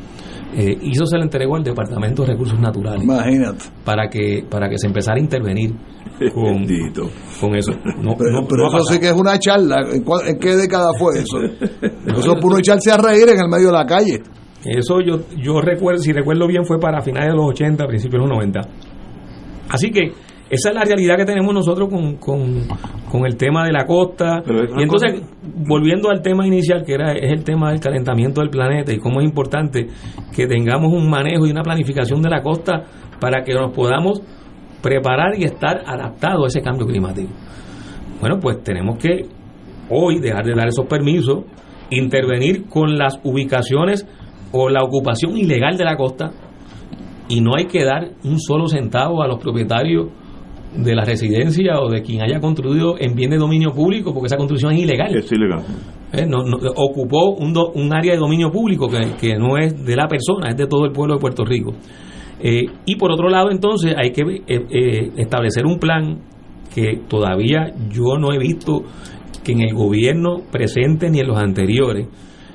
Eh, 0.54 0.78
y 0.82 0.92
eso 0.92 1.06
se 1.06 1.16
le 1.18 1.24
entregó 1.24 1.56
al 1.56 1.64
Departamento 1.64 2.24
de 2.24 2.34
Recursos 2.34 2.60
Naturales 2.60 3.04
Imagínate. 3.04 3.64
para 3.86 4.10
que 4.10 4.44
para 4.50 4.68
que 4.68 4.78
se 4.78 4.86
empezara 4.88 5.16
a 5.16 5.22
intervenir 5.22 5.72
con, 6.34 6.66
con 7.40 7.56
eso. 7.56 7.72
No, 8.02 8.16
Pero, 8.18 8.32
no- 8.42 8.48
pero 8.50 8.64
no 8.64 8.68
eso 8.68 8.84
sí 8.84 9.00
que 9.00 9.08
es 9.08 9.14
una 9.14 9.40
charla. 9.40 9.78
¿En, 9.94 10.04
cuál- 10.04 10.28
en 10.28 10.38
qué 10.40 10.56
década 10.58 10.90
fue 11.00 11.20
eso? 11.20 11.38
Eso 12.18 12.34
por 12.36 12.52
uno 12.52 12.58
echarse 12.58 12.92
a 12.92 12.98
reír 12.98 13.30
en 13.30 13.40
el 13.40 13.48
medio 13.50 13.68
de 13.68 13.74
la 13.74 13.86
calle. 13.86 14.22
Eso 14.66 15.00
yo, 15.00 15.22
yo 15.42 15.62
recuerdo, 15.62 16.02
si 16.02 16.12
recuerdo 16.12 16.46
bien, 16.48 16.66
fue 16.66 16.78
para 16.80 17.02
finales 17.02 17.30
de 17.30 17.36
los 17.38 17.50
80, 17.52 17.88
principios 17.88 18.22
de 18.22 18.28
los 18.28 18.38
90. 18.38 18.60
Así 19.70 19.90
que 19.90 20.12
esa 20.52 20.70
es 20.70 20.76
la 20.76 20.84
realidad 20.84 21.16
que 21.18 21.26
tenemos 21.26 21.54
nosotros 21.54 21.90
con, 21.90 22.18
con, 22.18 22.68
con 23.10 23.26
el 23.26 23.38
tema 23.38 23.66
de 23.66 23.72
la 23.72 23.86
costa. 23.86 24.44
Y 24.78 24.84
entonces, 24.84 25.14
cosa- 25.22 25.28
volviendo 25.66 26.10
al 26.10 26.22
tema 26.22 26.46
inicial, 26.46 26.84
que 26.86 26.94
era 26.94 27.14
es 27.14 27.32
el 27.32 27.44
tema 27.44 27.72
del 27.72 27.80
calentamiento 27.80 28.42
del 28.42 28.50
planeta 28.50 28.92
y 28.94 29.00
cómo 29.00 29.22
es 29.22 29.26
importante 29.28 29.88
que 30.36 30.48
tengamos 30.48 30.92
un 30.92 31.10
manejo 31.10 31.48
y 31.48 31.52
una 31.52 31.64
planificación 31.64 32.22
de 32.22 32.30
la 32.30 32.42
costa 32.44 32.84
para 33.20 33.44
que 33.44 33.54
nos 33.54 33.72
podamos 33.74 34.22
preparar 34.82 35.40
y 35.40 35.44
estar 35.46 35.82
adaptados 35.86 36.44
a 36.44 36.48
ese 36.48 36.62
cambio 36.62 36.86
climático. 36.86 37.30
Bueno, 38.20 38.40
pues 38.40 38.62
tenemos 38.64 38.98
que 38.98 39.26
hoy 39.90 40.20
dejar 40.20 40.46
de 40.46 40.54
dar 40.56 40.68
esos 40.68 40.86
permisos, 40.86 41.46
intervenir 41.90 42.66
con 42.68 42.98
las 42.98 43.20
ubicaciones 43.24 44.06
o 44.52 44.70
la 44.70 44.82
ocupación 44.84 45.38
ilegal 45.38 45.78
de 45.78 45.86
la 45.86 45.96
costa 45.96 46.32
y 47.30 47.40
no 47.42 47.56
hay 47.56 47.66
que 47.66 47.84
dar 47.86 48.10
un 48.24 48.40
solo 48.40 48.68
centavo 48.68 49.22
a 49.24 49.28
los 49.28 49.40
propietarios 49.40 50.08
de 50.76 50.96
la 50.96 51.04
residencia 51.04 51.80
o 51.82 51.90
de 51.90 52.02
quien 52.02 52.22
haya 52.22 52.40
construido 52.40 52.96
en 53.00 53.14
bien 53.16 53.30
de 53.32 53.38
dominio 53.38 53.72
público, 53.72 54.14
porque 54.14 54.28
esa 54.28 54.38
construcción 54.38 54.72
es 54.74 54.80
ilegal. 54.84 55.16
Es 55.16 55.32
ilegal. 55.32 55.64
Eh, 56.14 56.26
no- 56.26 56.44
no- 56.44 56.58
ocupó 56.76 57.32
un, 57.36 57.54
do- 57.54 57.72
un 57.76 57.94
área 57.94 58.14
de 58.14 58.20
dominio 58.20 58.50
público 58.52 58.88
que, 58.88 59.16
que 59.20 59.36
no 59.38 59.58
es 59.58 59.84
de 59.86 59.96
la 59.96 60.08
persona, 60.08 60.50
es 60.50 60.58
de 60.58 60.68
todo 60.68 60.86
el 60.86 60.92
pueblo 60.92 61.16
de 61.16 61.20
Puerto 61.20 61.44
Rico. 61.44 61.74
Eh, 62.44 62.66
y 62.86 62.96
por 62.96 63.12
otro 63.12 63.30
lado, 63.30 63.52
entonces, 63.52 63.94
hay 63.98 64.12
que 64.12 64.22
eh, 64.22 64.42
eh, 64.48 65.12
establecer 65.18 65.66
un 65.66 65.78
plan 65.78 66.20
que 66.74 67.02
todavía 67.08 67.72
yo 67.92 68.18
no 68.18 68.32
he 68.34 68.40
visto 68.40 68.84
que 69.44 69.52
en 69.52 69.62
el 69.62 69.74
gobierno 69.74 70.38
presente 70.52 71.10
ni 71.10 71.20
en 71.20 71.28
los 71.28 71.38
anteriores 71.38 72.08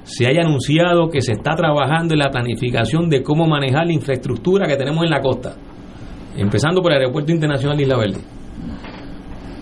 se 0.05 0.27
haya 0.27 0.41
anunciado 0.43 1.09
que 1.11 1.21
se 1.21 1.33
está 1.33 1.55
trabajando 1.55 2.15
en 2.15 2.21
la 2.21 2.31
planificación 2.31 3.11
de 3.11 3.23
cómo 3.23 3.47
manejar 3.47 3.87
la 3.87 3.93
infraestructura 3.93 4.67
que 4.67 4.77
tenemos 4.77 5.05
en 5.05 5.11
la 5.11 5.21
costa, 5.21 5.57
empezando 6.37 6.83
por 6.83 6.93
el 6.93 6.99
Aeropuerto 6.99 7.33
Internacional 7.33 7.77
de 7.77 7.83
Isla 7.83 7.97
Verde. 7.97 8.21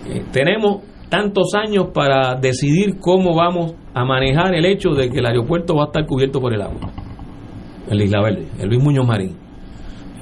Eh, 0.09 0.25
tenemos 0.33 0.83
tantos 1.09 1.55
años 1.55 1.89
para 1.95 2.35
decidir 2.35 2.99
cómo 3.01 3.35
vamos 3.35 3.75
a 3.95 4.05
manejar 4.05 4.55
el 4.55 4.65
hecho 4.65 4.91
de 4.91 5.09
que 5.09 5.19
el 5.19 5.27
aeropuerto 5.27 5.77
va 5.77 5.85
a 5.85 5.87
estar 5.87 6.07
cubierto 6.07 6.41
por 6.41 6.53
el 6.53 6.63
agua. 6.63 6.91
El 7.89 8.03
Isla 8.03 8.23
Verde, 8.23 8.49
el 8.59 8.69
Luis 8.69 8.83
Muñoz 8.83 9.07
Marín. 9.07 9.37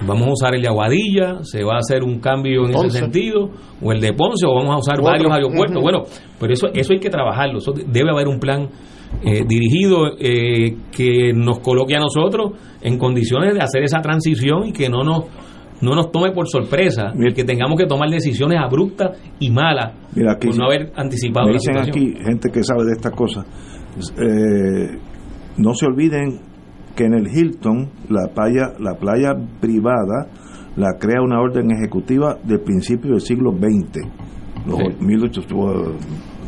Vamos 0.05 0.27
a 0.27 0.33
usar 0.33 0.55
el 0.55 0.63
de 0.63 0.69
Aguadilla, 0.69 1.39
se 1.43 1.63
va 1.63 1.75
a 1.75 1.79
hacer 1.79 2.03
un 2.03 2.19
cambio 2.19 2.67
en 2.67 2.73
Ponce. 2.73 2.89
ese 2.89 2.99
sentido, 2.99 3.51
o 3.81 3.93
el 3.93 4.01
de 4.01 4.13
Ponce, 4.13 4.45
o 4.47 4.55
vamos 4.55 4.75
a 4.75 4.79
usar 4.79 4.95
otro. 4.99 5.13
varios 5.13 5.33
aeropuertos. 5.33 5.81
Bueno, 5.81 6.03
pero 6.41 6.53
eso, 6.53 6.69
eso 6.75 6.93
hay 6.93 6.99
que 6.99 7.09
trabajarlo, 7.09 7.59
eso 7.59 7.73
debe 7.73 8.11
haber 8.11 8.27
un 8.27 8.41
plan 8.41 8.69
eh, 9.23 9.45
dirigido 9.47 10.09
eh, 10.19 10.77
que 10.91 11.33
nos 11.33 11.61
coloque 11.61 11.95
a 11.95 12.01
nosotros 12.01 12.53
en 12.81 12.99
condiciones 12.99 13.55
de 13.55 13.61
hacer 13.61 13.85
esa 13.85 14.01
transición 14.01 14.67
y 14.67 14.73
que 14.73 14.89
no 14.89 15.05
nos 15.05 15.25
no 15.83 15.95
nos 15.95 16.11
tome 16.11 16.31
por 16.33 16.49
sorpresa 16.49 17.13
el 17.19 17.35
que 17.35 17.45
tengamos 17.45 17.77
que 17.79 17.87
tomar 17.87 18.09
decisiones 18.09 18.59
abruptas 18.59 19.19
y 19.39 19.51
malas 19.51 19.93
Mira, 20.15 20.33
aquí 20.33 20.47
por 20.49 20.57
no 20.59 20.65
haber 20.67 20.93
anticipado 20.97 21.47
me 21.49 21.53
dicen 21.55 21.77
aquí 21.79 22.15
gente 22.25 22.51
que 22.51 22.63
sabe 22.65 22.85
de 22.85 22.93
estas 22.93 23.13
cosas. 23.13 23.45
eh, 24.19 24.99
no 25.59 25.75
se 25.75 25.87
olviden 25.87 26.41
que 26.97 27.05
en 27.05 27.15
el 27.15 27.27
Hilton 27.29 27.91
la 28.09 28.33
playa 28.35 28.73
la 28.79 28.95
playa 28.95 29.35
privada 29.61 30.29
la 30.77 30.97
crea 30.99 31.21
una 31.23 31.41
orden 31.41 31.71
ejecutiva 31.71 32.39
del 32.45 32.61
principio 32.61 33.11
del 33.13 33.21
siglo 33.21 33.53
XX. 33.53 34.07
Los 34.67 34.79
Sí. 34.79 34.85
1800, 35.05 35.97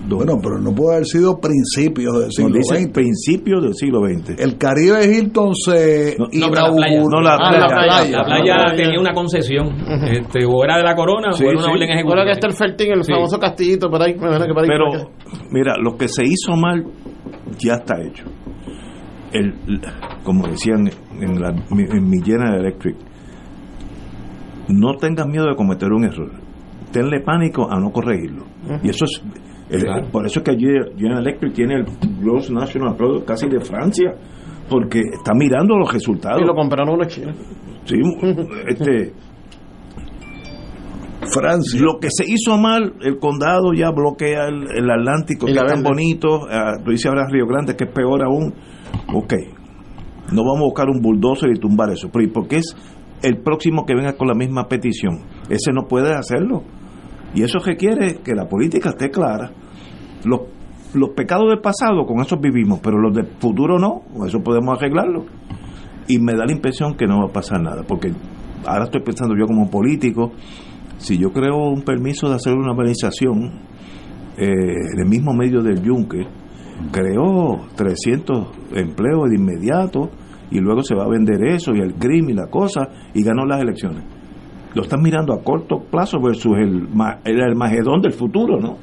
Bueno, 0.07 0.39
pero 0.43 0.59
no 0.61 0.75
puede 0.75 0.97
haber 0.97 1.07
sido 1.07 1.39
principios 1.41 2.13
del 2.15 2.25
no, 2.27 2.31
siglo 2.31 2.61
XX. 2.63 2.93
principios 2.93 3.63
del 3.63 3.75
siglo 3.75 4.01
XX. 4.07 4.39
El 4.39 4.59
Caribe 4.59 5.05
Hilton 5.07 5.55
se 5.55 6.17
No, 6.19 6.27
no, 6.27 6.51
pero 6.51 6.67
la 6.67 6.73
playa. 6.77 7.03
No, 7.03 7.21
la 7.21 7.35
Ah, 7.35 7.39
playa. 7.39 8.19
La 8.19 8.25
playa 8.25 8.77
tenía 8.77 9.01
una 9.01 9.15
concesión, 9.15 9.69
este, 10.11 10.45
o 10.45 10.63
era 10.63 10.77
de 10.77 10.83
la 10.83 10.95
corona 10.95 11.33
Sí, 11.33 11.45
o 11.45 11.49
era 11.49 11.59
una 11.59 11.67
sí. 11.69 11.73
orden 11.73 11.91
ejecutiva. 11.91 12.11
Ahora 12.21 12.25
que 12.27 12.33
está 12.33 12.47
el 12.49 12.53
Fertín, 12.55 12.93
el 12.93 13.03
Sí. 13.05 13.13
famoso 13.13 13.39
castillito 13.39 13.89
por 13.89 14.03
ahí. 14.03 14.15
por 14.15 14.29
ahí- 14.29 14.49
Pero, 14.67 15.11
mira, 15.51 15.75
lo 15.83 15.97
que 15.97 16.07
se 16.09 16.23
hizo 16.25 16.55
mal 16.55 16.85
ya 17.59 17.75
está 17.75 17.95
hecho. 18.03 18.25
El, 19.33 19.55
como 20.23 20.47
decían 20.47 20.89
en, 21.21 21.41
la, 21.41 21.49
en 21.51 22.09
mi 22.09 22.21
General 22.23 22.61
Electric, 22.61 22.95
no 24.69 24.95
tengas 24.97 25.27
miedo 25.27 25.47
de 25.47 25.57
cometer 25.57 25.93
un 25.93 26.05
error. 26.05 26.31
Tenle 26.93 27.21
pánico 27.21 27.71
a 27.71 27.79
no 27.81 27.91
corregirlo. 27.91 28.45
Y 28.83 28.89
eso 28.91 29.05
es. 29.05 29.23
Eh, 29.77 29.81
Claro. 29.85 30.09
Por 30.11 30.27
eso 30.27 30.41
es 30.41 30.45
que 30.45 30.57
General 30.57 31.21
Electric 31.21 31.53
tiene 31.53 31.75
el 31.77 31.85
Gross 32.21 32.51
National 32.51 32.97
Product 32.97 33.27
casi 33.27 33.49
de 33.49 33.61
Francia, 33.61 34.15
porque 34.69 35.01
está 35.01 35.33
mirando 35.35 35.77
los 35.77 35.93
resultados. 35.93 36.41
Y 36.43 36.47
lo 36.47 36.55
compraron 36.55 36.95
unos 36.95 37.09
chinos. 37.09 37.37
Sí, 37.85 37.97
este, 38.69 39.13
Francia. 41.33 41.81
lo 41.81 41.99
que 41.99 42.09
se 42.11 42.25
hizo 42.27 42.57
mal, 42.59 42.95
el 43.01 43.19
condado 43.19 43.73
ya 43.75 43.91
bloquea 43.91 44.47
el, 44.49 44.65
el 44.77 44.91
Atlántico, 44.91 45.47
Y 45.49 45.53
que 45.53 45.59
la 45.61 45.67
es 45.67 45.73
tan 45.73 45.83
bonito. 45.83 46.47
ah, 46.51 46.75
tú 46.85 46.91
dices 46.91 47.07
ahora 47.07 47.27
Río 47.31 47.47
Grande, 47.47 47.77
que 47.77 47.85
es 47.85 47.91
peor 47.91 48.23
aún. 48.23 48.53
Ok, 49.13 49.35
no 50.33 50.43
vamos 50.45 50.61
a 50.61 50.65
buscar 50.65 50.89
un 50.89 51.01
bulldozer 51.01 51.51
y 51.51 51.59
tumbar 51.59 51.91
eso. 51.91 52.09
Pero 52.13 52.25
¿y 52.25 52.29
por 52.29 52.47
qué 52.47 52.57
es 52.57 52.77
el 53.23 53.39
próximo 53.39 53.85
que 53.87 53.95
venga 53.95 54.15
con 54.15 54.29
la 54.29 54.35
misma 54.35 54.69
petición? 54.69 55.21
Ese 55.49 55.73
no 55.73 55.87
puede 55.89 56.13
hacerlo. 56.15 56.63
Y 57.35 57.43
eso 57.43 57.59
requiere 57.59 58.19
que 58.25 58.33
la 58.35 58.47
política 58.47 58.91
esté 58.91 59.11
clara. 59.11 59.51
Los, 60.25 60.41
los 60.95 61.11
pecados 61.11 61.49
del 61.49 61.61
pasado, 61.61 62.05
con 62.07 62.21
esos 62.21 62.41
vivimos, 62.41 62.81
pero 62.81 62.99
los 62.99 63.15
del 63.15 63.27
futuro 63.39 63.79
no. 63.79 64.03
Con 64.17 64.29
eso 64.29 64.41
podemos 64.41 64.77
arreglarlo. 64.79 65.25
Y 66.09 66.19
me 66.19 66.35
da 66.35 66.45
la 66.47 66.53
impresión 66.53 66.95
que 66.97 67.07
no 67.07 67.19
va 67.21 67.27
a 67.31 67.33
pasar 67.33 67.61
nada, 67.63 67.83
porque 67.87 68.13
ahora 68.67 68.85
estoy 68.85 69.03
pensando 69.03 69.35
yo 69.39 69.47
como 69.47 69.71
político, 69.71 70.33
si 70.99 71.19
yo 71.19 71.33
creo 71.33 71.57
un 71.71 71.83
permiso 71.83 72.29
de 72.29 72.35
hacer 72.37 72.55
una 72.55 72.73
urbanización 72.73 73.53
eh, 74.37 74.51
el 74.99 75.07
mismo 75.09 75.33
medio 75.33 75.63
del 75.63 75.83
yunque, 75.83 76.27
creo 76.91 77.67
300 77.77 78.47
empleos 78.75 79.29
de 79.31 79.37
inmediato 79.37 80.11
y 80.51 80.59
luego 80.61 80.83
se 80.83 80.95
va 80.95 81.05
a 81.05 81.09
vender 81.09 81.43
eso 81.47 81.73
y 81.75 81.81
el 81.81 81.95
crimen 81.95 82.31
y 82.31 82.35
la 82.35 82.47
cosa 82.49 82.89
y 83.15 83.23
ganó 83.23 83.45
las 83.47 83.61
elecciones. 83.63 84.03
Lo 84.75 84.83
están 84.83 85.03
mirando 85.03 85.33
a 85.33 85.43
corto 85.43 85.79
plazo 85.91 86.19
versus 86.21 86.57
el, 86.59 86.89
ma- 86.89 87.21
el 87.25 87.41
Armagedón 87.41 88.01
del 88.03 88.13
futuro, 88.13 88.59
¿no? 88.61 88.77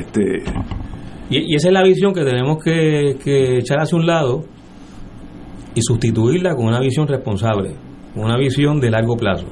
Este, 0.00 0.42
Y, 1.30 1.54
esa 1.54 1.68
es 1.68 1.74
la 1.74 1.82
visión 1.82 2.12
que 2.12 2.24
tenemos 2.24 2.58
que, 2.62 3.58
echar 3.58 3.78
hacia 3.80 3.96
un 3.98 4.06
lado 4.06 4.42
y 5.74 5.80
sustituirla 5.82 6.54
con 6.56 6.66
una 6.66 6.80
visión 6.80 7.06
responsable, 7.06 7.74
una 8.16 8.36
visión 8.36 8.80
de 8.80 8.90
largo 8.90 9.16
plazo, 9.16 9.46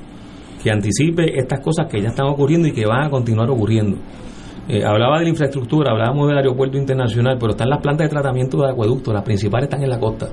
que 0.62 0.70
anticipe 0.70 1.38
estas 1.38 1.61
cosas 1.61 1.86
que 1.90 2.01
ya 2.01 2.09
están 2.09 2.26
ocurriendo 2.26 2.66
y 2.68 2.72
que 2.72 2.84
van 2.86 3.07
a 3.07 3.11
continuar 3.11 3.49
ocurriendo. 3.51 3.96
Eh, 4.68 4.84
hablaba 4.84 5.18
de 5.18 5.24
la 5.24 5.30
infraestructura, 5.30 5.92
hablábamos 5.92 6.28
del 6.28 6.38
aeropuerto 6.38 6.76
internacional, 6.76 7.36
pero 7.38 7.53
están 7.53 7.70
las 7.70 7.80
plantas 7.80 8.07
de 8.07 8.11
tratamiento 8.11 8.59
de 8.61 8.70
acueductos, 8.70 9.14
las 9.14 9.22
principales 9.22 9.68
están 9.68 9.82
en 9.82 9.90
la 9.90 9.99
costa. 10.01 10.28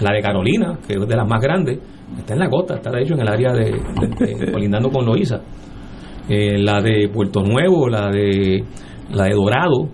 La 0.00 0.12
de 0.12 0.20
Carolina, 0.20 0.78
que 0.86 0.94
es 0.94 1.06
de 1.08 1.16
las 1.16 1.26
más 1.28 1.40
grandes, 1.40 1.78
está 2.18 2.32
en 2.34 2.40
la 2.40 2.50
costa, 2.50 2.74
está 2.74 2.90
de 2.90 3.02
hecho 3.02 3.14
en 3.14 3.20
el 3.20 3.28
área 3.28 3.52
de, 3.52 3.70
de- 3.70 4.34
de- 4.46 4.52
colindando 4.52 4.90
con 4.90 5.06
Loíza. 5.06 5.40
Eh, 6.28 6.58
la 6.58 6.82
de 6.82 7.08
Puerto 7.08 7.42
Nuevo, 7.42 7.88
la 7.88 8.10
de 8.10 8.62
la 9.12 9.24
de 9.24 9.34
Dorado, 9.34 9.88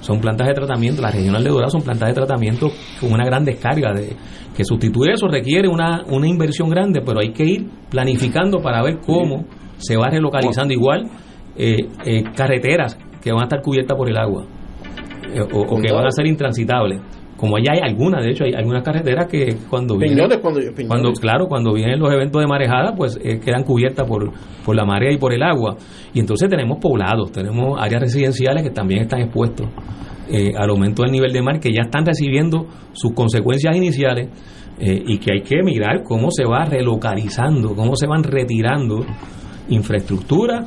son 0.00 0.20
plantas 0.20 0.46
de 0.46 0.54
tratamiento, 0.54 1.02
la 1.02 1.10
regional 1.10 1.42
de 1.42 1.50
Dorado 1.50 1.70
son 1.70 1.82
plantas 1.82 2.08
de 2.08 2.14
tratamiento 2.14 2.70
con 3.00 3.12
una 3.12 3.24
gran 3.24 3.44
descarga 3.44 3.92
de 3.92 4.16
que 4.56 4.64
sustituir 4.64 5.12
eso 5.12 5.28
requiere 5.28 5.68
una, 5.68 6.04
una 6.08 6.26
inversión 6.26 6.68
grande, 6.68 7.00
pero 7.04 7.20
hay 7.20 7.32
que 7.32 7.44
ir 7.44 7.66
planificando 7.90 8.58
para 8.58 8.82
ver 8.82 8.98
cómo 8.98 9.44
se 9.76 9.96
va 9.96 10.08
relocalizando. 10.08 10.74
Igual 10.74 11.08
eh, 11.56 11.88
eh, 12.04 12.24
carreteras 12.34 12.98
que 13.22 13.30
van 13.30 13.42
a 13.42 13.44
estar 13.44 13.62
cubiertas 13.62 13.96
por 13.96 14.08
el 14.08 14.16
agua 14.16 14.44
eh, 15.32 15.40
o, 15.40 15.60
o 15.60 15.80
que 15.80 15.92
van 15.92 16.06
a 16.06 16.10
ser 16.10 16.26
intransitables. 16.26 17.00
Como 17.38 17.56
allá 17.56 17.70
hay 17.74 17.80
algunas, 17.88 18.24
de 18.24 18.32
hecho 18.32 18.42
hay 18.42 18.52
algunas 18.52 18.82
carreteras 18.82 19.28
que 19.28 19.56
cuando 19.70 19.96
vienen, 19.96 20.28
cuando 20.88 21.12
claro 21.12 21.46
cuando 21.46 21.72
vienen 21.72 22.00
los 22.00 22.12
eventos 22.12 22.42
de 22.42 22.48
marejada 22.48 22.96
pues 22.96 23.16
eh, 23.22 23.38
quedan 23.38 23.62
cubiertas 23.62 24.08
por, 24.08 24.32
por 24.64 24.74
la 24.74 24.84
marea 24.84 25.12
y 25.12 25.18
por 25.18 25.32
el 25.32 25.44
agua. 25.44 25.76
Y 26.12 26.18
entonces 26.18 26.50
tenemos 26.50 26.78
poblados 26.80 27.30
tenemos 27.30 27.80
áreas 27.80 28.02
residenciales 28.02 28.64
que 28.64 28.70
también 28.70 29.02
están 29.02 29.20
expuestos 29.20 29.68
eh, 30.28 30.52
al 30.58 30.68
aumento 30.68 31.04
del 31.04 31.12
nivel 31.12 31.32
de 31.32 31.40
mar 31.40 31.60
que 31.60 31.70
ya 31.70 31.84
están 31.84 32.04
recibiendo 32.04 32.66
sus 32.92 33.12
consecuencias 33.12 33.76
iniciales 33.76 34.28
eh, 34.80 35.00
y 35.06 35.18
que 35.18 35.34
hay 35.34 35.42
que 35.42 35.62
mirar 35.62 36.02
cómo 36.02 36.32
se 36.32 36.44
va 36.44 36.64
relocalizando 36.64 37.76
cómo 37.76 37.94
se 37.94 38.08
van 38.08 38.24
retirando 38.24 39.06
infraestructura 39.68 40.64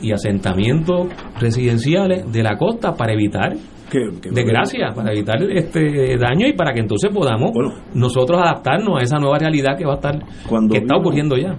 y 0.00 0.12
asentamientos 0.12 1.08
residenciales 1.40 2.30
de 2.30 2.42
la 2.44 2.56
costa 2.56 2.94
para 2.94 3.12
evitar 3.12 3.56
que, 3.92 4.20
que- 4.20 4.30
desgracia, 4.30 4.88
para 4.94 5.12
evitar 5.12 5.42
este 5.42 6.16
daño 6.16 6.46
y 6.46 6.54
para 6.54 6.72
que 6.72 6.80
entonces 6.80 7.10
podamos 7.12 7.52
Bueno. 7.52 7.74
nosotros 7.94 8.40
adaptarnos 8.40 8.98
a 8.98 9.02
esa 9.02 9.18
nueva 9.18 9.38
realidad 9.38 9.76
que 9.76 9.84
va 9.84 9.92
a 9.92 9.96
estar 9.96 10.18
Cuando 10.48 10.72
que 10.72 10.78
está 10.78 10.96
ocurriendo 10.96 11.36
ya. 11.36 11.54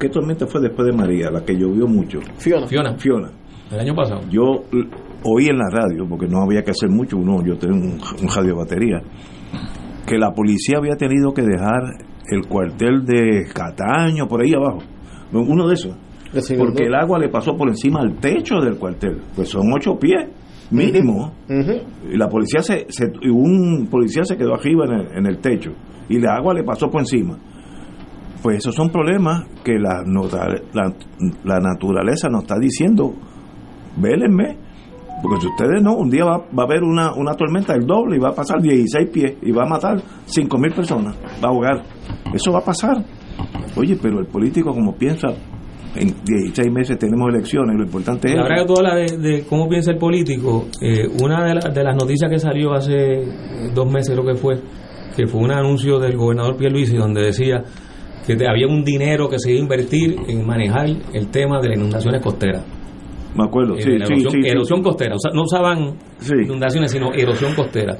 ¿Qué 0.00 0.08
tormenta 0.08 0.46
fue 0.46 0.60
después 0.60 0.86
de 0.86 0.92
María? 0.92 1.30
La 1.30 1.44
que 1.44 1.54
llovió 1.54 1.86
mucho. 1.86 2.18
Fiona. 2.38 2.66
Fiona, 2.66 2.98
Fiona. 2.98 3.30
el 3.72 3.80
año 3.80 3.94
pasado. 3.94 4.20
Yo 4.30 4.42
oí 5.22 5.46
en 5.46 5.56
la 5.58 5.68
radio, 5.70 6.04
porque 6.08 6.26
no 6.26 6.42
había 6.42 6.62
que 6.62 6.72
hacer 6.72 6.90
mucho, 6.90 7.16
uno, 7.16 7.42
yo 7.44 7.56
tenía 7.56 7.76
un, 7.76 7.92
un 8.22 8.28
radio 8.28 8.48
de 8.50 8.54
batería, 8.54 9.00
que 10.06 10.18
la 10.18 10.32
policía 10.32 10.78
había 10.78 10.96
tenido 10.96 11.32
que 11.32 11.42
dejar 11.42 11.82
el 12.30 12.46
cuartel 12.46 13.04
de 13.04 13.46
Cataño 13.52 14.26
por 14.28 14.42
ahí 14.42 14.52
abajo, 14.54 14.78
uno 15.32 15.66
de 15.68 15.74
esos, 15.74 15.96
De 16.32 16.58
porque 16.58 16.84
el 16.84 16.94
agua 16.94 17.18
le 17.18 17.28
pasó 17.28 17.56
por 17.56 17.68
encima 17.68 18.00
al 18.00 18.16
techo 18.20 18.60
del 18.60 18.76
cuartel, 18.78 19.20
pues 19.34 19.48
son 19.48 19.62
ocho 19.74 19.96
pies 19.98 20.26
mínimo, 20.70 21.32
y 22.12 22.16
la 22.16 22.28
policía 22.28 22.60
se, 22.62 22.86
se- 22.88 23.12
y 23.22 23.28
un 23.28 23.86
policía 23.90 24.24
se 24.24 24.36
quedó 24.36 24.54
arriba 24.54 24.84
en 24.86 24.92
el, 24.92 25.18
en 25.18 25.26
el 25.26 25.38
techo 25.38 25.70
y 26.08 26.18
la 26.20 26.36
agua 26.36 26.54
le 26.54 26.62
pasó 26.64 26.88
por 26.90 27.00
encima. 27.00 27.36
Pues 28.42 28.58
esos 28.58 28.74
son 28.74 28.90
problemas 28.90 29.44
que 29.64 29.78
la, 29.78 30.02
la, 30.74 30.92
la 31.44 31.58
naturaleza 31.60 32.28
nos 32.28 32.42
está 32.42 32.56
diciendo, 32.60 33.12
vélenme, 33.96 34.56
porque 35.22 35.40
si 35.40 35.46
ustedes 35.48 35.82
no, 35.82 35.96
un 35.96 36.10
día 36.10 36.24
va, 36.24 36.38
va 36.38 36.62
a 36.62 36.66
haber 36.66 36.82
una, 36.84 37.14
una 37.14 37.32
tormenta 37.34 37.72
del 37.72 37.86
doble 37.86 38.16
y 38.16 38.20
va 38.20 38.28
a 38.30 38.34
pasar 38.34 38.60
16 38.60 39.08
pies 39.10 39.34
y 39.42 39.50
va 39.50 39.64
a 39.64 39.68
matar 39.68 40.00
5 40.26 40.58
mil 40.58 40.72
personas, 40.72 41.16
va 41.42 41.48
a 41.48 41.50
ahogar. 41.50 41.82
Eso 42.34 42.52
va 42.52 42.58
a 42.58 42.64
pasar. 42.64 42.98
Oye, 43.76 43.96
pero 44.00 44.20
el 44.20 44.26
político 44.26 44.72
como 44.72 44.94
piensa 44.94 45.28
en 45.98 46.14
16 46.24 46.72
meses 46.72 46.98
tenemos 46.98 47.28
elecciones, 47.32 47.76
lo 47.76 47.84
importante 47.84 48.28
es... 48.28 48.34
La 48.34 48.42
verdad 48.42 48.62
que 48.62 48.66
tú 48.66 48.74
hablas 48.78 49.22
de, 49.22 49.44
cómo 49.48 49.68
piensa 49.68 49.90
el 49.90 49.98
político, 49.98 50.66
eh, 50.80 51.06
una 51.22 51.44
de, 51.44 51.70
de, 51.70 51.84
las 51.84 51.96
noticias 51.96 52.30
que 52.30 52.38
salió 52.38 52.72
hace 52.72 53.24
dos 53.74 53.90
meses 53.90 54.10
creo 54.10 54.24
que 54.24 54.34
fue, 54.34 54.60
que 55.16 55.26
fue 55.26 55.40
un 55.40 55.52
anuncio 55.52 55.98
del 55.98 56.16
gobernador 56.16 56.56
Pierluisi 56.56 56.96
donde 56.96 57.22
decía 57.22 57.62
que 58.26 58.34
había 58.48 58.66
un 58.66 58.82
dinero 58.84 59.28
que 59.28 59.38
se 59.38 59.50
iba 59.52 59.60
a 59.60 59.62
invertir 59.62 60.16
en 60.26 60.44
manejar 60.44 60.88
el 61.12 61.28
tema 61.28 61.60
de 61.60 61.68
las 61.68 61.78
inundaciones 61.78 62.20
costeras. 62.22 62.64
Me 63.36 63.44
acuerdo, 63.44 63.76
eh, 63.76 63.82
sí, 63.82 63.90
erosión, 63.90 64.44
erosión 64.44 64.82
costera, 64.82 65.14
o 65.14 65.18
sea, 65.18 65.30
no 65.32 65.42
usaban 65.42 65.94
inundaciones, 66.42 66.90
sino 66.90 67.12
erosión 67.12 67.54
costera. 67.54 67.96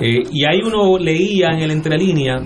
Eh, 0.00 0.22
y 0.30 0.44
ahí 0.44 0.60
uno 0.62 0.98
leía 0.98 1.48
en 1.48 1.62
el 1.62 1.70
entrelínea, 1.70 2.40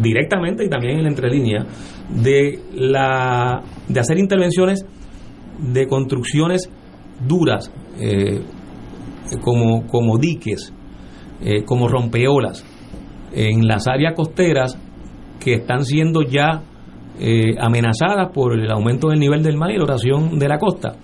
directamente 0.00 0.64
y 0.64 0.68
también 0.68 0.94
en 0.94 1.00
el 1.00 1.06
entrelínea, 1.06 1.64
de, 2.08 2.60
la, 2.74 3.62
de 3.88 4.00
hacer 4.00 4.18
intervenciones 4.18 4.84
de 5.58 5.86
construcciones 5.86 6.70
duras, 7.26 7.72
eh, 7.98 8.42
como, 9.40 9.86
como 9.86 10.18
diques, 10.18 10.72
como 11.66 11.88
rompeolas, 11.88 12.64
en 13.32 13.66
las 13.66 13.86
áreas 13.86 14.14
costeras 14.14 14.78
que 15.40 15.54
están 15.54 15.84
siendo 15.84 16.22
ya 16.22 16.62
amenazadas 17.58 18.30
por 18.32 18.58
el 18.58 18.70
aumento 18.70 19.08
del 19.08 19.20
nivel 19.20 19.42
del 19.42 19.56
mar 19.56 19.70
y 19.70 19.76
la 19.76 19.84
oración 19.84 20.38
de 20.38 20.48
la 20.48 20.58
costa. 20.58 20.96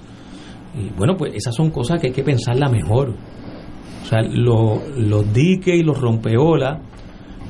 Y 0.74 0.90
bueno, 0.96 1.16
pues 1.16 1.34
esas 1.34 1.55
son 1.55 1.70
cosas 1.70 2.01
que 2.01 2.09
hay 2.09 2.12
que 2.12 2.22
pensarla 2.22 2.68
mejor. 2.68 3.14
O 4.03 4.07
sea, 4.07 4.22
los 4.22 5.32
diques 5.32 5.74
y 5.74 5.82
los 5.82 6.01
rompeolas 6.01 6.80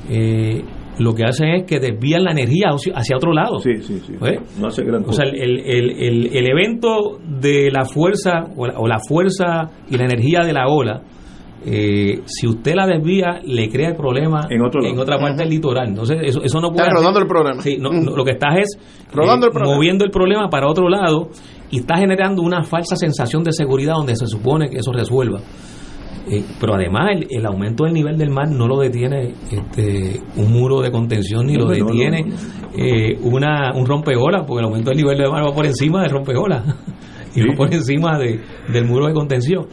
eh, 0.09 0.63
lo 0.99 1.13
que 1.13 1.23
hacen 1.23 1.49
es 1.49 1.65
que 1.65 1.79
desvían 1.79 2.23
la 2.23 2.31
energía 2.31 2.69
hacia 2.69 3.15
otro 3.15 3.33
lado. 3.33 3.59
Sí, 3.59 3.81
sí, 3.81 3.99
sí. 4.05 4.13
¿Eh? 4.25 4.39
No 4.59 4.67
hace 4.67 4.83
gran 4.83 5.03
cosa. 5.03 5.23
O 5.23 5.25
sea, 5.25 5.33
el, 5.33 5.59
el, 5.59 6.35
el, 6.35 6.47
evento 6.49 7.19
de 7.25 7.69
la 7.71 7.85
fuerza 7.85 8.45
o 8.55 8.87
la, 8.87 8.99
fuerza 8.99 9.69
y 9.89 9.97
la 9.97 10.05
energía 10.05 10.41
de 10.41 10.53
la 10.53 10.67
ola, 10.67 11.01
eh, 11.65 12.21
si 12.25 12.47
usted 12.47 12.73
la 12.75 12.87
desvía, 12.87 13.39
le 13.43 13.69
crea 13.69 13.89
el 13.89 13.95
problema 13.95 14.47
en, 14.49 14.61
otra 14.61 15.17
parte 15.19 15.43
del 15.43 15.49
litoral. 15.49 15.89
Entonces, 15.89 16.17
eso, 16.23 16.41
eso 16.43 16.59
no 16.59 16.71
puede. 16.71 16.87
Está 16.87 16.95
rodando 16.95 17.19
el 17.19 17.27
problema. 17.27 17.61
Sí, 17.61 17.77
no, 17.77 17.91
lo 17.91 18.23
que 18.23 18.31
estás 18.31 18.57
es 18.57 18.77
rodando 19.13 19.47
el 19.47 19.53
moviendo 19.53 20.03
el 20.03 20.11
problema 20.11 20.49
para 20.49 20.67
otro 20.67 20.89
lado 20.89 21.29
y 21.69 21.79
está 21.79 21.97
generando 21.97 22.41
una 22.41 22.63
falsa 22.63 22.95
sensación 22.95 23.43
de 23.43 23.53
seguridad 23.53 23.93
donde 23.95 24.15
se 24.15 24.27
supone 24.27 24.69
que 24.69 24.77
eso 24.77 24.91
resuelva. 24.91 25.39
Eh, 26.29 26.43
pero 26.59 26.75
además 26.75 27.09
el, 27.29 27.45
aumento 27.45 27.85
del 27.85 27.93
nivel 27.93 28.17
del 28.17 28.29
mar 28.29 28.47
no 28.47 28.67
lo 28.67 28.79
detiene 28.79 29.33
este, 29.51 30.19
un 30.35 30.51
muro 30.51 30.79
de 30.79 30.91
contención 30.91 31.47
ni 31.47 31.55
lo 31.55 31.65
detiene 31.67 32.25
eh, 32.77 33.17
una, 33.23 33.71
un 33.73 33.85
rompeola, 33.85 34.45
porque 34.45 34.59
el 34.59 34.65
aumento 34.65 34.91
del 34.91 34.97
nivel 34.97 35.17
del 35.17 35.31
mar 35.31 35.43
va 35.47 35.53
por 35.53 35.65
encima 35.65 36.01
del 36.03 36.11
rompeola 36.11 36.63
y 37.35 37.41
va 37.41 37.55
por 37.55 37.73
encima 37.73 38.19
de, 38.19 38.39
del 38.71 38.85
muro 38.85 39.07
de 39.07 39.13
contención. 39.13 39.65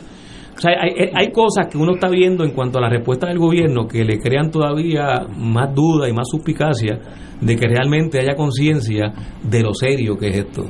O 0.57 0.61
sea, 0.61 0.73
hay, 0.81 1.11
hay, 1.15 1.31
cosas 1.31 1.69
que 1.71 1.79
uno 1.79 1.93
está 1.95 2.09
viendo 2.09 2.45
en 2.45 2.51
cuanto 2.51 2.79
a 2.79 2.83
la 2.83 2.89
respuesta 2.89 3.29
del 3.29 3.39
gobierno 3.39 3.87
que 3.87 4.05
le 4.05 4.19
crean 4.19 4.51
todavía 4.51 5.27
más 5.37 5.73
duda 5.73 6.09
y 6.09 6.13
más 6.13 6.27
suspicacia 6.29 6.99
de 7.41 7.57
que 7.57 7.69
realmente 7.69 8.19
haya 8.19 8.35
conciencia 8.35 9.13
de 9.43 9.63
lo 9.63 9.73
serio 9.73 10.17
que 10.17 10.29
es 10.29 10.39
esto 10.39 10.65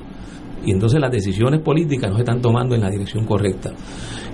y 0.64 0.72
entonces 0.72 1.00
las 1.00 1.10
decisiones 1.10 1.60
políticas 1.60 2.10
no 2.10 2.16
se 2.16 2.22
están 2.22 2.40
tomando 2.40 2.74
en 2.74 2.82
la 2.82 2.90
dirección 2.90 3.24
correcta. 3.24 3.72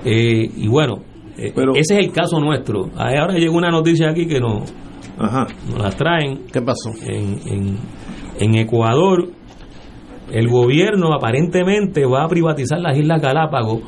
Eh, 0.04 0.50
y 0.56 0.68
bueno, 0.68 1.02
eh, 1.36 1.52
ese 1.74 1.98
es 1.98 2.06
el 2.06 2.12
caso 2.12 2.38
nuestro. 2.40 2.90
Ahora 2.96 3.34
llegó 3.34 3.56
una 3.56 3.70
noticia 3.70 4.10
aquí 4.10 4.26
que 4.26 4.40
nos, 4.40 4.72
nos 5.18 5.78
la 5.78 5.90
traen. 5.90 6.46
¿Qué 6.52 6.60
pasó? 6.62 6.90
En, 7.06 7.78
en, 8.38 8.54
Ecuador, 8.56 9.28
el 10.30 10.48
gobierno 10.48 11.12
aparentemente 11.12 12.04
va 12.04 12.24
a 12.24 12.28
privatizar 12.28 12.80
las 12.80 12.96
Islas 12.96 13.20
Galápagos 13.20 13.82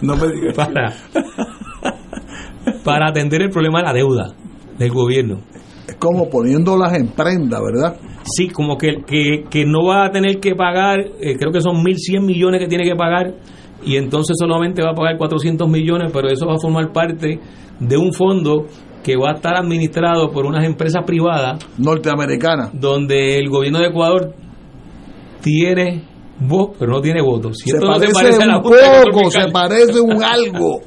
no 0.00 0.16
me 0.16 0.28
digas. 0.28 0.54
para, 0.56 0.94
para 2.84 3.08
atender 3.08 3.42
el 3.42 3.50
problema 3.50 3.78
de 3.78 3.84
la 3.84 3.92
deuda 3.92 4.34
del 4.78 4.90
gobierno. 4.90 5.40
Es 5.86 5.96
como 5.96 6.28
poniéndolas 6.28 6.94
en 6.94 7.08
prenda, 7.08 7.60
¿verdad? 7.62 7.96
Sí, 8.24 8.48
como 8.48 8.78
que, 8.78 9.02
que, 9.06 9.64
no 9.66 9.86
va 9.86 10.06
a 10.06 10.10
tener 10.10 10.40
que 10.40 10.54
pagar, 10.54 11.00
eh, 11.20 11.36
creo 11.38 11.52
que 11.52 11.60
son 11.60 11.76
1.100 11.84 12.24
millones 12.24 12.60
que 12.60 12.68
tiene 12.68 12.84
que 12.84 12.96
pagar, 12.96 13.34
y 13.84 13.96
entonces 13.96 14.36
solamente 14.38 14.82
va 14.82 14.90
a 14.90 14.94
pagar 14.94 15.16
400 15.18 15.68
millones, 15.68 16.10
pero 16.12 16.28
eso 16.28 16.46
va 16.46 16.54
a 16.54 16.58
formar 16.58 16.92
parte 16.92 17.38
de 17.78 17.96
un 17.96 18.12
fondo 18.12 18.66
que 19.02 19.16
va 19.16 19.30
a 19.30 19.34
estar 19.34 19.56
administrado 19.56 20.30
por 20.30 20.46
unas 20.46 20.64
empresas 20.64 21.04
privadas 21.04 21.64
norteamericanas, 21.76 22.70
donde 22.72 23.38
el 23.38 23.50
gobierno 23.50 23.80
de 23.80 23.86
Ecuador 23.88 24.34
tiene 25.42 26.02
voz, 26.40 26.70
pero 26.78 26.92
no 26.92 27.00
tiene 27.00 27.20
votos. 27.20 27.58
se, 27.62 27.78
parece 27.78 28.48
un 28.48 28.62
poco, 28.62 29.30
se 29.30 29.48
parece 29.50 30.00
un 30.00 30.22
algo, 30.22 30.80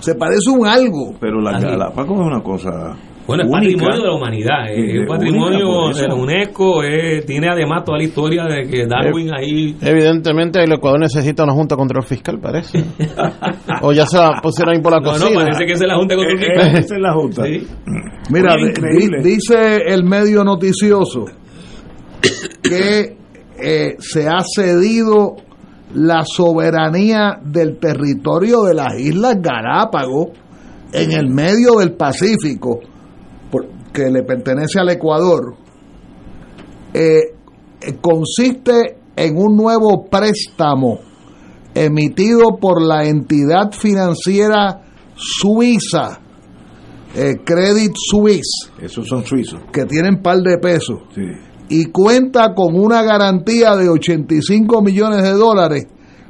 se 0.00 0.14
parece 0.14 0.50
un 0.50 0.66
algo. 0.66 1.14
Pero 1.18 1.40
la 1.40 1.58
Galápagos 1.58 2.20
es 2.20 2.26
una 2.26 2.42
cosa 2.42 2.96
bueno, 3.28 3.44
es 3.44 3.50
patrimonio 3.50 4.00
de 4.00 4.06
la 4.06 4.14
humanidad, 4.14 4.72
es, 4.72 5.06
patrimonio 5.06 5.90
de 5.94 6.08
la 6.08 6.14
UNESCO, 6.14 6.80
tiene 7.26 7.50
además 7.50 7.84
toda 7.84 7.98
la 7.98 8.04
historia 8.04 8.44
de 8.44 8.66
que 8.66 8.86
Darwin 8.86 9.34
ahí... 9.34 9.76
Evidentemente 9.82 10.62
el 10.62 10.72
Ecuador 10.72 10.98
necesita 10.98 11.44
una 11.44 11.52
junta 11.52 11.76
control 11.76 12.06
fiscal, 12.06 12.40
parece. 12.40 12.82
o 13.82 13.92
ya 13.92 14.06
se 14.06 14.16
la 14.16 14.40
pusieron 14.42 14.74
ahí 14.74 14.80
por 14.80 14.92
la 14.92 15.02
cocina. 15.02 15.28
No, 15.28 15.40
parece 15.40 15.66
que 15.66 15.72
es 15.72 15.80
la 15.86 15.96
junta 15.96 16.16
control 16.16 16.38
fiscal. 16.38 16.76
Esa 16.78 16.94
es 16.94 17.00
la 17.02 17.12
junta. 17.12 17.42
Mira, 18.30 18.54
dice 19.22 19.76
el 19.86 20.04
medio 20.04 20.42
noticioso 20.42 21.26
que 22.62 23.14
eh, 23.60 23.96
se 23.98 24.26
ha 24.26 24.40
cedido 24.40 25.36
la 25.92 26.24
soberanía 26.24 27.38
del 27.44 27.76
territorio 27.76 28.62
de 28.62 28.72
las 28.72 28.98
Islas 28.98 29.36
Galápagos 29.42 30.28
en 30.94 31.12
el 31.12 31.28
medio 31.28 31.74
del 31.80 31.92
Pacífico 31.92 32.80
que 33.98 34.10
le 34.10 34.22
pertenece 34.22 34.78
al 34.78 34.90
Ecuador, 34.90 35.56
eh, 36.94 37.34
consiste 38.00 38.98
en 39.16 39.36
un 39.36 39.56
nuevo 39.56 40.06
préstamo 40.08 41.00
emitido 41.74 42.58
por 42.60 42.80
la 42.80 43.04
entidad 43.06 43.72
financiera 43.72 44.82
suiza, 45.16 46.20
eh, 47.14 47.38
Credit 47.44 47.92
Suisse. 47.96 48.70
Esos 48.80 49.08
son 49.08 49.24
suizos. 49.24 49.60
Que 49.72 49.84
tienen 49.84 50.22
par 50.22 50.38
de 50.38 50.58
pesos. 50.58 51.00
Y 51.68 51.86
cuenta 51.86 52.54
con 52.54 52.76
una 52.76 53.02
garantía 53.02 53.74
de 53.74 53.88
85 53.88 54.80
millones 54.80 55.24
de 55.24 55.32
dólares 55.32 55.86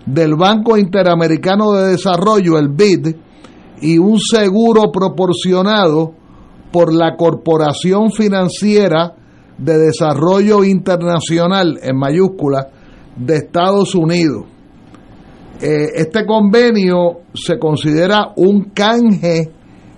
del 0.06 0.36
Banco 0.36 0.78
Interamericano 0.78 1.72
de 1.72 1.90
Desarrollo, 1.90 2.58
el 2.58 2.68
BID, 2.70 3.14
y 3.82 3.98
un 3.98 4.18
seguro 4.18 4.90
proporcionado 4.90 6.17
por 6.70 6.92
la 6.92 7.16
Corporación 7.16 8.10
Financiera 8.12 9.14
de 9.56 9.78
Desarrollo 9.78 10.64
Internacional, 10.64 11.78
en 11.82 11.96
mayúscula, 11.96 12.68
de 13.16 13.36
Estados 13.36 13.94
Unidos. 13.94 14.44
Eh, 15.60 15.88
este 15.96 16.24
convenio 16.24 17.22
se 17.34 17.58
considera 17.58 18.32
un 18.36 18.70
canje 18.70 19.50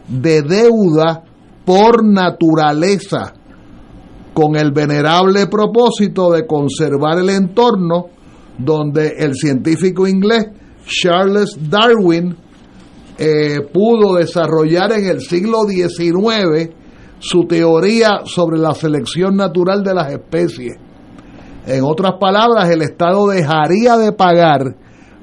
de 0.09 0.43
deuda 0.43 1.23
por 1.65 2.05
naturaleza, 2.05 3.35
con 4.33 4.57
el 4.57 4.73
venerable 4.73 5.47
propósito 5.49 6.31
de 6.31 6.47
conservar 6.47 7.19
el 7.19 7.31
entorno 7.31 8.07
donde 8.57 9.17
el 9.19 9.35
científico 9.35 10.07
inglés 10.07 10.47
Charles 10.87 11.57
Darwin 11.69 12.37
eh, 13.23 13.61
pudo 13.71 14.15
desarrollar 14.15 14.93
en 14.93 15.05
el 15.05 15.21
siglo 15.21 15.65
XIX 15.65 16.71
su 17.19 17.45
teoría 17.45 18.21
sobre 18.25 18.59
la 18.59 18.73
selección 18.73 19.37
natural 19.37 19.85
de 19.85 19.95
las 19.95 20.11
especies. 20.11 20.79
En 21.67 21.85
otras 21.85 22.15
palabras, 22.19 22.71
el 22.71 22.81
Estado 22.81 23.29
dejaría 23.29 23.99
de 23.99 24.13
pagar 24.13 24.75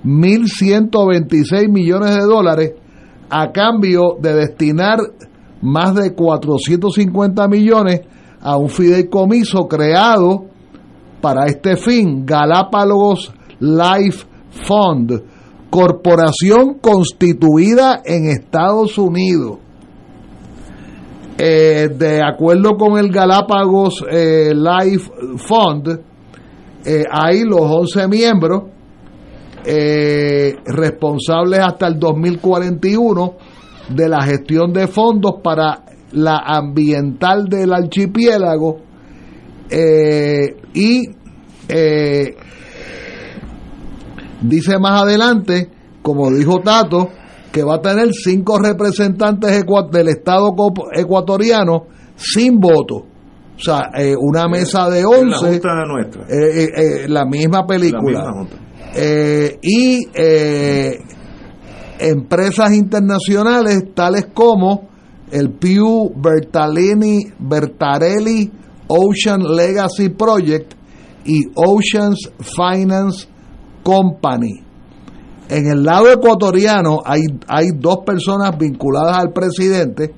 1.126 0.05 1.71
millones 1.71 2.15
de 2.15 2.21
dólares 2.21 2.73
a 3.31 3.51
cambio 3.51 4.15
de 4.21 4.33
destinar 4.35 4.99
más 5.63 5.95
de 5.95 6.13
450 6.13 7.47
millones 7.47 8.01
a 8.39 8.57
un 8.57 8.69
fideicomiso 8.69 9.67
creado 9.67 10.45
para 11.19 11.45
este 11.47 11.75
fin, 11.77 12.27
Galápagos 12.27 13.33
Life 13.59 14.23
Fund, 14.67 15.19
corporación 15.69 16.75
constituida 16.79 18.01
en 18.05 18.29
Estados 18.29 18.97
Unidos. 18.97 19.59
Eh, 21.37 21.89
de 21.95 22.19
acuerdo 22.23 22.77
con 22.77 22.97
el 22.97 23.11
Galápagos 23.11 24.03
eh, 24.09 24.53
Life 24.55 25.11
Fund, 25.37 25.99
eh, 26.83 27.03
hay 27.11 27.43
los 27.43 27.61
11 27.61 28.07
miembros 28.07 28.63
responsables 30.65 31.59
hasta 31.59 31.87
el 31.87 31.99
2041 31.99 33.33
de 33.89 34.07
la 34.07 34.23
gestión 34.23 34.71
de 34.71 34.87
fondos 34.87 35.41
para 35.43 35.83
la 36.13 36.37
ambiental 36.45 37.49
del 37.49 37.73
archipiélago 37.73 38.77
y 40.73 41.09
Dice 44.41 44.77
más 44.79 45.01
adelante, 45.01 45.69
como 46.01 46.31
dijo 46.31 46.59
Tato, 46.59 47.09
que 47.51 47.63
va 47.63 47.75
a 47.75 47.81
tener 47.81 48.13
cinco 48.13 48.59
representantes 48.59 49.63
del 49.91 50.07
Estado 50.09 50.53
ecuatoriano 50.93 51.87
sin 52.15 52.59
voto. 52.59 52.95
O 52.95 53.59
sea, 53.59 53.89
eh, 53.97 54.13
una 54.19 54.47
mesa 54.47 54.89
de 54.89 55.03
11. 55.03 55.59
La 55.63 55.85
nuestra. 55.85 56.23
Eh, 56.29 56.65
eh, 56.65 57.07
la 57.07 57.25
misma 57.25 57.65
película. 57.65 58.45
y 59.61 60.07
empresas 61.99 62.73
internacionales 62.73 63.83
tales 63.95 64.27
como 64.33 64.87
el 65.31 65.51
Pew 65.51 66.13
Bertalini, 66.15 67.25
Bertarelli 67.39 68.51
Ocean 68.87 69.41
Legacy 69.43 70.09
Project 70.09 70.73
y 71.25 71.41
Oceans 71.55 72.31
Finance 72.39 73.27
Company. 73.87 74.61
En 75.49 75.71
el 75.71 75.81
lado 75.81 76.11
ecuatoriano 76.11 76.99
hay, 77.05 77.21
hay 77.47 77.67
dos 77.73 77.99
personas 78.05 78.57
vinculadas 78.57 79.17
al 79.17 79.31
presidente 79.31 80.13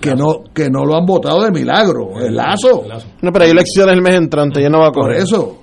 que 0.00 0.16
no 0.16 0.42
que 0.52 0.68
no 0.68 0.84
lo 0.84 0.96
han 0.96 1.06
votado 1.06 1.44
de 1.44 1.52
milagro. 1.52 2.18
El 2.20 2.34
lazo. 2.34 2.82
No, 3.22 3.30
pero 3.30 3.44
hay 3.44 3.52
elecciones 3.52 3.94
el 3.94 4.02
mes 4.02 4.16
entrante, 4.16 4.60
ya 4.60 4.68
no 4.68 4.80
va 4.80 4.88
a 4.88 4.90
correr. 4.90 5.18
Por 5.18 5.24
eso. 5.24 5.58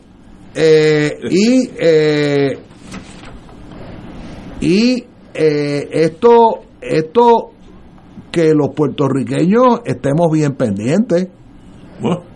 Eh, 0.55 1.11
y 1.29 1.69
eh, 1.77 2.57
y 4.61 5.03
eh, 5.33 5.89
esto, 5.91 6.61
esto 6.79 7.51
que 8.31 8.53
los 8.53 8.69
puertorriqueños 8.73 9.81
estemos 9.83 10.31
bien 10.31 10.53
pendientes. 10.53 11.27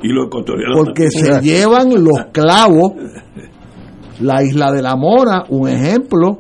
y 0.03 0.09
los 0.09 0.28
ecuatorianos. 0.28 0.78
Porque 0.78 1.09
se 1.09 1.39
llevan 1.39 2.03
los 2.03 2.20
clavos. 2.34 2.91
La 4.22 4.43
isla 4.43 4.72
de 4.72 4.82
la 4.82 4.95
Mora, 4.95 5.45
un 5.49 5.68
ejemplo. 5.70 6.39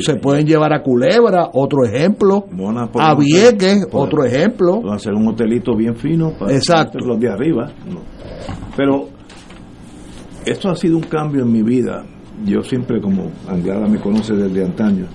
se 0.00 0.14
pueden 0.16 0.46
llevar 0.46 0.72
a 0.72 0.82
Culebra, 0.82 1.50
otro 1.52 1.84
ejemplo. 1.84 2.46
a 2.94 3.14
Vieques, 3.14 3.86
otro 3.92 4.24
ejemplo. 4.24 4.80
Hacer 4.92 5.12
un 5.12 5.28
hotelito 5.28 5.76
bien 5.76 5.94
fino 5.96 6.32
para 6.38 6.52
Exacto. 6.54 6.98
los 7.00 7.18
de 7.20 7.30
arriba. 7.30 7.70
Pero 8.76 9.08
esto 10.46 10.70
ha 10.70 10.76
sido 10.76 10.96
un 10.96 11.02
cambio 11.04 11.42
en 11.42 11.52
mi 11.52 11.62
vida. 11.62 12.04
Yo 12.44 12.62
siempre, 12.62 13.00
como 13.00 13.30
Anglada 13.48 13.86
me 13.86 13.98
conoce 14.00 14.34
desde 14.34 14.64
antaño, 14.64 15.06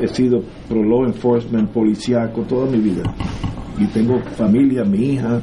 he 0.00 0.08
sido 0.08 0.40
pro 0.68 0.82
law 0.82 1.04
enforcement, 1.04 1.70
policíaco 1.70 2.42
toda 2.42 2.66
mi 2.70 2.78
vida. 2.78 3.02
Y 3.78 3.86
tengo 3.88 4.20
familia, 4.36 4.84
mi 4.84 4.98
hija, 5.14 5.40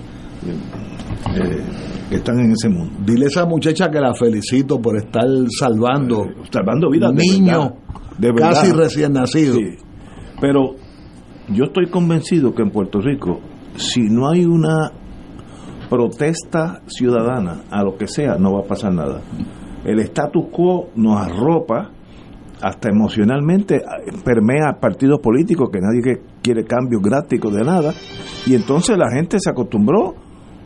eh, 1.36 1.64
que 2.09 2.16
están 2.16 2.39
en 2.39 2.51
ese 2.51 2.70
mundo. 2.70 2.93
Dile 3.05 3.26
a 3.26 3.28
esa 3.28 3.45
muchacha 3.45 3.89
que 3.89 3.99
la 3.99 4.14
felicito 4.14 4.82
por 4.82 4.97
estar 4.97 5.26
salvando, 5.59 6.26
eh, 6.26 6.36
salvando 6.51 6.89
vidas 6.89 7.14
niños 7.14 7.72
de 8.18 8.34
casi 8.34 8.72
recién 8.72 9.14
nacidos. 9.14 9.57
Pero 10.39 10.76
yo 11.49 11.66
estoy 11.66 11.89
convencido 11.89 12.53
que 12.53 12.64
en 12.64 12.72
Puerto 12.72 12.99
Rico, 12.99 13.39
si 13.76 14.01
no 14.09 14.30
hay 14.30 14.45
una 14.45 14.91
protesta 15.89 16.82
ciudadana 16.88 17.64
a 17.70 17.84
lo 17.84 17.97
que 17.97 18.07
sea, 18.07 18.36
no 18.38 18.53
va 18.53 18.62
a 18.62 18.68
pasar 18.68 18.93
nada. 18.93 19.22
El 19.84 19.99
status 19.99 20.45
quo 20.51 20.89
nos 20.95 21.22
arropa 21.22 21.91
hasta 22.62 22.89
emocionalmente 22.89 23.82
permea 24.24 24.80
partidos 24.80 25.20
políticos 25.20 25.70
que 25.72 25.80
nadie 25.80 26.22
quiere 26.41 26.64
cambios 26.64 27.01
drásticos 27.01 27.53
de 27.53 27.64
nada 27.64 27.93
y 28.45 28.53
entonces 28.55 28.97
la 28.97 29.12
gente 29.12 29.38
se 29.39 29.49
acostumbró 29.49 30.14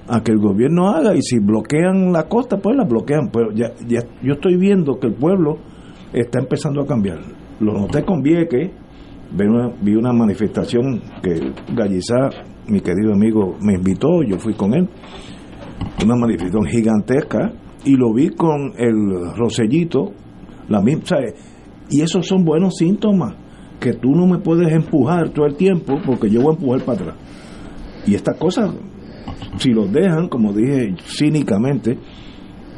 a 0.07 0.21
que 0.21 0.31
el 0.31 0.39
gobierno 0.39 0.89
haga 0.89 1.15
y 1.15 1.21
si 1.21 1.39
bloquean 1.39 2.11
la 2.11 2.27
costa 2.27 2.57
pues 2.57 2.75
la 2.75 2.83
bloquean 2.83 3.29
pero 3.31 3.51
ya, 3.51 3.73
ya 3.87 4.01
yo 4.21 4.33
estoy 4.33 4.55
viendo 4.57 4.99
que 4.99 5.07
el 5.07 5.13
pueblo 5.13 5.57
está 6.13 6.39
empezando 6.39 6.81
a 6.81 6.85
cambiar 6.85 7.19
lo 7.59 7.73
noté 7.73 8.03
con 8.03 8.21
Vieques 8.21 8.71
vi 9.31 9.45
una, 9.45 9.73
vi 9.81 9.95
una 9.95 10.13
manifestación 10.13 11.01
que 11.23 11.53
Gallizá 11.73 12.29
mi 12.67 12.81
querido 12.81 13.13
amigo 13.13 13.55
me 13.61 13.73
invitó 13.73 14.21
yo 14.23 14.37
fui 14.37 14.53
con 14.53 14.73
él 14.73 14.87
una 16.03 16.15
manifestación 16.15 16.65
gigantesca 16.65 17.51
y 17.83 17.95
lo 17.95 18.13
vi 18.13 18.29
con 18.29 18.73
el 18.77 19.35
Rosellito 19.35 20.11
la 20.67 20.81
misma 20.81 21.17
y 21.89 22.01
esos 22.01 22.27
son 22.27 22.43
buenos 22.43 22.75
síntomas, 22.77 23.35
que 23.79 23.93
tú 23.93 24.15
no 24.15 24.25
me 24.25 24.39
puedes 24.39 24.71
empujar 24.71 25.29
todo 25.29 25.45
el 25.45 25.55
tiempo 25.55 25.99
porque 26.05 26.29
yo 26.29 26.41
voy 26.41 26.51
a 26.51 26.57
empujar 26.57 26.81
para 26.81 27.01
atrás. 27.01 27.15
Y 28.07 28.15
estas 28.15 28.37
cosas, 28.37 28.71
si 29.57 29.71
los 29.71 29.91
dejan, 29.91 30.27
como 30.27 30.53
dije 30.53 30.95
cínicamente, 31.05 31.97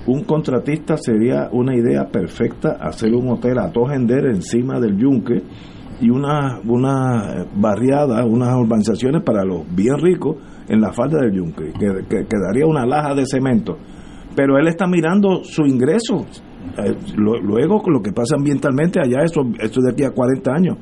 un 0.08 0.24
contratista 0.24 0.96
sería 0.98 1.50
una 1.52 1.76
idea 1.76 2.08
perfecta 2.08 2.78
hacer 2.80 3.14
un 3.14 3.30
hotel 3.30 3.60
a 3.60 3.72
Tojender 3.72 4.26
encima 4.28 4.80
del 4.80 4.98
yunque 4.98 5.44
y 6.00 6.10
una, 6.10 6.60
una 6.66 7.46
barriada, 7.56 8.24
unas 8.26 8.56
urbanizaciones 8.56 9.24
para 9.24 9.44
los 9.44 9.64
bien 9.76 9.98
ricos 9.98 10.38
en 10.70 10.80
la 10.80 10.94
falda 10.94 11.20
del 11.20 11.34
yunque, 11.34 11.74
que, 11.74 12.06
que 12.08 12.26
quedaría 12.26 12.66
una 12.66 12.86
laja 12.86 13.16
de 13.16 13.26
cemento. 13.26 13.78
Pero 14.36 14.58
él 14.58 14.68
está 14.68 14.86
mirando 14.88 15.44
su 15.44 15.66
ingreso, 15.66 16.26
eh, 16.78 16.96
luego 17.18 17.82
lo 17.88 18.02
que 18.02 18.14
pasa 18.14 18.36
ambientalmente 18.36 19.00
allá, 19.00 19.24
eso, 19.24 19.42
eso 19.60 19.82
de 19.82 19.92
aquí 19.92 20.04
a 20.04 20.12
40 20.12 20.52
años. 20.52 20.78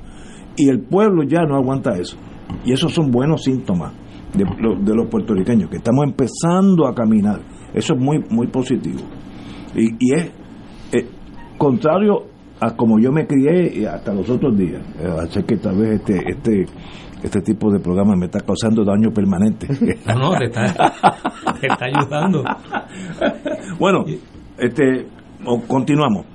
Y 0.58 0.70
el 0.70 0.82
pueblo 0.82 1.24
ya 1.24 1.44
no 1.44 1.56
aguanta 1.56 1.98
eso. 1.98 2.18
Y 2.66 2.74
esos 2.74 2.94
son 2.94 3.12
buenos 3.12 3.44
síntomas 3.44 3.94
de, 4.36 4.46
de 4.82 4.96
los 4.96 5.08
puertorriqueños, 5.08 5.70
que 5.70 5.78
estamos 5.78 6.06
empezando 6.06 6.88
a 6.88 6.94
caminar. 6.94 7.40
Eso 7.74 7.94
es 7.94 8.00
muy, 8.00 8.24
muy 8.30 8.48
positivo. 8.48 9.00
Y, 9.76 9.90
y 10.00 10.14
es 10.14 10.32
eh, 10.92 11.08
contrario 11.58 12.24
a 12.60 12.76
como 12.76 13.00
yo 13.00 13.12
me 13.12 13.28
crié 13.28 13.88
hasta 13.88 14.14
los 14.14 14.30
otros 14.30 14.58
días. 14.58 14.82
Eh, 15.00 15.08
así 15.22 15.44
que 15.44 15.58
tal 15.58 15.78
vez 15.78 16.00
este, 16.00 16.22
este, 16.30 16.66
este 17.24 17.42
tipo 17.42 17.72
de 17.72 17.80
programa 17.80 18.16
me 18.16 18.26
está 18.26 18.40
causando 18.40 18.84
daño 18.84 19.12
permanente. 19.12 19.68
No, 20.08 20.32
no, 20.32 20.38
te 20.38 20.46
está, 20.46 20.74
te 21.60 21.68
está 21.68 21.86
ayudando. 21.86 22.44
bueno, 23.80 24.06
este 24.58 25.08
continuamos. 25.68 26.26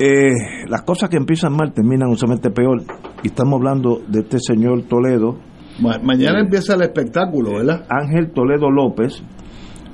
Eh, 0.00 0.66
las 0.68 0.82
cosas 0.82 1.10
que 1.10 1.16
empiezan 1.16 1.54
mal 1.54 1.72
terminan 1.72 2.08
usualmente 2.08 2.50
peor. 2.50 2.82
Y 3.22 3.28
estamos 3.28 3.54
hablando 3.58 4.00
de 4.06 4.20
este 4.20 4.38
señor 4.38 4.82
Toledo. 4.84 5.36
Mañana 5.80 6.40
empieza 6.40 6.74
el 6.74 6.82
espectáculo, 6.82 7.54
¿verdad? 7.54 7.86
Ángel 7.88 8.32
Toledo 8.32 8.70
López, 8.70 9.22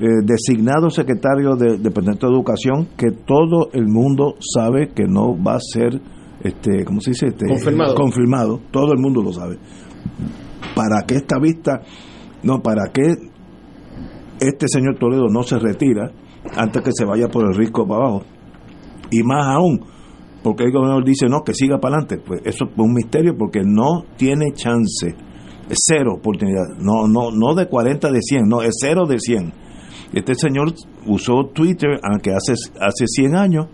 eh, 0.01 0.07
designado 0.25 0.91
secretario 0.91 1.57
de 1.57 1.79
Departamento 1.79 2.27
de 2.27 2.35
Educación, 2.35 2.89
que 2.97 3.11
todo 3.11 3.71
el 3.73 3.87
mundo 3.87 4.35
sabe 4.41 4.89
que 4.95 5.05
no 5.05 5.37
va 5.41 5.55
a 5.57 5.61
ser, 5.61 6.01
este, 6.43 6.85
¿cómo 6.85 7.01
se 7.01 7.11
dice? 7.11 7.27
Este, 7.29 7.47
confirmado. 7.47 7.95
confirmado. 7.95 8.61
Todo 8.71 8.93
el 8.93 8.99
mundo 8.99 9.23
lo 9.23 9.33
sabe. 9.33 9.59
Para 10.75 11.07
que 11.07 11.17
esta 11.17 11.39
vista, 11.39 11.81
no, 12.43 12.61
para 12.61 12.91
que 12.93 13.03
este 14.41 14.67
señor 14.69 14.99
Toledo 14.99 15.29
no 15.29 15.43
se 15.43 15.59
retira, 15.59 16.11
antes 16.57 16.83
que 16.83 16.91
se 16.93 17.05
vaya 17.05 17.29
por 17.29 17.47
el 17.47 17.55
risco 17.57 17.87
para 17.87 18.01
abajo. 18.01 18.23
Y 19.11 19.23
más 19.23 19.47
aún, 19.47 19.81
porque 20.43 20.65
el 20.65 20.73
gobernador 20.73 21.05
dice 21.05 21.27
no, 21.29 21.43
que 21.43 21.55
siga 21.55 21.79
para 21.79 21.97
adelante. 21.97 22.19
Pues 22.25 22.41
eso 22.45 22.67
es 22.67 22.71
un 22.77 22.93
misterio 22.93 23.35
porque 23.37 23.63
no 23.65 24.05
tiene 24.17 24.53
chance. 24.53 25.15
Cero 25.71 26.15
oportunidad. 26.19 26.77
No, 26.79 27.07
no, 27.09 27.31
no 27.31 27.55
de 27.55 27.67
40 27.67 28.11
de 28.11 28.21
100, 28.21 28.49
no, 28.49 28.63
es 28.63 28.75
cero 28.81 29.07
de 29.07 29.19
100. 29.19 29.53
Este 30.13 30.35
señor 30.35 30.73
usó 31.07 31.47
Twitter, 31.53 32.01
aunque 32.03 32.33
hace, 32.33 32.53
hace 32.81 33.07
100 33.07 33.37
años, 33.37 33.67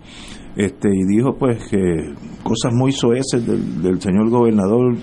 este, 0.55 0.89
y 0.89 1.05
dijo 1.05 1.35
pues 1.37 1.69
que 1.69 2.13
cosas 2.43 2.73
muy 2.73 2.91
soeces 2.91 3.45
del, 3.45 3.81
del 3.81 4.01
señor 4.01 4.29
gobernador 4.29 4.95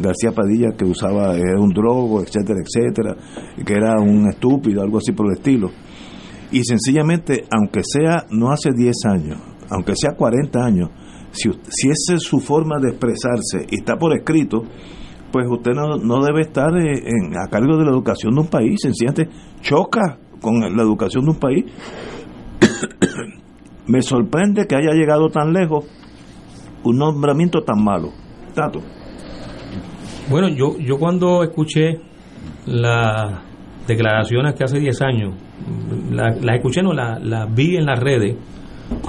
García 0.00 0.32
Padilla 0.32 0.72
que 0.76 0.84
usaba 0.84 1.36
era 1.36 1.60
un 1.60 1.70
drogo, 1.70 2.22
etcétera, 2.22 2.60
etcétera, 2.60 3.16
que 3.64 3.74
era 3.74 4.00
un 4.00 4.28
estúpido, 4.28 4.82
algo 4.82 4.98
así 4.98 5.12
por 5.12 5.26
el 5.26 5.38
estilo. 5.38 5.70
Y 6.50 6.64
sencillamente, 6.64 7.44
aunque 7.50 7.80
sea 7.82 8.26
no 8.30 8.50
hace 8.50 8.70
10 8.74 8.94
años, 9.06 9.38
aunque 9.70 9.94
sea 9.96 10.12
40 10.14 10.58
años, 10.62 10.90
si, 11.32 11.50
si 11.68 11.88
esa 11.88 12.14
es 12.14 12.22
su 12.22 12.40
forma 12.40 12.78
de 12.78 12.90
expresarse 12.90 13.66
y 13.70 13.78
está 13.78 13.96
por 13.96 14.16
escrito, 14.16 14.64
pues 15.32 15.46
usted 15.48 15.72
no, 15.72 15.96
no 15.96 16.22
debe 16.22 16.42
estar 16.42 16.76
eh, 16.76 17.02
en, 17.04 17.36
a 17.36 17.48
cargo 17.48 17.76
de 17.76 17.84
la 17.84 17.90
educación 17.90 18.34
de 18.34 18.40
un 18.42 18.48
país, 18.48 18.80
sencillamente 18.82 19.28
choca 19.62 20.18
con 20.40 20.60
la 20.60 20.82
educación 20.82 21.24
de 21.24 21.30
un 21.30 21.38
país. 21.38 21.64
Me 23.86 24.02
sorprende 24.02 24.66
que 24.66 24.76
haya 24.76 24.92
llegado 24.92 25.28
tan 25.28 25.52
lejos 25.52 25.86
un 26.84 26.98
nombramiento 26.98 27.62
tan 27.62 27.82
malo. 27.82 28.10
Tato. 28.54 28.80
Bueno, 30.28 30.48
yo, 30.48 30.78
yo 30.78 30.98
cuando 30.98 31.42
escuché 31.42 32.00
las 32.66 33.40
declaraciones 33.86 34.54
que 34.54 34.64
hace 34.64 34.78
10 34.78 35.02
años 35.02 35.34
las 36.10 36.42
la 36.42 36.54
escuché, 36.54 36.82
no, 36.82 36.92
las 36.92 37.22
la 37.22 37.46
vi 37.46 37.76
en 37.76 37.86
las 37.86 37.98
redes 37.98 38.36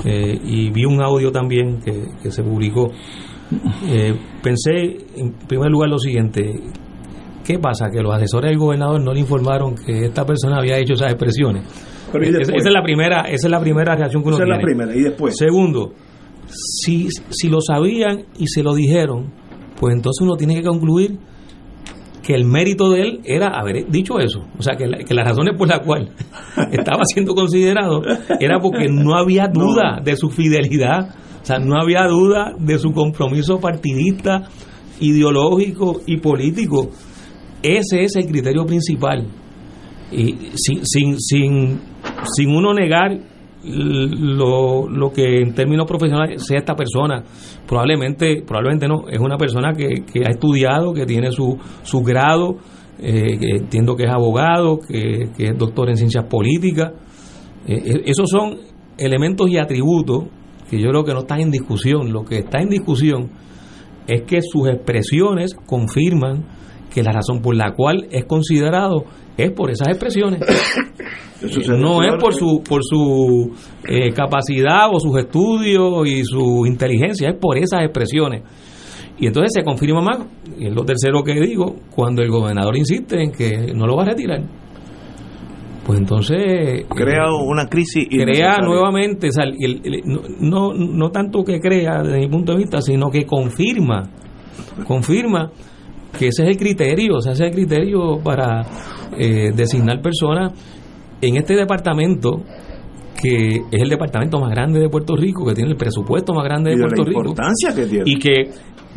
eh, 0.06 0.40
y 0.44 0.70
vi 0.70 0.86
un 0.86 1.02
audio 1.02 1.32
también 1.32 1.80
que, 1.82 2.32
se 2.32 2.44
publicó. 2.44 2.92
Eh, 3.88 4.14
pensé 4.42 4.98
en 5.16 5.34
primer 5.48 5.70
lugar 5.70 5.90
lo 5.90 6.00
siguiente, 6.00 6.62
¿qué 7.44 7.60
pasa? 7.60 7.90
Que 7.92 8.02
los 8.02 8.14
asesores 8.14 8.52
del 8.52 8.60
gobernador 8.60 9.02
no 9.02 9.14
le 9.14 9.20
informaron 9.20 9.76
que 9.76 10.06
esta 10.06 10.26
persona 10.26 10.58
había 10.58 10.78
hecho 10.78 10.94
esas 10.94 11.12
expresiones. 11.12 11.64
esa, 12.14 12.54
es 12.56 12.66
la 12.66 12.84
primera, 12.84 13.22
esa 13.22 13.48
es 13.48 13.52
la 13.52 13.60
primera 13.60 13.96
reacción 13.96 14.22
que 14.22 14.30
uno 14.30 14.38
esa 14.38 14.46
Es 14.46 14.50
la 14.50 14.60
primera, 14.60 14.96
y 14.96 15.02
después. 15.02 15.36
Segundo, 15.38 15.94
si, 16.48 17.08
si 17.30 17.50
lo 17.50 17.60
sabían 17.62 18.26
y 18.38 18.48
se 18.48 18.64
lo 18.64 18.74
dijeron, 18.74 19.32
pues 19.80 19.96
entonces 19.96 20.22
uno 20.22 20.36
tiene 20.36 20.56
que 20.56 20.64
concluir 20.64 21.20
que 22.24 22.34
el 22.34 22.46
mérito 22.46 22.90
de 22.90 23.02
él 23.02 23.22
era 23.26 23.50
haber 23.50 23.90
dicho 23.90 24.18
eso. 24.20 24.46
O 24.58 24.64
sea, 24.64 24.76
que, 24.76 24.86
que 25.06 25.14
las 25.14 25.28
razones 25.28 25.56
por 25.58 25.68
las 25.68 25.82
cuales 25.82 26.10
estaba 26.72 27.04
siendo 27.06 27.36
considerado 27.36 28.02
era 28.40 28.60
porque 28.60 28.88
no 28.90 29.16
había 29.16 29.48
duda 29.48 30.00
de 30.02 30.16
su 30.16 30.30
fidelidad, 30.30 31.14
o 31.44 31.46
sea, 31.46 31.60
no 31.60 31.76
había 31.78 32.08
duda 32.08 32.54
de 32.58 32.80
su 32.80 32.94
compromiso 32.94 33.60
partidista, 33.60 34.44
ideológico 35.02 36.00
y 36.08 36.18
político. 36.18 36.90
Ese 37.62 38.04
es 38.04 38.16
el 38.16 38.28
criterio 38.28 38.66
principal. 38.66 39.28
Y 40.10 40.52
sin, 40.56 40.86
sin, 40.86 41.20
sin, 41.20 41.82
sin 42.34 42.50
uno 42.50 42.74
negar 42.74 43.20
lo, 43.66 44.88
lo 44.90 45.12
que 45.12 45.42
en 45.42 45.54
términos 45.54 45.86
profesionales 45.86 46.46
sea 46.46 46.60
esta 46.60 46.76
persona. 46.76 47.24
Probablemente, 47.68 48.42
probablemente 48.46 48.88
no, 48.88 49.10
es 49.10 49.20
una 49.20 49.38
persona 49.38 49.74
que, 49.74 50.06
que 50.06 50.26
ha 50.26 50.30
estudiado, 50.30 50.94
que 50.94 51.06
tiene 51.06 51.30
su, 51.32 51.58
su 51.84 52.02
grado, 52.02 52.58
eh, 53.00 53.38
que 53.38 53.58
entiendo 53.58 53.98
que 53.98 54.04
es 54.04 54.12
abogado, 54.12 54.80
que, 54.80 55.30
que 55.36 55.48
es 55.48 55.58
doctor 55.58 55.90
en 55.90 55.98
ciencias 55.98 56.26
políticas. 56.26 56.94
Eh, 57.68 57.82
eh, 57.86 58.04
esos 58.06 58.30
son 58.30 58.60
elementos 58.98 59.50
y 59.50 59.58
atributos 59.58 60.26
que 60.70 60.80
yo 60.80 60.90
creo 60.90 61.04
que 61.04 61.14
no 61.14 61.20
están 61.20 61.42
en 61.42 61.52
discusión. 61.52 62.12
Lo 62.12 62.24
que 62.24 62.40
está 62.40 62.60
en 62.60 62.70
discusión 62.70 63.32
es 64.08 64.24
que 64.24 64.42
sus 64.42 64.68
expresiones 64.68 65.56
confirman 65.66 66.46
que 66.94 67.04
la 67.04 67.12
razón 67.12 67.42
por 67.42 67.56
la 67.56 67.74
cual 67.74 68.08
es 68.12 68.26
considerado 68.26 69.06
es 69.38 69.52
por 69.52 69.72
esas 69.72 69.88
expresiones. 69.88 70.42
no 71.68 72.04
es 72.04 72.14
por 72.20 72.34
su 72.34 72.62
por 72.64 72.82
su 72.84 73.52
eh, 73.88 74.12
capacidad 74.14 74.90
o 74.92 75.00
sus 75.00 75.18
estudios 75.18 76.08
y 76.08 76.24
su 76.24 76.66
inteligencia, 76.66 77.30
es 77.30 77.36
por 77.36 77.58
esas 77.58 77.82
expresiones. 77.82 78.44
Y 79.20 79.28
entonces 79.28 79.52
se 79.54 79.64
confirma 79.64 80.02
más, 80.02 80.20
y 80.58 80.68
es 80.68 80.74
lo 80.74 80.84
tercero 80.84 81.24
que 81.24 81.34
digo, 81.34 81.76
cuando 81.96 82.22
el 82.22 82.30
gobernador 82.30 82.76
insiste 82.76 83.22
en 83.22 83.32
que 83.32 83.74
no 83.74 83.86
lo 83.86 83.96
va 83.96 84.04
a 84.04 84.08
retirar. 84.08 84.42
Pues 85.86 86.00
entonces... 86.00 86.86
Crea 86.90 87.26
una 87.34 87.68
crisis. 87.68 88.08
Crea 88.10 88.58
nuevamente, 88.60 89.28
o 89.28 89.32
sea, 89.32 89.44
el- 89.44 89.82
el- 89.84 90.02
no, 90.06 90.22
no, 90.40 90.74
no 90.74 91.10
tanto 91.12 91.44
que 91.44 91.60
crea 91.60 92.02
desde 92.04 92.20
mi 92.20 92.28
punto 92.30 92.54
de 92.54 92.60
vista, 92.60 92.82
sino 92.82 93.10
que 93.12 93.26
confirma, 93.26 94.04
confirma 94.88 95.52
que 96.18 96.28
ese 96.28 96.44
es 96.44 96.50
el 96.50 96.58
criterio, 96.58 97.16
o 97.18 97.22
sea, 97.22 97.34
ese 97.34 97.44
es 97.46 97.50
el 97.50 97.56
criterio 97.56 98.20
para 98.24 98.62
eh, 99.18 99.52
designar 99.56 100.02
personas 100.02 100.54
en 101.22 101.38
este 101.38 101.56
departamento 101.56 102.42
que 103.22 103.56
es 103.72 103.82
el 103.82 103.90
departamento 103.90 104.40
más 104.40 104.52
grande 104.52 104.80
de 104.80 104.90
Puerto 104.90 105.16
Rico, 105.16 105.46
que 105.46 105.54
tiene 105.54 105.72
el 105.72 105.78
presupuesto 105.78 106.34
más 106.34 106.44
grande 106.44 106.72
Y 106.72 106.76
de 106.76 106.82
de 106.82 106.82
la 106.84 106.88
Puerto 106.90 107.04
Rico 107.06 107.20
importancia 107.22 107.74
que 107.74 107.86
tiene. 107.86 108.04
y 108.06 108.16
que 108.18 108.50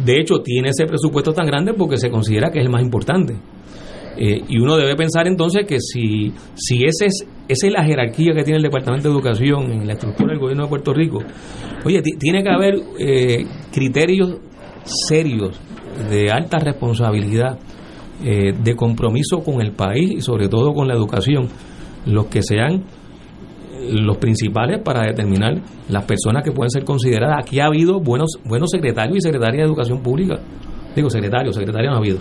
de 0.05 0.20
hecho 0.20 0.41
tiene 0.41 0.70
ese 0.70 0.84
presupuesto 0.87 1.32
tan 1.32 1.47
grande 1.47 1.74
porque 1.74 1.97
se 1.97 2.11
considera 2.11 2.51
que 2.51 2.59
es 2.59 2.64
el 2.66 2.70
más 2.72 2.82
importante. 2.82 3.37
Eh, 4.18 4.42
y 4.48 4.58
uno 4.58 4.76
debe 4.76 4.96
pensar 4.96 5.26
entonces 5.26 5.66
que 5.66 5.78
si, 5.78 6.32
si 6.54 6.84
ese 6.84 7.06
es, 7.06 7.26
esa 7.48 7.66
es 7.66 7.72
la 7.72 7.84
jerarquía 7.84 8.32
que 8.34 8.44
tiene 8.44 8.56
el 8.56 8.62
Departamento 8.62 9.08
de 9.08 9.14
Educación 9.14 9.70
en 9.72 9.86
la 9.86 9.92
estructura 9.92 10.30
del 10.30 10.38
gobierno 10.38 10.64
de 10.64 10.68
Puerto 10.70 10.94
Rico, 10.94 11.18
oye, 11.84 12.00
ti- 12.00 12.16
tiene 12.18 12.42
que 12.42 12.48
haber 12.48 12.74
eh, 12.98 13.44
criterios 13.72 14.36
serios 14.84 15.60
de 16.10 16.30
alta 16.30 16.58
responsabilidad, 16.58 17.58
eh, 18.24 18.52
de 18.52 18.74
compromiso 18.74 19.40
con 19.40 19.60
el 19.60 19.72
país 19.72 20.10
y 20.10 20.20
sobre 20.22 20.48
todo 20.48 20.72
con 20.72 20.88
la 20.88 20.94
educación, 20.94 21.48
los 22.06 22.26
que 22.26 22.42
sean 22.42 22.84
los 23.90 24.16
principales 24.16 24.80
para 24.82 25.02
determinar 25.02 25.60
las 25.90 26.04
personas 26.06 26.42
que 26.42 26.52
pueden 26.52 26.70
ser 26.70 26.84
consideradas. 26.84 27.40
Aquí 27.42 27.60
ha 27.60 27.66
habido 27.66 28.00
buenos 28.00 28.30
buenos 28.44 28.70
secretarios 28.70 29.18
y 29.18 29.20
secretarias 29.20 29.58
de 29.62 29.66
educación 29.66 30.02
pública. 30.02 30.40
Digo, 30.94 31.10
secretarios, 31.10 31.54
secretarias 31.54 31.90
no 31.90 31.96
ha 31.96 32.00
habido 32.00 32.18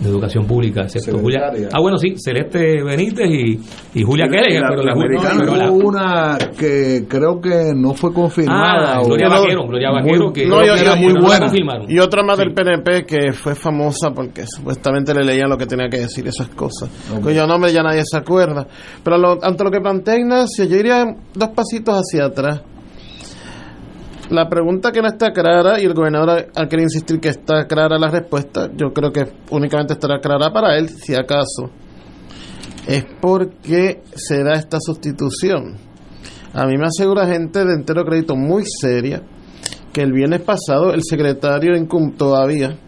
de 0.00 0.08
educación 0.08 0.44
pública, 0.46 0.82
excepto 0.82 1.18
Julia. 1.18 1.50
Ah, 1.72 1.80
bueno, 1.80 1.96
sí, 1.98 2.14
Celeste 2.16 2.82
Benítez 2.82 3.28
y, 3.30 3.60
y 3.94 4.02
Julia 4.02 4.26
Sí, 4.26 4.32
Keller, 4.36 4.60
la- 4.62 4.68
pero 4.68 4.82
la 4.82 4.92
americana. 4.92 5.40
pero 5.40 5.52
Hubo 5.52 5.56
la- 5.56 5.70
una 5.70 6.38
que 6.58 7.04
creo 7.08 7.40
que 7.40 7.72
no 7.74 7.94
fue 7.94 8.12
confirmada. 8.12 8.96
Ah, 8.96 9.02
Gloria 9.04 9.28
Vaquero, 9.28 9.66
Gloria 9.68 9.90
Vaquero, 9.92 10.32
que 10.32 10.46
no, 10.46 10.64
yo- 10.64 10.74
que 10.74 10.80
yo- 10.80 10.84
era 10.86 10.96
muy 10.96 11.12
no 11.14 11.20
buena. 11.22 11.46
confirmaron. 11.46 11.90
Y 11.90 11.98
otra 12.00 12.22
más 12.24 12.36
Sí. 12.36 12.42
del 12.44 12.54
PNP 12.54 13.04
que 13.06 13.32
fue 13.32 13.54
famosa 13.54 14.10
porque 14.14 14.46
supuestamente 14.46 15.14
le 15.14 15.24
leían 15.24 15.48
lo 15.48 15.56
que 15.56 15.66
tenía 15.66 15.88
que 15.88 15.98
decir 16.00 16.26
esas 16.26 16.48
cosas. 16.48 16.90
Cuyo 17.22 17.46
nombre 17.46 17.72
ya 17.72 17.82
nadie 17.82 18.02
se 18.04 18.16
acuerda. 18.16 18.66
Pero 19.02 19.16
lo- 19.16 19.38
ante 19.44 19.62
lo 19.64 19.70
que 19.70 19.80
plantea 19.80 20.18
Ignacio, 20.18 20.64
yo 20.64 20.76
iría 20.76 21.04
dos 21.34 21.48
pasitos 21.50 21.94
hacia 21.94 22.26
atrás. 22.26 22.62
La 24.30 24.48
pregunta 24.48 24.90
que 24.90 25.02
no 25.02 25.08
está 25.08 25.32
clara, 25.32 25.80
y 25.80 25.84
el 25.84 25.92
gobernador 25.92 26.46
al 26.54 26.68
querer 26.68 26.84
insistir 26.84 27.20
que 27.20 27.28
está 27.28 27.66
clara 27.66 27.98
la 27.98 28.10
respuesta, 28.10 28.70
yo 28.74 28.92
creo 28.92 29.12
que 29.12 29.26
únicamente 29.50 29.92
estará 29.92 30.18
clara 30.18 30.50
para 30.50 30.78
él, 30.78 30.88
si 30.88 31.14
acaso, 31.14 31.70
es 32.86 33.04
por 33.20 33.50
qué 33.56 34.02
se 34.14 34.42
da 34.42 34.54
esta 34.54 34.78
sustitución. 34.80 35.76
A 36.54 36.66
mí 36.66 36.76
me 36.78 36.86
asegura 36.86 37.26
gente 37.26 37.64
de 37.64 37.74
entero 37.74 38.04
crédito 38.04 38.34
muy 38.34 38.64
seria 38.64 39.22
que 39.92 40.02
el 40.02 40.12
viernes 40.12 40.40
pasado 40.40 40.92
el 40.92 41.02
secretario 41.02 41.74
en 41.74 41.86
cum 41.86 42.12
todavía 42.12 42.78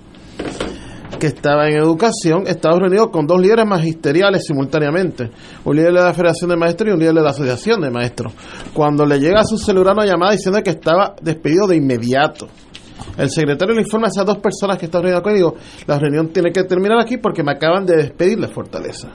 que 1.18 1.26
estaba 1.28 1.68
en 1.68 1.76
educación 1.78 2.44
estaba 2.46 2.78
reunido 2.78 3.10
con 3.10 3.26
dos 3.26 3.40
líderes 3.40 3.66
magisteriales 3.66 4.44
simultáneamente 4.46 5.30
un 5.64 5.76
líder 5.76 5.92
de 5.92 6.00
la 6.00 6.12
Federación 6.14 6.50
de 6.50 6.56
Maestros 6.56 6.90
y 6.90 6.92
un 6.92 6.98
líder 7.00 7.14
de 7.14 7.22
la 7.22 7.30
Asociación 7.30 7.80
de 7.80 7.90
Maestros 7.90 8.32
cuando 8.74 9.04
le 9.06 9.18
llega 9.18 9.40
a 9.40 9.44
su 9.44 9.56
celular 9.58 9.94
una 9.94 10.06
llamada 10.06 10.32
diciendo 10.32 10.62
que 10.62 10.70
estaba 10.70 11.14
despedido 11.22 11.66
de 11.66 11.76
inmediato 11.76 12.48
el 13.18 13.30
secretario 13.30 13.74
le 13.74 13.82
informa 13.82 14.06
a 14.08 14.10
esas 14.10 14.26
dos 14.26 14.38
personas 14.38 14.78
que 14.78 14.86
están 14.86 15.02
reunidas 15.02 15.22
con 15.22 15.32
él 15.32 15.38
digo, 15.38 15.54
la 15.86 15.98
reunión 15.98 16.28
tiene 16.28 16.50
que 16.52 16.64
terminar 16.64 16.98
aquí 17.00 17.16
porque 17.18 17.42
me 17.42 17.52
acaban 17.52 17.86
de 17.86 17.96
despedir 17.96 18.38
de 18.38 18.48
Fortaleza 18.48 19.08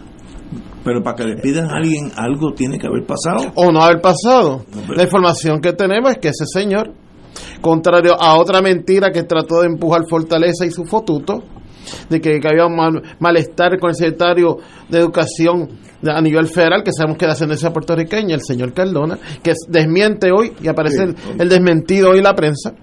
Pero 0.83 1.03
para 1.03 1.15
que 1.15 1.23
le 1.25 1.35
pidan 1.37 1.65
a 1.69 1.75
alguien 1.77 2.11
algo 2.15 2.53
tiene 2.53 2.77
que 2.79 2.87
haber 2.87 3.05
pasado. 3.05 3.51
o 3.55 3.71
no 3.71 3.81
haber 3.83 4.01
pasado. 4.01 4.65
No, 4.73 4.81
pero- 4.81 4.93
La 4.95 5.03
información 5.03 5.61
que 5.61 5.73
tenemos 5.73 6.09
es 6.11 6.17
que 6.17 6.29
ese 6.29 6.45
señor, 6.51 6.91
contrario 7.61 8.19
a 8.19 8.37
otra 8.39 8.61
mentira 8.61 9.11
que 9.11 9.21
trató 9.23 9.61
de 9.61 9.67
empujar 9.67 10.01
Fortaleza 10.09 10.65
y 10.65 10.71
su 10.71 10.83
fotuto, 10.85 11.43
de 12.09 12.19
que, 12.21 12.39
que 12.39 12.47
había 12.47 12.65
un 12.65 12.75
mal- 12.75 13.01
malestar 13.19 13.77
con 13.79 13.89
el 13.89 13.95
secretario 13.95 14.57
de 14.89 14.99
Educación 14.99 15.69
a 16.07 16.21
nivel 16.21 16.47
federal, 16.47 16.83
que 16.83 16.91
sabemos 16.91 17.17
que 17.17 17.25
es 17.25 17.29
de 17.29 17.33
ascendencia 17.33 17.71
puertorriqueña, 17.71 18.35
el 18.35 18.41
señor 18.41 18.73
Cardona, 18.73 19.17
que 19.43 19.51
es- 19.51 19.65
desmiente 19.69 20.31
hoy 20.31 20.53
y 20.61 20.67
aparece 20.67 21.03
el, 21.03 21.15
el 21.39 21.49
desmentido 21.49 22.11
hoy 22.11 22.17
en 22.19 22.23
la 22.23 22.33
prensa. 22.35 22.73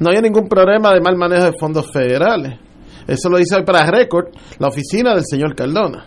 No 0.00 0.10
hay 0.10 0.20
ningún 0.22 0.48
problema 0.48 0.92
de 0.92 1.00
mal 1.00 1.16
manejo 1.16 1.44
de 1.44 1.52
fondos 1.58 1.90
federales. 1.92 2.58
Eso 3.06 3.28
lo 3.30 3.38
dice 3.38 3.56
hoy 3.56 3.64
para 3.64 3.90
récord 3.90 4.26
la 4.58 4.68
oficina 4.68 5.14
del 5.14 5.24
señor 5.24 5.54
Cardona. 5.54 6.04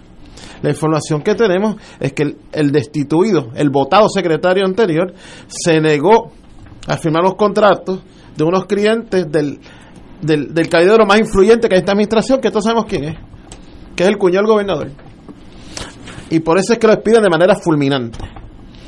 La 0.62 0.70
información 0.70 1.22
que 1.24 1.34
tenemos 1.34 1.76
es 2.00 2.14
que 2.14 2.24
el, 2.24 2.38
el 2.52 2.72
destituido, 2.72 3.50
el 3.56 3.70
votado 3.72 4.08
secretario 4.10 4.64
anterior, 4.66 5.12
se 5.48 5.82
negó 5.82 6.32
a 6.88 6.98
firmar 6.98 7.24
los 7.24 7.36
contratos 7.36 8.04
de 8.38 8.44
unos 8.44 8.66
clientes 8.66 9.32
del, 9.32 9.60
del, 10.22 10.54
del 10.54 10.70
caballero 10.70 11.06
más 11.06 11.20
influyente 11.20 11.68
que 11.68 11.76
hay 11.76 11.80
esta 11.80 11.94
administración, 11.94 12.40
que 12.40 12.50
todos 12.50 12.64
sabemos 12.64 12.86
quién 12.86 13.04
es, 13.06 13.18
que 13.96 14.04
es 14.04 14.10
el 14.10 14.18
cuñado 14.18 14.44
del 14.44 14.52
gobernador. 14.52 14.92
Y 16.30 16.40
por 16.40 16.58
eso 16.58 16.74
es 16.74 16.80
que 16.80 16.88
lo 16.88 16.96
despiden 16.96 17.24
de 17.24 17.30
manera 17.30 17.56
fulminante. 17.56 18.20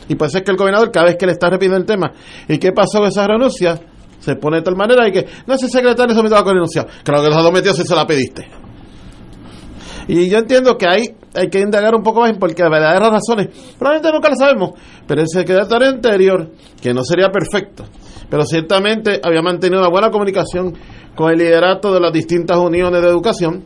Y 0.07 0.15
por 0.15 0.27
eso 0.27 0.37
es 0.37 0.43
que 0.43 0.51
el 0.51 0.57
gobernador, 0.57 0.91
cada 0.91 1.07
vez 1.07 1.17
que 1.17 1.25
le 1.25 1.33
está 1.33 1.49
repitiendo 1.49 1.77
el 1.77 1.85
tema, 1.85 2.13
¿y 2.47 2.57
qué 2.57 2.71
pasó 2.71 2.99
con 2.99 3.07
esa 3.07 3.27
renuncia? 3.27 3.79
Se 4.19 4.35
pone 4.35 4.57
de 4.57 4.63
tal 4.63 4.75
manera 4.75 5.07
y 5.07 5.11
que, 5.11 5.25
no, 5.45 5.53
ese 5.53 5.67
secretario 5.67 6.15
sometió 6.15 6.37
a 6.37 6.41
la 6.41 6.53
renuncia. 6.53 6.85
Claro 7.03 7.21
que 7.21 7.29
los 7.29 7.41
sometió 7.43 7.73
si 7.73 7.83
se 7.83 7.95
la 7.95 8.07
pediste. 8.07 8.47
Y 10.07 10.29
yo 10.29 10.37
entiendo 10.37 10.77
que 10.77 10.87
hay, 10.87 11.15
hay 11.33 11.49
que 11.49 11.59
indagar 11.59 11.95
un 11.95 12.03
poco 12.03 12.21
más 12.21 12.31
porque 12.37 12.61
las 12.61 12.71
verdaderas 12.71 13.09
razones 13.09 13.49
probablemente 13.77 14.11
nunca 14.13 14.29
las 14.29 14.39
sabemos, 14.39 14.71
pero 15.07 15.21
el 15.21 15.27
secretario 15.27 15.87
anterior, 15.87 16.51
que 16.81 16.93
no 16.93 17.03
sería 17.03 17.29
perfecto, 17.29 17.85
pero 18.29 18.45
ciertamente 18.45 19.19
había 19.23 19.41
mantenido 19.41 19.79
una 19.79 19.89
buena 19.89 20.09
comunicación 20.09 20.73
con 21.15 21.31
el 21.31 21.37
liderato 21.37 21.93
de 21.93 21.99
las 21.99 22.13
distintas 22.13 22.57
uniones 22.57 23.01
de 23.01 23.07
educación, 23.07 23.65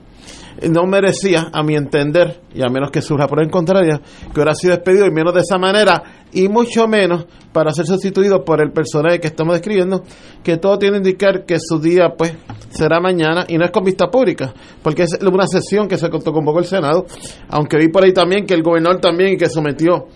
no 0.70 0.86
merecía, 0.88 1.50
a 1.54 1.62
mi 1.62 1.76
entender, 1.76 2.42
y 2.54 2.64
a 2.64 2.70
menos 2.70 2.90
que 2.90 3.02
surja 3.02 3.28
por 3.28 3.42
el 3.42 3.50
contrario, 3.52 4.02
que 4.34 4.40
hubiera 4.40 4.56
sido 4.56 4.74
despedido 4.74 5.06
y 5.06 5.12
menos 5.12 5.34
de 5.34 5.42
esa 5.42 5.58
manera, 5.58 6.02
y 6.34 6.50
mucho 6.50 6.88
menos 6.88 7.26
para 7.54 7.72
ser 7.72 7.86
sustituido 7.86 8.44
por 8.44 8.62
el 8.62 8.72
personaje 8.72 9.20
que 9.20 9.28
estamos 9.28 9.54
describiendo, 9.54 10.04
que 10.44 10.58
todo 10.58 10.80
tiene 10.80 10.94
que 10.94 11.10
indicar 11.10 11.46
que 11.46 11.58
su 11.60 11.80
día, 11.80 12.10
pues, 12.18 12.36
será 12.70 13.00
mañana, 13.00 13.46
y 13.48 13.58
no 13.58 13.66
es 13.66 13.72
con 13.72 13.84
vista 13.84 14.08
pública, 14.08 14.54
porque 14.82 15.04
es 15.04 15.20
una 15.22 15.46
sesión 15.48 15.88
que 15.88 15.98
se 15.98 16.10
convocó 16.10 16.60
el 16.60 16.66
Senado, 16.66 17.06
aunque 17.50 17.78
vi 17.78 17.90
por 17.90 18.04
ahí 18.04 18.14
también 18.14 18.46
que 18.46 18.56
el 18.56 18.64
gobernador 18.64 19.00
también 19.00 19.38
que 19.38 19.50
sometió 19.50 20.08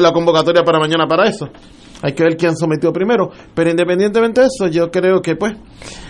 la 0.00 0.12
convocatoria 0.12 0.62
para 0.62 0.78
mañana 0.78 1.06
para 1.06 1.26
eso. 1.26 1.48
Hay 2.02 2.12
que 2.14 2.22
ver 2.22 2.36
quién 2.36 2.56
sometió 2.56 2.92
primero. 2.92 3.30
Pero 3.54 3.70
independientemente 3.70 4.40
de 4.40 4.46
eso, 4.46 4.68
yo 4.68 4.90
creo 4.90 5.20
que 5.20 5.36
pues 5.36 5.52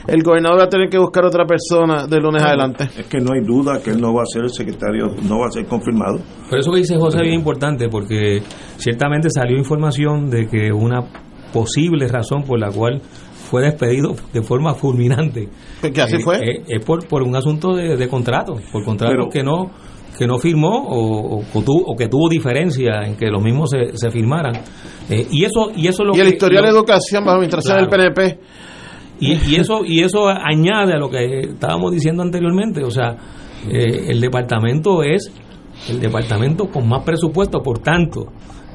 el 0.07 0.23
gobernador 0.23 0.61
va 0.61 0.65
a 0.65 0.69
tener 0.69 0.89
que 0.89 0.99
buscar 0.99 1.25
otra 1.25 1.45
persona 1.47 2.07
de 2.07 2.19
lunes 2.21 2.43
adelante. 2.43 2.85
Es 2.97 3.07
que 3.07 3.19
no 3.21 3.33
hay 3.33 3.41
duda 3.41 3.81
que 3.83 3.91
él 3.91 4.01
no 4.01 4.15
va 4.15 4.23
a 4.23 4.27
ser 4.27 4.43
el 4.45 4.51
secretario, 4.51 5.07
no 5.29 5.41
va 5.41 5.47
a 5.49 5.51
ser 5.51 5.67
confirmado. 5.67 6.21
Pero 6.49 6.61
eso 6.61 6.71
que 6.73 6.79
dice 6.79 6.97
José 6.97 7.19
es 7.19 7.23
bien 7.25 7.35
importante 7.35 7.89
porque 7.89 8.43
ciertamente 8.77 9.29
salió 9.31 9.57
información 9.59 10.31
de 10.31 10.47
que 10.47 10.73
una 10.73 11.01
posible 11.53 12.07
razón 12.09 12.45
por 12.45 12.59
la 12.61 12.71
cual 12.71 13.01
fue 13.51 13.63
despedido 13.63 14.15
de 14.33 14.43
forma 14.43 14.75
fulminante. 14.75 15.49
Que 15.93 16.01
así 16.01 16.17
Eh, 16.17 16.21
fue. 16.23 16.37
eh, 16.39 16.63
es 16.69 16.85
por, 16.85 17.05
por 17.09 17.23
un 17.23 17.35
asunto 17.35 17.75
de, 17.75 17.97
de 17.97 18.09
contrato, 18.09 18.55
por 18.71 18.85
contrato 18.85 19.13
Pero- 19.13 19.29
que 19.29 19.43
no 19.43 19.71
que 20.21 20.27
no 20.27 20.37
firmó 20.39 20.69
o, 20.69 21.39
o- 21.39 21.43
o 21.55 21.63
tuvo, 21.63 21.83
o 21.87 21.97
que 21.97 22.07
tuvo 22.07 22.29
diferencia 22.29 23.05
en 23.07 23.17
que 23.17 23.29
los 23.31 23.43
mismos 23.43 23.71
se, 23.71 23.97
se 23.97 24.11
firmaran. 24.11 24.53
Eh, 25.09 25.27
y 25.31 25.45
eso 25.47 25.71
y 25.75 25.89
eso 25.89 26.03
es 26.03 26.09
lo 26.09 26.15
y 26.15 26.21
el 26.21 26.27
que- 26.29 26.35
historial 26.35 26.63
de 26.65 26.69
educación 26.69 27.25
bajo 27.25 27.37
administración 27.37 27.79
del 27.79 27.89
Claro. 27.89 28.13
PNP. 28.15 28.39
y, 29.21 29.33
y 29.51 29.57
eso 29.57 29.81
y 29.87 30.01
eso 30.03 30.29
añade 30.29 30.93
a 30.93 30.99
lo 30.99 31.09
que 31.09 31.41
estábamos 31.41 31.93
diciendo 31.93 32.23
anteriormente, 32.23 32.85
o 32.85 32.91
sea, 32.91 33.17
eh, 33.67 34.09
el 34.09 34.21
departamento 34.21 35.03
es 35.03 35.33
el 35.89 35.99
departamento 36.01 36.67
con 36.67 36.87
más 36.87 37.03
presupuesto, 37.03 37.63
por 37.63 37.79
tanto, 37.79 38.27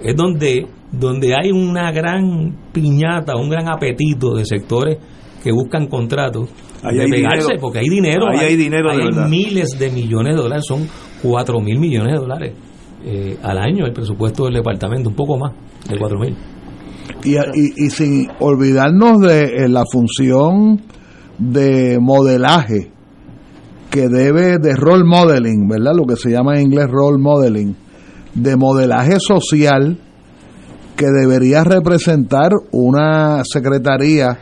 es 0.01 0.15
donde 0.15 0.65
donde 0.91 1.35
hay 1.39 1.51
una 1.51 1.91
gran 1.91 2.55
piñata, 2.73 3.35
un 3.35 3.49
gran 3.49 3.67
apetito 3.69 4.33
de 4.33 4.45
sectores 4.45 4.97
que 5.43 5.51
buscan 5.51 5.85
contratos 5.87 6.49
Ahí 6.81 6.97
de 6.97 7.07
pegarse, 7.07 7.37
dinero. 7.47 7.61
porque 7.61 7.79
hay 7.79 7.89
dinero, 7.89 8.25
Ahí 8.31 8.39
hay 8.47 8.55
dinero 8.55 8.95
de 8.95 9.03
hay 9.03 9.29
miles 9.29 9.77
de 9.77 9.89
millones 9.91 10.35
de 10.35 10.41
dólares, 10.41 10.65
son 10.67 10.87
4 11.21 11.59
mil 11.59 11.79
millones 11.79 12.13
de 12.13 12.19
dólares 12.19 12.53
eh, 13.03 13.37
al 13.43 13.57
año 13.57 13.85
el 13.85 13.93
presupuesto 13.93 14.45
del 14.45 14.55
departamento, 14.55 15.09
un 15.09 15.15
poco 15.15 15.37
más 15.37 15.53
de 15.89 15.97
4 15.97 16.19
mil. 16.19 16.35
Y, 17.23 17.35
y, 17.35 17.85
y 17.85 17.89
sin 17.89 18.27
olvidarnos 18.39 19.21
de 19.21 19.43
eh, 19.43 19.69
la 19.69 19.83
función 19.91 20.81
de 21.37 21.99
modelaje 21.99 22.91
que 23.89 24.07
debe 24.09 24.57
de 24.57 24.75
role 24.75 25.05
modeling, 25.05 25.67
¿verdad? 25.67 25.93
Lo 25.95 26.05
que 26.05 26.15
se 26.15 26.29
llama 26.29 26.55
en 26.55 26.65
inglés 26.67 26.87
role 26.89 27.17
modeling, 27.17 27.75
de 28.33 28.57
modelaje 28.57 29.17
social 29.19 29.97
que 30.95 31.05
debería 31.05 31.63
representar 31.63 32.51
una 32.71 33.43
secretaría 33.43 34.37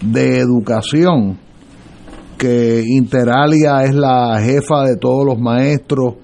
de 0.00 0.38
educación 0.38 1.38
que 2.42 2.82
Interalia 2.84 3.84
es 3.84 3.94
la 3.94 4.40
jefa 4.40 4.82
de 4.82 4.96
todos 4.96 5.24
los 5.24 5.38
maestros. 5.38 6.14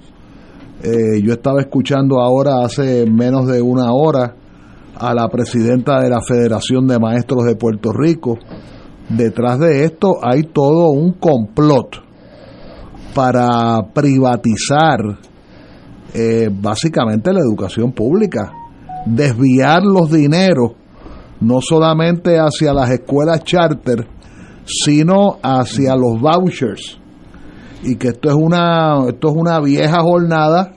Eh, 0.83 1.23
yo 1.23 1.33
estaba 1.33 1.61
escuchando 1.61 2.21
ahora 2.21 2.65
hace 2.65 3.07
menos 3.09 3.47
de 3.47 3.63
una 3.63 3.93
hora 3.93 4.35
a 4.97 5.15
la 5.15 5.29
presidenta 5.29 6.01
de 6.01 6.11
la 6.11 6.19
Federación 6.21 6.89
de 6.89 6.99
Maestros 6.99 7.45
de 7.45 7.55
Puerto 7.55 7.93
Rico. 7.93 8.37
Detrás 9.09 9.61
de 9.61 9.85
esto 9.85 10.17
hay 10.21 10.43
todo 10.43 10.91
un 10.91 11.13
complot 11.13 12.03
para 13.15 13.79
privatizar 13.95 15.21
eh, 16.15 16.51
básicamente 16.53 17.33
la 17.33 17.43
educación 17.49 17.93
pública, 17.93 18.51
desviar 19.07 19.85
los 19.85 20.11
dineros 20.11 20.73
no 21.41 21.61
solamente 21.61 22.39
hacia 22.39 22.73
las 22.73 22.91
escuelas 22.91 23.45
charter, 23.45 24.18
sino 24.69 25.39
hacia 25.43 25.95
los 25.97 26.21
vouchers. 26.21 26.99
Y 27.83 27.97
que 27.97 28.09
esto 28.09 28.29
es 28.29 28.35
una, 28.35 29.05
esto 29.09 29.29
es 29.29 29.35
una 29.37 29.61
vieja 29.61 30.01
jornada 30.03 30.73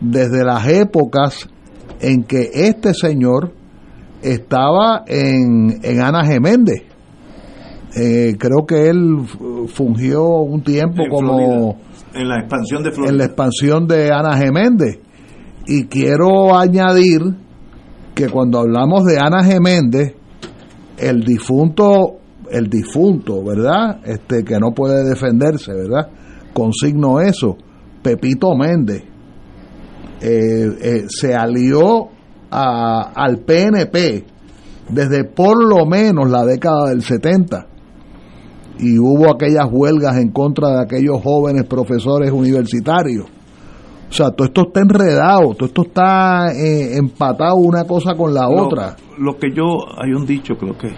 desde 0.00 0.44
las 0.44 0.66
épocas 0.68 1.48
en 2.00 2.22
que 2.24 2.50
este 2.54 2.94
señor 2.94 3.52
estaba 4.22 5.02
en, 5.06 5.80
en 5.82 6.00
Ana 6.02 6.24
Geméndez. 6.24 6.82
Eh, 7.96 8.36
creo 8.38 8.66
que 8.66 8.88
él 8.88 9.20
fu- 9.26 9.66
fungió 9.68 10.24
un 10.26 10.62
tiempo 10.62 11.02
En 11.04 11.10
como 11.10 11.36
Florida, 11.38 11.76
en 12.14 12.28
la 12.28 12.38
expansión 12.40 12.82
de 12.82 12.90
Florida. 12.92 13.10
en 13.12 13.18
la 13.18 13.24
expansión 13.24 13.86
de 13.88 14.10
Ana 14.12 14.36
Geméndez. 14.36 14.98
Y 15.66 15.84
quiero 15.86 16.56
añadir 16.56 17.20
que 18.14 18.28
cuando 18.28 18.58
hablamos 18.60 19.04
de 19.04 19.18
Ana 19.18 19.42
Geméndez, 19.42 20.14
el 20.98 21.22
difunto, 21.24 22.18
el 22.50 22.68
difunto, 22.68 23.42
¿verdad? 23.44 24.00
Este 24.04 24.44
que 24.44 24.58
no 24.58 24.72
puede 24.72 25.04
defenderse, 25.08 25.72
¿verdad? 25.72 26.08
Consigno 26.52 27.20
eso, 27.20 27.56
Pepito 28.02 28.54
Méndez. 28.56 29.04
eh, 30.20 30.66
eh, 30.82 31.04
se 31.08 31.32
alió 31.34 32.08
a- 32.50 33.12
al 33.14 33.38
PNP 33.38 34.24
desde 34.90 35.22
por 35.24 35.62
lo 35.64 35.86
menos 35.86 36.28
la 36.28 36.44
década 36.44 36.88
del 36.90 37.02
70 37.02 37.66
y 38.80 38.98
hubo 38.98 39.30
aquellas 39.32 39.66
huelgas 39.70 40.16
en 40.16 40.30
contra 40.32 40.70
de 40.70 40.82
aquellos 40.82 41.22
jóvenes 41.22 41.64
profesores 41.64 42.30
universitarios. 42.32 43.26
O 44.08 44.12
sea, 44.12 44.30
todo 44.30 44.48
esto 44.48 44.62
está 44.68 44.80
enredado, 44.80 45.54
todo 45.54 45.66
esto 45.66 45.82
está 45.82 46.52
eh, 46.52 46.96
empatado 46.96 47.56
una 47.56 47.84
cosa 47.84 48.14
con 48.16 48.32
la 48.34 48.42
Lo- 48.48 48.66
otra. 48.66 48.96
Lo 49.18 49.36
que 49.36 49.52
yo, 49.54 49.66
hay 50.02 50.12
un 50.12 50.24
dicho, 50.26 50.54
creo 50.56 50.76
que, 50.78 50.88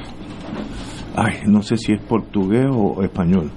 ay, 1.17 1.41
no 1.47 1.63
sé 1.63 1.77
si 1.77 1.93
es 1.93 2.01
portugués 2.03 2.67
o 2.73 3.03
español. 3.03 3.51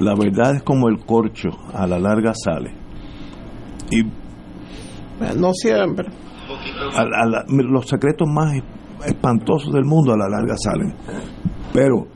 La 0.00 0.14
verdad 0.14 0.56
es 0.56 0.62
como 0.62 0.88
el 0.88 0.98
corcho, 1.04 1.48
a 1.72 1.86
la 1.86 1.98
larga 1.98 2.32
sale. 2.34 2.72
Y 3.90 4.02
No 5.38 5.52
siempre. 5.54 6.08
a- 6.94 7.00
a 7.22 7.26
la- 7.26 7.44
los 7.48 7.86
secretos 7.88 8.28
más 8.28 8.52
espantosos 9.06 9.72
del 9.72 9.84
mundo 9.84 10.12
a 10.12 10.16
la 10.16 10.28
larga 10.28 10.54
salen. 10.56 10.94
Pero 11.72 12.06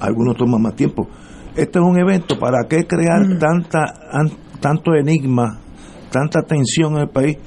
algunos 0.00 0.36
toman 0.36 0.62
más 0.62 0.74
tiempo. 0.76 1.08
Este 1.56 1.78
es 1.78 1.84
un 1.84 1.98
evento, 1.98 2.38
¿para 2.38 2.66
qué 2.68 2.86
crear 2.86 3.38
tanta 3.38 3.84
an- 4.12 4.32
tanto 4.60 4.94
enigma, 4.94 5.58
tanta 6.10 6.42
tensión 6.42 6.94
en 6.94 7.00
el 7.02 7.08
país? 7.08 7.38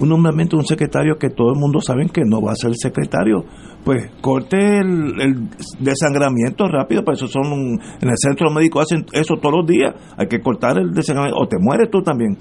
Un 0.00 0.08
nombramiento 0.08 0.56
de 0.56 0.60
un 0.62 0.66
secretario 0.66 1.16
que 1.18 1.30
todo 1.30 1.52
el 1.52 1.58
mundo 1.60 1.80
sabe 1.80 2.06
que 2.08 2.22
no 2.24 2.40
va 2.40 2.52
a 2.52 2.56
ser 2.56 2.72
secretario. 2.74 3.44
Pues 3.84 4.10
corte 4.20 4.56
el, 4.78 5.20
el 5.20 5.48
desangramiento 5.80 6.68
rápido, 6.68 7.02
para 7.04 7.16
eso 7.16 7.26
son 7.26 7.52
un- 7.52 7.80
en 8.00 8.08
el 8.08 8.14
centro 8.16 8.48
médico 8.50 8.80
hacen 8.80 9.04
eso 9.12 9.34
todos 9.36 9.56
los 9.56 9.66
días. 9.66 9.94
Hay 10.16 10.28
que 10.28 10.40
cortar 10.40 10.78
el 10.78 10.92
desangramiento, 10.92 11.40
o 11.40 11.48
te 11.48 11.56
mueres 11.60 11.90
tú 11.90 12.00
también. 12.02 12.36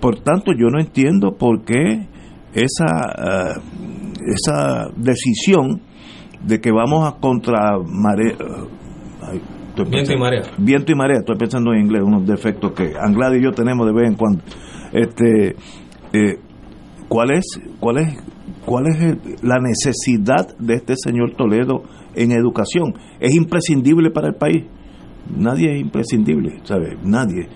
Por 0.00 0.16
tanto, 0.20 0.52
yo 0.52 0.68
no 0.68 0.78
entiendo 0.80 1.32
por 1.38 1.64
qué 1.64 2.06
esa, 2.52 2.84
ah, 3.16 3.54
esa 4.26 4.88
decisión 4.96 5.80
de 6.46 6.60
que 6.60 6.70
vamos 6.70 7.08
a 7.10 7.18
contra 7.18 7.78
marea. 7.86 8.34
ay, 9.22 9.40
Viento 9.90 10.12
y 10.12 10.18
marea. 10.18 10.42
Viento 10.58 10.92
y 10.92 10.94
marea, 10.94 11.18
estoy 11.20 11.36
pensando 11.36 11.72
en 11.72 11.80
inglés, 11.80 12.02
unos 12.04 12.26
defectos 12.26 12.72
que 12.72 12.92
Anglada 13.00 13.36
y 13.36 13.42
yo 13.42 13.50
tenemos 13.52 13.86
de 13.86 13.92
vez 13.92 14.08
en 14.10 14.14
cuando. 14.16 14.42
Este, 14.92 15.56
eh, 16.12 16.38
¿Cuál 17.08 17.32
es, 17.32 17.44
cuál 17.80 17.98
es, 17.98 18.16
cuál 18.64 18.86
es 18.88 19.00
el- 19.00 19.20
la 19.42 19.58
necesidad 19.60 20.56
de 20.58 20.74
este 20.74 20.94
señor 20.96 21.32
Toledo 21.36 21.82
en 22.14 22.32
educación? 22.32 22.94
¿Es 23.20 23.34
imprescindible 23.34 24.10
para 24.10 24.28
el 24.28 24.34
país? 24.34 24.64
Nadie 25.36 25.74
es 25.74 25.80
imprescindible, 25.80 26.60
¿sabes? 26.64 26.98
Nadie. 27.02 27.48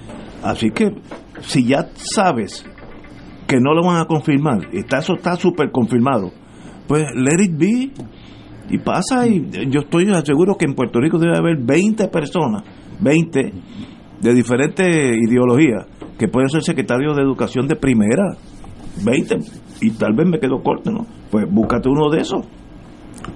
Así 0.43 0.71
que, 0.71 0.91
si 1.43 1.67
ya 1.67 1.89
sabes 1.95 2.65
que 3.47 3.57
no 3.61 3.75
lo 3.75 3.87
van 3.87 4.01
a 4.01 4.05
confirmar, 4.07 4.69
está, 4.73 4.99
eso 4.99 5.15
está 5.15 5.37
súper 5.37 5.71
confirmado, 5.71 6.31
pues 6.87 7.05
let 7.15 7.45
it 7.45 7.59
be. 7.59 7.91
Y 8.71 8.79
pasa, 8.79 9.27
y 9.27 9.49
yo 9.71 9.81
estoy 9.81 10.07
seguro 10.25 10.57
que 10.57 10.67
en 10.67 10.75
Puerto 10.75 11.01
Rico 11.01 11.19
debe 11.19 11.37
haber 11.39 11.57
20 11.59 12.09
personas, 12.09 12.63
20 13.01 13.53
de 14.21 14.35
diferentes 14.35 15.17
ideologías, 15.27 15.87
que 16.19 16.29
pueden 16.29 16.51
ser 16.51 16.63
secretarios 16.63 17.17
de 17.17 17.23
educación 17.23 17.67
de 17.67 17.77
primera, 17.77 18.25
20, 19.05 19.37
y 19.81 19.91
tal 19.93 20.12
vez 20.14 20.26
me 20.26 20.39
quedo 20.41 20.62
corto, 20.62 20.91
¿no? 20.91 21.07
Pues 21.31 21.45
búscate 21.51 21.89
uno 21.89 22.11
de 22.11 22.20
esos. 22.20 22.45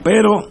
Pero 0.02 0.42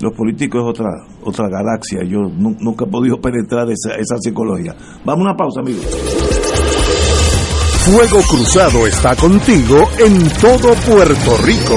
los 0.00 0.12
políticos 0.14 0.62
es 0.62 0.68
otra 0.70 0.90
otra 1.24 1.48
galaxia, 1.48 2.00
yo 2.04 2.20
nu- 2.20 2.56
nunca 2.60 2.84
he 2.84 2.88
podido 2.88 3.20
penetrar 3.20 3.68
esa, 3.70 3.94
esa 3.96 4.16
psicología. 4.18 4.74
Vamos 5.04 5.26
a 5.26 5.30
una 5.30 5.36
pausa, 5.36 5.60
amigos. 5.60 5.84
Fuego 7.84 8.20
Cruzado 8.28 8.86
está 8.86 9.14
contigo 9.16 9.88
en 9.98 10.28
todo 10.40 10.74
Puerto 10.86 11.36
Rico. 11.44 11.76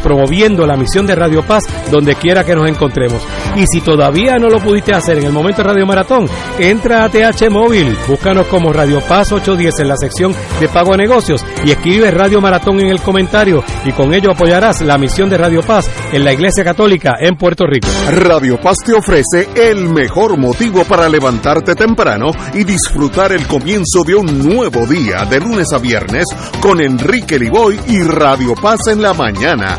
promoviendo 0.00 0.66
la 0.66 0.76
misión 0.76 1.06
de 1.06 1.14
Radio 1.14 1.42
Paz 1.42 1.64
donde 1.90 2.14
quiera 2.14 2.44
que 2.44 2.54
nos 2.54 2.68
encontremos. 2.68 3.22
Y 3.56 3.64
si 3.66 3.80
todavía 3.80 4.38
no 4.38 4.48
lo 4.48 4.60
pudiste 4.60 4.92
hacer 4.94 5.18
en 5.18 5.24
el 5.24 5.32
momento 5.32 5.62
Radio 5.62 5.86
Maratón, 5.86 6.28
entra 6.58 7.04
a 7.04 7.08
TH 7.08 7.50
Móvil, 7.50 7.96
búscanos 8.08 8.46
como 8.46 8.72
Radio 8.72 9.00
Paz 9.00 9.32
810 9.32 9.80
en 9.80 9.88
la 9.88 9.96
sección 9.96 10.34
de 10.60 10.68
pago 10.68 10.94
a 10.94 10.96
negocios 10.96 11.44
y 11.64 11.70
escribe 11.70 12.10
Radio 12.10 12.40
Maratón 12.40 12.80
en 12.80 12.88
el 12.88 13.00
comentario 13.00 13.62
y 13.84 13.92
con 13.92 14.14
ello 14.14 14.30
apoyarás 14.32 14.80
la 14.82 14.98
misión 14.98 15.28
de 15.28 15.38
Radio 15.38 15.62
Paz 15.62 15.90
en 16.12 16.24
la 16.24 16.32
Iglesia 16.32 16.64
Católica 16.64 17.14
en 17.20 17.36
Puerto 17.36 17.64
Rico. 17.66 17.88
Radio 18.10 18.60
Paz 18.60 18.76
te 18.84 18.94
ofrece 18.94 19.48
el 19.54 19.88
mejor 19.88 20.38
motivo 20.38 20.84
para 20.84 21.08
levantarte 21.08 21.74
temprano 21.74 22.30
y 22.54 22.64
disfrutar 22.64 23.32
el 23.32 23.46
comienzo 23.46 24.04
de 24.04 24.14
un 24.14 24.38
nuevo 24.38 24.86
día 24.86 25.24
de 25.24 25.40
lunes 25.40 25.72
a 25.72 25.78
viernes 25.78 26.24
con 26.60 26.80
Enrique 26.80 27.38
Liboy 27.38 27.78
y 27.88 28.02
Radio 28.02 28.54
Paz 28.54 28.88
en 28.88 29.02
la 29.02 29.12
mañana 29.12 29.78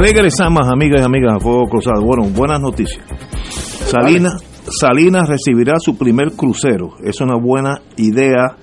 Regresamos, 0.00 0.68
amigas 0.68 1.00
y 1.00 1.04
amigas, 1.04 1.34
a 1.34 1.40
Fuego 1.40 1.66
Cruzado. 1.66 2.00
Bueno, 2.02 2.22
buenas 2.28 2.60
noticias. 2.60 3.04
Salinas, 3.50 4.40
Salinas 4.80 5.28
recibirá 5.28 5.74
su 5.80 5.98
primer 5.98 6.32
crucero. 6.36 6.90
Es 7.02 7.20
una 7.20 7.34
buena 7.36 7.82
idea 7.96 8.56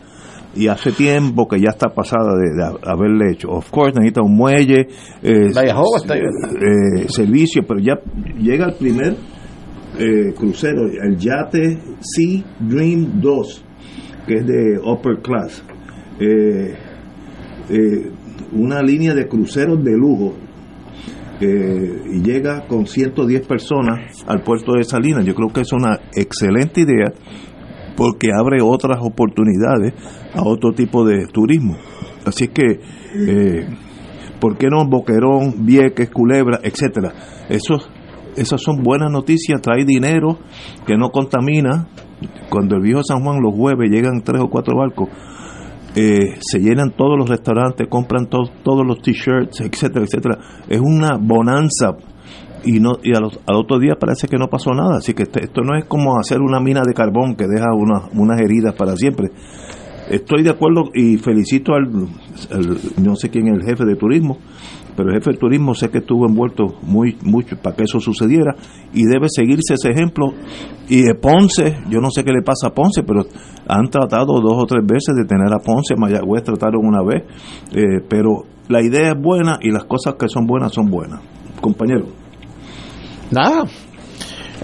y 0.55 0.67
hace 0.67 0.93
tiempo 0.93 1.45
que 1.45 1.59
ya 1.59 1.71
está 1.71 1.89
pasada 1.89 2.37
de, 2.37 2.55
de 2.55 2.89
haberle 2.89 3.33
hecho. 3.33 3.49
Of 3.49 3.70
course, 3.70 3.99
necesita 3.99 4.21
un 4.21 4.33
muelle, 4.37 4.87
eh, 5.21 5.51
eh, 5.51 7.05
servicio, 7.09 7.63
pero 7.67 7.82
ya 7.82 7.99
llega 8.39 8.67
el 8.67 8.75
primer 8.75 9.17
eh, 9.99 10.33
crucero, 10.37 10.87
el 10.87 11.17
yate 11.17 11.78
Sea 11.99 12.45
Dream 12.62 13.20
2, 13.20 13.66
que 14.25 14.36
es 14.36 14.47
de 14.47 14.79
upper 14.79 15.21
class. 15.21 15.62
Eh, 16.17 16.75
eh, 17.70 18.12
una 18.53 18.82
línea 18.82 19.13
de 19.13 19.28
cruceros 19.28 19.83
de 19.83 19.97
lujo 19.97 20.45
eh, 21.41 22.01
y 22.13 22.21
llega 22.21 22.66
con 22.67 22.87
110 22.87 23.45
personas 23.47 24.24
al 24.28 24.41
puerto 24.41 24.74
de 24.74 24.83
Salinas. 24.83 25.25
Yo 25.25 25.36
creo 25.36 25.49
que 25.49 25.62
es 25.62 25.74
una 25.74 25.99
excelente 26.13 26.82
idea 26.82 27.12
porque 27.97 28.29
abre 28.33 28.62
otras 28.62 28.99
oportunidades 29.01 29.93
a 30.33 30.43
otro 30.43 30.74
tipo 30.74 31.05
de 31.05 31.28
turismo. 31.28 31.78
Así 32.25 32.47
que, 32.47 32.79
eh, 33.16 33.67
¿por 34.39 34.57
qué 34.57 34.67
no 34.70 34.86
Boquerón, 34.87 35.66
Vieques, 35.66 36.09
Culebra, 36.09 36.59
etcétera? 36.63 37.13
Esos, 37.49 37.89
esas 38.36 38.62
son 38.62 38.83
buenas 38.83 39.12
noticias, 39.12 39.62
trae 39.62 39.86
dinero 39.86 40.39
que 40.86 40.97
no 40.97 41.09
contamina. 41.09 41.87
Cuando 42.49 42.78
el 42.78 42.82
viejo 42.82 43.03
San 43.03 43.24
Juan 43.24 43.41
los 43.41 43.53
jueves 43.53 43.91
llegan 43.91 44.21
tres 44.24 44.41
o 44.41 44.49
cuatro 44.49 44.78
barcos, 44.78 45.09
eh, 45.96 46.38
se 46.42 46.59
llenan 46.59 46.92
todos 46.96 47.17
los 47.17 47.30
restaurantes, 47.30 47.88
compran 47.89 48.28
to- 48.28 48.50
todos 48.63 48.86
los 48.86 49.01
t-shirts, 49.01 49.62
etcétera, 49.62 50.05
etcétera. 50.05 50.38
Es 50.67 50.82
una 50.82 51.17
bonanza 51.17 51.92
y 52.63 52.80
no 52.80 52.93
y 53.04 53.16
a 53.16 53.20
los- 53.20 53.39
al 53.46 53.55
otro 53.55 53.80
día 53.80 53.93
parece 54.00 54.28
que 54.28 54.38
no 54.38 54.47
pasó 54.47 54.72
nada. 54.72 54.97
Así 54.97 55.13
que 55.13 55.24
este- 55.24 55.43
esto 55.43 55.62
no 55.62 55.78
es 55.78 55.86
como 55.86 56.17
hacer 56.20 56.42
una 56.42 56.59
mina 56.59 56.82
de 56.86 56.93
carbón 56.93 57.36
que 57.36 57.46
deja 57.47 57.67
una- 57.74 58.09
unas 58.13 58.42
heridas 58.42 58.74
para 58.76 58.96
siempre. 58.96 59.30
estoy 60.08 60.43
de 60.43 60.51
acuerdo 60.51 60.92
y 60.93 61.17
felicito 61.17 61.74
al, 61.74 61.86
al- 62.51 62.78
no 63.04 63.16
sé 63.16 63.32
quién 63.32 63.47
el 63.47 63.63
jefe 63.63 63.86
de 63.86 63.96
turismo, 63.96 64.38
pero 64.96 65.09
el 65.09 65.16
jefe 65.16 65.32
de 65.32 65.38
turismo 65.38 65.74
sé 65.74 65.89
que 65.89 66.00
estuvo 66.00 66.28
envuelto 66.28 66.76
muy 66.84 67.17
mucho 67.24 67.55
para 67.58 67.76
que 67.76 67.84
eso 67.84 68.00
sucediera 68.00 68.55
y 68.93 69.04
debe 69.05 69.28
seguirse 69.30 69.74
ese 69.74 69.89
ejemplo. 69.89 70.34
Y 70.88 71.04
Ponce, 71.22 71.78
yo 71.89 72.00
no 72.00 72.09
sé 72.12 72.24
qué 72.24 72.32
le 72.32 72.42
pasa 72.42 72.67
a 72.67 72.74
Ponce, 72.74 73.04
pero 73.04 73.24
han 73.67 73.89
tratado 73.89 74.39
dos 74.42 74.54
o 74.55 74.66
tres 74.66 74.86
veces 74.86 75.16
de 75.16 75.26
tener 75.26 75.54
a 75.54 75.59
Ponce, 75.59 75.96
Mayagüez 75.96 76.43
trataron 76.43 76.86
una 76.86 77.04
vez, 77.04 77.24
eh, 77.74 78.04
pero 78.08 78.43
la 78.70 78.82
idea 78.82 79.12
es 79.12 79.22
buena 79.22 79.58
y 79.62 79.72
las 79.72 79.86
cosas 79.86 80.16
que 80.20 80.28
son 80.28 80.46
buenas 80.46 80.74
son 80.74 80.89
buenas. 80.89 81.22
Compañero. 81.62 82.05
Nada. 83.32 83.66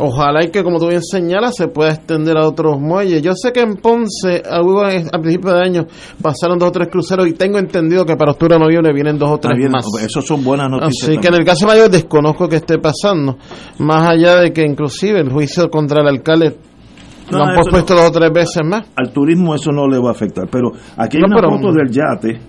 Ojalá 0.04 0.44
y 0.44 0.50
que, 0.50 0.64
como 0.64 0.80
tú 0.80 0.88
bien 0.88 1.02
señalas, 1.04 1.56
se 1.56 1.68
pueda 1.68 1.92
extender 1.92 2.36
a 2.38 2.48
otros 2.48 2.80
muelles. 2.80 3.22
Yo 3.22 3.34
sé 3.36 3.52
que 3.52 3.62
en 3.62 3.76
Ponce, 3.78 4.42
a, 4.50 4.62
hubo- 4.62 4.82
a 4.84 5.20
principios 5.22 5.54
de 5.54 5.60
año, 5.62 5.86
pasaron 6.22 6.58
dos 6.58 6.70
o 6.70 6.72
tres 6.72 6.88
cruceros 6.90 7.28
y 7.28 7.34
tengo 7.34 7.60
entendido 7.60 8.06
que 8.06 8.16
para 8.16 8.32
octubre 8.32 8.56
o 8.56 8.60
noviembre 8.60 8.94
vienen 8.94 9.18
dos 9.20 9.30
o 9.30 9.38
tres 9.38 9.52
También, 9.52 9.72
más. 9.72 9.86
Eso 10.04 10.22
son 10.22 10.44
buenas 10.44 10.70
noticias. 10.70 11.10
Así 11.10 11.18
que 11.20 11.28
en 11.28 11.36
el 11.36 11.46
caso 11.46 11.68
mayor 11.68 11.90
desconozco 11.90 12.50
que 12.50 12.56
esté 12.58 12.80
pasando. 12.80 13.38
Más 13.80 14.08
allá 14.10 14.38
de 14.38 14.52
que 14.52 14.64
inclusive 14.66 15.20
el 15.20 15.32
juicio 15.32 15.70
contra 15.70 16.02
el 16.02 16.08
alcalde 16.08 16.56
No, 17.32 17.38
lo 17.38 17.44
han 17.46 17.56
pospuesto 17.56 17.94
dos 17.96 18.06
o 18.10 18.12
tres 18.12 18.32
veces 18.34 18.62
más. 18.66 18.88
al 18.96 19.12
turismo 19.14 19.56
eso 19.56 19.72
no 19.72 19.88
le 19.88 20.00
va 20.00 20.10
a 20.10 20.12
afectar. 20.14 20.48
Pero 20.52 20.72
aquí 20.98 21.18
hay 21.18 21.22
No, 21.22 21.28
una 21.28 21.36
pero- 21.36 21.52
foto 21.58 21.72
del 21.74 21.90
yate 21.90 22.42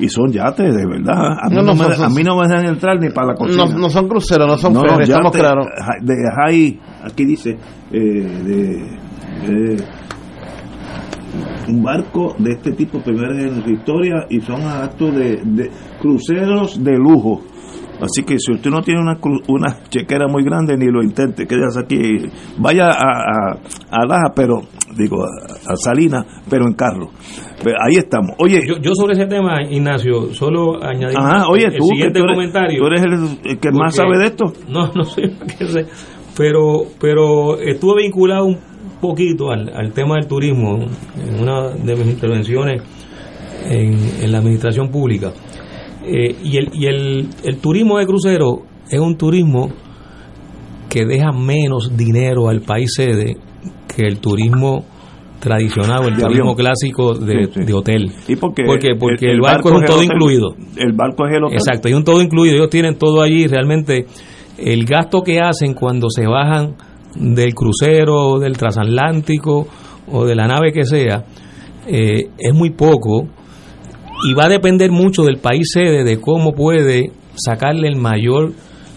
y 0.00 0.08
son 0.08 0.32
yates 0.32 0.74
de 0.74 0.86
verdad. 0.86 1.36
A 1.42 1.48
mí 1.48 1.54
No, 1.56 1.62
no, 1.62 1.74
no, 1.74 1.74
me, 1.88 1.94
son- 1.94 2.04
a 2.04 2.08
mí 2.08 2.22
no 2.24 2.36
me 2.36 2.48
dejan 2.48 2.66
entrar 2.66 2.98
ni 3.00 3.10
para 3.10 3.28
la 3.28 3.34
cocina. 3.34 3.66
No, 3.66 3.78
no 3.78 3.90
son 3.90 4.08
cruceros, 4.08 4.46
no 4.46 4.56
son 4.58 4.72
ferries, 4.90 5.08
estamos 5.16 5.32
claros. 5.40 5.66
De 6.02 6.14
high, 6.36 6.80
aquí 7.04 7.24
dice, 7.24 7.50
eh, 7.92 7.98
de, 7.98 8.98
de- 9.46 9.84
un 11.68 11.82
barco 11.82 12.34
de 12.38 12.52
este 12.52 12.72
tipo, 12.72 13.00
primera 13.00 13.32
vez 13.32 13.52
en 13.52 13.62
su 13.62 13.70
historia, 13.70 14.26
y 14.28 14.40
son 14.40 14.62
actos 14.62 15.14
de, 15.14 15.40
de 15.44 15.70
cruceros 16.00 16.82
de 16.82 16.96
lujo. 16.98 17.42
Así 18.02 18.22
que 18.24 18.36
si 18.38 18.52
usted 18.52 18.70
no 18.70 18.80
tiene 18.82 19.00
una, 19.00 19.18
una 19.48 19.82
chequera 19.88 20.26
muy 20.28 20.42
grande, 20.44 20.76
ni 20.76 20.86
lo 20.86 21.02
intente, 21.02 21.46
quédese 21.46 21.80
aquí, 21.80 21.98
vaya 22.58 22.88
a, 22.88 22.92
a, 22.92 23.58
a 23.90 24.06
Laja, 24.06 24.32
pero, 24.34 24.62
digo, 24.96 25.22
a, 25.22 25.72
a 25.72 25.76
Salinas, 25.76 26.24
pero 26.48 26.66
en 26.66 26.74
carro. 26.74 27.10
Pero 27.62 27.76
ahí 27.86 27.96
estamos. 27.98 28.30
Oye, 28.38 28.60
Yo, 28.66 28.76
yo 28.80 28.92
sobre 28.94 29.12
ese 29.14 29.26
tema, 29.26 29.62
Ignacio, 29.62 30.32
solo 30.34 30.82
añadir 30.82 31.18
Ajá, 31.18 31.46
oye, 31.48 31.66
el, 31.66 31.76
tú, 31.76 31.84
siguiente 31.84 32.18
tú 32.20 32.24
eres- 32.24 32.34
comentario. 32.36 32.78
tú 32.80 32.86
eres 32.86 33.02
el- 33.02 33.50
el 33.50 33.58
que 33.58 33.70
más 33.70 33.94
sabe 33.94 34.18
de 34.18 34.26
esto. 34.26 34.44
No, 34.68 34.90
no 34.94 35.04
sé 35.04 35.22
qué 35.58 35.66
sé. 35.66 35.86
Pero, 36.36 36.84
pero 37.00 37.58
estuve 37.58 38.02
vinculado 38.02 38.46
un 38.46 38.58
poquito 39.00 39.50
al, 39.50 39.68
al 39.74 39.92
tema 39.92 40.14
del 40.14 40.26
turismo 40.26 40.78
en 41.18 41.40
una 41.42 41.68
de 41.70 41.96
mis 41.96 42.06
intervenciones 42.06 42.82
en, 43.68 43.94
en 44.22 44.32
la 44.32 44.38
administración 44.38 44.88
pública. 44.90 45.32
Eh, 46.04 46.36
y 46.42 46.56
el, 46.56 46.68
y 46.72 46.86
el, 46.86 47.28
el 47.44 47.56
turismo 47.58 47.98
de 47.98 48.06
crucero 48.06 48.62
es 48.90 48.98
un 48.98 49.16
turismo 49.16 49.68
que 50.88 51.04
deja 51.04 51.30
menos 51.32 51.96
dinero 51.96 52.48
al 52.48 52.62
país 52.62 52.90
sede 52.96 53.36
que 53.94 54.02
el 54.06 54.18
turismo 54.18 54.84
tradicional 55.40 56.04
o 56.04 56.08
el 56.08 56.16
De 56.16 56.22
turismo 56.22 56.50
avión. 56.50 56.56
clásico 56.56 57.14
de, 57.14 57.46
Sí, 57.46 57.50
sí. 57.54 57.64
de 57.64 57.72
hotel. 57.74 58.10
¿Y 58.28 58.36
por 58.36 58.54
qué? 58.54 58.62
Porque, 58.64 58.88
porque 58.98 59.30
el, 59.30 59.40
barco, 59.40 59.68
barco 59.68 59.68
es 59.70 59.74
un 59.80 59.86
todo 59.86 59.96
hotel. 59.98 60.10
incluido. 60.12 60.48
El 60.76 60.92
barco 60.92 61.26
es 61.26 61.36
el 61.36 61.44
hotel. 61.44 61.58
Exacto, 61.58 61.88
hay 61.88 61.94
un 61.94 62.04
todo 62.04 62.20
incluido. 62.20 62.56
Ellos 62.56 62.70
tienen 62.70 62.96
todo 62.98 63.22
allí. 63.22 63.46
Realmente, 63.46 64.06
el 64.58 64.84
gasto 64.84 65.22
que 65.22 65.40
hacen 65.40 65.74
cuando 65.74 66.08
se 66.10 66.26
bajan 66.26 66.74
del 67.14 67.54
crucero, 67.54 68.38
del 68.38 68.56
transatlántico 68.56 69.66
o 70.12 70.24
de 70.26 70.34
la 70.34 70.46
nave 70.46 70.72
que 70.72 70.84
sea, 70.84 71.24
eh, 71.86 72.28
es 72.38 72.54
muy 72.54 72.70
poco 72.70 73.26
y 74.28 74.34
va 74.34 74.44
a 74.44 74.48
depender 74.48 74.90
mucho 74.90 75.22
del 75.22 75.38
país 75.38 75.70
sede 75.72 76.04
de 76.04 76.20
cómo 76.20 76.52
puede 76.52 77.12
sacarle 77.34 77.88
el 77.88 77.96
mayor 77.96 78.52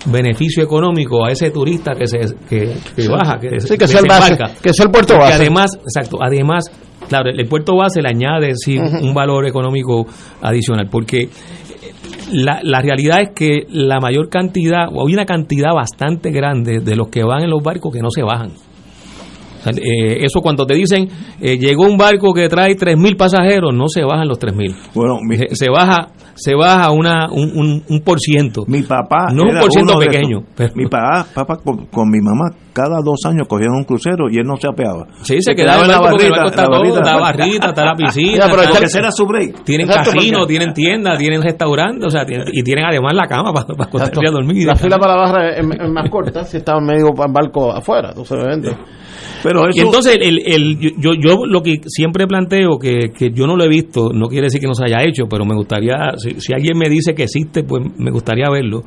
beneficio 0.06 0.64
económico 0.64 1.26
a 1.26 1.32
ese 1.32 1.50
turista 1.52 1.94
que 1.95 2.08
se 2.08 2.20
que, 2.50 2.76
que 2.95 3.08
baja 3.08 3.40
que, 3.40 3.60
Sí, 3.62 3.78
que 3.78 3.88
base, 4.08 4.38
que 4.62 4.74
sea 4.74 4.86
el 4.86 4.91
puerto 4.91 5.14
Porque 5.14 5.30
base. 5.32 5.41
además 5.41 5.80
exacto 5.82 6.18
además 6.22 6.66
claro 7.08 7.30
el 7.30 7.48
puerto 7.48 7.76
base 7.78 8.02
le 8.02 8.10
añade 8.10 8.54
sí, 8.56 8.78
un 8.78 9.14
valor 9.14 9.48
económico 9.48 10.06
adicional 10.41 10.88
porque 10.91 11.30
la, 12.34 12.60
la 12.64 12.82
realidad 12.82 13.22
es 13.22 13.30
que 13.36 13.68
la 13.70 14.00
mayor 14.00 14.30
cantidad, 14.30 14.88
o 14.91 15.08
hay 15.08 15.14
una 15.14 15.26
cantidad 15.26 15.74
bastante 15.74 16.32
grande 16.32 16.80
de 16.80 16.95
los 16.95 17.10
que 17.10 17.24
van 17.24 17.44
en 17.44 17.50
los 17.50 17.62
barcos 17.62 17.94
que 17.94 18.00
no 18.00 18.10
se 18.10 18.24
bajan. 18.24 18.52
Eh, 19.72 20.23
eso 20.26 20.41
cuando 20.41 20.65
te 20.65 20.76
dicen, 20.76 21.07
eh, 21.41 21.57
llegó 21.57 21.84
un 21.85 21.98
barco 21.98 22.34
que 22.34 22.48
trae 22.49 22.76
3.000 22.76 23.15
pasajeros, 23.18 23.73
no 23.73 23.88
se 23.88 24.03
bajan 24.03 24.27
los 24.27 24.40
3.000. 24.40 24.76
Bueno, 24.94 25.19
mi, 25.22 25.38
Se, 25.38 25.56
se 25.56 25.69
baja 25.69 26.10
se 26.35 26.56
baja 26.56 26.90
una, 26.91 27.27
un, 27.31 27.52
un, 27.56 27.84
un 27.88 27.99
por 28.02 28.19
ciento. 28.19 28.64
mi 28.68 28.81
papá. 28.81 29.27
No 29.31 29.44
un 29.44 29.60
por 29.60 29.72
ciento 29.72 29.94
pequeño, 29.99 30.40
pero- 30.56 30.73
Mi 30.76 30.85
papá, 30.88 31.27
papá 31.34 31.57
con, 31.64 31.85
con 31.85 32.10
mi 32.10 32.19
mamá, 32.22 32.49
cada 32.73 33.02
dos 33.06 33.19
años 33.27 33.48
cogían 33.48 33.69
un 33.72 33.84
crucero 33.84 34.26
y 34.31 34.38
él 34.38 34.44
no 34.45 34.56
se 34.57 34.68
apeaba. 34.68 35.06
Sí, 35.22 35.38
se 35.41 35.53
quedaba 35.53 35.84
en 35.85 35.91
el 35.91 35.98
barco 35.98 36.07
porque 36.10 36.26
el 36.26 36.31
barco 36.31 36.48
está 36.49 36.65
todo, 36.65 36.98
está 36.98 37.18
barrita, 37.19 37.68
está 37.68 37.85
la 37.85 37.94
piscina. 37.94 38.45
Pero 38.49 38.64
está- 38.64 38.84
ese 38.84 38.98
era 38.99 39.11
su 39.11 39.27
break. 39.27 39.64
tienen 39.64 39.88
Exacto, 39.88 40.11
casino, 40.14 40.40
porque- 40.40 40.53
tienen 40.57 40.73
tiendas, 40.73 41.19
tienen 41.19 41.41
restaurantes, 41.44 42.07
o 42.07 42.10
sea, 42.10 42.26
tienen- 42.26 42.48
y 42.52 42.64
tienen 42.64 42.85
además 42.85 43.14
la 43.14 43.27
cama 43.27 43.53
para, 43.53 43.68
para 43.68 43.84
acostarse 43.90 44.27
a 44.27 44.31
dormir. 44.31 44.65
La 44.65 44.76
fila 44.76 44.98
para 44.98 45.15
la 45.15 45.22
barra 45.22 45.49
es, 45.52 45.60
es 45.60 45.90
más 45.91 46.10
corta 46.10 46.44
si 46.45 46.57
está 46.57 46.77
en 46.80 46.85
medio 46.85 47.11
barco 47.14 47.72
afuera, 47.72 48.10
entonces 48.10 48.35
obviamente. 48.35 48.76
Pero 49.44 49.68
eso, 49.68 49.78
Y 49.78 49.82
entonces, 49.82 50.18
el, 50.22 50.41
el, 50.45 50.80
yo, 50.80 51.14
yo 51.14 51.45
lo 51.45 51.61
que 51.61 51.82
siempre 51.86 52.26
planteo, 52.26 52.80
que, 52.80 53.11
que 53.15 53.32
yo 53.32 53.45
no 53.45 53.57
lo 53.57 53.65
he 53.65 53.70
visto, 53.70 54.11
no 54.14 54.28
quiere 54.28 54.45
decir 54.45 54.61
que 54.61 54.68
no 54.68 54.74
se 54.74 54.86
haya 54.86 55.03
hecho, 55.03 55.26
pero 55.30 55.45
me 55.45 55.53
gustaría, 55.53 55.98
si, 56.18 56.40
si 56.40 56.53
alguien 56.53 56.78
me 56.78 56.90
dice 56.90 57.14
que 57.14 57.24
existe, 57.24 57.64
pues 57.64 57.84
me 57.98 58.10
gustaría 58.11 58.49
verlo, 58.49 58.84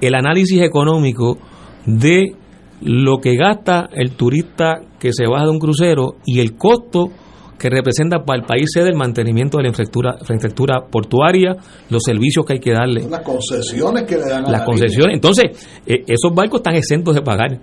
el 0.00 0.14
análisis 0.14 0.60
económico 0.60 1.38
de 1.86 2.34
lo 2.82 3.18
que 3.18 3.36
gasta 3.36 3.88
el 3.92 4.12
turista 4.12 4.80
que 4.98 5.12
se 5.12 5.26
baja 5.26 5.44
de 5.44 5.50
un 5.50 5.58
crucero 5.58 6.16
y 6.26 6.40
el 6.40 6.56
costo 6.56 7.10
que 7.58 7.70
representa 7.70 8.24
para 8.24 8.40
el 8.40 8.46
país 8.46 8.66
sede 8.72 8.90
el 8.90 8.96
mantenimiento 8.96 9.56
de 9.56 9.64
la 9.64 9.68
infraestructura, 9.70 10.16
infraestructura 10.20 10.86
portuaria, 10.90 11.56
los 11.88 12.02
servicios 12.02 12.44
que 12.44 12.54
hay 12.54 12.60
que 12.60 12.72
darle 12.72 13.08
Las 13.08 13.22
concesiones 13.22 14.02
que 14.04 14.16
le 14.16 14.24
dan 14.28 14.44
a 14.44 14.50
las 14.50 14.60
la 14.60 14.64
concesiones. 14.64 15.14
Entonces, 15.14 15.44
eh, 15.86 16.04
esos 16.06 16.34
barcos 16.34 16.60
están 16.60 16.74
exentos 16.74 17.14
de 17.14 17.22
pagar. 17.22 17.58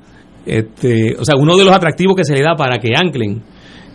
Este, 0.45 1.15
o 1.17 1.23
sea, 1.23 1.35
uno 1.37 1.55
de 1.55 1.65
los 1.65 1.73
atractivos 1.73 2.15
que 2.15 2.25
se 2.25 2.33
le 2.33 2.41
da 2.41 2.55
para 2.55 2.77
que 2.77 2.93
anclen 2.95 3.41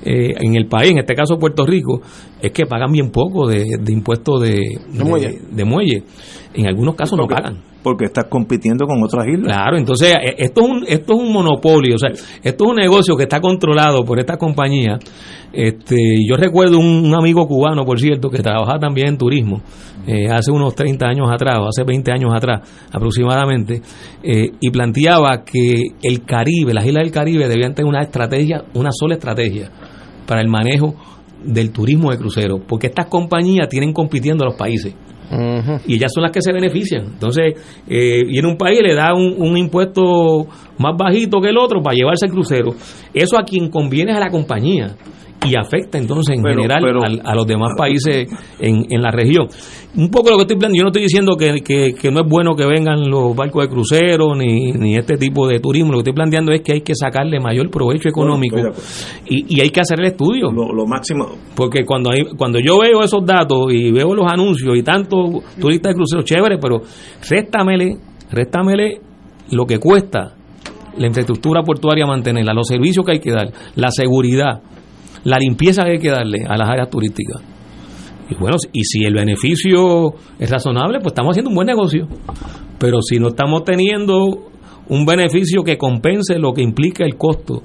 eh, 0.02 0.32
en 0.40 0.54
el 0.54 0.66
país, 0.66 0.92
en 0.92 0.98
este 0.98 1.14
caso 1.14 1.38
Puerto 1.38 1.66
Rico, 1.66 2.00
es 2.40 2.52
que 2.52 2.66
pagan 2.66 2.92
bien 2.92 3.10
poco 3.10 3.46
de, 3.46 3.64
de 3.80 3.92
impuestos 3.92 4.40
de, 4.40 4.60
de, 4.92 5.04
muelle. 5.04 5.38
de 5.50 5.64
muelle. 5.64 6.02
En 6.58 6.66
algunos 6.66 6.96
casos 6.96 7.16
no 7.16 7.28
pagan. 7.28 7.58
porque 7.84 8.06
estás 8.06 8.24
compitiendo 8.24 8.84
con 8.84 9.00
otras 9.00 9.28
islas. 9.28 9.46
Claro, 9.46 9.78
entonces 9.78 10.12
eh, 10.16 10.34
esto 10.38 10.62
es 10.62 10.68
un 10.68 10.84
esto 10.88 11.14
es 11.14 11.20
un 11.20 11.32
monopolio, 11.32 11.94
o 11.94 11.98
sea, 11.98 12.10
esto 12.10 12.64
es 12.64 12.70
un 12.70 12.76
negocio 12.76 13.16
que 13.16 13.22
está 13.22 13.40
controlado 13.40 14.04
por 14.04 14.18
esta 14.18 14.36
compañía. 14.36 14.98
Este, 15.52 15.96
yo 16.28 16.36
recuerdo 16.36 16.80
un, 16.80 17.06
un 17.06 17.14
amigo 17.14 17.46
cubano, 17.46 17.84
por 17.84 18.00
cierto, 18.00 18.28
que 18.28 18.42
trabajaba 18.42 18.80
también 18.80 19.08
en 19.08 19.18
turismo 19.18 19.62
eh, 20.08 20.28
hace 20.28 20.50
unos 20.50 20.74
30 20.74 21.06
años 21.06 21.28
atrás, 21.30 21.58
o 21.60 21.68
hace 21.68 21.84
20 21.84 22.10
años 22.10 22.32
atrás 22.34 22.68
aproximadamente, 22.92 23.80
eh, 24.24 24.50
y 24.58 24.70
planteaba 24.70 25.44
que 25.44 25.82
el 26.02 26.24
Caribe, 26.24 26.74
las 26.74 26.84
islas 26.84 27.04
del 27.04 27.12
Caribe 27.12 27.46
debían 27.46 27.72
tener 27.72 27.88
una 27.88 28.02
estrategia, 28.02 28.64
una 28.74 28.90
sola 28.90 29.14
estrategia 29.14 29.70
para 30.26 30.40
el 30.40 30.48
manejo 30.48 30.96
del 31.44 31.70
turismo 31.70 32.10
de 32.10 32.18
crucero, 32.18 32.58
porque 32.66 32.88
estas 32.88 33.06
compañías 33.06 33.68
tienen 33.68 33.92
compitiendo 33.92 34.42
a 34.42 34.48
los 34.48 34.56
países 34.56 34.94
y 35.86 35.94
ellas 35.94 36.10
son 36.12 36.22
las 36.22 36.32
que 36.32 36.40
se 36.40 36.52
benefician. 36.52 37.04
Entonces, 37.04 37.54
eh, 37.86 38.24
viene 38.24 38.48
un 38.48 38.56
país 38.56 38.80
y 38.80 38.82
le 38.82 38.94
da 38.94 39.14
un, 39.14 39.34
un 39.38 39.56
impuesto 39.56 40.46
más 40.78 40.96
bajito 40.96 41.40
que 41.40 41.50
el 41.50 41.58
otro 41.58 41.82
para 41.82 41.94
llevarse 41.94 42.26
el 42.26 42.32
crucero. 42.32 42.74
Eso 43.12 43.38
a 43.38 43.44
quien 43.44 43.70
conviene 43.70 44.12
es 44.12 44.16
a 44.16 44.20
la 44.20 44.30
compañía 44.30 44.96
y 45.46 45.54
afecta 45.56 45.98
entonces 45.98 46.36
en 46.36 46.42
Pero- 46.42 46.56
general 46.62 46.80
pero- 46.82 47.02
al- 47.04 47.22
a 47.24 47.34
los 47.34 47.46
demás 47.46 47.72
países 47.78 48.26
en, 48.58 48.86
en 48.90 49.00
la 49.02 49.10
región. 49.12 49.46
Un 49.96 50.10
poco 50.10 50.30
lo 50.30 50.36
que 50.36 50.42
estoy 50.42 50.56
planteando, 50.56 50.76
yo 50.78 50.82
no 50.82 50.88
estoy 50.88 51.02
diciendo 51.02 51.36
que, 51.36 51.60
que- 51.64 51.94
que 51.94 52.10
no 52.10 52.20
es 52.22 52.26
bueno 52.28 52.54
que 52.56 52.66
vengan 52.66 53.08
los 53.08 53.34
barcos 53.36 53.62
de 53.62 53.68
crucero 53.68 54.34
ni, 54.34 54.72
ni 54.72 54.96
este 54.96 55.16
tipo 55.16 55.46
de 55.46 55.60
turismo, 55.60 55.92
lo 55.92 55.98
que 55.98 56.10
estoy 56.10 56.12
planteando 56.14 56.52
es 56.52 56.60
que 56.62 56.72
hay 56.72 56.80
que 56.80 56.94
sacarle 56.94 57.38
mayor 57.40 57.70
provecho 57.70 58.08
económico 58.08 58.56
Bueno, 58.56 58.72
y, 59.26 59.56
y 59.56 59.60
hay 59.60 59.70
que 59.70 59.80
hacer 59.80 60.00
el 60.00 60.06
estudio. 60.06 60.50
Lo, 60.50 60.72
lo 60.72 60.86
máximo. 60.86 61.26
Porque 61.54 61.84
cuando 61.84 62.10
hay, 62.10 62.24
cuando 62.36 62.58
yo 62.58 62.78
veo 62.80 63.02
esos 63.02 63.24
datos 63.24 63.72
y 63.72 63.92
veo 63.92 64.14
los 64.14 64.26
anuncios 64.30 64.76
y 64.76 64.82
tantos 64.82 65.30
turistas 65.60 65.92
de 65.92 65.94
crucero, 65.96 66.22
chévere, 66.22 66.58
pero 66.58 66.82
réstamele, 67.28 67.96
réstamele 68.30 69.00
lo 69.52 69.64
que 69.66 69.78
cuesta 69.78 70.34
la 70.96 71.06
infraestructura 71.06 71.62
portuaria 71.62 72.06
mantenerla, 72.06 72.52
los 72.52 72.66
servicios 72.66 73.06
que 73.06 73.12
hay 73.12 73.20
que 73.20 73.30
dar, 73.30 73.52
la 73.76 73.88
seguridad, 73.90 74.60
la 75.24 75.38
limpieza 75.38 75.84
que 75.84 75.92
hay 75.92 75.98
que 75.98 76.10
darle 76.10 76.44
a 76.48 76.56
las 76.56 76.68
áreas 76.68 76.90
turísticas. 76.90 77.42
Y 78.30 78.34
bueno, 78.34 78.56
y 78.72 78.84
si 78.84 79.04
el 79.04 79.14
beneficio 79.14 80.14
es 80.38 80.50
razonable, 80.50 80.98
pues 80.98 81.12
estamos 81.12 81.32
haciendo 81.32 81.48
un 81.48 81.56
buen 81.56 81.66
negocio. 81.66 82.06
Pero 82.78 83.00
si 83.00 83.18
no 83.18 83.28
estamos 83.28 83.64
teniendo 83.64 84.50
un 84.88 85.06
beneficio 85.06 85.62
que 85.62 85.78
compense 85.78 86.38
lo 86.38 86.52
que 86.52 86.62
implica 86.62 87.04
el 87.04 87.16
costo 87.16 87.62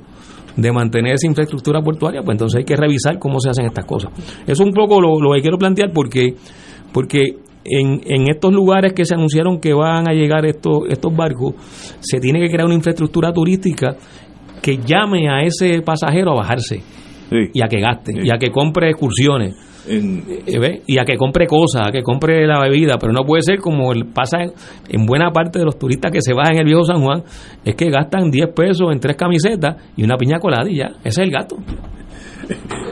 de 0.55 0.71
mantener 0.71 1.15
esa 1.15 1.27
infraestructura 1.27 1.81
portuaria, 1.81 2.21
pues 2.21 2.35
entonces 2.35 2.59
hay 2.59 2.65
que 2.65 2.75
revisar 2.75 3.19
cómo 3.19 3.39
se 3.39 3.49
hacen 3.49 3.65
estas 3.65 3.85
cosas. 3.85 4.11
Eso 4.43 4.51
es 4.51 4.59
un 4.59 4.71
poco 4.71 5.01
lo, 5.01 5.19
lo 5.19 5.33
que 5.33 5.41
quiero 5.41 5.57
plantear 5.57 5.91
porque, 5.91 6.35
porque 6.93 7.37
en, 7.65 8.01
en 8.05 8.29
estos 8.29 8.53
lugares 8.53 8.93
que 8.93 9.03
se 9.03 9.15
anunciaron 9.15 9.59
que 9.59 9.73
van 9.73 10.07
a 10.07 10.13
llegar 10.13 10.45
estos, 10.45 10.83
estos 10.89 11.15
barcos, 11.15 11.55
se 11.99 12.19
tiene 12.19 12.39
que 12.39 12.47
crear 12.47 12.65
una 12.65 12.75
infraestructura 12.75 13.33
turística 13.33 13.95
que 14.61 14.77
llame 14.77 15.27
a 15.29 15.41
ese 15.41 15.81
pasajero 15.81 16.31
a 16.31 16.35
bajarse 16.35 16.81
y 17.53 17.61
a 17.63 17.67
que 17.67 17.79
gaste, 17.79 18.13
y 18.23 18.29
a 18.31 18.37
que 18.37 18.51
compre 18.51 18.89
excursiones. 18.89 19.55
Eh, 19.85 20.59
¿ve? 20.59 20.81
y 20.87 20.97
a 20.97 21.03
que 21.03 21.17
compre 21.17 21.45
cosas, 21.45 21.87
a 21.89 21.91
que 21.91 22.01
compre 22.03 22.47
la 22.47 22.61
bebida, 22.61 22.95
pero 22.97 23.11
no 23.11 23.25
puede 23.25 23.41
ser 23.41 23.59
como 23.59 23.91
el 23.91 24.05
pasa 24.05 24.41
en, 24.41 24.53
en 24.87 25.05
buena 25.05 25.29
parte 25.31 25.59
de 25.59 25.65
los 25.65 25.77
turistas 25.77 26.09
que 26.09 26.21
se 26.21 26.33
bajan 26.33 26.53
en 26.53 26.59
el 26.59 26.65
viejo 26.67 26.85
San 26.85 27.01
Juan, 27.03 27.21
es 27.65 27.75
que 27.75 27.89
gastan 27.89 28.31
10 28.31 28.47
pesos 28.55 28.87
en 28.93 29.01
tres 29.01 29.17
camisetas 29.17 29.75
y 29.97 30.03
una 30.05 30.15
piña 30.15 30.39
colada 30.39 30.69
y 30.69 30.77
ya, 30.77 30.85
ese 31.03 31.09
es 31.09 31.17
el 31.27 31.31
gasto. 31.31 31.57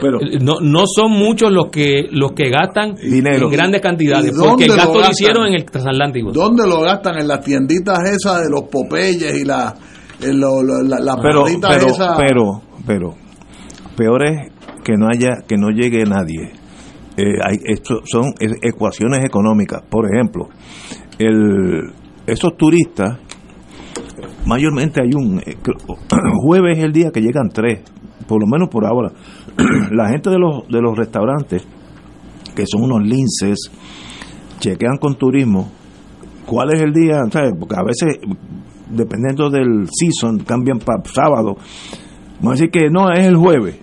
Pero, 0.00 0.18
no, 0.40 0.60
no 0.60 0.84
son 0.86 1.12
muchos 1.12 1.52
los 1.52 1.68
que 1.70 2.08
los 2.10 2.32
que 2.32 2.50
gastan 2.50 2.94
Dinero. 2.96 3.46
en 3.46 3.52
grandes 3.52 3.80
cantidades, 3.80 4.26
¿Y 4.26 4.30
dónde 4.34 4.48
porque 4.48 4.64
el 4.64 4.76
gasto 4.76 5.00
lo 5.00 5.10
hicieron 5.10 5.46
en 5.46 5.54
el 5.54 5.64
transatlántico. 5.64 6.32
¿Dónde 6.32 6.66
lo 6.66 6.80
gastan? 6.80 7.18
En 7.20 7.28
las 7.28 7.40
tienditas 7.44 7.98
esas 8.10 8.42
de 8.42 8.50
los 8.50 8.62
Popeyes 8.64 9.34
y 9.40 9.44
la, 9.44 9.74
en 10.22 10.40
lo- 10.40 10.62
lo- 10.62 10.82
la, 10.82 10.98
las 11.00 11.16
pero, 11.22 11.42
barritas 11.42 11.70
pero, 11.74 11.86
esas. 11.86 12.18
pero, 12.18 12.62
pero, 12.86 13.14
peor 13.96 14.24
es 14.24 14.52
que 14.84 14.94
no 14.96 15.08
haya, 15.08 15.42
que 15.46 15.56
no 15.56 15.70
llegue 15.70 16.04
nadie. 16.04 16.52
Eh, 17.16 17.38
hay, 17.44 17.58
esto 17.64 18.00
son 18.04 18.32
ecuaciones 18.40 19.24
económicas. 19.24 19.82
Por 19.88 20.06
ejemplo, 20.12 20.48
el, 21.18 21.92
esos 22.26 22.56
turistas, 22.56 23.18
mayormente 24.46 25.02
hay 25.02 25.10
un 25.14 25.40
eh, 25.40 25.56
jueves 26.42 26.78
es 26.78 26.84
el 26.84 26.92
día 26.92 27.10
que 27.12 27.20
llegan 27.20 27.48
tres, 27.50 27.82
por 28.26 28.40
lo 28.40 28.46
menos 28.46 28.68
por 28.68 28.86
ahora. 28.86 29.12
La 29.90 30.08
gente 30.08 30.30
de 30.30 30.38
los 30.38 30.66
de 30.68 30.80
los 30.80 30.96
restaurantes, 30.96 31.66
que 32.54 32.64
son 32.66 32.84
unos 32.84 33.06
linces, 33.06 33.70
chequean 34.58 34.96
con 34.98 35.16
turismo 35.16 35.70
cuál 36.46 36.74
es 36.74 36.82
el 36.82 36.92
día, 36.92 37.20
¿sabes? 37.30 37.52
Porque 37.58 37.74
a 37.76 37.82
veces, 37.82 38.18
dependiendo 38.90 39.50
del 39.50 39.88
season, 39.90 40.38
cambian 40.40 40.78
para 40.78 41.02
sábado. 41.04 41.56
Vamos 42.42 42.58
a 42.58 42.64
decir 42.64 42.70
que 42.72 42.90
no, 42.90 43.08
es 43.12 43.24
el 43.24 43.36
jueves. 43.36 43.78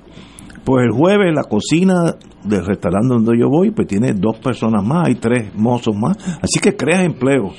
Pues 0.66 0.86
el 0.86 0.92
jueves 0.92 1.34
la 1.34 1.44
cocina 1.44 2.14
del 2.44 2.66
restaurante 2.66 3.08
donde 3.08 3.40
yo 3.40 3.48
voy, 3.50 3.72
pues 3.72 3.88
tiene 3.88 4.12
dos 4.14 4.38
personas 4.40 4.86
más, 4.86 5.08
hay 5.08 5.16
tres 5.16 5.56
mozos 5.56 5.96
más. 5.96 6.18
Así 6.42 6.60
que 6.62 6.76
creas 6.76 7.06
empleo. 7.06 7.52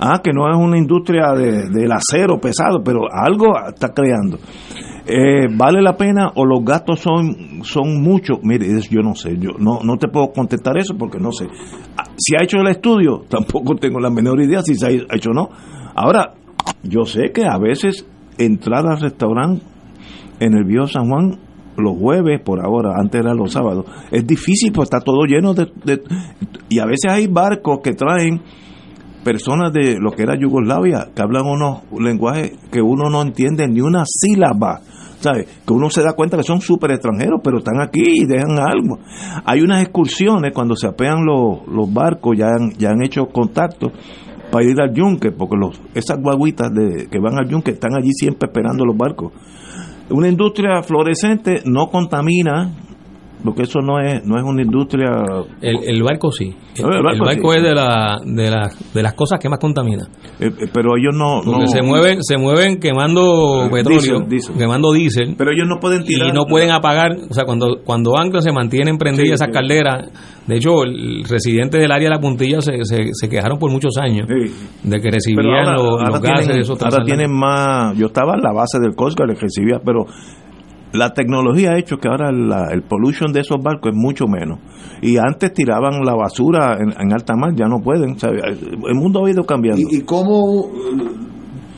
Ah, 0.00 0.20
que 0.24 0.32
no 0.32 0.50
es 0.50 0.56
una 0.56 0.76
industria 0.76 1.34
de, 1.34 1.68
del 1.68 1.92
acero 1.92 2.40
pesado, 2.40 2.82
pero 2.82 3.02
algo 3.12 3.52
está 3.68 3.90
creando. 3.90 4.38
Eh, 5.06 5.46
¿Vale 5.56 5.82
la 5.82 5.96
pena 5.96 6.32
o 6.34 6.44
los 6.44 6.64
gastos 6.64 6.98
son, 6.98 7.62
son 7.62 8.02
muchos? 8.02 8.38
Mire, 8.42 8.66
yo 8.90 9.02
no 9.02 9.14
sé, 9.14 9.36
yo 9.38 9.50
no, 9.56 9.80
no 9.84 9.98
te 9.98 10.08
puedo 10.08 10.32
contestar 10.32 10.78
eso 10.78 10.94
porque 10.98 11.20
no 11.20 11.30
sé. 11.30 11.46
Ah, 11.96 12.04
Si 12.16 12.34
ha 12.34 12.42
hecho 12.42 12.56
el 12.58 12.68
estudio, 12.68 13.22
tampoco 13.28 13.76
tengo 13.76 14.00
la 14.00 14.10
menor 14.10 14.40
idea 14.42 14.62
si 14.62 14.74
se 14.74 14.86
ha 14.86 14.90
hecho 14.90 15.30
o 15.30 15.34
no. 15.34 15.48
Ahora, 15.94 16.32
yo 16.82 17.04
sé 17.04 17.30
que 17.32 17.44
a 17.44 17.58
veces 17.58 18.04
entrar 18.36 18.86
al 18.86 19.00
restaurante 19.00 19.62
en 20.40 20.54
el 20.54 20.64
viejo 20.64 20.86
San 20.86 21.08
Juan 21.08 21.38
los 21.76 21.96
jueves 21.96 22.40
por 22.44 22.64
ahora, 22.64 22.94
antes 22.98 23.20
era 23.20 23.32
los 23.32 23.52
sábados, 23.52 23.86
es 24.10 24.26
difícil 24.26 24.72
pues 24.72 24.86
está 24.86 25.00
todo 25.00 25.24
lleno 25.24 25.54
de, 25.54 25.70
y 26.68 26.78
a 26.78 26.84
veces 26.84 27.10
hay 27.10 27.26
barcos 27.26 27.78
que 27.82 27.94
traen 27.94 28.42
personas 29.24 29.72
de 29.72 29.98
lo 29.98 30.10
que 30.12 30.22
era 30.22 30.38
Yugoslavia 30.38 31.08
que 31.14 31.22
hablan 31.22 31.46
unos 31.46 31.82
lenguajes 31.98 32.52
que 32.70 32.80
uno 32.80 33.10
no 33.10 33.22
entiende 33.22 33.66
ni 33.68 33.80
una 33.80 34.04
sílaba. 34.06 34.80
¿Sabes? 35.20 35.60
Que 35.66 35.74
uno 35.74 35.90
se 35.90 36.02
da 36.02 36.14
cuenta 36.14 36.38
que 36.38 36.42
son 36.42 36.62
súper 36.62 36.92
extranjeros, 36.92 37.42
pero 37.44 37.58
están 37.58 37.78
aquí 37.82 38.22
y 38.22 38.24
dejan 38.24 38.58
algo. 38.58 39.00
Hay 39.44 39.60
unas 39.60 39.82
excursiones 39.82 40.50
cuando 40.54 40.74
se 40.74 40.86
apean 40.86 41.26
los, 41.26 41.66
los 41.68 41.92
barcos, 41.92 42.38
ya 42.38 42.46
han, 42.46 42.70
ya 42.78 42.88
han 42.88 43.04
hecho 43.04 43.26
contacto 43.26 43.92
para 44.50 44.64
ir 44.64 44.80
al 44.80 44.94
yunque, 44.94 45.30
porque 45.30 45.56
los, 45.58 45.78
esas 45.94 46.18
guaguitas 46.22 46.70
de, 46.72 47.06
que 47.08 47.18
van 47.18 47.38
al 47.38 47.46
yunque 47.46 47.72
están 47.72 47.94
allí 47.94 48.12
siempre 48.12 48.48
esperando 48.48 48.86
los 48.86 48.96
barcos. 48.96 49.32
Una 50.10 50.28
industria 50.28 50.82
florescente 50.82 51.62
no 51.64 51.88
contamina, 51.88 52.68
porque 53.44 53.62
eso 53.62 53.80
no 53.80 53.98
es, 54.00 54.24
no 54.24 54.36
es 54.36 54.42
una 54.44 54.62
industria 54.62 55.10
El, 55.60 55.76
el 55.86 56.02
barco 56.02 56.30
sí. 56.32 56.54
El, 56.76 56.84
barco 56.84 57.10
el 57.12 57.20
barco 57.20 57.52
sí. 57.52 57.58
es 57.58 57.64
de, 57.64 57.74
la, 57.74 58.16
de, 58.24 58.50
la- 58.50 58.70
de 58.94 59.02
las 59.02 59.14
cosas 59.14 59.38
que 59.40 59.48
más 59.48 59.58
contamina. 59.58 60.04
Eh, 60.38 60.46
eh, 60.58 60.66
pero 60.72 60.96
ellos 60.96 61.14
no, 61.14 61.40
Porque 61.44 61.60
no- 61.62 61.66
se 61.66 61.82
mueven 61.82 62.22
se 62.22 62.36
mueven 62.38 62.78
quemando 62.78 63.66
Eh, 63.66 63.70
petróleo, 63.70 64.26
quemando 64.56 64.92
diésel. 64.92 65.34
pero 65.36 65.50
ellos 65.52 65.66
no 65.68 65.78
pueden 65.80 66.04
tirar 66.04 66.28
y 66.28 66.32
no 66.32 66.44
pueden 66.46 66.70
apagar, 66.70 67.12
o 67.30 67.34
sea, 67.34 67.44
cuando 67.44 67.78
cuando 67.84 68.16
anclan 68.18 68.42
se 68.42 68.52
mantienen 68.52 68.96
prendidas 68.98 69.28
Sí, 69.28 69.34
esas 69.34 69.48
sí. 69.48 69.52
calderas. 69.52 70.10
De 70.46 70.56
hecho, 70.56 70.82
el 70.82 71.22
residente 71.28 71.78
del 71.78 71.92
área 71.92 72.08
de 72.08 72.14
la 72.16 72.20
puntilla 72.20 72.60
se, 72.60 72.72
se, 72.84 73.10
se 73.12 73.28
quejaron 73.28 73.58
por 73.58 73.70
muchos 73.70 73.96
años 73.98 74.26
de 74.82 75.00
que 75.00 75.10
recibían 75.10 75.46
ahora, 75.46 75.72
los, 75.74 75.90
ahora 75.90 76.10
los 76.10 76.20
gases 76.20 76.38
tienen, 76.40 76.56
de 76.56 76.62
esos 76.62 76.82
ahora 76.82 77.04
tienen 77.04 77.30
más 77.32 77.96
yo 77.96 78.06
estaba 78.06 78.34
en 78.34 78.40
la 78.42 78.52
base 78.52 78.78
del 78.80 78.92
Guard 78.96 79.14
y 79.30 79.34
recibía 79.40 79.78
pero 79.84 80.06
la 80.92 81.10
tecnología 81.12 81.72
ha 81.72 81.78
hecho 81.78 81.98
que 81.98 82.08
ahora 82.08 82.32
la- 82.32 82.68
el 82.72 82.82
pollution 82.82 83.32
de 83.32 83.40
esos 83.40 83.62
barcos 83.62 83.92
es 83.92 83.96
mucho 83.96 84.26
menos. 84.26 84.58
Y 85.02 85.16
antes 85.18 85.52
tiraban 85.52 86.04
la 86.04 86.14
basura 86.14 86.76
en, 86.80 86.90
en 87.00 87.12
alta 87.12 87.34
mar 87.36 87.52
ya 87.54 87.66
no 87.66 87.80
pueden 87.80 88.12
o 88.12 88.18
sea, 88.18 88.30
el 88.30 88.94
mundo 88.94 89.24
ha 89.24 89.30
ido 89.30 89.44
cambiando. 89.44 89.80
¿Y, 89.90 89.98
y 89.98 90.00
cómo, 90.02 90.68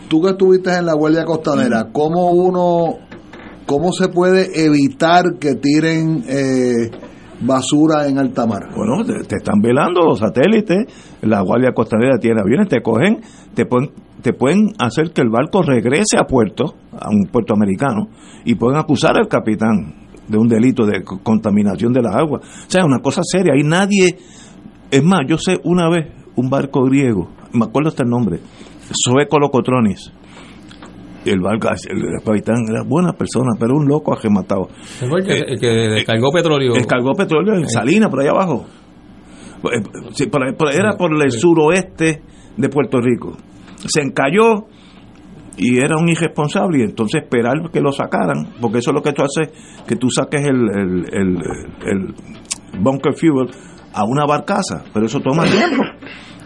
tú 0.08 0.20
que 0.22 0.30
estuviste 0.30 0.74
en 0.76 0.86
la 0.86 0.94
Guardia 0.94 1.24
Costanera, 1.24 1.88
cómo 1.92 2.30
uno, 2.32 2.96
cómo 3.66 3.92
se 3.92 4.08
puede 4.08 4.64
evitar 4.66 5.34
que 5.38 5.54
tiren 5.56 6.24
eh, 6.28 6.90
basura 7.40 8.06
en 8.08 8.18
alta 8.18 8.46
mar? 8.46 8.68
Bueno, 8.76 9.04
te, 9.04 9.24
te 9.26 9.36
están 9.36 9.60
velando 9.60 10.00
los 10.06 10.18
satélites, 10.18 10.86
la 11.22 11.40
Guardia 11.42 11.72
Costanera 11.74 12.18
tiene 12.18 12.40
aviones, 12.40 12.68
te 12.68 12.80
cogen, 12.82 13.20
te 13.54 13.66
pueden, 13.66 13.90
te 14.22 14.32
pueden 14.32 14.72
hacer 14.78 15.10
que 15.12 15.20
el 15.20 15.28
barco 15.30 15.62
regrese 15.62 16.16
a 16.18 16.24
puerto, 16.24 16.74
a 16.92 17.08
un 17.10 17.26
puerto 17.30 17.54
americano, 17.54 18.08
y 18.44 18.54
pueden 18.54 18.78
acusar 18.78 19.16
al 19.18 19.28
capitán 19.28 19.94
de 20.28 20.38
un 20.38 20.48
delito 20.48 20.86
de 20.86 21.02
co- 21.02 21.20
contaminación 21.22 21.92
de 21.92 22.02
las 22.02 22.14
aguas. 22.14 22.42
O 22.66 22.70
sea, 22.70 22.84
una 22.84 23.00
cosa 23.00 23.20
seria, 23.24 23.52
hay 23.54 23.62
nadie... 23.64 24.16
Es 24.90 25.02
más, 25.02 25.20
yo 25.26 25.36
sé 25.38 25.58
una 25.64 25.88
vez 25.88 26.06
un 26.36 26.48
barco 26.50 26.82
griego, 26.84 27.30
me 27.52 27.64
acuerdo 27.64 27.88
hasta 27.88 28.02
el 28.04 28.10
nombre, 28.10 28.38
Zoe 29.06 29.26
Colocotronis, 29.28 30.12
el 31.24 31.40
barco, 31.40 31.68
el 31.88 32.22
capitán 32.24 32.56
era 32.68 32.82
buena 32.82 33.12
persona, 33.12 33.50
pero 33.58 33.76
un 33.76 33.86
loco 33.88 34.12
ajematado. 34.12 34.68
El 35.00 35.24
que, 35.24 35.38
el 35.38 35.60
que 35.60 35.66
descargó 35.68 36.30
petróleo. 36.32 36.74
Él 36.74 36.86
cargó 36.86 37.12
petróleo 37.14 37.54
en 37.54 37.68
Salinas, 37.68 38.10
por 38.10 38.20
allá 38.20 38.30
abajo. 38.32 38.66
Eh, 39.64 39.82
sí, 40.14 40.26
por 40.26 40.42
ahí- 40.44 40.54
por- 40.54 40.72
era 40.74 40.96
por 40.96 41.12
el 41.14 41.30
suroeste 41.30 42.22
de 42.56 42.68
Puerto 42.68 43.00
Rico. 43.00 43.36
Se 43.86 44.00
encalló 44.02 44.66
y 45.56 45.78
era 45.78 45.96
un 45.96 46.08
irresponsable 46.08 46.80
y 46.80 46.82
entonces 46.82 47.22
esperar 47.22 47.70
que 47.72 47.80
lo 47.80 47.92
sacaran, 47.92 48.54
porque 48.60 48.78
eso 48.78 48.90
es 48.90 48.94
lo 48.94 49.02
que 49.02 49.12
tú 49.12 49.22
haces, 49.22 49.52
que 49.86 49.96
tú 49.96 50.08
saques 50.10 50.42
el, 50.46 50.68
el, 50.70 51.06
el, 51.12 51.36
el 51.84 52.80
bunker 52.80 53.14
fuel 53.14 53.50
a 53.92 54.04
una 54.04 54.24
barcaza, 54.24 54.84
pero 54.92 55.06
eso 55.06 55.20
toma 55.20 55.44
tiempo. 55.44 55.82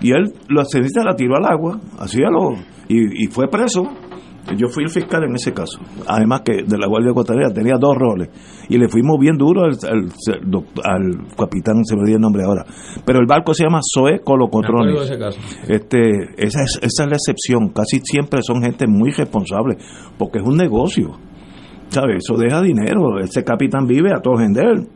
Y 0.01 0.11
él, 0.11 0.33
la 0.49 0.65
ceniza 0.65 1.03
la 1.05 1.15
tiró 1.15 1.37
al 1.37 1.47
agua, 1.47 1.81
hacía 1.99 2.29
lo, 2.29 2.53
y, 2.89 3.25
y 3.25 3.27
fue 3.29 3.49
preso. 3.49 3.83
Yo 4.57 4.69
fui 4.69 4.85
el 4.85 4.91
fiscal 4.91 5.25
en 5.25 5.35
ese 5.35 5.53
caso. 5.53 5.81
Además 6.07 6.43
que 6.45 6.63
de 6.65 6.79
la 6.79 6.87
Guardia 6.87 7.13
Costanera 7.13 7.53
tenía 7.53 7.75
dos 7.81 7.97
roles. 7.97 8.29
Y 8.69 8.79
le 8.79 8.89
fuimos 8.89 9.19
bien 9.19 9.37
duro 9.37 9.63
al, 9.65 9.73
al, 9.91 10.09
doc- 10.49 10.81
al 10.85 11.27
capitán, 11.37 11.85
se 11.85 11.97
me 11.97 12.05
dio 12.07 12.17
el 12.17 12.21
nombre 12.23 12.45
ahora. 12.45 12.65
Pero 13.05 13.19
el 13.19 13.27
barco 13.27 13.53
se 13.55 13.65
llama 13.65 13.81
Zoe 13.83 14.21
Colocotrones. 14.21 14.95
de 14.95 15.05
ese 15.05 15.19
caso. 15.19 15.41
Este, 15.67 16.01
esa, 16.37 16.63
es, 16.63 16.79
esa 16.81 17.05
es 17.05 17.11
la 17.11 17.17
excepción. 17.17 17.71
Casi 17.71 17.99
siempre 18.05 18.41
son 18.43 18.63
gente 18.63 18.87
muy 18.87 19.11
responsable, 19.11 19.79
porque 20.17 20.39
es 20.39 20.45
un 20.45 20.57
negocio. 20.57 21.11
¿Sabes? 21.89 22.19
Eso 22.25 22.37
deja 22.37 22.61
dinero. 22.63 23.19
Ese 23.21 23.43
capitán 23.43 23.87
vive 23.87 24.11
a 24.13 24.21
todo 24.21 24.37
gender. 24.37 24.87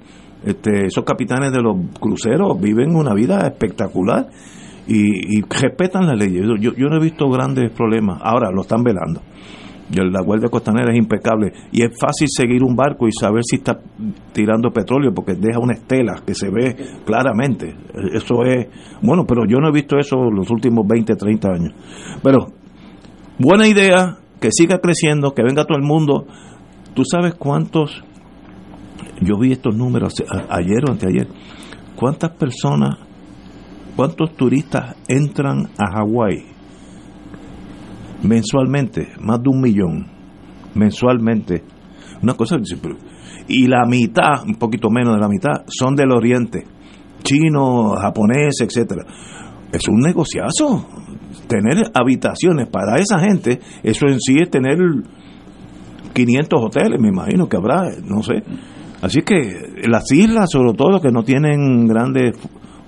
Este, 0.44 0.86
esos 0.86 1.04
capitanes 1.04 1.52
de 1.52 1.60
los 1.60 1.76
cruceros 2.00 2.58
viven 2.60 2.94
una 2.96 3.14
vida 3.14 3.46
espectacular 3.46 4.28
y, 4.90 5.38
y 5.38 5.42
respetan 5.42 6.06
las 6.06 6.18
leyes. 6.18 6.44
Yo, 6.60 6.72
yo, 6.72 6.88
no 6.88 6.96
he 6.96 7.00
visto 7.00 7.28
grandes 7.30 7.70
problemas. 7.70 8.20
Ahora 8.22 8.50
lo 8.50 8.62
están 8.62 8.82
velando. 8.82 9.22
La 9.90 10.20
Guardia 10.22 10.48
Costanera 10.48 10.92
es 10.92 10.98
impecable. 10.98 11.52
Y 11.70 11.84
es 11.84 11.90
fácil 11.98 12.26
seguir 12.28 12.64
un 12.64 12.74
barco 12.74 13.06
y 13.06 13.12
saber 13.12 13.42
si 13.44 13.56
está 13.56 13.78
tirando 14.32 14.70
petróleo 14.70 15.12
porque 15.14 15.34
deja 15.34 15.60
una 15.60 15.74
estela 15.74 16.22
que 16.26 16.34
se 16.34 16.50
ve 16.50 16.76
claramente. 17.06 17.72
Eso 18.12 18.42
es. 18.44 18.66
Bueno, 19.00 19.24
pero 19.26 19.42
yo 19.48 19.58
no 19.58 19.68
he 19.68 19.72
visto 19.72 19.96
eso 19.96 20.16
los 20.28 20.50
últimos 20.50 20.84
20, 20.88 21.14
30 21.14 21.48
años. 21.48 21.72
Pero, 22.22 22.48
buena 23.38 23.68
idea, 23.68 24.18
que 24.40 24.50
siga 24.50 24.78
creciendo, 24.78 25.34
que 25.34 25.44
venga 25.44 25.64
todo 25.64 25.78
el 25.78 25.84
mundo. 25.84 26.26
¿Tú 26.94 27.04
sabes 27.04 27.34
cuántos? 27.34 28.02
Yo 29.20 29.38
vi 29.38 29.52
estos 29.52 29.76
números 29.76 30.14
ayer 30.48 30.82
o 30.88 30.92
anteayer. 30.92 31.28
¿Cuántas 31.94 32.30
personas, 32.30 32.96
cuántos 33.96 34.34
turistas 34.36 34.96
entran 35.08 35.68
a 35.78 35.98
Hawái? 35.98 36.50
mensualmente, 38.22 39.08
más 39.20 39.42
de 39.42 39.48
un 39.48 39.60
millón, 39.60 40.06
mensualmente. 40.74 41.62
Una 42.22 42.34
cosa, 42.34 42.56
y 43.48 43.66
la 43.66 43.84
mitad, 43.86 44.44
un 44.46 44.56
poquito 44.56 44.90
menos 44.90 45.14
de 45.14 45.20
la 45.20 45.28
mitad, 45.28 45.64
son 45.66 45.94
del 45.94 46.12
oriente, 46.12 46.64
chino, 47.22 47.94
japonés, 47.96 48.56
etcétera. 48.60 49.04
Es 49.72 49.88
un 49.88 50.00
negociazo. 50.00 50.86
Tener 51.46 51.90
habitaciones 51.94 52.68
para 52.68 52.96
esa 52.96 53.18
gente, 53.20 53.60
eso 53.82 54.06
en 54.06 54.20
sí 54.20 54.36
es 54.40 54.50
tener 54.50 54.78
500 56.12 56.60
hoteles, 56.60 57.00
me 57.00 57.08
imagino 57.08 57.48
que 57.48 57.56
habrá, 57.56 57.84
no 58.04 58.22
sé. 58.22 58.42
Así 59.00 59.22
que 59.22 59.56
las 59.88 60.10
islas, 60.12 60.50
sobre 60.50 60.74
todo, 60.74 61.00
que 61.00 61.10
no 61.10 61.22
tienen 61.22 61.86
grandes 61.86 62.36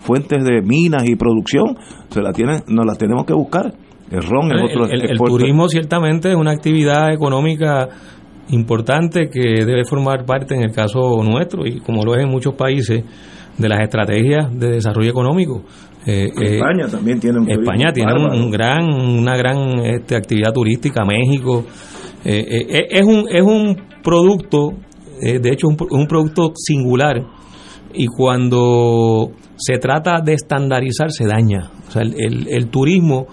fuentes 0.03 0.45
de 0.45 0.61
minas 0.63 1.05
y 1.07 1.17
producción, 1.17 1.77
se 2.11 2.21
la 2.21 2.33
tienen, 2.33 2.61
nos 2.69 2.85
las 2.85 2.99
tenemos 2.99 3.25
que 3.25 3.33
buscar. 3.33 3.73
El 4.11 4.23
ron 4.23 4.53
es 4.53 4.63
otro 4.63 4.85
el, 4.91 5.11
el 5.11 5.17
turismo 5.17 5.69
ciertamente 5.69 6.31
es 6.31 6.37
una 6.37 6.51
actividad 6.51 7.13
económica 7.13 7.89
importante 8.51 9.31
que 9.31 9.65
debe 9.65 9.85
formar 9.85 10.27
parte 10.27 10.55
en 10.55 10.63
el 10.63 10.73
caso 10.73 11.23
nuestro 11.23 11.67
y 11.67 11.81
como 11.81 12.05
lo 12.05 12.15
es 12.15 12.25
en 12.25 12.31
muchos 12.31 12.55
países 12.55 13.03
de 13.57 13.69
las 13.69 13.81
estrategias 13.81 14.53
de 14.59 14.73
desarrollo 14.73 15.11
económico. 15.11 15.63
Eh, 16.05 16.27
eh, 16.27 16.57
España 16.57 16.87
también 16.91 17.21
tiene 17.21 17.39
un 17.39 17.51
España 17.51 17.93
tiene 17.93 18.13
un, 18.13 18.51
gran 18.51 18.93
una 18.93 19.37
gran 19.37 19.79
este, 19.85 20.17
actividad 20.17 20.53
turística 20.53 21.05
México 21.05 21.65
eh, 22.25 22.89
es 22.91 23.03
un 23.03 23.25
es 23.31 23.43
un 23.43 23.77
producto 24.03 24.73
de 25.21 25.49
hecho 25.49 25.69
un, 25.69 25.77
un 25.91 26.09
producto 26.09 26.53
singular 26.57 27.23
y 27.95 28.07
cuando 28.07 29.31
se 29.57 29.79
trata 29.79 30.21
de 30.25 30.35
estandarizar 30.35 31.11
se 31.11 31.27
daña 31.27 31.71
o 31.89 31.91
sea 31.91 32.03
el, 32.03 32.47
el 32.49 32.67
turismo 32.69 33.27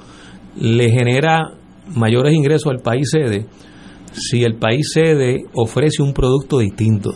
le 0.55 0.89
genera 0.89 1.53
mayores 1.95 2.33
ingresos 2.33 2.71
al 2.71 2.79
país 2.79 3.09
sede 3.11 3.45
si 4.11 4.43
el 4.43 4.55
país 4.55 4.91
sede 4.93 5.43
ofrece 5.53 6.01
un 6.01 6.13
producto 6.13 6.59
distinto. 6.59 7.11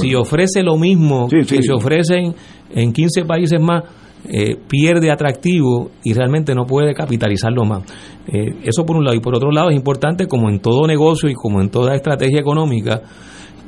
Si 0.00 0.14
ofrece 0.14 0.62
lo 0.62 0.76
mismo 0.76 1.28
que 1.28 1.62
se 1.62 1.72
ofrecen 1.72 2.34
en 2.74 2.92
15 2.92 3.24
países 3.24 3.60
más, 3.60 3.84
eh, 4.24 4.56
pierde 4.56 5.10
atractivo 5.10 5.90
y 6.02 6.12
realmente 6.14 6.54
no 6.54 6.64
puede 6.64 6.94
capitalizarlo 6.94 7.64
más. 7.64 7.82
Eh, 8.26 8.46
eso 8.64 8.84
por 8.84 8.96
un 8.96 9.04
lado. 9.04 9.16
Y 9.16 9.20
por 9.20 9.36
otro 9.36 9.50
lado 9.50 9.70
es 9.70 9.76
importante, 9.76 10.26
como 10.26 10.48
en 10.48 10.60
todo 10.60 10.86
negocio 10.86 11.28
y 11.28 11.34
como 11.34 11.60
en 11.60 11.70
toda 11.70 11.94
estrategia 11.94 12.40
económica, 12.40 13.02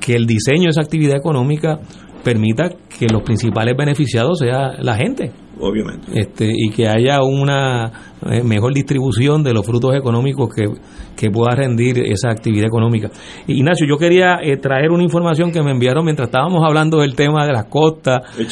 que 0.00 0.14
el 0.14 0.26
diseño 0.26 0.64
de 0.64 0.70
esa 0.70 0.80
actividad 0.80 1.16
económica 1.16 1.78
permita 2.22 2.70
que 2.98 3.06
los 3.08 3.22
principales 3.22 3.74
beneficiados 3.76 4.38
sea 4.38 4.74
la 4.78 4.96
gente. 4.96 5.30
Obviamente. 5.62 6.06
Este, 6.14 6.50
y 6.50 6.70
que 6.70 6.88
haya 6.88 7.22
una 7.22 7.92
eh, 8.30 8.42
mejor 8.42 8.72
distribución 8.72 9.42
de 9.42 9.52
los 9.52 9.66
frutos 9.66 9.94
económicos 9.94 10.48
que, 10.54 11.30
pueda 11.30 11.54
rendir 11.54 11.98
esa 12.06 12.30
actividad 12.30 12.64
económica. 12.64 13.10
Ignacio, 13.46 13.86
yo 13.86 13.98
quería 13.98 14.38
eh, 14.42 14.56
traer 14.56 14.90
una 14.90 15.02
información 15.02 15.52
que 15.52 15.62
me 15.62 15.70
enviaron 15.70 16.02
mientras 16.02 16.28
estábamos 16.28 16.64
hablando 16.66 17.00
del 17.00 17.14
tema 17.14 17.44
de 17.44 17.52
las 17.52 17.66
costas. 17.66 18.22
Eh, 18.38 18.46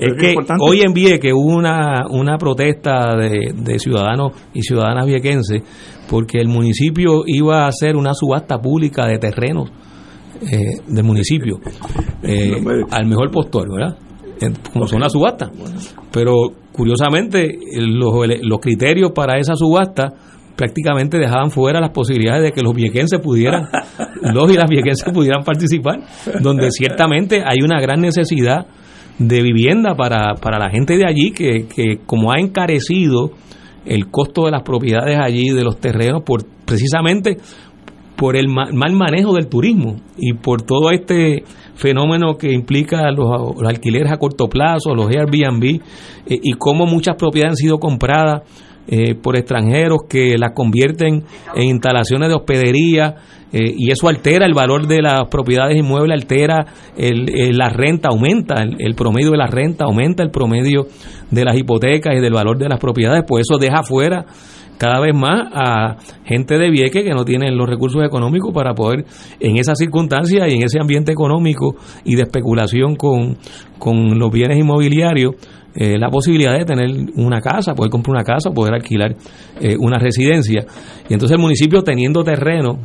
es 0.00 0.14
que 0.14 0.34
hoy 0.58 0.80
envié 0.80 1.20
que 1.20 1.32
hubo 1.32 1.56
una, 1.56 2.06
una 2.10 2.38
protesta 2.38 3.14
de, 3.14 3.52
de 3.54 3.78
ciudadanos 3.78 4.32
y 4.52 4.62
ciudadanas 4.62 5.06
viequenses 5.06 5.62
porque 6.10 6.38
el 6.38 6.48
municipio 6.48 7.22
iba 7.24 7.66
a 7.66 7.68
hacer 7.68 7.94
una 7.94 8.14
subasta 8.14 8.58
pública 8.58 9.06
de 9.06 9.18
terrenos 9.18 9.70
eh, 10.50 10.80
del 10.86 11.04
municipio 11.04 11.60
eh, 12.22 12.62
al 12.90 13.06
mejor 13.06 13.30
postor, 13.30 13.68
¿verdad? 13.70 13.96
Como 14.72 14.88
son 14.88 15.00
las 15.00 15.12
subastas. 15.12 15.50
Pero 16.10 16.34
curiosamente, 16.72 17.58
los, 17.76 18.12
los 18.42 18.58
criterios 18.60 19.12
para 19.12 19.38
esa 19.38 19.54
subasta 19.54 20.12
prácticamente 20.56 21.18
dejaban 21.18 21.50
fuera 21.50 21.80
las 21.80 21.90
posibilidades 21.90 22.42
de 22.42 22.52
que 22.52 22.62
los 22.62 22.74
viequenses 22.74 23.20
pudieran, 23.20 23.68
los 24.34 24.52
y 24.52 24.56
las 24.56 24.68
viequenses 24.68 25.12
pudieran 25.12 25.44
participar, 25.44 26.00
donde 26.40 26.70
ciertamente 26.70 27.42
hay 27.44 27.58
una 27.64 27.80
gran 27.80 28.00
necesidad 28.00 28.66
de 29.18 29.42
vivienda 29.42 29.94
para, 29.94 30.34
para 30.34 30.58
la 30.58 30.70
gente 30.70 30.96
de 30.96 31.04
allí, 31.06 31.30
que, 31.30 31.66
que 31.66 32.00
como 32.04 32.32
ha 32.32 32.40
encarecido 32.40 33.30
el 33.84 34.08
costo 34.10 34.46
de 34.46 34.52
las 34.52 34.62
propiedades 34.62 35.18
allí, 35.20 35.50
de 35.50 35.64
los 35.64 35.78
terrenos, 35.78 36.22
por 36.24 36.44
precisamente 36.64 37.36
por 38.22 38.36
el 38.36 38.46
mal 38.46 38.92
manejo 38.92 39.34
del 39.34 39.48
turismo 39.48 39.96
y 40.16 40.34
por 40.34 40.62
todo 40.62 40.92
este 40.92 41.42
fenómeno 41.74 42.36
que 42.38 42.52
implica 42.52 43.10
los, 43.10 43.28
alquileres 43.66 44.12
a 44.12 44.16
corto 44.16 44.46
plazo, 44.46 44.94
los 44.94 45.08
Airbnb, 45.08 45.64
eh, 45.64 46.38
y 46.40 46.52
cómo 46.52 46.86
muchas 46.86 47.16
propiedades 47.16 47.54
han 47.54 47.56
sido 47.56 47.78
compradas 47.78 48.42
eh, 48.86 49.16
por 49.16 49.36
extranjeros 49.36 50.02
que 50.08 50.36
las 50.38 50.52
convierten 50.54 51.24
en 51.56 51.62
instalaciones 51.64 52.28
de 52.28 52.36
hospedería 52.36 53.16
eh, 53.52 53.74
y 53.76 53.90
eso 53.90 54.06
altera 54.06 54.46
el 54.46 54.54
valor 54.54 54.86
de 54.86 55.02
las 55.02 55.26
propiedades 55.28 55.76
inmuebles, 55.76 56.22
altera 56.22 56.64
el, 56.96 57.26
la 57.58 57.70
renta, 57.70 58.10
aumenta 58.10 58.62
el, 58.62 58.94
promedio 58.94 59.32
de 59.32 59.38
la 59.38 59.48
renta, 59.48 59.86
aumenta 59.86 60.22
el 60.22 60.30
promedio 60.30 60.86
de 61.28 61.44
las 61.44 61.56
hipotecas 61.56 62.14
y 62.16 62.20
del 62.20 62.34
valor 62.34 62.56
de 62.56 62.68
las 62.68 62.78
propiedades, 62.78 63.24
pues 63.26 63.46
eso 63.48 63.58
deja 63.58 63.82
fuera 63.82 64.26
cada 64.78 65.00
vez 65.00 65.14
más 65.14 65.48
a 65.52 65.96
gente 66.24 66.58
de 66.58 66.70
Vieque 66.70 67.04
que 67.04 67.10
no 67.10 67.24
tienen 67.24 67.56
los 67.56 67.68
recursos 67.68 68.02
económicos 68.04 68.52
para 68.52 68.74
poder, 68.74 69.04
en 69.38 69.56
esas 69.56 69.78
circunstancias 69.78 70.46
y 70.48 70.56
en 70.56 70.62
ese 70.64 70.80
ambiente 70.80 71.12
económico 71.12 71.76
y 72.04 72.16
de 72.16 72.22
especulación 72.22 72.96
con, 72.96 73.36
con 73.78 74.18
los 74.18 74.30
bienes 74.30 74.58
inmobiliarios, 74.58 75.34
eh, 75.74 75.98
la 75.98 76.08
posibilidad 76.10 76.58
de 76.58 76.64
tener 76.64 76.90
una 77.16 77.40
casa, 77.40 77.74
poder 77.74 77.90
comprar 77.90 78.16
una 78.16 78.24
casa, 78.24 78.50
poder 78.50 78.74
alquilar 78.74 79.14
eh, 79.60 79.76
una 79.78 79.98
residencia. 79.98 80.66
Y 81.08 81.12
entonces 81.12 81.36
el 81.36 81.42
municipio 81.42 81.82
teniendo 81.82 82.22
terreno, 82.24 82.78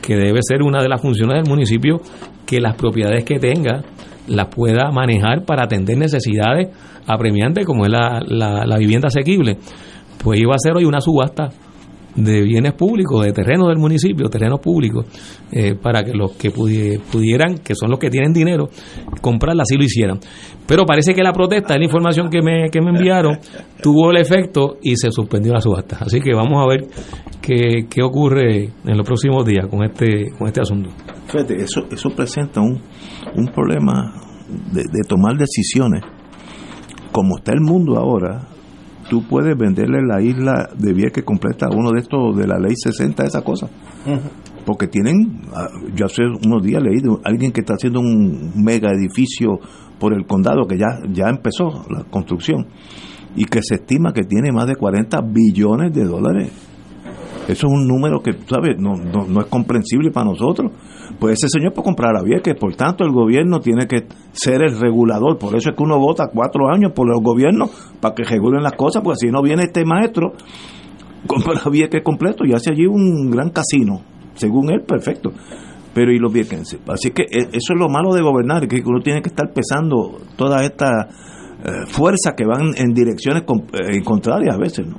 que 0.00 0.16
debe 0.16 0.40
ser 0.42 0.62
una 0.62 0.82
de 0.82 0.88
las 0.88 1.00
funciones 1.00 1.42
del 1.42 1.50
municipio, 1.50 2.00
que 2.46 2.60
las 2.60 2.76
propiedades 2.76 3.24
que 3.24 3.38
tenga 3.38 3.82
las 4.28 4.48
pueda 4.48 4.90
manejar 4.90 5.44
para 5.44 5.64
atender 5.64 5.98
necesidades 5.98 6.68
apremiantes 7.06 7.66
como 7.66 7.84
es 7.84 7.90
la, 7.90 8.20
la, 8.26 8.64
la 8.64 8.78
vivienda 8.78 9.08
asequible 9.08 9.58
pues 10.24 10.40
iba 10.40 10.54
a 10.54 10.58
ser 10.58 10.74
hoy 10.74 10.84
una 10.86 11.00
subasta 11.00 11.50
de 12.16 12.42
bienes 12.42 12.74
públicos, 12.74 13.24
de 13.24 13.32
terrenos 13.32 13.68
del 13.68 13.78
municipio, 13.78 14.28
terrenos 14.28 14.60
públicos, 14.60 15.04
eh, 15.50 15.74
para 15.74 16.02
que 16.04 16.12
los 16.14 16.32
que 16.32 16.50
pudieran, 16.50 17.58
que 17.58 17.74
son 17.74 17.90
los 17.90 17.98
que 17.98 18.08
tienen 18.08 18.32
dinero, 18.32 18.68
comprarla, 19.20 19.64
así 19.64 19.76
lo 19.76 19.84
hicieran. 19.84 20.20
Pero 20.66 20.84
parece 20.84 21.12
que 21.12 21.22
la 21.22 21.32
protesta, 21.32 21.76
la 21.76 21.84
información 21.84 22.30
que 22.30 22.40
me, 22.40 22.70
que 22.70 22.80
me 22.80 22.90
enviaron, 22.90 23.38
tuvo 23.82 24.10
el 24.10 24.18
efecto 24.18 24.78
y 24.82 24.96
se 24.96 25.10
suspendió 25.10 25.52
la 25.52 25.60
subasta. 25.60 25.98
Así 26.00 26.20
que 26.20 26.32
vamos 26.32 26.64
a 26.64 26.68
ver 26.68 26.86
qué, 27.42 27.86
qué 27.90 28.02
ocurre 28.02 28.70
en 28.84 28.96
los 28.96 29.06
próximos 29.06 29.44
días 29.44 29.66
con 29.66 29.84
este, 29.84 30.30
con 30.38 30.46
este 30.46 30.60
asunto. 30.60 30.90
Fíjate, 31.26 31.56
eso, 31.56 31.82
eso 31.90 32.10
presenta 32.10 32.60
un, 32.60 32.80
un 33.34 33.46
problema 33.48 34.14
de 34.72 35.02
tomar 35.06 35.36
decisiones. 35.36 36.02
Como 37.10 37.38
está 37.38 37.52
el 37.52 37.60
mundo 37.60 37.96
ahora, 37.96 38.53
tú 39.08 39.22
puedes 39.28 39.56
venderle 39.56 40.00
la 40.02 40.20
isla 40.20 40.68
de 40.76 40.92
Vieques 40.92 41.24
completa 41.24 41.66
a 41.66 41.76
uno 41.76 41.90
de 41.92 42.00
estos 42.00 42.36
de 42.36 42.46
la 42.46 42.58
ley 42.58 42.74
60, 42.74 43.24
esa 43.24 43.42
cosa. 43.42 43.68
Porque 44.64 44.86
tienen, 44.88 45.42
ah, 45.52 45.68
yo 45.94 46.06
hace 46.06 46.22
unos 46.24 46.62
días 46.62 46.82
leí 46.82 47.00
de 47.00 47.16
alguien 47.24 47.52
que 47.52 47.60
está 47.60 47.74
haciendo 47.74 48.00
un 48.00 48.52
mega 48.56 48.90
edificio 48.92 49.58
por 49.98 50.14
el 50.14 50.26
condado, 50.26 50.66
que 50.66 50.78
ya, 50.78 51.00
ya 51.12 51.28
empezó 51.28 51.84
la 51.90 52.04
construcción, 52.04 52.66
y 53.36 53.44
que 53.44 53.60
se 53.62 53.76
estima 53.76 54.12
que 54.12 54.22
tiene 54.22 54.52
más 54.52 54.66
de 54.66 54.76
40 54.76 55.20
billones 55.22 55.92
de 55.92 56.04
dólares. 56.04 56.50
Eso 57.48 57.66
es 57.66 57.72
un 57.72 57.86
número 57.86 58.20
que, 58.20 58.32
¿sabes? 58.48 58.78
No, 58.78 58.96
no, 58.96 59.26
no 59.26 59.40
es 59.40 59.46
comprensible 59.46 60.10
para 60.10 60.26
nosotros 60.30 60.72
pues 61.18 61.38
ese 61.38 61.48
señor 61.48 61.72
puede 61.72 61.84
comprar 61.84 62.16
a 62.16 62.22
Vieques. 62.22 62.56
Por 62.56 62.74
tanto, 62.74 63.04
el 63.04 63.12
gobierno 63.12 63.60
tiene 63.60 63.86
que 63.86 64.06
ser 64.32 64.62
el 64.62 64.78
regulador. 64.78 65.38
Por 65.38 65.56
eso 65.56 65.70
es 65.70 65.76
que 65.76 65.82
uno 65.82 65.98
vota 65.98 66.28
cuatro 66.32 66.68
años 66.68 66.92
por 66.92 67.08
los 67.08 67.20
gobiernos 67.22 67.70
para 68.00 68.14
que 68.14 68.24
regulen 68.24 68.62
las 68.62 68.72
cosas, 68.72 69.02
porque 69.02 69.18
si 69.20 69.30
no 69.30 69.42
viene 69.42 69.64
este 69.64 69.84
maestro, 69.84 70.32
compra 71.26 71.60
a 71.64 71.70
Vieques 71.70 72.02
completo 72.02 72.44
y 72.44 72.52
hace 72.52 72.72
allí 72.72 72.86
un 72.86 73.30
gran 73.30 73.50
casino. 73.50 74.02
Según 74.34 74.70
él, 74.70 74.82
perfecto. 74.82 75.32
Pero 75.94 76.12
y 76.12 76.18
los 76.18 76.32
viequenses. 76.32 76.80
Así 76.88 77.10
que 77.10 77.22
e, 77.22 77.38
eso 77.52 77.72
es 77.72 77.78
lo 77.78 77.88
malo 77.88 78.12
de 78.12 78.22
gobernar, 78.22 78.66
que 78.66 78.82
uno 78.84 79.00
tiene 79.00 79.22
que 79.22 79.28
estar 79.28 79.52
pesando 79.52 80.18
toda 80.36 80.64
esta 80.64 81.08
eh, 81.64 81.86
fuerza 81.86 82.32
que 82.36 82.44
van 82.44 82.74
en 82.76 82.92
direcciones 82.92 83.44
eh, 83.44 84.02
contrarias 84.02 84.56
a 84.56 84.58
veces, 84.58 84.86
¿no? 84.86 84.96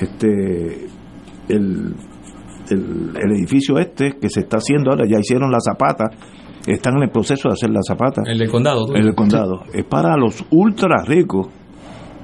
Este, 0.00 0.88
el, 1.52 1.94
el, 2.70 3.32
edificio 3.32 3.78
este 3.78 4.12
que 4.20 4.28
se 4.28 4.40
está 4.40 4.58
haciendo 4.58 4.90
ahora, 4.90 5.06
ya 5.08 5.18
hicieron 5.18 5.50
la 5.50 5.60
zapata, 5.60 6.04
están 6.66 6.96
en 6.96 7.04
el 7.04 7.10
proceso 7.10 7.48
de 7.48 7.54
hacer 7.54 7.70
la 7.70 7.82
zapata. 7.86 8.22
El 8.26 8.38
del 8.38 8.50
condado. 8.50 8.86
El 8.94 9.04
del 9.04 9.14
condado. 9.14 9.64
Es 9.72 9.84
para 9.84 10.16
los 10.16 10.44
ultra 10.50 11.02
ricos. 11.04 11.48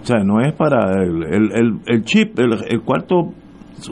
O 0.03 0.05
sea, 0.05 0.23
no 0.25 0.41
es 0.41 0.55
para 0.55 1.03
el, 1.03 1.53
el, 1.53 1.81
el, 1.87 2.05
chip, 2.05 2.39
el, 2.39 2.83
cuarto 2.83 3.35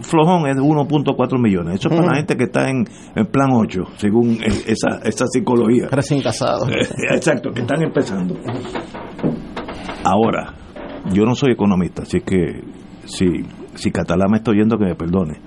flojón 0.03 0.49
es 0.49 0.57
de 0.57 0.63
1.4 0.63 1.43
millones. 1.43 1.75
Eso 1.75 1.89
es 1.89 1.97
para 1.97 2.11
la 2.11 2.17
gente 2.17 2.37
que 2.37 2.45
está 2.45 2.71
en, 2.71 2.85
en 3.15 3.27
plan 3.27 3.51
8, 3.53 3.83
según 3.97 4.39
esa, 4.67 5.01
esa 5.05 5.27
psicología. 5.27 5.89
Recién 5.91 6.23
casado 6.23 6.67
Exacto, 7.11 7.51
que 7.51 7.61
están 7.63 7.83
empezando. 7.83 8.37
Ahora, 10.05 10.55
yo 11.13 11.25
no 11.25 11.35
soy 11.35 11.53
economista, 11.53 12.03
así 12.03 12.21
que 12.21 12.63
si, 13.05 13.27
si 13.77 13.91
Catalá 13.91 14.27
me 14.29 14.39
está 14.39 14.51
oyendo, 14.51 14.79
que 14.79 14.85
me 14.85 14.95
perdone. 14.95 15.41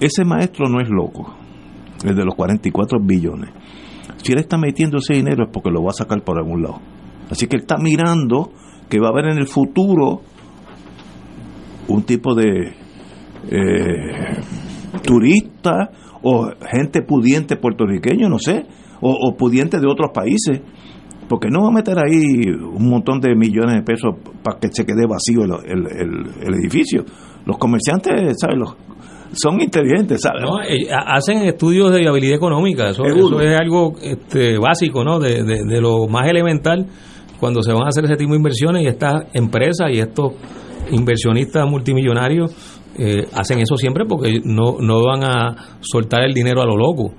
Ese 0.00 0.24
maestro 0.24 0.68
no 0.68 0.80
es 0.80 0.88
loco. 0.88 1.34
el 2.04 2.16
de 2.16 2.24
los 2.24 2.34
44 2.34 2.98
billones. 3.00 3.50
Si 4.22 4.32
él 4.32 4.38
está 4.38 4.56
metiendo 4.58 4.98
ese 4.98 5.14
dinero 5.14 5.44
es 5.44 5.50
porque 5.52 5.70
lo 5.70 5.82
va 5.82 5.90
a 5.90 5.94
sacar 5.94 6.22
por 6.22 6.38
algún 6.38 6.62
lado. 6.62 6.80
Así 7.30 7.46
que 7.46 7.56
él 7.56 7.62
está 7.62 7.76
mirando 7.76 8.52
que 8.88 8.98
va 8.98 9.08
a 9.08 9.10
haber 9.10 9.26
en 9.26 9.38
el 9.38 9.46
futuro 9.46 10.22
un 11.88 12.02
tipo 12.02 12.34
de 12.34 12.74
eh, 13.50 14.40
turista 15.02 15.90
o 16.22 16.50
gente 16.70 17.02
pudiente 17.02 17.56
puertorriqueño, 17.56 18.28
no 18.28 18.38
sé, 18.38 18.66
o, 19.00 19.10
o 19.10 19.36
pudiente 19.36 19.78
de 19.78 19.86
otros 19.86 20.10
países, 20.12 20.60
porque 21.30 21.48
no 21.48 21.62
va 21.62 21.68
a 21.68 21.72
meter 21.72 21.96
ahí 21.96 22.50
un 22.50 22.90
montón 22.90 23.20
de 23.20 23.34
millones 23.36 23.76
de 23.76 23.82
pesos 23.82 24.16
para 24.42 24.58
que 24.58 24.66
se 24.72 24.84
quede 24.84 25.06
vacío 25.08 25.44
el, 25.44 25.70
el- 25.70 25.86
el- 25.86 26.26
el 26.48 26.54
edificio. 26.60 27.04
Los 27.46 27.56
comerciantes, 27.56 28.36
¿sabes? 28.38 28.56
Los, 28.58 28.74
son 29.32 29.60
inteligentes, 29.60 30.20
¿sabes? 30.22 30.42
No, 30.42 30.60
eh, 30.60 30.88
ha- 30.92 31.14
hacen 31.16 31.38
estudios 31.44 31.92
de 31.92 32.00
viabilidad 32.00 32.34
económica, 32.34 32.90
eso 32.90 33.04
es 33.40 33.60
algo 33.60 33.94
este, 34.02 34.58
básico, 34.58 35.04
¿no? 35.04 35.20
De, 35.20 35.44
de- 35.44 35.64
de 35.64 35.80
lo 35.80 36.08
más 36.08 36.28
elemental 36.28 36.86
cuando 37.38 37.62
se 37.62 37.72
van 37.72 37.84
a 37.84 37.88
hacer 37.90 38.04
ese 38.06 38.16
tipo 38.16 38.32
de 38.32 38.36
inversiones 38.38 38.82
y 38.82 38.86
estas 38.88 39.24
empresas 39.32 39.86
y 39.92 40.00
estos 40.00 40.32
inversionistas 40.90 41.66
multimillonarios 41.70 42.79
eh, 43.02 43.26
hacen 43.32 43.60
eso 43.60 43.76
siempre 43.76 44.04
porque 44.04 44.40
no, 44.44 44.76
no 44.78 45.02
van 45.02 45.24
a 45.24 45.78
soltar 45.80 46.22
el 46.22 46.34
dinero 46.34 46.60
a 46.60 46.66
lo 46.66 46.76
loco. 46.76 47.14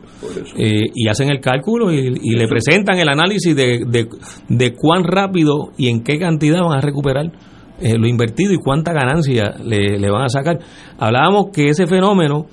Eh, 0.56 0.84
y 0.94 1.08
hacen 1.08 1.32
el 1.32 1.40
cálculo 1.40 1.92
y, 1.92 2.14
y 2.22 2.36
le 2.36 2.48
presentan 2.48 3.00
el 3.00 3.10
análisis 3.10 3.56
de, 3.56 3.80
de, 3.88 4.08
de 4.48 4.76
cuán 4.76 5.04
rápido 5.04 5.72
y 5.78 5.90
en 5.90 6.04
qué 6.04 6.20
cantidad 6.20 6.62
van 6.62 6.78
a 6.78 6.82
recuperar 6.82 7.32
eh, 7.80 7.98
lo 7.98 8.08
invertido 8.08 8.54
y 8.54 8.58
cuánta 8.58 8.94
ganancia 8.94 9.56
le, 9.66 9.98
le 9.98 10.12
van 10.12 10.26
a 10.26 10.30
sacar. 10.30 10.60
Hablábamos 11.00 11.48
que 11.52 11.66
ese 11.66 11.88
fenómeno 11.88 12.46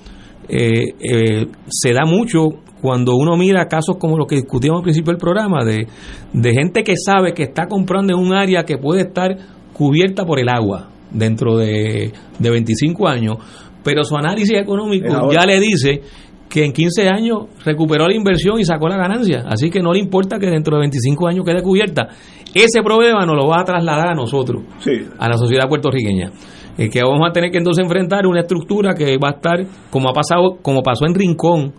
eh, 0.47 0.95
eh, 0.99 1.45
se 1.67 1.93
da 1.93 2.05
mucho 2.07 2.45
cuando 2.81 3.15
uno 3.15 3.37
mira 3.37 3.67
casos 3.67 3.97
como 3.99 4.17
los 4.17 4.25
que 4.25 4.37
discutíamos 4.37 4.79
al 4.79 4.83
principio 4.83 5.11
del 5.11 5.19
programa, 5.19 5.63
de, 5.63 5.85
de 6.33 6.53
gente 6.53 6.83
que 6.83 6.95
sabe 6.97 7.33
que 7.33 7.43
está 7.43 7.67
comprando 7.67 8.13
en 8.13 8.19
un 8.19 8.33
área 8.33 8.63
que 8.63 8.79
puede 8.79 9.01
estar 9.01 9.37
cubierta 9.73 10.25
por 10.25 10.39
el 10.39 10.49
agua 10.49 10.89
dentro 11.11 11.57
de, 11.57 12.11
de 12.37 12.49
25 12.49 13.07
años, 13.07 13.37
pero 13.83 14.03
su 14.03 14.15
análisis 14.15 14.57
económico 14.57 15.31
ya 15.31 15.45
le 15.45 15.59
dice 15.59 16.01
que 16.49 16.65
en 16.65 16.73
15 16.73 17.07
años 17.07 17.37
recuperó 17.63 18.07
la 18.07 18.15
inversión 18.15 18.59
y 18.59 18.65
sacó 18.65 18.89
la 18.89 18.97
ganancia. 18.97 19.43
Así 19.47 19.69
que 19.69 19.81
no 19.81 19.93
le 19.93 19.99
importa 19.99 20.39
que 20.39 20.47
dentro 20.47 20.75
de 20.75 20.81
25 20.81 21.27
años 21.27 21.45
quede 21.45 21.61
cubierta. 21.61 22.07
Ese 22.53 22.81
problema 22.83 23.25
nos 23.25 23.35
lo 23.35 23.47
va 23.47 23.61
a 23.61 23.63
trasladar 23.63 24.09
a 24.09 24.15
nosotros, 24.15 24.63
a 25.19 25.29
la 25.29 25.37
sociedad 25.37 25.69
puertorriqueña. 25.69 26.31
Eh, 26.77 26.89
que 26.89 27.03
vamos 27.03 27.27
a 27.29 27.31
tener 27.31 27.51
que 27.51 27.57
entonces 27.57 27.83
enfrentar 27.83 28.25
una 28.25 28.39
estructura 28.39 28.95
que 28.95 29.17
va 29.17 29.29
a 29.29 29.31
estar, 29.33 29.65
como 29.91 30.09
ha 30.09 30.13
pasado, 30.13 30.57
como 30.61 30.81
pasó 30.81 31.05
en 31.05 31.13
Rincón, 31.13 31.73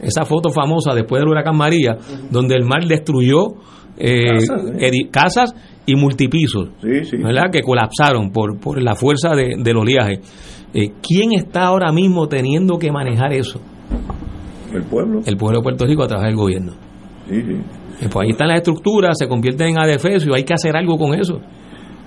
esa 0.00 0.24
foto 0.24 0.50
famosa 0.50 0.94
después 0.94 1.20
del 1.20 1.28
huracán 1.28 1.56
María, 1.56 1.96
donde 2.30 2.54
el 2.54 2.64
mar 2.64 2.84
destruyó 2.86 3.54
eh, 3.98 4.26
Casas, 4.26 4.64
¿eh? 4.78 5.08
casas 5.10 5.54
y 5.86 5.94
multipisos, 5.94 6.70
¿verdad? 6.82 7.50
Que 7.52 7.60
colapsaron 7.62 8.30
por, 8.30 8.58
por 8.58 8.82
la 8.82 8.94
fuerza 8.94 9.34
de, 9.34 9.54
del 9.58 9.76
oleaje. 9.76 10.20
Eh, 10.74 10.90
¿Quién 11.00 11.32
está 11.32 11.66
ahora 11.66 11.92
mismo 11.92 12.26
teniendo 12.28 12.78
que 12.78 12.90
manejar 12.90 13.32
eso? 13.32 13.60
El 14.74 14.82
pueblo. 14.82 15.20
El 15.24 15.36
pueblo 15.36 15.58
de 15.60 15.62
Puerto 15.62 15.86
Rico 15.86 16.02
a 16.02 16.08
través 16.08 16.26
del 16.26 16.36
gobierno. 16.36 16.72
Sí, 17.28 17.40
sí. 17.40 17.52
Eh, 18.02 18.08
Pues 18.10 18.24
ahí 18.24 18.30
están 18.30 18.48
las 18.48 18.58
estructuras, 18.58 19.16
se 19.18 19.26
convierten 19.28 19.68
en 19.68 19.78
adefesio, 19.78 20.34
hay 20.34 20.42
que 20.44 20.54
hacer 20.54 20.76
algo 20.76 20.98
con 20.98 21.14
eso. 21.18 21.40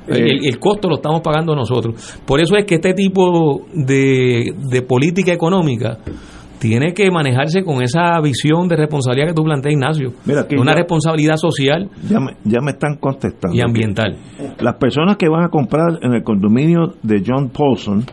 El, 0.08 0.44
el 0.46 0.60
costo 0.60 0.90
lo 0.90 0.96
estamos 0.96 1.22
pagando 1.22 1.56
nosotros. 1.56 2.20
Por 2.26 2.42
eso 2.42 2.56
es 2.58 2.66
que 2.66 2.76
este 2.76 2.94
tipo 2.94 3.66
de, 3.74 4.54
de 4.72 4.82
política 4.82 5.32
económica 5.32 6.00
tiene 6.60 6.94
que 6.94 7.10
manejarse 7.10 7.64
con 7.64 7.82
esa 7.82 8.20
visión 8.22 8.68
de 8.68 8.76
responsabilidad 8.76 9.28
que 9.30 9.34
tú 9.34 9.44
planteas, 9.44 9.74
Ignacio. 9.74 10.12
Mira, 10.26 10.42
aquí 10.42 10.56
Una 10.56 10.72
ya- 10.74 10.78
responsabilidad 10.80 11.36
social 11.38 11.90
Ya 12.10 12.20
me, 12.20 12.34
ya 12.44 12.60
me 12.62 12.72
están 12.72 12.98
contestando. 13.00 13.56
y 13.56 13.62
ambiental. 13.62 14.18
Las 14.60 14.76
personas 14.76 15.18
que 15.18 15.30
van 15.30 15.46
a 15.46 15.50
comprar 15.50 16.00
en 16.02 16.14
el 16.14 16.24
condominio 16.24 16.96
de 17.02 17.24
John 17.26 17.50
Paulson, 17.50 18.04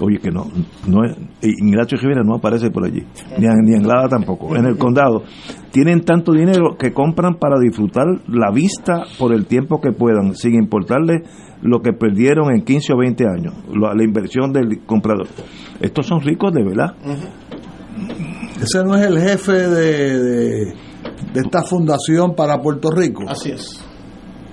oye 0.00 0.18
que 0.18 0.30
no, 0.30 0.46
no 0.88 1.04
es, 1.04 1.16
Ignacio 1.42 1.96
Rivera 1.98 2.22
no 2.24 2.34
aparece 2.34 2.70
por 2.70 2.84
allí, 2.84 3.02
ni, 3.38 3.46
ni 3.62 3.74
Anglada 3.76 4.08
tampoco, 4.08 4.54
en 4.56 4.66
el 4.66 4.76
condado, 4.76 5.22
tienen 5.70 6.02
tanto 6.04 6.32
dinero 6.32 6.76
que 6.78 6.92
compran 6.92 7.36
para 7.36 7.58
disfrutar 7.60 8.04
la 8.28 8.50
vista 8.50 9.04
por 9.18 9.32
el 9.32 9.46
tiempo 9.46 9.80
que 9.80 9.92
puedan, 9.92 10.34
sin 10.34 10.54
importarle 10.54 11.22
lo 11.62 11.80
que 11.80 11.92
perdieron 11.94 12.50
en 12.54 12.62
15 12.62 12.92
o 12.92 12.98
20 12.98 13.24
años, 13.26 13.54
la, 13.74 13.94
la 13.94 14.04
inversión 14.04 14.52
del 14.52 14.80
comprador. 14.84 15.26
Estos 15.80 16.06
son 16.06 16.20
ricos 16.20 16.52
de 16.52 16.62
verdad. 16.62 16.94
Ese 18.60 18.84
no 18.84 18.96
es 18.96 19.06
el 19.06 19.18
jefe 19.20 19.52
de, 19.52 20.18
de, 20.20 20.64
de 21.32 21.40
esta 21.40 21.62
fundación 21.62 22.34
para 22.34 22.60
Puerto 22.60 22.90
Rico. 22.90 23.24
Así 23.28 23.50
es. 23.50 23.82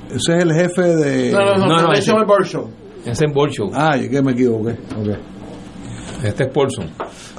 Ese 0.07 0.37
es 0.37 0.43
el 0.43 0.53
jefe 0.53 0.81
de. 0.81 1.31
No, 1.31 1.39
no, 1.39 1.55
no, 1.57 1.65
No, 1.67 1.81
no, 1.83 1.91
ese 1.93 2.01
ese- 2.01 2.11
es 2.11 2.17
el 2.17 2.25
Bird 2.25 2.45
Show. 2.45 2.69
Es 3.05 3.19
Bolshow. 3.33 3.69
Ah, 3.73 3.97
yo 3.97 4.09
que 4.09 4.21
me 4.21 4.31
equivoqué. 4.31 4.71
Ok. 4.71 5.17
Este 6.23 6.43
es 6.45 6.49
Paulson. 6.53 6.85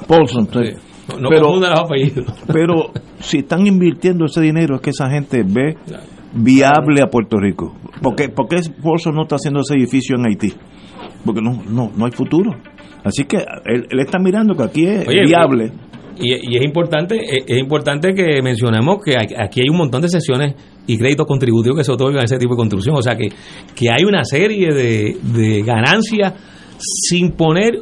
Paulson, 0.07 0.47
Sí. 0.51 0.73
No, 1.09 1.19
no 1.21 1.29
Pero- 1.29 1.55
los 1.59 1.79
apellidos. 1.79 2.25
Pero 2.47 2.91
si 3.19 3.39
están 3.39 3.65
invirtiendo 3.65 4.25
ese 4.25 4.41
dinero 4.41 4.75
es 4.75 4.81
que 4.81 4.89
esa 4.91 5.09
gente 5.09 5.43
ve 5.43 5.75
viable 6.33 7.01
a 7.01 7.07
Puerto 7.07 7.37
Rico. 7.37 7.75
Porque 8.01 8.29
porque 8.29 8.57
Paulson 8.83 9.15
no 9.15 9.23
está 9.23 9.35
haciendo 9.37 9.61
ese 9.61 9.75
edificio 9.75 10.15
en 10.17 10.25
Haití? 10.27 10.53
Porque 11.23 11.41
no 11.41 11.63
no 11.67 11.91
no 11.95 12.05
hay 12.05 12.11
futuro. 12.11 12.51
Así 13.03 13.23
que 13.25 13.37
él, 13.37 13.87
él 13.89 13.99
está 13.99 14.19
mirando 14.19 14.55
que 14.55 14.63
aquí 14.63 14.85
es 14.87 15.07
Oye, 15.07 15.25
viable. 15.25 15.71
Y, 16.17 16.53
y 16.53 16.57
es 16.57 16.63
importante 16.63 17.15
es, 17.23 17.43
es 17.47 17.57
importante 17.59 18.13
que 18.13 18.41
mencionemos 18.41 19.03
que 19.03 19.11
hay- 19.17 19.35
aquí 19.37 19.61
hay 19.61 19.69
un 19.69 19.77
montón 19.77 20.01
de 20.01 20.09
sesiones 20.09 20.55
y 20.87 20.97
créditos 20.97 21.25
contributivos 21.25 21.77
que 21.77 21.83
se 21.83 21.91
otorgan 21.91 22.21
a 22.21 22.25
ese 22.25 22.37
tipo 22.37 22.53
de 22.53 22.57
construcción. 22.57 22.95
O 22.95 23.01
sea 23.01 23.15
que, 23.15 23.29
que 23.75 23.89
hay 23.89 24.03
una 24.05 24.23
serie 24.23 24.73
de, 24.73 25.17
de 25.21 25.61
ganancias 25.63 26.33
sin 26.77 27.31
poner 27.31 27.81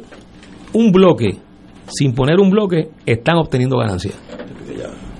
un 0.72 0.90
bloque. 0.92 1.36
Sin 1.86 2.14
poner 2.14 2.40
un 2.40 2.50
bloque, 2.50 2.88
están 3.04 3.36
obteniendo 3.36 3.76
ganancias. 3.76 4.14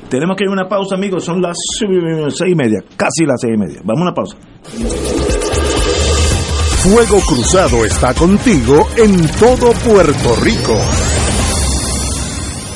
Tenemos 0.08 0.36
que 0.36 0.44
ir 0.44 0.48
a 0.50 0.52
una 0.52 0.68
pausa, 0.68 0.94
amigos. 0.94 1.24
Son 1.24 1.42
las 1.42 1.56
seis 1.78 2.52
y 2.52 2.54
media, 2.54 2.78
casi 2.96 3.24
las 3.26 3.40
seis 3.40 3.54
y 3.54 3.58
media. 3.58 3.80
Vamos 3.84 4.00
a 4.00 4.02
una 4.04 4.14
pausa. 4.14 4.36
Fuego 6.82 7.18
Cruzado 7.26 7.84
está 7.84 8.12
contigo 8.14 8.86
en 8.96 9.26
todo 9.38 9.72
Puerto 9.72 10.36
Rico. 10.42 10.78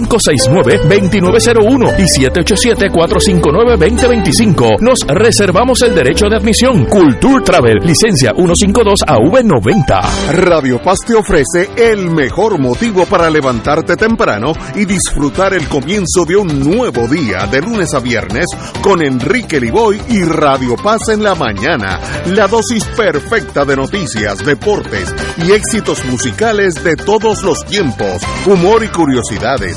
569-2901 0.00 1.94
y 1.98 2.04
787-459-2025. 2.26 4.80
Nos 4.80 4.98
reservamos 5.06 5.82
el 5.82 5.94
derecho 5.94 6.28
de 6.28 6.36
admisión. 6.36 6.86
Culture 6.86 7.44
Travel, 7.44 7.78
licencia 7.82 8.32
152AV90. 8.34 10.32
Radio 10.32 10.82
Paz 10.82 10.98
te 11.06 11.14
ofrece 11.14 11.70
el 11.76 12.10
mejor 12.10 12.58
motivo 12.58 13.06
para 13.06 13.30
levantarte 13.30 13.96
temprano 13.96 14.52
y 14.74 14.84
disfrutar 14.84 15.54
el 15.54 15.68
comienzo 15.68 16.24
de 16.26 16.36
un 16.36 16.58
nuevo 16.60 17.08
día 17.08 17.46
de 17.46 17.62
lunes 17.62 17.94
a 17.94 18.00
viernes 18.00 18.46
con 18.82 19.02
Enrique 19.02 19.60
Liboy 19.60 20.00
y 20.08 20.24
Radio 20.24 20.74
Paz 20.76 21.08
en 21.08 21.22
la 21.22 21.34
mañana. 21.34 22.00
La 22.26 22.46
dosis 22.48 22.84
perfecta 22.84 23.64
de 23.64 23.76
noticias, 23.76 24.44
deportes 24.44 25.14
y 25.38 25.52
éxitos 25.52 26.04
musicales 26.06 26.82
de 26.82 26.96
todos 26.96 27.42
los 27.42 27.64
tiempos, 27.64 28.22
humor 28.46 28.82
y 28.84 28.88
curiosidades, 28.88 29.76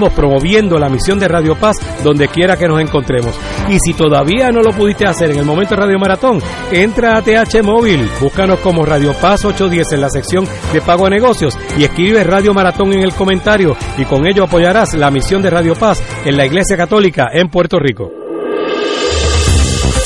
promoviendo 0.09 0.77
la 0.79 0.89
misión 0.89 1.19
de 1.19 1.27
Radio 1.27 1.55
Paz 1.55 1.77
donde 2.03 2.27
quiera 2.27 2.57
que 2.57 2.67
nos 2.67 2.81
encontremos. 2.81 3.37
Y 3.69 3.77
si 3.79 3.93
todavía 3.93 4.49
no 4.51 4.61
lo 4.61 4.71
pudiste 4.71 5.05
hacer 5.05 5.31
en 5.31 5.39
el 5.39 5.45
momento 5.45 5.75
de 5.75 5.81
Radio 5.81 5.99
Maratón, 5.99 6.41
entra 6.71 7.17
a 7.17 7.21
TH 7.21 7.63
Móvil, 7.63 8.09
búscanos 8.19 8.59
como 8.59 8.85
Radio 8.85 9.13
Paz 9.13 9.45
810 9.45 9.93
en 9.93 10.01
la 10.01 10.09
sección 10.09 10.47
de 10.73 10.81
pago 10.81 11.05
a 11.05 11.09
negocios 11.09 11.57
y 11.77 11.83
escribe 11.83 12.23
Radio 12.23 12.53
Maratón 12.53 12.93
en 12.93 13.01
el 13.01 13.13
comentario 13.13 13.75
y 13.97 14.05
con 14.05 14.25
ello 14.25 14.43
apoyarás 14.43 14.93
la 14.93 15.11
misión 15.11 15.41
de 15.41 15.49
Radio 15.49 15.75
Paz 15.75 16.01
en 16.25 16.37
la 16.37 16.45
Iglesia 16.45 16.77
Católica 16.77 17.27
en 17.33 17.49
Puerto 17.49 17.77
Rico. 17.79 18.20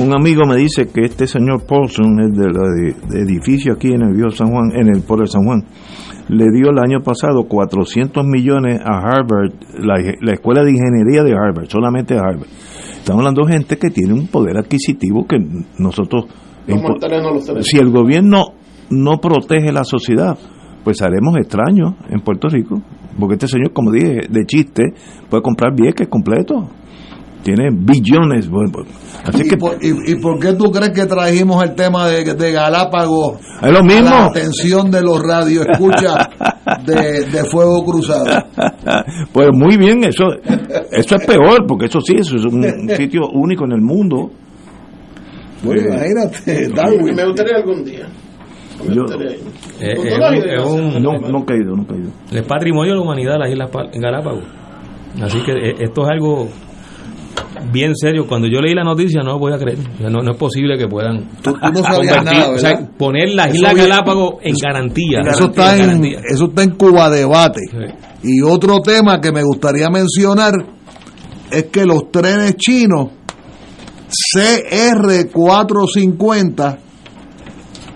Un 0.00 0.14
amigo 0.14 0.42
me 0.46 0.54
dice 0.54 0.86
que 0.86 1.06
este 1.06 1.26
señor 1.26 1.66
Paulson, 1.66 2.20
es 2.20 2.32
del 2.32 3.20
edificio 3.20 3.72
aquí 3.72 3.88
en 3.88 4.02
el 4.02 4.14
Viejo 4.14 4.30
San 4.30 4.46
Juan, 4.46 4.70
en 4.72 4.94
el 4.94 5.02
pueblo 5.02 5.24
de 5.24 5.30
San 5.32 5.42
Juan, 5.42 5.64
le 6.28 6.44
dio 6.52 6.70
el 6.70 6.78
año 6.78 7.00
pasado 7.02 7.48
400 7.48 8.24
millones 8.24 8.80
a 8.80 8.98
Harvard, 8.98 9.54
la, 9.80 10.32
escuela 10.32 10.62
de 10.62 10.70
ingeniería 10.70 11.24
de 11.24 11.32
Harvard, 11.32 11.68
solamente 11.68 12.14
a 12.14 12.20
Harvard. 12.20 12.46
Estamos 12.92 13.22
hablando 13.22 13.44
de 13.44 13.54
gente 13.54 13.76
que 13.76 13.90
tiene 13.90 14.12
un 14.12 14.28
poder 14.28 14.56
adquisitivo 14.56 15.26
que 15.26 15.38
nosotros... 15.78 16.26
si 17.62 17.78
el 17.78 17.90
gobierno 17.90 18.52
no 18.90 19.18
protege 19.18 19.72
la 19.72 19.82
sociedad, 19.82 20.38
pues 20.84 21.02
haremos 21.02 21.36
extraños 21.38 21.94
en 22.08 22.20
Puerto 22.20 22.48
Rico, 22.48 22.80
porque 23.18 23.34
este 23.34 23.48
señor, 23.48 23.72
como 23.72 23.90
dije, 23.90 24.28
de 24.30 24.46
chiste, 24.46 24.84
puede 25.28 25.42
comprar 25.42 25.74
vieques 25.74 26.06
completos 26.06 26.66
tiene 27.48 27.70
billones. 27.72 28.50
Así 29.24 29.42
¿Y, 29.42 29.48
que, 29.48 29.56
por, 29.56 29.78
y, 29.80 30.16
por 30.20 30.38
qué 30.38 30.52
tú 30.52 30.70
crees 30.70 30.90
que 30.90 31.06
trajimos 31.06 31.62
el 31.64 31.74
tema 31.74 32.06
de, 32.06 32.34
de 32.34 32.52
Galápagos? 32.52 33.38
Es 33.62 33.72
lo 33.72 33.82
mismo. 33.82 34.10
la 34.10 34.26
atención 34.26 34.90
de 34.90 35.02
los 35.02 35.22
radioescuchas 35.22 36.28
de, 36.84 37.24
de 37.24 37.44
Fuego 37.50 37.84
Cruzado. 37.84 38.26
Pues 39.32 39.48
muy 39.52 39.76
bien, 39.76 40.02
eso, 40.04 40.24
eso 40.90 41.16
es 41.16 41.26
peor, 41.26 41.66
porque 41.66 41.86
eso 41.86 42.00
sí, 42.00 42.14
eso 42.16 42.36
es 42.36 42.44
un 42.44 42.62
sitio 42.96 43.28
único 43.32 43.64
en 43.64 43.72
el 43.72 43.80
mundo. 43.80 44.30
Bueno, 45.62 45.82
eh, 45.82 45.86
imagínate, 45.88 46.68
Darwin. 46.74 47.14
Me 47.14 47.24
gustaría 47.26 47.56
algún 47.56 47.84
día. 47.84 48.06
Yo, 48.92 49.04
eh, 49.80 49.94
es, 49.94 50.64
un, 50.64 51.02
no, 51.02 51.18
no 51.18 51.38
he 51.40 51.44
caído, 51.44 51.76
no 51.76 51.82
he 51.82 51.86
caído. 51.86 52.10
Es 52.32 52.42
patrimonio 52.46 52.92
de 52.92 52.98
la 52.98 53.04
humanidad 53.04 53.36
las 53.38 53.50
Islas 53.50 53.70
Galápagos. 53.92 54.44
Así 55.22 55.40
que 55.42 55.52
eh, 55.52 55.74
esto 55.80 56.02
es 56.02 56.08
algo 56.08 56.48
bien 57.72 57.96
serio. 57.96 58.26
Cuando 58.26 58.48
yo 58.48 58.60
leí 58.60 58.74
la 58.74 58.84
noticia, 58.84 59.22
no 59.22 59.32
lo 59.32 59.38
voy 59.38 59.52
a 59.52 59.58
creer. 59.58 59.78
No, 60.00 60.22
no 60.22 60.32
es 60.32 60.36
posible 60.36 60.76
que 60.78 60.88
puedan 60.88 61.28
poner 62.96 63.34
las 63.34 63.54
Islas 63.54 63.74
Galápagos 63.74 64.36
en 64.42 64.54
garantía. 64.60 65.20
Eso 65.30 65.46
está 65.46 65.76
en, 65.76 66.04
eso 66.04 66.46
está 66.46 66.62
en 66.62 66.70
Cuba 66.70 67.10
Debate. 67.10 67.60
Y 68.22 68.40
otro 68.42 68.80
tema 68.80 69.20
que 69.20 69.32
me 69.32 69.42
gustaría 69.42 69.90
mencionar 69.90 70.54
es 71.50 71.64
que 71.64 71.84
los 71.86 72.10
trenes 72.10 72.56
chinos 72.56 73.08
CR450 74.36 76.78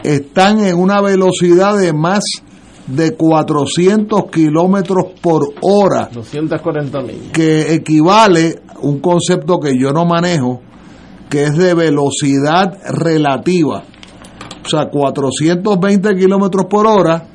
están 0.02 0.60
en 0.60 0.76
una 0.76 1.00
velocidad 1.00 1.78
de 1.78 1.92
más 1.92 2.24
de 2.86 3.14
400 3.14 4.24
kilómetros 4.30 5.06
por 5.20 5.54
hora. 5.60 6.08
240 6.12 6.98
Que 7.32 7.74
equivale 7.74 8.60
un 8.82 9.00
concepto 9.00 9.58
que 9.58 9.78
yo 9.78 9.92
no 9.92 10.04
manejo, 10.04 10.60
que 11.28 11.44
es 11.44 11.56
de 11.56 11.74
velocidad 11.74 12.78
relativa. 12.88 13.84
O 14.64 14.68
sea, 14.68 14.88
420 14.90 16.16
kilómetros 16.16 16.66
por 16.66 16.86
hora 16.86 17.26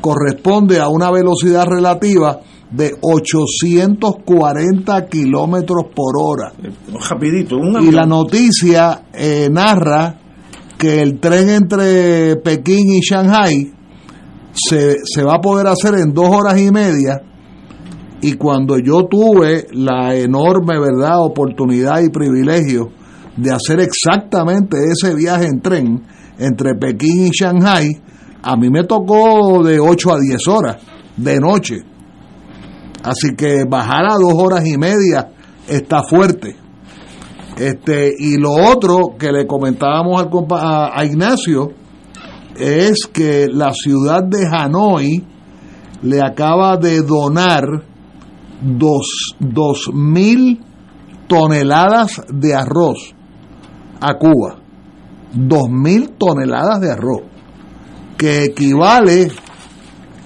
corresponde 0.00 0.80
a 0.80 0.88
una 0.88 1.10
velocidad 1.10 1.66
relativa 1.66 2.40
de 2.70 2.94
840 3.00 5.06
kilómetros 5.06 5.84
por 5.94 6.14
hora. 6.20 6.52
Rapidito, 7.08 7.56
y 7.80 7.90
la 7.90 8.04
noticia 8.04 9.04
eh, 9.12 9.48
narra 9.50 10.16
que 10.76 11.02
el 11.02 11.18
tren 11.18 11.50
entre 11.50 12.36
Pekín 12.36 12.92
y 12.92 13.00
Shanghai 13.00 13.72
se, 14.52 14.96
se 15.04 15.22
va 15.22 15.36
a 15.36 15.40
poder 15.40 15.66
hacer 15.66 15.94
en 15.94 16.12
dos 16.12 16.28
horas 16.28 16.60
y 16.60 16.70
media 16.70 17.22
y 18.20 18.34
cuando 18.34 18.78
yo 18.78 19.04
tuve 19.06 19.66
la 19.72 20.14
enorme 20.14 20.78
verdad 20.78 21.24
oportunidad 21.24 22.00
y 22.00 22.10
privilegio 22.10 22.90
de 23.36 23.52
hacer 23.52 23.80
exactamente 23.80 24.76
ese 24.90 25.14
viaje 25.14 25.46
en 25.46 25.60
tren 25.60 26.02
entre 26.38 26.74
Pekín 26.74 27.26
y 27.26 27.30
Shanghai 27.30 27.88
a 28.42 28.56
mí 28.56 28.70
me 28.70 28.84
tocó 28.84 29.62
de 29.62 29.80
8 29.80 30.12
a 30.12 30.18
10 30.18 30.48
horas 30.48 30.76
de 31.16 31.38
noche. 31.40 31.76
Así 33.02 33.34
que 33.36 33.64
bajar 33.68 34.04
a 34.04 34.14
dos 34.14 34.34
horas 34.34 34.66
y 34.66 34.76
media 34.76 35.30
está 35.66 36.02
fuerte. 36.02 36.56
Este 37.56 38.12
y 38.16 38.36
lo 38.36 38.52
otro 38.52 39.16
que 39.18 39.32
le 39.32 39.46
comentábamos 39.46 40.20
al 40.20 40.28
a, 40.52 40.92
a 40.94 41.04
Ignacio 41.04 41.72
es 42.56 43.06
que 43.12 43.46
la 43.52 43.72
ciudad 43.72 44.22
de 44.22 44.46
Hanoi 44.46 45.24
le 46.02 46.20
acaba 46.20 46.76
de 46.76 47.02
donar 47.02 47.64
dos, 48.60 49.34
dos 49.38 49.90
mil 49.92 50.60
toneladas 51.26 52.22
de 52.28 52.54
arroz 52.54 53.14
a 54.00 54.14
Cuba. 54.14 54.56
Dos 55.32 55.68
mil 55.68 56.10
toneladas 56.18 56.80
de 56.80 56.90
arroz, 56.90 57.22
que 58.16 58.44
equivale 58.44 59.30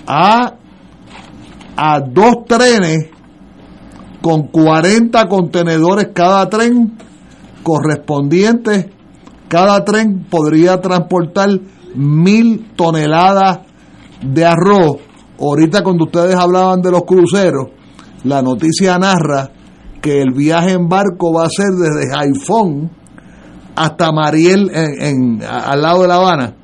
a, 0.06 0.54
a 1.76 2.00
dos 2.00 2.44
trenes 2.46 3.10
con 4.20 4.46
40 4.46 5.28
contenedores 5.28 6.08
cada 6.14 6.48
tren 6.48 6.96
correspondientes. 7.64 8.86
Cada 9.48 9.84
tren 9.84 10.24
podría 10.30 10.80
transportar 10.80 11.50
mil 11.94 12.70
toneladas 12.76 13.60
de 14.22 14.44
arroz. 14.46 14.98
Ahorita 15.38 15.82
cuando 15.82 16.04
ustedes 16.04 16.36
hablaban 16.36 16.80
de 16.80 16.92
los 16.92 17.02
cruceros, 17.02 17.68
la 18.24 18.42
noticia 18.42 18.98
narra 18.98 19.50
que 20.00 20.20
el 20.20 20.32
viaje 20.32 20.72
en 20.72 20.88
barco 20.88 21.32
va 21.32 21.46
a 21.46 21.48
ser 21.48 21.70
desde 21.70 22.14
Haifón 22.14 22.90
hasta 23.76 24.12
Mariel 24.12 24.70
en, 24.72 25.42
al 25.42 25.80
lado 25.80 26.02
de 26.02 26.08
La 26.08 26.16
Habana, 26.16 26.54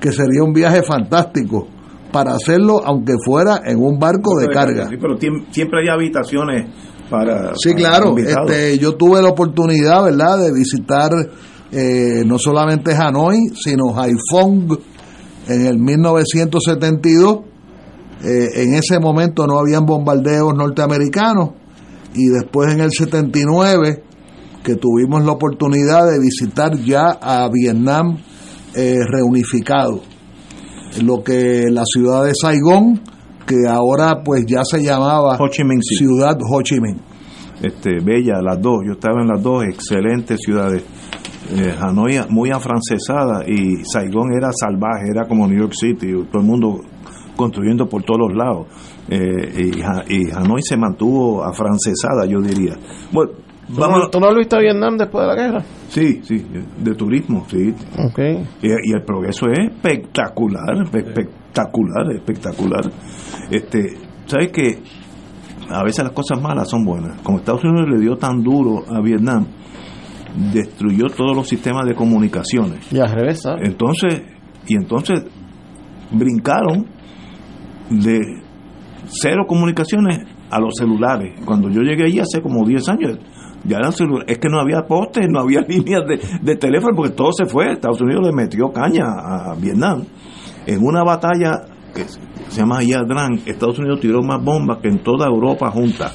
que 0.00 0.10
sería 0.10 0.42
un 0.42 0.52
viaje 0.52 0.82
fantástico 0.82 1.68
para 2.10 2.34
hacerlo 2.34 2.82
aunque 2.84 3.14
fuera 3.24 3.60
en 3.64 3.78
un 3.78 3.98
barco 3.98 4.38
de 4.38 4.48
carga. 4.48 4.88
Sí, 4.88 4.96
pero 5.00 5.16
siempre 5.50 5.80
hay 5.82 5.88
habitaciones 5.88 6.66
para. 7.08 7.54
Sí, 7.56 7.74
claro. 7.74 8.14
Este, 8.16 8.78
yo 8.78 8.96
tuve 8.96 9.22
la 9.22 9.28
oportunidad, 9.28 10.04
¿verdad?, 10.04 10.38
de 10.38 10.52
visitar 10.52 11.10
eh, 11.70 12.22
no 12.26 12.38
solamente 12.38 12.94
Hanoi, 12.94 13.38
sino 13.54 13.98
Haiphong 13.98 14.78
en 15.48 15.66
el 15.66 15.78
1972. 15.78 17.51
Eh, 18.24 18.62
en 18.62 18.74
ese 18.74 19.00
momento 19.00 19.46
no 19.46 19.58
habían 19.58 19.84
bombardeos 19.84 20.54
norteamericanos 20.54 21.50
y 22.14 22.28
después 22.28 22.72
en 22.72 22.80
el 22.80 22.90
79 22.92 24.04
que 24.62 24.76
tuvimos 24.76 25.24
la 25.24 25.32
oportunidad 25.32 26.08
de 26.08 26.20
visitar 26.20 26.76
ya 26.76 27.18
a 27.20 27.48
Vietnam 27.52 28.18
eh, 28.74 28.98
reunificado. 29.04 30.02
Lo 31.02 31.24
que 31.24 31.68
la 31.70 31.82
ciudad 31.84 32.24
de 32.24 32.32
Saigón, 32.34 33.00
que 33.46 33.68
ahora 33.68 34.22
pues 34.24 34.44
ya 34.46 34.62
se 34.62 34.82
llamaba 34.82 35.36
Ho 35.40 35.48
Chi 35.48 35.64
Minh 35.64 35.82
City. 35.82 36.04
Ciudad 36.04 36.36
Ho 36.48 36.62
Chi 36.62 36.80
Minh. 36.80 37.00
este, 37.60 37.98
bella, 38.04 38.40
las 38.40 38.60
dos. 38.60 38.82
Yo 38.86 38.92
estaba 38.92 39.20
en 39.20 39.28
las 39.28 39.42
dos 39.42 39.64
excelentes 39.64 40.38
ciudades. 40.40 40.84
Eh, 41.50 41.74
Hanoi 41.80 42.20
muy 42.28 42.50
afrancesada 42.50 43.42
y 43.46 43.84
Saigón 43.84 44.32
era 44.32 44.52
salvaje, 44.52 45.08
era 45.10 45.26
como 45.26 45.48
New 45.48 45.58
York 45.58 45.74
City, 45.74 46.12
todo 46.30 46.40
el 46.40 46.46
mundo 46.46 46.80
construyendo 47.36 47.86
por 47.88 48.02
todos 48.02 48.20
los 48.28 48.36
lados. 48.36 48.66
Eh, 49.08 49.70
y, 49.76 49.80
Ha- 49.82 50.04
y 50.08 50.30
Hanoi 50.30 50.62
se 50.62 50.76
mantuvo 50.76 51.42
afrancesada, 51.44 52.24
yo 52.26 52.40
diría. 52.40 52.74
Bueno, 53.12 53.32
¿Tú, 53.66 53.80
vamos. 53.80 53.98
no, 54.00 54.10
tú 54.10 54.20
no 54.20 54.26
volviste 54.26 54.56
a 54.56 54.58
Vietnam 54.60 54.96
después 54.98 55.22
de 55.22 55.28
la 55.28 55.34
guerra? 55.34 55.64
Sí, 55.88 56.20
sí, 56.24 56.44
de 56.78 56.94
turismo, 56.94 57.44
sí. 57.48 57.74
Ok. 57.98 58.18
Y, 58.62 58.68
y 58.68 58.92
el 58.94 59.02
progreso 59.04 59.46
es 59.50 59.70
espectacular, 59.70 60.82
espectacular, 60.92 62.12
espectacular. 62.14 62.82
Este, 63.50 63.96
¿sabes 64.26 64.50
que 64.52 64.78
A 65.70 65.82
veces 65.84 66.04
las 66.04 66.12
cosas 66.12 66.40
malas 66.42 66.68
son 66.68 66.84
buenas. 66.84 67.20
Como 67.22 67.38
Estados 67.38 67.64
Unidos 67.64 67.88
le 67.90 68.00
dio 68.00 68.16
tan 68.16 68.42
duro 68.42 68.84
a 68.90 69.00
Vietnam, 69.00 69.46
destruyó 70.52 71.06
todos 71.06 71.34
los 71.36 71.48
sistemas 71.48 71.86
de 71.86 71.94
comunicaciones. 71.94 72.92
Y 72.92 72.98
al 72.98 73.10
revés, 73.10 73.42
¿sabes? 73.42 73.68
Entonces, 73.68 74.22
y 74.66 74.74
entonces 74.76 75.22
brincaron 76.10 76.86
de 78.00 78.18
cero 79.06 79.44
comunicaciones 79.48 80.20
a 80.50 80.60
los 80.60 80.74
celulares. 80.76 81.34
Cuando 81.44 81.68
yo 81.68 81.80
llegué 81.82 82.04
allí 82.04 82.18
hace 82.20 82.40
como 82.42 82.66
10 82.66 82.88
años, 82.88 83.18
ya 83.64 83.76
eran 83.78 83.92
celulares. 83.92 84.26
Es 84.32 84.38
que 84.38 84.48
no 84.48 84.60
había 84.60 84.82
postes, 84.86 85.26
no 85.30 85.40
había 85.40 85.60
líneas 85.68 86.02
de, 86.06 86.20
de 86.42 86.56
teléfono, 86.56 86.94
porque 86.96 87.12
todo 87.12 87.32
se 87.32 87.46
fue. 87.46 87.72
Estados 87.72 88.00
Unidos 88.00 88.26
le 88.26 88.32
metió 88.32 88.70
caña 88.72 89.04
a 89.06 89.54
Vietnam. 89.54 90.04
En 90.66 90.80
una 90.82 91.02
batalla 91.04 91.62
que 91.94 92.04
se 92.04 92.60
llama 92.60 92.82
Yadran, 92.82 93.40
Estados 93.46 93.78
Unidos 93.78 94.00
tiró 94.00 94.22
más 94.22 94.42
bombas 94.42 94.78
que 94.80 94.88
en 94.88 95.02
toda 95.02 95.26
Europa 95.26 95.70
junta. 95.70 96.10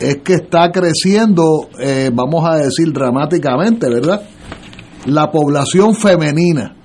es 0.00 0.16
que 0.24 0.34
está 0.34 0.70
creciendo, 0.72 1.68
eh, 1.78 2.10
vamos 2.12 2.44
a 2.48 2.56
decir 2.56 2.92
dramáticamente, 2.92 3.88
¿verdad? 3.88 4.22
La 5.06 5.30
población 5.30 5.94
femenina. 5.94 6.76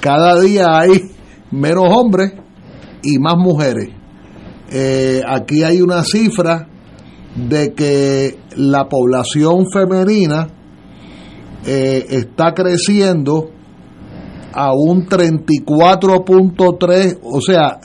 Cada 0.00 0.38
día 0.40 0.78
hay 0.78 1.15
menos 1.50 1.84
hombres 1.88 2.32
y 3.02 3.18
más 3.18 3.36
mujeres. 3.36 3.90
Eh, 4.70 5.22
aquí 5.26 5.62
hay 5.62 5.80
una 5.80 6.02
cifra 6.02 6.68
de 7.36 7.72
que 7.74 8.38
la 8.56 8.88
población 8.88 9.66
femenina 9.72 10.48
eh, 11.64 12.04
está 12.08 12.52
creciendo 12.54 13.50
a 14.52 14.74
un 14.74 15.06
34.3, 15.06 17.20
o 17.22 17.40
sea, 17.40 17.78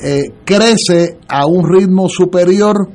eh, 0.00 0.32
crece 0.44 1.20
a 1.28 1.46
un 1.46 1.64
ritmo 1.68 2.08
superior 2.08 2.88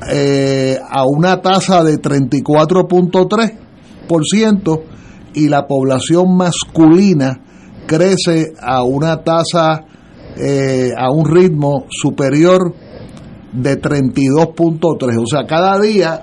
a 0.00 1.04
una 1.04 1.42
tasa 1.42 1.82
de 1.82 2.00
34.3% 2.00 4.82
y 5.34 5.48
la 5.48 5.66
población 5.66 6.36
masculina 6.36 7.40
crece 7.88 8.52
a 8.60 8.84
una 8.84 9.24
tasa, 9.24 9.84
eh, 10.36 10.90
a 10.96 11.10
un 11.10 11.24
ritmo 11.24 11.86
superior 11.90 12.72
de 13.52 13.80
32.3. 13.80 15.22
O 15.22 15.26
sea, 15.26 15.46
cada 15.48 15.80
día 15.80 16.22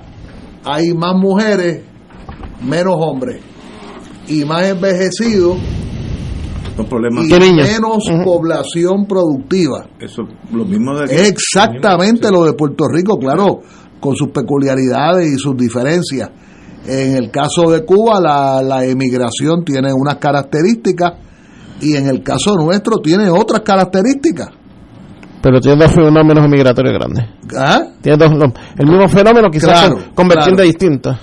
hay 0.63 0.93
más 0.93 1.15
mujeres, 1.17 1.83
menos 2.61 2.95
hombres 2.97 3.41
y 4.27 4.45
más 4.45 4.67
envejecidos 4.67 5.57
Los 6.77 6.87
problemas. 6.87 7.25
y 7.25 7.29
menos 7.29 8.03
población 8.23 9.05
productiva. 9.07 9.87
Eso, 9.99 10.23
lo 10.53 10.65
mismo 10.65 10.95
de 10.97 11.05
aquí. 11.05 11.13
Es 11.15 11.29
exactamente 11.29 12.31
lo 12.31 12.45
de 12.45 12.53
Puerto 12.53 12.85
Rico, 12.87 13.17
claro, 13.17 13.61
con 13.99 14.15
sus 14.15 14.29
peculiaridades 14.29 15.33
y 15.33 15.37
sus 15.37 15.57
diferencias. 15.57 16.29
En 16.87 17.15
el 17.15 17.31
caso 17.31 17.71
de 17.71 17.83
Cuba, 17.83 18.21
la, 18.21 18.61
la 18.61 18.85
emigración 18.85 19.65
tiene 19.65 19.91
unas 19.91 20.17
características 20.17 21.24
y 21.81 21.95
en 21.95 22.07
el 22.07 22.23
caso 22.23 22.55
nuestro 22.55 22.97
tiene 22.97 23.29
otras 23.29 23.61
características. 23.61 24.49
Pero 25.41 25.59
tiene 25.59 25.83
dos 25.83 25.93
fenómenos 25.93 26.49
migratorios 26.49 26.93
grandes. 26.93 27.25
¿Ah? 27.55 27.83
Tiene 28.01 28.17
dos, 28.17 28.31
el 28.77 28.87
mismo 28.87 29.07
fenómeno, 29.07 29.49
quizás 29.51 29.69
Claro, 29.69 29.95
con, 29.95 30.13
con 30.15 30.27
vertientes 30.27 30.55
claro. 30.55 30.67
distintas. 30.67 31.19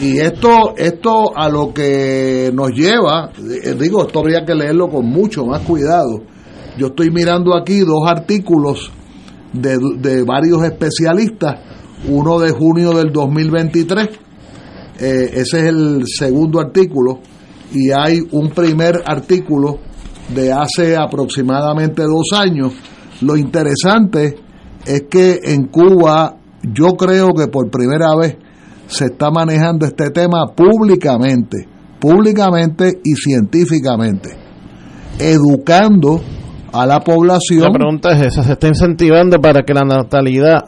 Y 0.00 0.18
esto, 0.18 0.74
esto 0.76 1.36
a 1.36 1.48
lo 1.48 1.72
que 1.72 2.50
nos 2.52 2.70
lleva, 2.70 3.30
eh, 3.38 3.74
digo, 3.78 4.06
esto 4.06 4.20
habría 4.20 4.44
que 4.44 4.54
leerlo 4.54 4.88
con 4.88 5.06
mucho 5.06 5.44
más 5.44 5.60
cuidado. 5.62 6.22
Yo 6.76 6.88
estoy 6.88 7.10
mirando 7.10 7.54
aquí 7.56 7.80
dos 7.80 8.02
artículos 8.06 8.90
de, 9.52 9.78
de 9.98 10.22
varios 10.24 10.62
especialistas, 10.64 11.60
uno 12.08 12.40
de 12.40 12.50
junio 12.50 12.92
del 12.92 13.12
2023, 13.12 14.08
eh, 15.00 15.30
ese 15.34 15.40
es 15.40 15.64
el 15.64 16.02
segundo 16.06 16.60
artículo, 16.60 17.20
y 17.72 17.90
hay 17.90 18.20
un 18.32 18.50
primer 18.50 19.02
artículo 19.06 19.78
de 20.28 20.52
hace 20.52 20.96
aproximadamente 20.96 22.02
dos 22.02 22.38
años. 22.38 22.72
Lo 23.20 23.36
interesante 23.36 24.36
es 24.86 25.04
que 25.10 25.40
en 25.42 25.66
Cuba 25.66 26.36
yo 26.62 26.96
creo 26.96 27.32
que 27.34 27.48
por 27.48 27.70
primera 27.70 28.14
vez 28.16 28.36
se 28.86 29.06
está 29.06 29.30
manejando 29.30 29.86
este 29.86 30.10
tema 30.10 30.46
públicamente, 30.54 31.66
públicamente 31.98 33.00
y 33.02 33.14
científicamente, 33.14 34.30
educando 35.18 36.20
a 36.72 36.86
la 36.86 37.00
población. 37.00 37.62
La 37.62 37.72
pregunta 37.72 38.12
es 38.12 38.26
esa, 38.26 38.42
¿se 38.42 38.52
está 38.52 38.68
incentivando 38.68 39.38
para 39.40 39.62
que 39.62 39.72
la 39.72 39.84
natalidad 39.84 40.64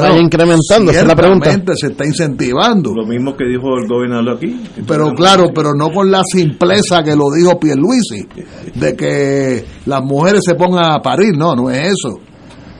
vaya 0.00 0.18
incrementando? 0.18 0.90
Esa 0.90 1.00
es 1.02 1.06
la 1.06 1.14
pregunta. 1.16 1.50
se 1.74 1.88
está 1.88 2.04
incentivando. 2.06 2.94
Lo 2.94 3.06
mismo 3.06 3.36
que 3.36 3.44
dijo 3.44 3.76
el 3.80 3.86
gobernador 3.88 4.36
aquí. 4.36 4.62
Pero 4.86 5.12
claro, 5.12 5.46
pero 5.54 5.70
no 5.76 5.90
con 5.90 6.10
la 6.10 6.22
simpleza 6.24 7.02
que 7.02 7.14
lo 7.16 7.24
dijo 7.30 7.58
Pierluisi, 7.58 8.26
de 8.74 8.96
que 8.96 9.64
las 9.86 10.02
mujeres 10.02 10.40
se 10.46 10.54
pongan 10.54 10.92
a 10.92 11.00
parir, 11.00 11.36
no, 11.36 11.54
no 11.54 11.70
es 11.70 11.88
eso. 11.88 12.18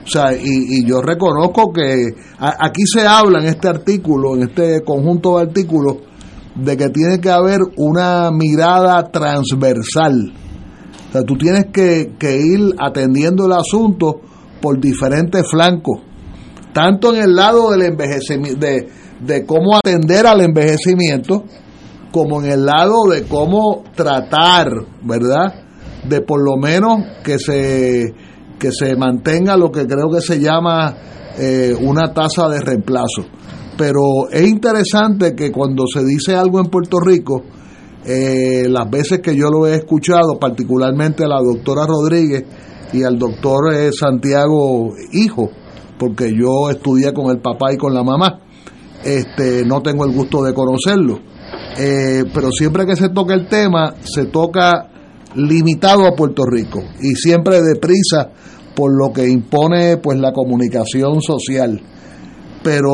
O 0.05 0.07
sea, 0.09 0.33
y, 0.35 0.41
y 0.81 0.85
yo 0.85 1.01
reconozco 1.01 1.73
que 1.73 2.09
a- 2.39 2.57
aquí 2.67 2.83
se 2.87 3.07
habla 3.07 3.39
en 3.41 3.47
este 3.47 3.69
artículo, 3.69 4.35
en 4.37 4.43
este 4.43 4.83
conjunto 4.83 5.37
de 5.37 5.43
artículos, 5.43 5.97
de 6.57 6.77
que 6.77 6.89
tiene 6.91 7.21
que 7.21 7.31
haber 7.31 7.61
una 7.77 8.31
mirada 8.33 9.11
transversal. 9.11 10.33
O 11.09 11.13
sea, 11.13 11.23
tú 11.23 11.37
tienes 11.37 11.67
que, 11.73 12.13
que 12.19 12.37
ir 12.41 12.75
atendiendo 12.79 13.47
el 13.47 13.53
asunto 13.53 14.21
por 14.61 14.81
diferentes 14.81 15.43
flancos, 15.51 16.01
tanto 16.73 17.15
en 17.15 17.23
el 17.23 17.35
lado 17.35 17.71
del 17.71 17.83
envejecimiento, 17.83 18.59
de, 18.59 18.89
de 19.21 19.47
cómo 19.47 19.77
atender 19.77 20.27
al 20.27 20.41
envejecimiento, 20.41 21.45
como 22.13 22.43
en 22.43 22.51
el 22.51 22.67
lado 22.67 23.05
de 23.11 23.25
cómo 23.25 23.85
tratar, 23.95 24.69
¿verdad? 25.03 25.55
De 26.09 26.21
por 26.21 26.43
lo 26.45 26.57
menos 26.57 26.99
que 27.25 27.39
se, 27.39 28.15
que 28.59 28.71
se 28.71 28.95
mantenga 28.97 29.57
lo 29.57 29.71
que 29.71 29.87
creo 29.87 30.11
que 30.11 30.21
se 30.21 30.39
llama 30.39 30.95
eh, 31.39 31.75
una 31.81 32.13
tasa 32.13 32.49
de 32.49 32.61
reemplazo. 32.61 33.25
Pero 33.79 34.29
es 34.31 34.47
interesante 34.49 35.35
que 35.35 35.51
cuando 35.51 35.85
se 35.87 36.05
dice 36.05 36.37
algo 36.37 36.61
en 36.61 36.67
Puerto 36.67 36.99
Rico, 37.01 37.43
eh, 38.05 38.69
las 38.69 38.91
veces 38.91 39.21
que 39.21 39.35
yo 39.35 39.49
lo 39.49 39.67
he 39.67 39.77
escuchado, 39.77 40.39
particularmente 40.39 41.25
a 41.25 41.29
la 41.29 41.41
doctora 41.41 41.87
Rodríguez 41.87 42.45
y 42.93 43.03
al 43.05 43.19
doctor 43.19 43.73
eh, 43.73 43.91
Santiago 43.93 44.93
Hijo, 45.13 45.51
porque 46.03 46.33
yo 46.35 46.69
estudié 46.69 47.13
con 47.13 47.31
el 47.31 47.41
papá 47.41 47.73
y 47.73 47.77
con 47.77 47.95
la 47.95 48.03
mamá, 48.03 48.41
este, 49.05 49.65
no 49.65 49.83
tengo 49.83 50.05
el 50.05 50.11
gusto 50.11 50.43
de 50.43 50.53
conocerlo. 50.53 51.21
Eh, 51.79 52.25
pero 52.35 52.51
siempre 52.51 52.85
que 52.85 52.97
se 52.97 53.11
toca 53.11 53.35
el 53.35 53.47
tema, 53.47 53.95
se 54.01 54.25
toca 54.27 54.91
limitado 55.37 56.05
a 56.05 56.17
Puerto 56.17 56.43
Rico 56.45 56.83
y 57.01 57.15
siempre 57.15 57.63
deprisa 57.63 58.31
por 58.75 58.91
lo 58.93 59.13
que 59.13 59.29
impone 59.29 59.99
pues 59.99 60.19
la 60.19 60.33
comunicación 60.33 61.23
social. 61.23 61.81
Pero 62.65 62.91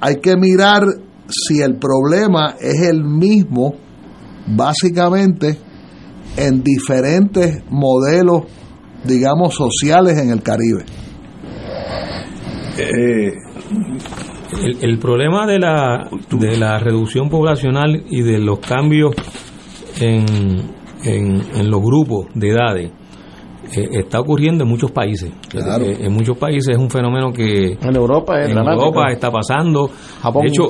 hay 0.00 0.20
que 0.20 0.36
mirar 0.36 0.84
si 1.28 1.60
el 1.60 1.78
problema 1.78 2.54
es 2.60 2.82
el 2.82 3.02
mismo 3.02 3.74
básicamente 4.46 5.58
en 6.36 6.62
diferentes 6.62 7.64
modelos 7.70 8.44
digamos 9.02 9.52
sociales 9.52 10.16
en 10.16 10.30
el 10.30 10.44
Caribe. 10.44 10.84
Eh, 12.78 13.32
El, 14.64 14.78
el 14.82 14.98
problema 14.98 15.46
de 15.46 15.58
la, 15.58 16.08
de 16.30 16.56
la 16.56 16.78
reducción 16.78 17.28
poblacional 17.28 18.02
y 18.10 18.22
de 18.22 18.38
los 18.38 18.58
cambios 18.58 19.14
en, 20.00 20.24
en, 21.04 21.40
en 21.54 21.70
los 21.70 21.80
grupos 21.80 22.26
de 22.34 22.48
edades 22.50 22.90
eh, 23.76 23.88
está 23.92 24.18
ocurriendo 24.18 24.64
en 24.64 24.70
muchos 24.70 24.90
países. 24.90 25.30
Claro. 25.48 25.84
Eh, 25.84 25.98
en 26.00 26.12
muchos 26.12 26.36
países 26.36 26.74
es 26.74 26.78
un 26.78 26.90
fenómeno 26.90 27.32
que 27.32 27.78
En 27.80 27.96
Europa 27.96 28.40
es 28.40 28.50
en. 28.50 28.58
Europa 28.58 29.12
está 29.12 29.30
pasando. 29.30 29.88
Japón. 30.20 30.42
De 30.42 30.48
hecho, 30.48 30.66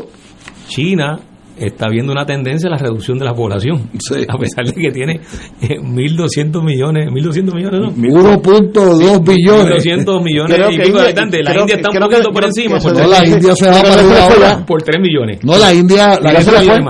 China 0.68 1.18
está 1.60 1.88
viendo 1.88 2.12
una 2.12 2.24
tendencia 2.26 2.68
a 2.68 2.72
la 2.72 2.78
reducción 2.78 3.18
de 3.18 3.24
la 3.24 3.34
población, 3.34 3.90
Sí. 3.98 4.24
a 4.28 4.36
pesar 4.38 4.64
de 4.66 4.72
que 4.72 4.90
tiene 4.90 5.20
eh, 5.62 5.78
1.200 5.80 6.62
millones, 6.64 7.08
1.200 7.10 7.54
millones, 7.54 7.80
¿no? 7.80 7.90
1.2 7.92 9.24
billones. 9.24 9.84
1.200 9.84 10.22
millones 10.22 10.56
Creo 10.56 10.70
y 10.70 10.76
pico 10.76 10.82
de 10.82 10.88
India- 10.88 11.02
habitantes. 11.04 11.40
La 11.44 11.50
creo 11.50 11.62
India 11.62 11.76
está 11.76 11.90
un 11.90 11.98
poquito 12.00 12.30
por 12.32 12.44
encima, 12.44 12.78
por, 12.78 12.92
No, 12.98 13.06
la 13.06 13.26
India 13.26 13.54
se 13.54 13.66
va 13.70 13.82
para 13.82 14.66
por 14.66 14.82
3 14.82 15.00
millones. 15.00 15.38
No, 15.44 15.58
la 15.58 15.72
India, 15.74 16.18
la 16.20 16.32
ese 16.32 16.50
se 16.50 16.50
fue. 16.64 16.80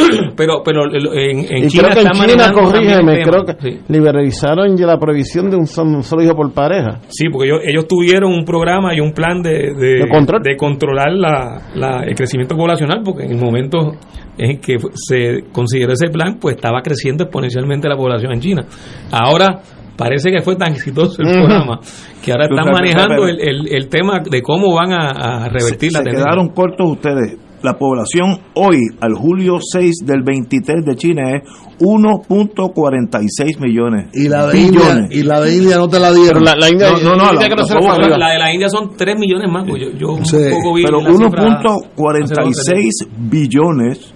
Pero, 0.36 0.62
pero 0.64 0.82
en, 0.92 1.38
en 1.50 1.64
y 1.64 1.68
China 1.68 1.88
creo 1.90 2.02
que 2.04 2.08
en 2.08 2.28
China, 2.30 2.52
corrígeme, 2.52 3.22
creo 3.22 3.44
que 3.44 3.52
Sí. 3.60 3.80
liberalizaron 3.88 4.76
ya 4.76 4.86
la 4.86 4.98
provisión 4.98 5.50
de 5.50 5.56
un 5.56 5.66
solo, 5.66 5.90
un 5.98 6.02
solo 6.02 6.22
hijo 6.22 6.34
por 6.34 6.52
pareja. 6.52 7.00
Sí, 7.08 7.28
porque 7.30 7.48
ellos, 7.48 7.60
ellos 7.66 7.86
tuvieron 7.86 8.32
un 8.32 8.44
programa 8.44 8.94
y 8.94 9.00
un 9.00 9.12
plan 9.12 9.42
de, 9.42 9.74
de, 9.74 10.04
De 10.04 10.08
control. 10.08 10.42
de 10.42 10.56
controlar 10.56 11.12
la, 11.12 11.70
la- 11.74 12.02
el 12.06 12.14
crecimiento 12.14 12.56
poblacional, 12.56 13.02
porque 13.04 13.24
en 13.24 13.32
el 13.32 13.38
momento 13.38 13.92
en 14.38 14.60
que 14.60 14.76
se 14.94 15.44
consideró 15.52 15.92
ese 15.92 16.08
plan, 16.08 16.38
pues 16.40 16.56
estaba 16.56 16.80
creciendo 16.82 17.24
exponencialmente 17.24 17.88
la 17.88 17.96
población 17.96 18.32
en 18.32 18.40
China. 18.40 18.62
Ahora 19.10 19.60
parece 19.96 20.30
que 20.30 20.40
fue 20.40 20.56
tan 20.56 20.72
exitoso 20.72 21.20
el 21.22 21.30
programa 21.32 21.80
que 22.24 22.32
ahora 22.32 22.44
están 22.46 22.72
manejando 22.72 23.26
el, 23.28 23.40
el- 23.40 23.68
el 23.74 23.88
tema 23.88 24.20
de 24.20 24.40
cómo 24.40 24.74
van 24.74 24.92
a, 24.92 25.08
a 25.44 25.48
revertir 25.48 25.90
se, 25.90 25.98
la 25.98 25.98
se 25.98 26.04
tendencia. 26.04 26.24
quedaron 26.24 26.48
cortos 26.54 26.90
ustedes. 26.92 27.36
La 27.62 27.76
población 27.78 28.38
hoy, 28.54 28.78
al 29.00 29.12
julio 29.14 29.58
6 29.60 29.96
del 30.06 30.22
23 30.22 30.84
de 30.84 30.96
China, 30.96 31.22
es 31.36 31.42
1.46 31.80 33.60
millones. 33.60 34.08
y 34.14 34.28
la 34.28 34.46
de 34.46 34.60
India, 34.60 35.06
y 35.10 35.22
la 35.22 35.40
de 35.40 35.56
India 35.56 35.76
no 35.76 35.88
te 35.88 35.98
la 36.00 36.10
dieron. 36.12 36.28
Pero 36.28 36.40
la, 36.40 36.54
la 36.56 36.68
India, 36.70 36.90
No, 36.92 36.98
no, 36.98 37.16
no, 37.16 37.32
la 37.32 37.40
la- 37.48 38.16
la- 38.18 38.32
de 38.32 38.38
la 38.38 38.52
India 38.52 38.68
son 38.68 38.96
3 38.96 39.16
millones 39.18 39.50
más. 39.50 39.66
pues 39.68 39.82
yo, 39.82 39.90
yo 39.98 40.24
Sí. 40.24 40.36
un 40.36 40.50
poco 40.62 40.74
vi 40.74 40.84
Pero 40.84 41.00
la 41.02 41.12
cifra 41.12 41.42
hace 41.58 41.68
dos, 41.68 41.82
1.46 41.96 43.08
billones. 43.30 44.14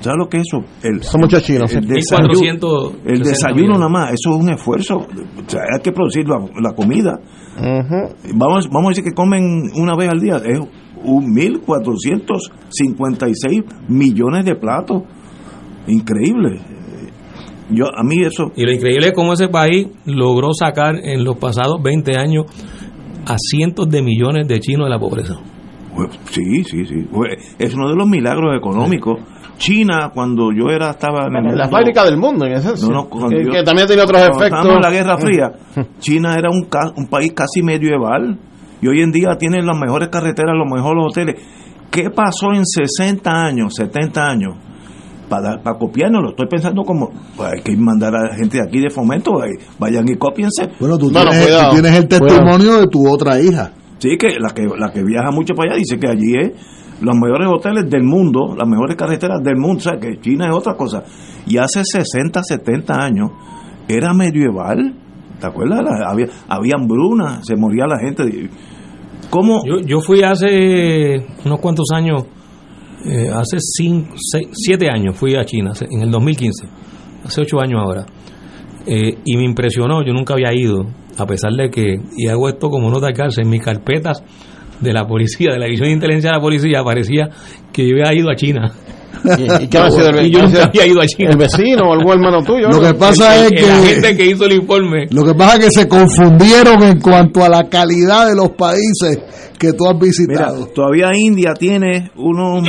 ¿Sabes 0.00 0.18
lo 0.18 0.28
que 0.28 0.36
es 0.36 0.42
eso? 0.46 0.62
El, 0.82 1.02
Son 1.02 1.22
muchos 1.22 1.42
chinos, 1.42 1.72
El 1.72 1.86
desayuno, 1.88 2.28
1460 2.38 3.10
el 3.12 3.22
desayuno 3.22 3.72
nada 3.78 3.88
más, 3.88 4.12
eso 4.12 4.30
es 4.36 4.42
un 4.44 4.50
esfuerzo. 4.50 4.96
O 4.98 5.06
sea, 5.50 5.62
hay 5.74 5.80
que 5.82 5.90
producir 5.90 6.28
la, 6.28 6.38
la 6.60 6.74
comida. 6.74 7.18
Ujú. 7.58 8.14
Vamos, 8.34 8.68
vamos 8.70 8.86
a 8.86 8.88
decir 8.90 9.04
que 9.04 9.12
comen 9.14 9.70
una 9.74 9.96
vez 9.96 10.10
al 10.10 10.20
día. 10.20 10.36
Es 10.36 10.60
1.456 11.06 13.64
millones 13.88 14.44
de 14.44 14.54
platos. 14.56 15.02
Increíble. 15.86 16.60
Yo, 17.70 17.86
a 17.86 18.02
mí 18.04 18.22
eso... 18.22 18.52
Y 18.56 18.64
lo 18.64 18.72
increíble 18.72 19.08
es 19.08 19.12
cómo 19.12 19.32
ese 19.32 19.48
país 19.48 19.88
logró 20.04 20.52
sacar 20.52 20.96
en 21.02 21.24
los 21.24 21.36
pasados 21.36 21.82
20 21.82 22.16
años 22.16 22.44
a 23.26 23.36
cientos 23.38 23.88
de 23.90 24.02
millones 24.02 24.46
de 24.46 24.60
chinos 24.60 24.86
de 24.86 24.90
la 24.90 24.98
pobreza. 25.00 25.34
Pues, 25.94 26.10
sí, 26.30 26.62
sí, 26.64 26.84
sí. 26.84 27.06
Pues, 27.10 27.54
Es 27.58 27.74
uno 27.74 27.88
de 27.88 27.96
los 27.96 28.06
milagros 28.06 28.56
económicos. 28.56 29.18
China, 29.58 30.10
cuando 30.14 30.52
yo 30.52 30.68
era 30.68 30.90
estaba 30.90 31.26
en 31.26 31.34
el 31.36 31.44
La 31.56 31.64
mundo- 31.64 31.70
fábrica 31.70 32.04
del 32.04 32.18
mundo, 32.18 32.44
en 32.44 32.52
esencia. 32.52 32.86
No, 32.88 33.08
que, 33.08 33.44
yo- 33.44 33.50
que 33.50 33.62
también 33.64 33.86
tiene 33.88 34.02
otros 34.02 34.20
efectos. 34.20 34.66
en 34.66 34.80
la 34.82 34.90
Guerra 34.90 35.16
Fría, 35.18 35.50
China 35.98 36.36
era 36.38 36.50
un, 36.50 36.66
ca- 36.68 36.92
un 36.94 37.06
país 37.06 37.32
casi 37.32 37.62
medieval 37.62 38.38
y 38.82 38.88
hoy 38.88 39.00
en 39.00 39.10
día 39.12 39.36
tiene 39.38 39.62
las 39.62 39.78
mejores 39.78 40.08
carreteras, 40.08 40.54
los 40.56 40.70
mejores 40.70 41.04
hoteles. 41.08 41.36
¿Qué 41.90 42.10
pasó 42.10 42.52
en 42.52 42.64
60 42.66 43.30
años, 43.30 43.74
70 43.74 44.20
años? 44.20 44.54
Para, 45.28 45.60
para 45.60 45.76
copiarnos, 45.76 46.22
lo 46.22 46.30
estoy 46.30 46.46
pensando 46.46 46.82
como 46.84 47.10
pues, 47.36 47.52
hay 47.54 47.60
que 47.60 47.76
mandar 47.76 48.14
a 48.14 48.28
la 48.28 48.36
gente 48.36 48.58
de 48.58 48.62
aquí 48.64 48.78
de 48.80 48.90
fomento, 48.90 49.42
eh, 49.44 49.58
vayan 49.78 50.08
y 50.08 50.14
copiense. 50.16 50.68
Bueno, 50.78 50.96
tú, 50.98 51.10
No, 51.10 51.20
tienes, 51.22 51.42
cuidado, 51.46 51.70
tú 51.70 51.80
tienes 51.80 51.98
el 51.98 52.08
cuidado. 52.08 52.26
testimonio 52.26 52.76
de 52.80 52.86
tu 52.86 53.08
otra 53.08 53.40
hija. 53.40 53.72
Sí, 53.98 54.16
que 54.18 54.38
la 54.38 54.50
que 54.54 54.62
la 54.78 54.92
que 54.92 55.02
viaja 55.02 55.30
mucho 55.32 55.54
para 55.54 55.70
allá 55.72 55.78
dice 55.78 55.98
que 55.98 56.06
allí 56.08 56.34
es 56.40 56.52
los 57.00 57.16
mejores 57.16 57.48
hoteles 57.52 57.90
del 57.90 58.04
mundo, 58.04 58.54
las 58.56 58.68
mejores 58.68 58.94
carreteras 58.94 59.42
del 59.42 59.56
mundo, 59.56 59.78
o 59.78 59.80
sea, 59.80 59.98
que 59.98 60.20
China 60.20 60.46
es 60.48 60.54
otra 60.54 60.74
cosa. 60.76 61.02
Y 61.46 61.56
hace 61.58 61.82
60, 61.84 62.42
70 62.44 62.94
años 62.94 63.30
era 63.88 64.14
medieval, 64.14 64.94
¿te 65.40 65.46
acuerdas? 65.46 65.80
Había, 66.06 66.26
había 66.48 66.74
hambruna, 66.78 67.42
se 67.42 67.56
moría 67.56 67.86
la 67.86 67.98
gente. 67.98 68.50
¿Cómo? 69.30 69.62
Yo, 69.66 69.80
yo 69.80 70.00
fui 70.00 70.22
hace 70.22 71.24
unos 71.44 71.60
cuantos 71.60 71.86
años, 71.92 72.24
eh, 73.04 73.30
hace 73.32 73.58
7 73.60 74.88
años 74.90 75.16
fui 75.16 75.34
a 75.34 75.44
China, 75.44 75.72
en 75.90 76.02
el 76.02 76.10
2015, 76.10 76.66
hace 77.24 77.40
8 77.40 77.60
años 77.60 77.80
ahora. 77.82 78.06
Eh, 78.86 79.18
y 79.24 79.36
me 79.36 79.44
impresionó, 79.44 80.04
yo 80.04 80.12
nunca 80.12 80.34
había 80.34 80.54
ido, 80.54 80.86
a 81.18 81.26
pesar 81.26 81.52
de 81.52 81.70
que, 81.70 81.96
y 82.16 82.28
hago 82.28 82.48
esto 82.48 82.70
como 82.70 82.88
nota 82.88 83.08
de 83.08 83.14
cárcel, 83.14 83.44
en 83.44 83.50
mis 83.50 83.62
carpetas 83.62 84.22
de 84.80 84.92
la 84.92 85.06
policía, 85.06 85.52
de 85.52 85.58
la 85.58 85.64
división 85.64 85.88
de 85.88 85.94
inteligencia 85.94 86.30
de 86.30 86.36
la 86.36 86.42
policía, 86.42 86.84
parecía 86.84 87.30
que 87.72 87.88
yo 87.88 87.96
había 87.96 88.14
ido 88.14 88.30
a 88.30 88.36
China. 88.36 88.72
¿Y, 89.38 89.64
y 89.64 89.66
qué 89.68 89.78
ha 89.78 89.90
sido 89.90 90.08
el, 90.10 90.26
Y 90.26 90.30
yo 90.30 90.42
nunca 90.42 90.64
había 90.64 90.86
ido 90.86 91.00
allí. 91.00 91.14
el 91.18 91.36
vecino 91.36 91.88
o 91.88 91.92
algún 91.92 92.12
hermano 92.12 92.42
tuyo? 92.42 92.68
Lo 92.68 92.80
que 92.80 92.94
pasa 92.94 93.36
es 93.36 93.52
El- 93.52 93.54
La 93.56 93.80
que 93.82 93.86
gente 93.88 94.16
que 94.16 94.26
hizo 94.26 94.44
el 94.46 94.52
informe. 94.54 95.06
lo 95.10 95.24
que 95.24 95.34
pasa 95.34 95.56
es 95.56 95.64
que 95.66 95.70
se 95.80 95.88
confundieron 95.88 96.82
en 96.82 97.00
cuanto 97.00 97.44
a 97.44 97.48
la 97.48 97.68
calidad 97.68 98.28
de 98.28 98.34
los 98.36 98.50
países 98.50 99.20
que 99.58 99.72
tú 99.72 99.86
has 99.86 99.94
Mira, 99.94 100.04
visitado. 100.04 100.66
todavía 100.66 101.08
India 101.16 101.54
tiene 101.58 102.10
unos 102.16 102.68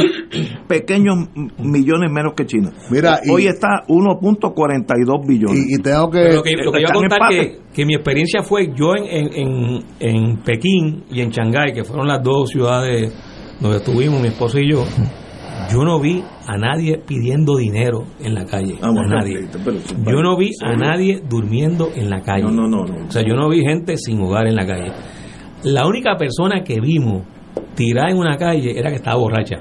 pequeños 0.70 1.16
millones 1.60 2.10
menos 2.12 2.34
que 2.36 2.46
China. 2.46 2.72
Mira, 2.90 3.20
y- 3.26 3.30
Hoy 3.30 3.48
está 3.48 3.84
1.42 3.90 5.28
billones. 5.28 5.66
Y, 5.70 5.76
y 5.76 5.78
tengo 5.80 6.10
que 6.10 6.20
Pero 6.20 6.36
lo 6.36 6.44
que, 6.44 6.52
lo 6.64 6.72
que 6.72 6.80
iba 6.80 6.90
a 6.90 6.94
Están 6.94 7.04
en 7.04 7.10
contar 7.10 7.30
que, 7.30 7.60
que 7.74 7.86
mi 7.86 7.96
experiencia 7.96 8.42
fue 8.44 8.68
yo 8.74 8.96
en, 8.96 9.06
en, 9.06 9.34
en, 9.34 9.84
en 10.00 10.38
Pekín 10.44 11.04
y 11.12 11.20
en 11.22 11.30
Shanghái, 11.30 11.74
que 11.74 11.84
fueron 11.84 12.08
las 12.08 12.24
dos 12.24 12.50
ciudades 12.50 13.14
donde 13.60 13.78
estuvimos 13.78 14.22
mi 14.22 14.28
esposo 14.30 14.58
y 14.60 14.72
yo, 14.72 14.86
yo 15.72 15.84
no 15.84 16.00
vi 16.00 16.24
a 16.48 16.58
nadie 16.58 16.98
pidiendo 17.06 17.56
dinero 17.58 18.06
en 18.20 18.34
la 18.36 18.46
calle. 18.46 18.76
Ah, 18.82 18.88
a 18.88 18.92
bueno, 18.92 19.16
nadie. 19.16 19.48
pero- 19.64 19.78
Yo 20.12 20.22
no 20.22 20.38
vi 20.38 20.52
a 20.64 20.76
nadie 20.76 21.22
durmiendo 21.28 21.90
en 21.96 22.10
la 22.10 22.22
calle. 22.22 22.44
No, 22.44 22.52
no, 22.52 22.68
no, 22.68 22.86
no. 22.86 23.06
O 23.08 23.12
sea, 23.12 23.22
yo 23.24 23.36
no 23.36 23.50
vi 23.50 23.62
gente 23.62 23.98
sin 23.98 24.22
hogar 24.22 24.48
en 24.48 24.56
la 24.56 24.66
calle. 24.66 24.92
La 25.64 25.88
única 25.88 26.16
persona 26.18 26.64
que 26.64 26.80
vimos 26.80 27.24
tirada 27.78 28.10
en 28.10 28.18
una 28.18 28.36
calle 28.36 28.78
era 28.78 28.90
que 28.90 28.96
estaba 28.96 29.18
borracha. 29.18 29.58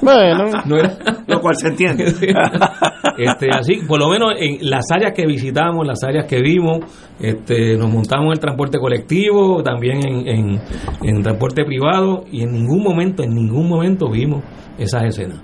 Bueno, 0.00 0.44
No 0.64 0.76
era, 0.76 0.96
Lo 1.26 1.40
cual 1.40 1.56
se 1.56 1.68
entiende. 1.68 2.04
este, 3.18 3.48
así, 3.52 3.80
por 3.86 3.98
lo 3.98 4.08
menos 4.08 4.32
en 4.38 4.58
las 4.62 4.84
áreas 4.90 5.12
que 5.12 5.26
visitamos, 5.26 5.86
las 5.86 6.02
áreas 6.04 6.26
que 6.26 6.40
vimos, 6.40 6.78
este, 7.20 7.76
nos 7.76 7.92
montamos 7.92 8.26
en 8.26 8.32
el 8.32 8.38
transporte 8.38 8.78
colectivo, 8.78 9.62
también 9.62 9.98
en, 10.06 10.28
en, 10.28 10.60
en 11.02 11.22
transporte 11.22 11.64
privado, 11.64 12.24
y 12.30 12.42
en 12.42 12.52
ningún 12.52 12.82
momento, 12.82 13.24
en 13.24 13.34
ningún 13.34 13.68
momento 13.68 14.08
vimos 14.08 14.44
esas 14.78 15.04
escenas. 15.04 15.42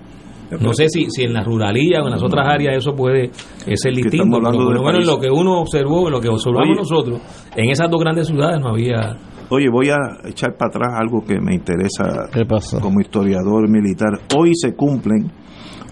No 0.60 0.72
sé 0.72 0.88
si, 0.88 1.06
si 1.10 1.24
en 1.24 1.32
la 1.32 1.42
ruralía 1.42 2.00
o 2.00 2.04
en 2.04 2.12
las 2.12 2.22
otras 2.22 2.46
áreas 2.46 2.76
eso 2.76 2.94
puede 2.94 3.24
eh, 3.24 3.76
ser 3.76 3.92
distinto, 3.92 4.38
pero 4.40 4.82
menos 4.82 5.00
en 5.00 5.06
lo 5.06 5.18
que 5.18 5.28
uno 5.30 5.60
observó, 5.60 6.06
en 6.06 6.12
lo 6.12 6.20
que 6.20 6.28
observamos 6.28 6.68
Oye. 6.68 6.76
nosotros, 6.76 7.20
en 7.56 7.70
esas 7.70 7.90
dos 7.90 8.00
grandes 8.00 8.28
ciudades 8.28 8.60
no 8.60 8.68
había... 8.68 9.16
Oye, 9.50 9.68
voy 9.70 9.88
a 9.90 10.28
echar 10.28 10.56
para 10.56 10.68
atrás 10.70 10.94
algo 10.98 11.24
que 11.24 11.40
me 11.40 11.54
interesa 11.54 12.28
como 12.80 13.00
historiador 13.00 13.68
militar. 13.68 14.20
Hoy 14.36 14.52
se 14.54 14.74
cumplen 14.74 15.30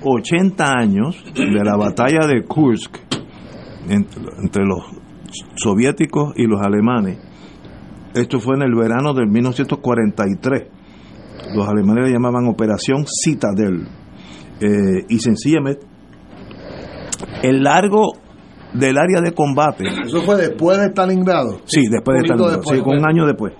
80 0.04 0.72
años 0.78 1.22
de 1.34 1.64
la 1.64 1.76
batalla 1.76 2.26
de 2.26 2.42
Kursk 2.44 2.96
en- 3.88 4.06
entre 4.42 4.64
los 4.64 4.84
soviéticos 5.56 6.32
y 6.36 6.46
los 6.46 6.60
alemanes. 6.62 7.18
Esto 8.14 8.40
fue 8.40 8.56
en 8.56 8.62
el 8.62 8.74
verano 8.74 9.14
del 9.14 9.28
1943. 9.28 10.64
Los 11.54 11.68
alemanes 11.68 12.06
le 12.06 12.12
llamaban 12.12 12.46
Operación 12.46 13.04
Citadel. 13.06 13.86
Eh, 14.60 15.06
y 15.08 15.18
sencillamente, 15.18 15.86
el 17.42 17.62
largo 17.62 18.12
del 18.74 18.96
área 18.96 19.20
de 19.20 19.32
combate 19.32 19.84
Eso 20.04 20.22
fue 20.22 20.36
después 20.36 20.78
de 20.78 20.86
Stalingrado. 20.88 21.60
Sí, 21.66 21.82
después 21.90 22.18
de 22.18 22.26
Stalingrado, 22.26 22.56
después. 22.56 22.78
sí, 22.78 22.84
con 22.84 22.98
un 22.98 23.06
año 23.06 23.26
después. 23.26 23.52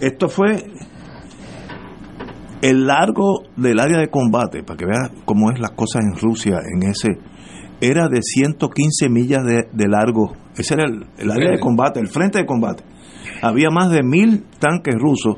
Esto 0.00 0.28
fue 0.28 0.64
el 2.62 2.86
largo 2.86 3.42
del 3.56 3.78
área 3.78 3.98
de 3.98 4.08
combate, 4.08 4.62
para 4.62 4.76
que 4.76 4.86
veas 4.86 5.10
cómo 5.24 5.50
es 5.50 5.60
las 5.60 5.72
cosas 5.72 6.02
en 6.04 6.20
Rusia, 6.20 6.58
en 6.74 6.88
ese, 6.88 7.18
era 7.80 8.08
de 8.08 8.20
115 8.22 9.08
millas 9.08 9.44
de, 9.44 9.68
de 9.72 9.88
largo. 9.88 10.32
Ese 10.56 10.74
era 10.74 10.84
el, 10.86 11.06
el 11.18 11.30
área 11.30 11.52
de 11.52 11.60
combate, 11.60 12.00
el 12.00 12.08
frente 12.08 12.38
de 12.38 12.46
combate. 12.46 12.82
Había 13.42 13.70
más 13.70 13.90
de 13.90 14.02
mil 14.02 14.44
tanques 14.58 14.94
rusos 14.98 15.36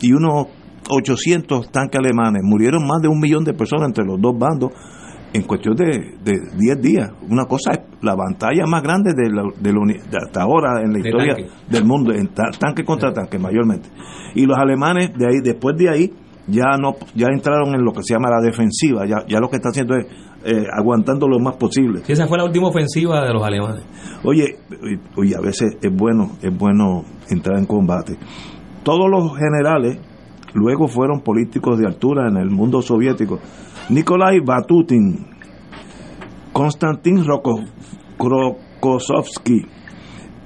y 0.00 0.12
unos 0.12 0.46
800 0.88 1.70
tanques 1.70 1.98
alemanes. 1.98 2.42
Murieron 2.44 2.86
más 2.86 3.00
de 3.00 3.08
un 3.08 3.20
millón 3.20 3.44
de 3.44 3.54
personas 3.54 3.88
entre 3.88 4.04
los 4.04 4.20
dos 4.20 4.36
bandos 4.38 4.72
en 5.32 5.42
cuestión 5.42 5.74
de, 5.76 6.16
de 6.24 6.32
10 6.56 6.80
días. 6.80 7.10
Una 7.28 7.44
cosa 7.44 7.72
es 7.72 7.80
la 8.02 8.14
batalla 8.14 8.64
más 8.66 8.82
grande 8.82 9.12
de, 9.14 9.30
la, 9.30 9.42
de, 9.60 9.72
la 9.72 9.80
de 10.10 10.16
hasta 10.24 10.42
ahora 10.42 10.80
en 10.82 10.92
la 10.92 10.98
De 10.98 11.08
historia 11.08 11.34
tanque. 11.34 11.50
del 11.68 11.84
mundo, 11.84 12.12
en 12.12 12.28
ta- 12.28 12.50
tanque 12.58 12.84
contra 12.84 13.12
tanque 13.12 13.38
mayormente. 13.38 13.88
Y 14.34 14.46
los 14.46 14.56
alemanes, 14.56 15.12
de 15.16 15.26
ahí 15.26 15.40
después 15.42 15.76
de 15.76 15.88
ahí, 15.90 16.12
ya 16.48 16.76
no 16.80 16.94
ya 17.14 17.26
entraron 17.26 17.74
en 17.74 17.82
lo 17.84 17.92
que 17.92 18.02
se 18.02 18.14
llama 18.14 18.30
la 18.30 18.40
defensiva. 18.40 19.04
Ya, 19.06 19.26
ya 19.28 19.40
lo 19.40 19.48
que 19.50 19.56
están 19.56 19.70
haciendo 19.72 19.96
es 19.96 20.06
eh, 20.44 20.64
aguantando 20.72 21.26
lo 21.28 21.38
más 21.40 21.56
posible. 21.56 22.02
Sí, 22.04 22.12
esa 22.12 22.26
fue 22.28 22.38
la 22.38 22.44
última 22.44 22.68
ofensiva 22.68 23.24
de 23.26 23.32
los 23.32 23.42
alemanes. 23.42 23.84
Oye, 24.24 24.56
oye, 25.16 25.34
a 25.36 25.40
veces 25.40 25.76
es 25.82 25.92
bueno, 25.94 26.30
es 26.40 26.56
bueno 26.56 27.02
entrar 27.28 27.58
en 27.58 27.66
combate. 27.66 28.16
Todos 28.84 29.10
los 29.10 29.36
generales 29.36 29.98
luego 30.56 30.88
fueron 30.88 31.20
políticos 31.20 31.78
de 31.78 31.86
altura 31.86 32.28
en 32.28 32.36
el 32.36 32.50
mundo 32.50 32.82
soviético. 32.82 33.38
Nikolai 33.90 34.40
Batutin, 34.40 35.26
Konstantin 36.52 37.24
Roko- 37.24 37.64
Rokossovsky, 38.18 39.62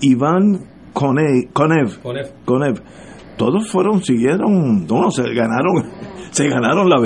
Iván 0.02 0.58
Konev, 0.92 1.52
Konev, 1.52 2.00
Konev. 2.02 2.26
Konev, 2.44 2.80
todos 3.36 3.70
fueron, 3.70 4.02
siguieron, 4.02 4.86
no, 4.86 5.10
se 5.10 5.22
ganaron, 5.34 5.84
se 6.30 6.48
ganaron 6.48 6.88
la, 6.88 6.96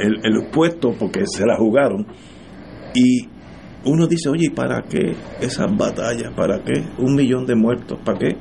el, 0.00 0.20
el 0.24 0.50
puesto 0.52 0.92
porque 0.98 1.26
se 1.26 1.44
la 1.44 1.56
jugaron. 1.56 2.06
Y 2.94 3.26
uno 3.84 4.06
dice, 4.06 4.28
oye, 4.28 4.46
¿y 4.46 4.50
para 4.50 4.82
qué 4.82 5.14
esas 5.40 5.74
batallas? 5.76 6.32
¿Para 6.34 6.62
qué 6.62 6.72
un 6.98 7.14
millón 7.14 7.44
de 7.46 7.54
muertos? 7.54 7.98
¿Para 8.04 8.18
qué? 8.18 8.36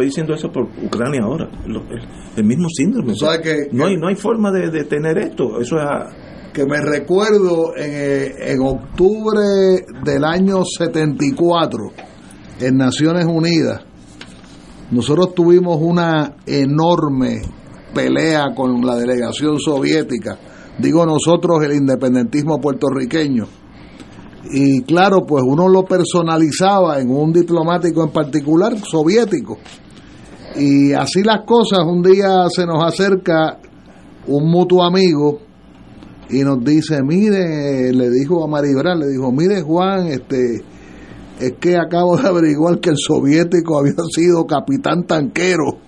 Estoy 0.00 0.06
diciendo 0.06 0.34
eso 0.34 0.50
por 0.50 0.64
Ucrania 0.84 1.20
ahora, 1.24 1.48
lo- 1.66 1.82
el, 1.90 2.00
el 2.36 2.44
mismo 2.44 2.68
síndrome. 2.70 3.12
Que- 3.42 3.68
no, 3.72 3.86
hay, 3.86 3.96
no 3.96 4.08
hay 4.08 4.14
forma 4.16 4.50
de 4.50 4.70
detener 4.70 5.18
esto. 5.18 5.60
Eso 5.60 5.76
es 5.76 5.82
a- 5.82 6.08
que 6.52 6.64
me 6.66 6.80
recuerdo 6.80 7.76
en, 7.76 7.90
eh, 7.92 8.34
en 8.52 8.60
octubre 8.62 9.84
del 10.04 10.24
año 10.24 10.64
74 10.64 11.78
en 12.60 12.76
Naciones 12.76 13.24
Unidas 13.26 13.82
nosotros 14.90 15.32
tuvimos 15.34 15.78
una 15.80 16.34
enorme 16.46 17.42
pelea 17.94 18.46
con 18.56 18.84
la 18.84 18.96
delegación 18.96 19.60
soviética 19.60 20.36
digo 20.78 21.06
nosotros 21.06 21.62
el 21.64 21.72
independentismo 21.74 22.60
puertorriqueño 22.60 23.46
y 24.50 24.82
claro 24.82 25.24
pues 25.24 25.44
uno 25.46 25.68
lo 25.68 25.84
personalizaba 25.84 26.98
en 27.00 27.10
un 27.10 27.32
diplomático 27.32 28.02
en 28.02 28.10
particular 28.10 28.76
soviético 28.78 29.58
y 30.56 30.92
así 30.92 31.22
las 31.22 31.44
cosas 31.44 31.80
un 31.86 32.02
día 32.02 32.48
se 32.48 32.66
nos 32.66 32.84
acerca 32.84 33.58
un 34.26 34.50
mutuo 34.50 34.84
amigo 34.84 35.40
y 36.28 36.44
nos 36.44 36.62
dice, 36.64 37.02
mire, 37.02 37.92
le 37.92 38.10
dijo 38.10 38.44
a 38.44 38.48
Maribral, 38.48 39.00
le 39.00 39.08
dijo, 39.08 39.32
mire 39.32 39.62
Juan, 39.62 40.06
este, 40.06 40.62
es 41.40 41.52
que 41.60 41.76
acabo 41.76 42.16
de 42.16 42.28
averiguar 42.28 42.80
que 42.80 42.90
el 42.90 42.96
soviético 42.98 43.78
había 43.78 43.94
sido 44.14 44.46
capitán 44.46 45.04
tanquero 45.06 45.78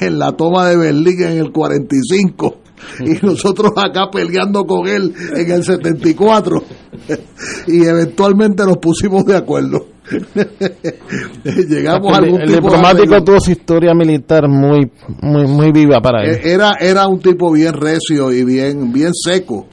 en 0.00 0.18
la 0.18 0.32
toma 0.32 0.68
de 0.68 0.76
Berlín 0.76 1.22
en 1.22 1.38
el 1.38 1.52
45 1.52 2.56
y 3.00 3.10
nosotros 3.26 3.72
acá 3.76 4.10
peleando 4.10 4.64
con 4.66 4.88
él 4.88 5.14
en 5.34 5.50
el 5.50 5.64
74 5.64 6.62
y 7.66 7.84
eventualmente 7.84 8.64
nos 8.64 8.78
pusimos 8.78 9.24
de 9.24 9.36
acuerdo. 9.36 9.86
Llegamos 11.68 12.12
a 12.12 12.18
el, 12.18 12.24
algún 12.24 12.40
el 12.40 12.46
tipo 12.48 12.70
de 12.70 12.76
diplomático 12.76 13.14
arreglo. 13.14 13.24
tuvo 13.24 13.40
su 13.40 13.50
historia 13.52 13.94
militar 13.94 14.48
muy, 14.48 14.90
muy, 15.22 15.46
muy 15.46 15.72
viva 15.72 16.00
para 16.00 16.24
él. 16.24 16.36
Eh, 16.36 16.52
Era, 16.52 16.72
era 16.80 17.06
un 17.06 17.20
tipo 17.20 17.52
bien 17.52 17.74
recio 17.74 18.32
y 18.32 18.44
bien, 18.44 18.92
bien 18.92 19.12
seco, 19.14 19.66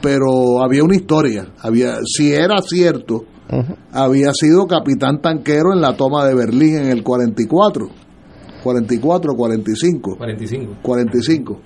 pero 0.00 0.62
había 0.62 0.84
una 0.84 0.96
historia. 0.96 1.46
Había, 1.60 1.96
si 2.04 2.32
era 2.32 2.56
cierto, 2.62 3.24
había 3.92 4.32
sido 4.32 4.66
capitán 4.66 5.20
tanquero 5.20 5.72
en 5.74 5.80
la 5.80 5.96
toma 5.96 6.24
de 6.26 6.34
Berlín 6.34 6.76
en 6.76 6.90
el 6.90 7.02
44, 7.02 7.88
44, 8.62 9.32
45, 9.34 10.16
45. 10.16 10.76
45. 10.82 11.60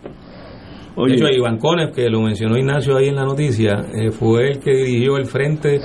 Oye, 0.98 1.12
de 1.12 1.16
hecho, 1.18 1.28
Iván 1.28 1.58
Konev, 1.58 1.92
que 1.92 2.08
lo 2.08 2.22
mencionó 2.22 2.56
Ignacio 2.56 2.96
ahí 2.96 3.08
en 3.08 3.16
la 3.16 3.24
noticia, 3.24 3.84
eh, 3.94 4.10
fue 4.10 4.48
el 4.52 4.58
que 4.60 4.70
dirigió 4.72 5.18
el 5.18 5.26
frente 5.26 5.78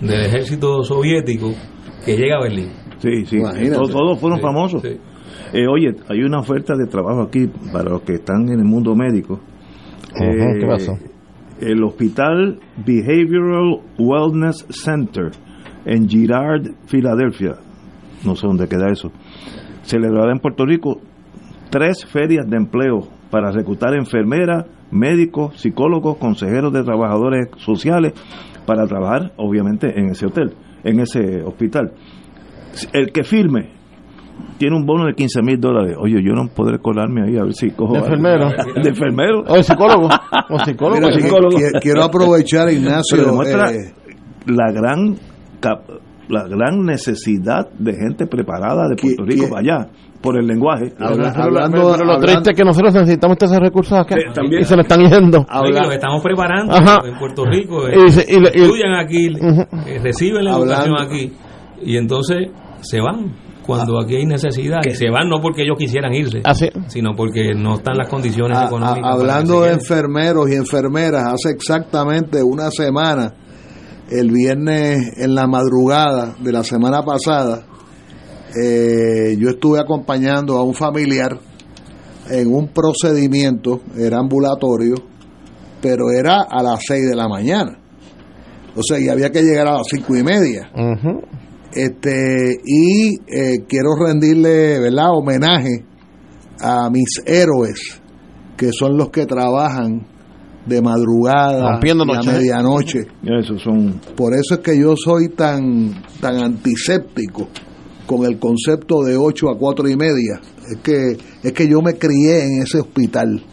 del 0.00 0.20
ejército 0.26 0.82
soviético 0.82 1.52
que 2.06 2.16
llega 2.16 2.36
a 2.36 2.42
Berlín. 2.42 2.70
sí, 2.98 3.26
sí, 3.26 3.38
todos, 3.72 3.90
todos 3.90 4.18
fueron 4.18 4.38
Sí, 4.38 4.42
famosos. 4.42 4.82
sí. 4.82 4.96
Eh, 5.52 5.66
oye, 5.68 5.94
hay 6.08 6.22
una 6.22 6.38
oferta 6.40 6.74
de 6.76 6.86
trabajo 6.86 7.22
aquí 7.22 7.46
para 7.72 7.90
los 7.90 8.02
que 8.02 8.14
están 8.14 8.48
en 8.48 8.58
el 8.60 8.64
mundo 8.64 8.94
médico. 8.96 9.40
Ajá, 10.14 10.24
Eh, 10.24 10.56
¿qué 10.60 10.66
pasó? 10.66 10.98
El 11.60 11.82
Hospital 11.84 12.58
Behavioral 12.84 13.80
Wellness 13.98 14.66
Center 14.70 15.30
en 15.84 16.08
Girard, 16.08 16.70
Filadelfia. 16.86 17.56
No 18.24 18.34
sé 18.34 18.46
dónde 18.46 18.66
queda 18.68 18.90
eso. 18.90 19.10
Celebrará 19.82 20.32
en 20.32 20.38
Puerto 20.40 20.64
Rico 20.66 21.00
tres 21.70 22.04
ferias 22.04 22.48
de 22.48 22.56
empleo 22.56 23.08
para 23.30 23.50
reclutar 23.52 23.94
enfermeras, 23.94 24.66
médicos, 24.90 25.60
psicólogos, 25.60 26.16
consejeros 26.18 26.72
de 26.72 26.82
trabajadores 26.82 27.48
sociales 27.58 28.14
para 28.66 28.86
trabajar, 28.86 29.32
obviamente, 29.36 29.98
en 29.98 30.10
ese 30.10 30.26
hotel, 30.26 30.52
en 30.88 31.00
ese 31.00 31.42
hospital. 31.42 31.92
El 32.92 33.10
que 33.12 33.24
firme 33.24 33.70
tiene 34.58 34.76
un 34.76 34.84
bono 34.84 35.06
de 35.06 35.14
15 35.14 35.42
mil 35.42 35.58
dólares. 35.58 35.96
Oye, 35.98 36.22
yo 36.22 36.32
no 36.34 36.48
podré 36.48 36.78
colarme 36.78 37.22
ahí 37.26 37.36
a 37.38 37.42
ver 37.44 37.54
si 37.54 37.70
cojo. 37.70 37.92
De 37.94 37.98
algo. 38.00 38.08
enfermero. 38.14 38.48
De 38.82 38.88
enfermero. 38.90 39.40
O 39.46 39.62
psicólogo. 39.62 40.08
O 40.50 40.58
psicólogo. 40.64 41.00
Mira, 41.00 41.12
psicólogo. 41.20 41.56
quiero 41.80 42.02
aprovechar, 42.04 42.70
Ignacio. 42.72 43.16
Pero 43.16 43.30
demuestra 43.30 43.72
eh, 43.72 43.92
la 44.46 44.70
gran 44.72 45.16
cap- 45.60 45.88
la 46.28 46.46
gran 46.48 46.80
necesidad 46.84 47.68
de 47.78 47.92
gente 47.94 48.26
preparada 48.26 48.88
de 48.88 48.96
Puerto 48.96 49.22
¿Qui- 49.24 49.26
Rico 49.30 49.48
para 49.48 49.60
allá 49.60 49.88
por 50.26 50.38
el 50.38 50.46
lenguaje. 50.46 50.92
Habla- 50.98 51.32
Pero, 51.32 51.44
hablando- 51.44 51.70
pero 51.72 51.84
lo 51.84 51.92
hablando- 51.94 52.26
triste 52.26 52.50
es 52.50 52.56
que 52.56 52.64
nosotros 52.64 52.94
necesitamos 52.94 53.36
esos 53.40 53.58
recursos 53.58 53.92
acá. 53.98 54.16
También. 54.34 54.62
Y 54.62 54.64
se 54.64 54.76
nos 54.76 54.84
están 54.86 55.00
yendo. 55.08 55.46
Habla- 55.48 55.80
que 55.80 55.86
los 55.86 55.94
estamos 55.94 56.22
preparando 56.22 56.74
Ajá. 56.74 56.98
en 57.06 57.18
Puerto 57.18 57.44
Rico, 57.46 57.88
eh, 57.88 57.94
Y 57.96 58.00
y- 58.00 58.62
estudian 58.62 58.94
aquí, 58.94 59.26
eh, 59.28 59.98
reciben 60.02 60.44
la 60.44 60.54
Hablando- 60.54 60.74
educación 60.74 60.96
aquí 61.00 61.32
y 61.82 61.96
entonces 61.96 62.48
se 62.82 63.00
van 63.00 63.34
cuando 63.64 63.98
aquí 64.00 64.16
hay 64.16 64.26
necesidad. 64.26 64.78
Y 64.84 64.90
se 64.94 65.10
van 65.10 65.28
no 65.28 65.40
porque 65.40 65.62
ellos 65.62 65.76
quisieran 65.78 66.14
irse, 66.14 66.40
Así. 66.44 66.68
sino 66.86 67.14
porque 67.16 67.52
no 67.54 67.74
están 67.76 67.96
las 67.96 68.08
condiciones 68.08 68.56
a- 68.56 68.62
a- 68.62 68.66
económicas. 68.66 69.10
hablando 69.12 69.62
que 69.62 69.68
de 69.68 69.72
enfermeros 69.74 70.50
y 70.50 70.54
enfermeras, 70.54 71.24
hace 71.32 71.50
exactamente 71.50 72.42
una 72.42 72.70
semana, 72.70 73.32
el 74.08 74.30
viernes 74.30 75.14
en 75.18 75.34
la 75.34 75.48
madrugada 75.48 76.34
de 76.38 76.52
la 76.52 76.62
semana 76.62 77.02
pasada, 77.02 77.64
eh, 78.54 79.36
yo 79.38 79.50
estuve 79.50 79.80
acompañando 79.80 80.56
a 80.56 80.62
un 80.62 80.74
familiar 80.74 81.38
en 82.30 82.52
un 82.52 82.68
procedimiento, 82.68 83.80
era 83.96 84.18
ambulatorio, 84.18 84.94
pero 85.80 86.10
era 86.10 86.42
a 86.42 86.62
las 86.62 86.80
6 86.86 87.10
de 87.10 87.16
la 87.16 87.28
mañana. 87.28 87.78
O 88.74 88.82
sea, 88.82 88.98
y 89.00 89.08
había 89.08 89.30
que 89.30 89.42
llegar 89.42 89.68
a 89.68 89.78
las 89.78 89.86
cinco 89.90 90.16
y 90.16 90.22
media. 90.22 90.70
Este, 91.72 92.60
y 92.64 93.14
eh, 93.26 93.64
quiero 93.66 93.90
rendirle 93.98 94.78
¿verdad? 94.80 95.10
homenaje 95.12 95.84
a 96.60 96.90
mis 96.90 97.22
héroes, 97.24 98.00
que 98.56 98.72
son 98.72 98.96
los 98.96 99.10
que 99.10 99.26
trabajan 99.26 100.06
de 100.66 100.82
madrugada 100.82 101.76
a 101.76 101.80
noche. 102.22 102.32
medianoche. 102.32 103.06
Eso 103.22 103.58
son 103.58 104.00
Por 104.16 104.34
eso 104.34 104.54
es 104.54 104.60
que 104.60 104.78
yo 104.78 104.94
soy 104.96 105.28
tan, 105.28 106.02
tan 106.20 106.36
antiséptico 106.42 107.48
con 108.06 108.24
el 108.24 108.38
concepto 108.38 109.02
de 109.02 109.16
8 109.16 109.50
a 109.50 109.58
4 109.58 109.88
y 109.88 109.96
media. 109.96 110.40
Es 110.68 110.78
que, 110.78 111.16
es 111.42 111.52
que 111.52 111.68
yo 111.68 111.82
me 111.82 111.94
crié 111.94 112.44
en 112.44 112.62
ese 112.62 112.80
hospital. 112.80 113.44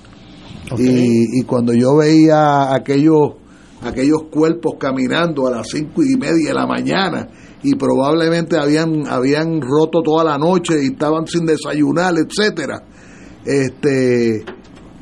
Y, 0.77 1.39
y 1.39 1.43
cuando 1.43 1.73
yo 1.73 1.97
veía 1.97 2.73
aquellos, 2.73 3.33
aquellos 3.81 4.23
cuerpos 4.31 4.75
caminando 4.79 5.47
a 5.47 5.51
las 5.51 5.67
cinco 5.69 6.01
y 6.03 6.15
media 6.17 6.49
de 6.49 6.53
la 6.53 6.65
mañana 6.65 7.27
y 7.61 7.75
probablemente 7.75 8.57
habían, 8.57 9.07
habían 9.07 9.61
roto 9.61 10.01
toda 10.01 10.23
la 10.23 10.37
noche 10.37 10.83
y 10.83 10.87
estaban 10.87 11.27
sin 11.27 11.45
desayunar, 11.45 12.13
etcétera, 12.17 12.83
este 13.45 14.43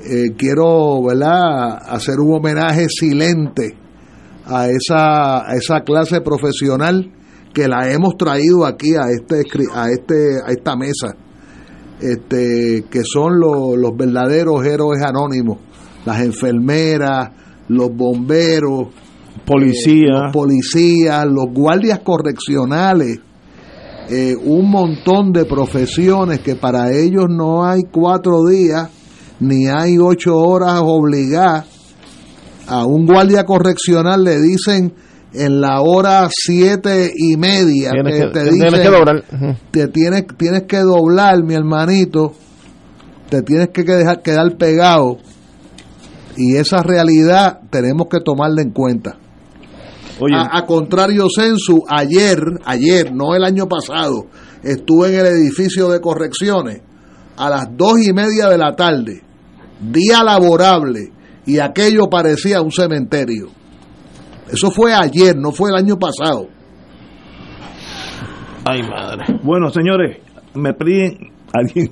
eh, 0.04 0.34
quiero 0.38 1.04
¿verdad? 1.04 1.78
hacer 1.90 2.20
un 2.20 2.36
homenaje 2.36 2.88
silente 2.90 3.76
a 4.46 4.68
esa, 4.68 5.50
a 5.50 5.56
esa 5.56 5.82
clase 5.82 6.22
profesional 6.22 7.12
que 7.54 7.68
la 7.68 7.92
hemos 7.92 8.18
traído 8.18 8.66
aquí 8.66 8.96
a 8.96 9.10
este 9.10 9.44
a 9.74 9.90
este 9.90 10.40
a 10.46 10.52
esta 10.52 10.76
mesa 10.76 11.16
este 12.00 12.86
que 12.90 13.02
son 13.04 13.40
los, 13.40 13.78
los 13.78 13.96
verdaderos 13.96 14.66
héroes 14.66 15.02
anónimos 15.04 15.58
las 16.06 16.22
enfermeras 16.22 17.30
los 17.68 17.96
bomberos 17.96 18.88
policías, 19.46 20.24
los 20.24 20.34
policías 20.34 21.26
los 21.26 21.46
guardias 21.54 22.00
correccionales 22.00 23.20
eh, 24.10 24.36
un 24.36 24.70
montón 24.70 25.32
de 25.32 25.46
profesiones 25.46 26.40
que 26.40 26.56
para 26.56 26.92
ellos 26.92 27.28
no 27.30 27.64
hay 27.64 27.84
cuatro 27.90 28.46
días 28.46 28.90
ni 29.40 29.68
hay 29.68 29.98
ocho 29.98 30.38
horas 30.38 30.82
obligadas. 30.84 31.66
A 32.68 32.86
un 32.86 33.06
guardia 33.06 33.46
correccional 33.46 34.24
le 34.24 34.40
dicen 34.42 34.94
en 35.34 35.62
la 35.62 35.82
hora 35.82 36.30
siete 36.30 37.12
y 37.16 37.38
media 37.38 37.92
Tienes 37.92 38.20
que, 38.20 38.28
te 38.28 38.50
tienes 38.50 38.80
que 38.80 38.90
doblar. 38.90 39.24
Te 39.72 39.88
tienes, 39.88 40.26
tienes 40.38 40.64
que 40.64 40.80
doblar 40.80 41.44
mi 41.44 41.54
hermanito 41.54 42.34
te 43.32 43.42
tienes 43.44 43.70
que 43.70 43.84
dejar 43.84 44.22
quedar 44.22 44.58
pegado. 44.58 45.18
Y 46.36 46.58
esa 46.58 46.84
realidad 46.84 47.62
tenemos 47.70 48.08
que 48.12 48.20
tomarla 48.20 48.62
en 48.62 48.72
cuenta. 48.72 49.18
Oye, 50.20 50.36
a, 50.36 50.58
a 50.58 50.66
contrario 50.66 51.28
censu 51.34 51.84
ayer 51.88 52.38
ayer 52.66 53.14
no 53.14 53.34
el 53.34 53.44
año 53.44 53.68
pasado 53.68 54.28
estuve 54.62 55.14
en 55.14 55.26
el 55.26 55.28
edificio 55.28 55.90
de 55.90 56.02
correcciones 56.02 56.82
a 57.38 57.50
las 57.50 57.66
dos 57.76 58.06
y 58.06 58.14
media 58.14 58.50
de 58.50 58.58
la 58.58 58.76
tarde 58.76 59.24
día 59.80 60.24
laborable 60.24 61.12
y 61.46 61.58
aquello 61.58 62.08
parecía 62.08 62.62
un 62.62 62.72
cementerio 62.72 63.50
eso 64.52 64.70
fue 64.72 64.94
ayer 64.94 65.36
no 65.36 65.52
fue 65.52 65.72
el 65.72 65.78
año 65.78 65.98
pasado 65.98 66.48
Ay, 68.66 68.84
madre. 68.84 69.40
bueno, 69.44 69.70
señores, 69.70 70.18
me 70.54 70.74
piden 70.74 71.32
alguien 71.54 71.92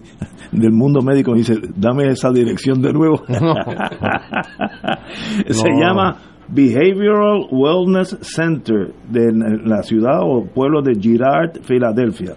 del 0.52 0.72
mundo 0.72 1.02
médico 1.02 1.34
dice, 1.34 1.56
dame 1.76 2.08
esa 2.10 2.32
dirección 2.32 2.82
de 2.82 2.94
nuevo. 2.94 3.24
Se 5.50 5.70
No. 5.70 5.80
llama 5.80 6.18
Behavioral 6.48 7.48
Wellness 7.52 8.18
Center 8.22 8.94
de 9.10 9.32
la 9.66 9.84
ciudad 9.84 10.20
o 10.22 10.46
pueblo 10.46 10.82
de 10.82 10.94
Girard, 11.00 11.62
Filadelfia. 11.64 12.36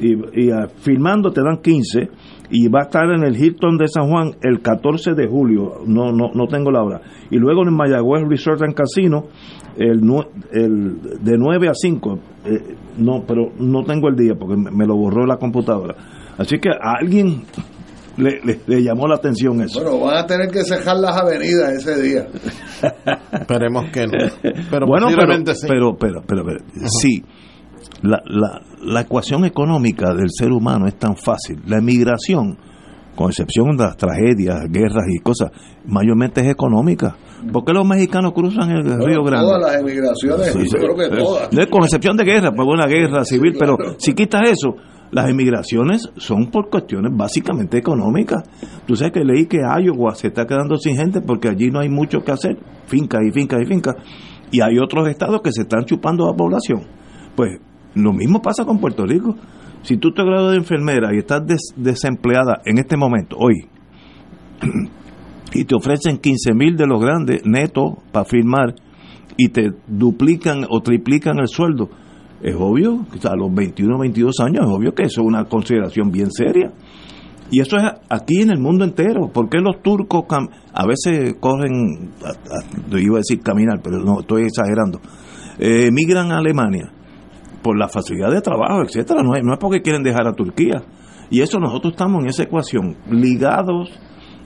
Y, 0.00 0.46
y, 0.46 0.50
ah, 0.50 0.68
filmando 0.76 1.30
te 1.30 1.42
dan 1.42 1.58
15 1.62 2.08
y 2.54 2.68
va 2.68 2.80
a 2.80 2.82
estar 2.82 3.10
en 3.10 3.24
el 3.24 3.34
Hilton 3.36 3.78
de 3.78 3.88
San 3.88 4.08
Juan 4.10 4.32
el 4.42 4.60
14 4.60 5.14
de 5.14 5.26
julio, 5.26 5.80
no 5.86 6.12
no 6.12 6.30
no 6.34 6.46
tengo 6.46 6.70
la 6.70 6.82
hora. 6.84 7.00
Y 7.30 7.38
luego 7.38 7.62
en 7.66 7.74
Mayagüez 7.74 8.22
Resort 8.28 8.62
and 8.62 8.74
Casino 8.74 9.24
el, 9.76 10.00
el 10.52 11.00
de 11.24 11.36
9 11.38 11.68
a 11.68 11.72
5, 11.74 12.18
eh, 12.44 12.76
no, 12.98 13.24
pero 13.26 13.50
no 13.58 13.82
tengo 13.84 14.08
el 14.08 14.16
día 14.16 14.34
porque 14.38 14.56
me, 14.56 14.70
me 14.70 14.86
lo 14.86 14.94
borró 14.96 15.24
la 15.26 15.38
computadora. 15.38 15.96
Así 16.38 16.58
que 16.58 16.68
a 16.68 16.96
alguien 17.00 17.42
le, 18.18 18.40
le- 18.44 18.60
le 18.66 18.82
llamó 18.82 19.08
la 19.08 19.14
atención 19.14 19.60
eso. 19.62 19.82
bueno 19.82 20.00
van 20.04 20.18
a 20.18 20.26
tener 20.26 20.48
que 20.50 20.62
cejar 20.62 20.96
las 20.98 21.16
avenidas 21.16 21.72
ese 21.72 22.02
día 22.02 22.26
Esperemos 23.32 23.86
que 23.92 24.06
no. 24.06 24.12
Pero 24.70 24.86
bueno, 24.86 25.06
pero, 25.16 25.54
sí. 25.54 25.66
pero, 25.68 25.96
pero, 25.98 26.22
pero, 26.26 26.44
pero, 26.44 26.58
sí, 27.00 27.22
la, 28.02 28.22
la, 28.26 28.60
la 28.82 29.00
ecuación 29.02 29.44
económica 29.44 30.12
del 30.14 30.28
ser 30.30 30.52
humano 30.52 30.86
es 30.86 30.98
tan 30.98 31.16
fácil. 31.16 31.60
La 31.66 31.78
emigración, 31.78 32.58
con 33.14 33.28
excepción 33.28 33.76
de 33.76 33.84
las 33.84 33.96
tragedias, 33.96 34.60
guerras 34.70 35.04
y 35.08 35.18
cosas, 35.20 35.50
mayormente 35.86 36.40
es 36.40 36.48
económica. 36.48 37.16
¿Por 37.52 37.64
qué 37.64 37.72
los 37.72 37.86
mexicanos 37.86 38.32
cruzan 38.32 38.70
el 38.70 38.84
Río 38.84 39.24
Grande? 39.24 39.46
todas 39.46 39.62
las 39.62 39.80
emigraciones 39.80 40.52
Sí, 40.52 40.76
creo 40.76 40.94
que 40.96 41.16
todas 41.16 41.48
Con 41.68 41.82
excepción 41.82 42.16
de 42.16 42.24
guerra, 42.24 42.52
pues 42.52 42.68
una 42.68 42.86
guerra 42.86 43.24
civil, 43.24 43.54
claro. 43.54 43.76
pero 43.78 43.94
si 43.98 44.14
quitas 44.14 44.48
eso, 44.48 44.76
las 45.10 45.28
emigraciones 45.28 46.08
son 46.16 46.50
por 46.50 46.70
cuestiones 46.70 47.12
básicamente 47.14 47.78
económicas. 47.78 48.42
Tú 48.86 48.96
sabes 48.96 49.12
que 49.12 49.24
leí 49.24 49.46
que 49.46 49.58
Iowa 49.58 50.14
se 50.14 50.28
está 50.28 50.46
quedando 50.46 50.76
sin 50.76 50.96
gente 50.96 51.20
porque 51.20 51.48
allí 51.48 51.70
no 51.70 51.80
hay 51.80 51.88
mucho 51.88 52.20
que 52.20 52.32
hacer, 52.32 52.56
fincas 52.86 53.20
y 53.28 53.30
fincas 53.32 53.60
y 53.62 53.66
fincas, 53.66 53.96
y 54.50 54.60
hay 54.60 54.78
otros 54.78 55.08
estados 55.08 55.40
que 55.42 55.52
se 55.52 55.62
están 55.62 55.84
chupando 55.84 56.24
a 56.24 56.30
la 56.30 56.36
población. 56.36 56.84
Pues 57.34 57.58
lo 57.94 58.12
mismo 58.12 58.40
pasa 58.42 58.64
con 58.64 58.78
Puerto 58.78 59.04
Rico. 59.06 59.36
Si 59.82 59.96
tú 59.96 60.12
te 60.12 60.22
gradúas 60.22 60.52
de 60.52 60.58
enfermera 60.58 61.14
y 61.14 61.18
estás 61.18 61.44
des- 61.46 61.74
desempleada 61.76 62.60
en 62.64 62.78
este 62.78 62.96
momento, 62.96 63.36
hoy, 63.38 63.66
y 65.54 65.64
te 65.64 65.74
ofrecen 65.74 66.18
15 66.18 66.54
mil 66.54 66.76
de 66.76 66.86
los 66.86 67.00
grandes 67.00 67.44
netos 67.44 67.94
para 68.12 68.24
firmar 68.24 68.74
y 69.36 69.48
te 69.48 69.72
duplican 69.86 70.64
o 70.68 70.80
triplican 70.80 71.38
el 71.40 71.48
sueldo, 71.48 71.90
es 72.42 72.54
obvio, 72.58 73.06
a 73.24 73.36
los 73.36 73.52
21 73.54 73.98
22 73.98 74.34
años, 74.40 74.64
es 74.64 74.70
obvio 74.70 74.94
que 74.94 75.04
eso 75.04 75.20
es 75.20 75.26
una 75.26 75.44
consideración 75.44 76.10
bien 76.10 76.30
seria. 76.30 76.72
Y 77.50 77.60
eso 77.60 77.76
es 77.76 77.84
aquí 78.08 78.40
en 78.40 78.50
el 78.50 78.58
mundo 78.58 78.82
entero. 78.82 79.28
¿Por 79.30 79.50
qué 79.50 79.58
los 79.58 79.82
turcos 79.82 80.24
a 80.72 80.86
veces 80.86 81.34
corren, 81.38 82.10
a- 82.24 82.98
iba 82.98 83.16
a 83.16 83.18
decir 83.18 83.40
caminar, 83.42 83.80
pero 83.82 83.98
no, 83.98 84.20
estoy 84.20 84.44
exagerando, 84.44 85.00
eh, 85.58 85.88
emigran 85.88 86.32
a 86.32 86.38
Alemania? 86.38 86.90
Por 87.62 87.78
la 87.78 87.88
facilidad 87.88 88.30
de 88.30 88.40
trabajo, 88.40 88.82
etcétera. 88.82 89.22
No 89.22 89.34
es, 89.34 89.44
no 89.44 89.52
es 89.52 89.58
porque 89.58 89.82
quieren 89.82 90.02
dejar 90.02 90.26
a 90.26 90.34
Turquía. 90.34 90.82
Y 91.30 91.40
eso 91.40 91.58
nosotros 91.58 91.92
estamos 91.92 92.22
en 92.22 92.28
esa 92.28 92.42
ecuación, 92.42 92.96
ligados 93.10 93.88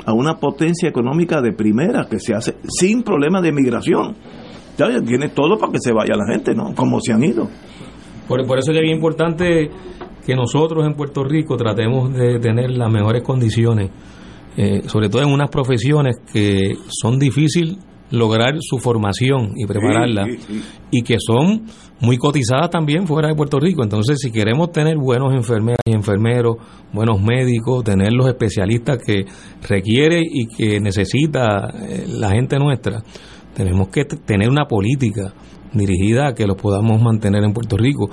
a 0.05 0.13
una 0.13 0.39
potencia 0.39 0.89
económica 0.89 1.41
de 1.41 1.53
primera 1.53 2.07
que 2.09 2.21
se 2.21 2.35
hace 2.35 2.57
sin 2.69 3.03
problema 3.03 3.41
de 3.41 3.53
migración. 3.53 4.15
Ya 4.79 4.89
tiene 5.01 5.31
todo 5.31 5.59
para 5.59 5.73
que 5.73 5.79
se 5.81 5.93
vaya 5.93 6.15
la 6.15 6.33
gente, 6.33 6.55
¿no? 6.55 6.75
Como 6.75 7.01
se 7.01 7.13
han 7.13 7.25
ido. 7.25 7.49
Por, 8.29 8.41
eso 8.41 8.73
es 8.73 8.79
que 8.79 8.85
es 8.85 8.95
importante 8.95 9.71
que 10.25 10.35
nosotros 10.35 10.85
en 10.87 10.95
Puerto 10.95 11.25
Rico 11.25 11.57
tratemos 11.57 12.13
de 12.13 12.39
tener 12.41 12.71
las 12.71 12.91
mejores 12.91 13.23
condiciones, 13.23 13.91
eh, 14.57 14.83
sobre 14.87 15.09
todo 15.09 15.23
en 15.23 15.33
unas 15.33 15.49
profesiones 15.49 16.19
que 16.33 16.75
son 16.89 17.19
difíciles 17.19 17.79
lograr 18.11 18.55
su 18.61 18.79
formación 18.79 19.53
y 19.57 19.67
prepararla 19.67 20.27
y 20.91 21.03
que 21.03 21.17
son 21.19 21.65
muy 22.01 22.19
cotizadas 22.19 22.71
también 22.71 23.07
fuera 23.07 23.29
de 23.29 23.35
Puerto 23.35 23.59
Rico. 23.59 23.83
Entonces, 23.83 24.19
si 24.21 24.31
queremos 24.31 24.71
tener 24.71 24.97
buenos 24.97 25.35
enfermeras 25.35 25.81
y 25.87 25.95
enfermeros, 25.95 26.57
buenos 26.93 27.21
médicos, 27.21 27.85
tener 27.85 28.13
los 28.13 28.29
especialistas 28.29 28.99
que 29.05 29.25
requiere 29.69 30.21
y 30.23 30.47
que 30.47 30.81
necesita 30.81 31.69
eh, 31.89 32.07
la 32.09 32.31
gente 32.31 32.59
nuestra, 32.59 33.03
tenemos 33.55 33.89
que 33.89 34.05
tener 34.05 34.51
una 34.51 34.67
política 34.67 35.33
dirigida 35.73 36.29
a 36.29 36.35
que 36.35 36.47
los 36.47 36.57
podamos 36.57 37.01
mantener 37.03 37.43
en 37.45 37.53
Puerto 37.53 37.77
Rico. 37.77 38.11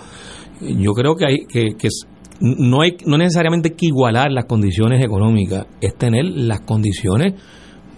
Yo 0.62 0.94
creo 0.94 1.16
que 1.16 1.26
hay 1.26 1.38
que, 1.48 1.76
que 1.78 1.90
no 2.40 2.82
hay 2.82 2.98
no 3.06 3.18
necesariamente 3.18 3.74
que 3.74 3.88
igualar 3.88 4.32
las 4.32 4.46
condiciones 4.46 5.04
económicas, 5.04 5.68
es 5.82 5.96
tener 5.96 6.26
las 6.26 6.62
condiciones 6.62 7.34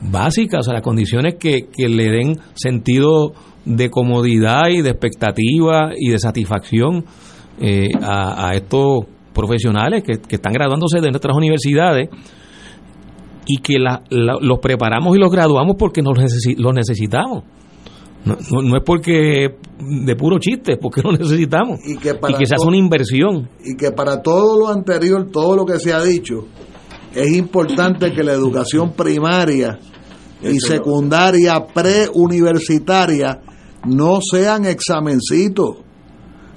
básicas, 0.01 0.59
o 0.59 0.63
sea, 0.63 0.73
las 0.73 0.83
condiciones 0.83 1.35
que, 1.35 1.67
que 1.75 1.89
le 1.89 2.09
den 2.09 2.39
sentido 2.53 3.33
de 3.65 3.89
comodidad 3.89 4.69
y 4.69 4.81
de 4.81 4.91
expectativa 4.91 5.91
y 5.97 6.09
de 6.11 6.19
satisfacción 6.19 7.03
eh, 7.59 7.89
a, 8.01 8.51
estos 8.53 9.05
profesionales 9.33 10.03
que, 10.03 10.35
están 10.35 10.53
graduándose 10.53 11.01
de 11.01 11.09
nuestras 11.09 11.35
universidades 11.35 12.09
y 13.47 13.57
que 13.57 13.75
los 13.79 14.59
preparamos 14.59 15.15
y 15.15 15.19
los 15.19 15.31
graduamos 15.31 15.75
porque 15.77 16.01
nos 16.01 16.17
los 16.17 16.73
necesitamos. 16.73 17.43
No, 18.25 18.37
no, 18.63 18.77
es 18.77 18.83
porque 18.83 19.55
de 19.79 20.15
puro 20.15 20.39
chiste, 20.39 20.73
es 20.73 20.79
porque 20.79 21.01
lo 21.03 21.11
necesitamos. 21.11 21.79
Y 21.85 21.97
que, 21.97 22.15
para 22.15 22.37
se 22.37 22.55
hace 22.55 22.67
una 22.67 22.77
inversión. 22.77 23.49
Y 23.63 23.75
que 23.77 23.91
para 23.91 24.21
todo 24.21 24.59
lo 24.59 24.67
anterior, 24.67 25.29
todo 25.31 25.55
lo 25.55 25.65
que 25.65 25.79
se 25.79 25.93
ha 25.93 26.01
dicho, 26.01 26.47
es 27.15 27.35
importante 27.35 28.13
que 28.13 28.23
la 28.23 28.33
educación 28.33 28.93
primaria 28.93 29.79
y 30.41 30.59
secundaria 30.59 31.65
preuniversitaria 31.73 33.39
no 33.87 34.19
sean 34.21 34.65
examencitos 34.65 35.77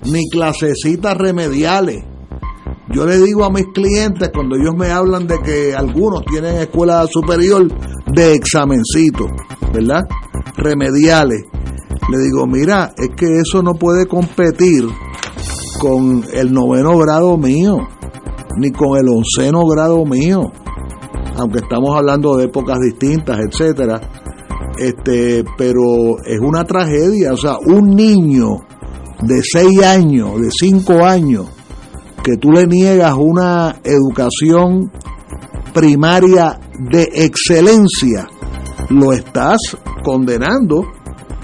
ni 0.05 0.29
clasecitas 0.29 1.17
remediales. 1.17 2.05
Yo 2.91 3.07
le 3.07 3.19
digo 3.19 3.45
a 3.45 3.51
mis 3.51 3.67
clientes 3.67 4.31
cuando 4.35 4.57
ellos 4.57 4.75
me 4.77 4.91
hablan 4.91 5.27
de 5.27 5.39
que 5.41 5.75
algunos 5.75 6.25
tienen 6.25 6.57
escuela 6.57 7.07
superior 7.07 7.69
de 8.07 8.35
examencitos, 8.35 9.29
¿verdad? 9.73 10.03
Remediales. 10.57 11.45
Le 12.11 12.19
digo, 12.25 12.47
mira, 12.47 12.93
es 12.97 13.11
que 13.15 13.41
eso 13.41 13.63
no 13.63 13.75
puede 13.75 14.07
competir 14.07 14.87
con 15.79 16.25
el 16.33 16.53
noveno 16.53 16.97
grado 16.97 17.37
mío, 17.37 17.87
ni 18.59 18.71
con 18.71 18.99
el 18.99 19.09
onceno 19.09 19.65
grado 19.67 20.05
mío, 20.05 20.51
aunque 21.37 21.59
estamos 21.59 21.97
hablando 21.97 22.37
de 22.37 22.45
épocas 22.45 22.79
distintas, 22.81 23.39
etcétera 23.41 24.01
este, 24.79 25.45
pero 25.57 26.19
es 26.25 26.41
una 26.41 26.65
tragedia, 26.65 27.33
o 27.33 27.37
sea, 27.37 27.59
un 27.59 27.91
niño 27.91 28.59
de 29.23 29.43
6 29.43 29.83
años, 29.83 30.41
de 30.41 30.51
5 30.51 31.05
años, 31.05 31.47
que 32.23 32.37
tú 32.37 32.53
le 32.53 32.67
niegas 32.67 33.15
una 33.19 33.77
educación 33.83 34.93
primaria 35.75 36.59
de 36.79 37.09
excelencia, 37.13 38.29
lo 38.91 39.13
estás 39.13 39.59
condenando 40.05 40.85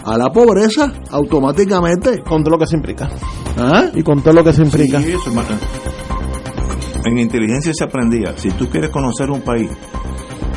a 0.04 0.16
la 0.16 0.30
pobreza 0.30 0.92
automáticamente. 1.10 2.22
Con 2.22 2.44
todo 2.44 2.52
lo 2.52 2.58
que 2.58 2.66
se 2.66 2.76
implica. 2.76 3.08
¿Ah? 3.58 3.86
Y 3.94 4.02
con 4.02 4.22
todo 4.22 4.34
lo 4.34 4.44
que 4.44 4.52
se 4.52 4.62
implica. 4.62 5.00
En 7.04 7.18
inteligencia 7.18 7.72
se 7.74 7.84
aprendía, 7.84 8.36
si 8.36 8.50
tú 8.50 8.68
quieres 8.68 8.90
conocer 8.90 9.30
un 9.30 9.42
país, 9.42 9.70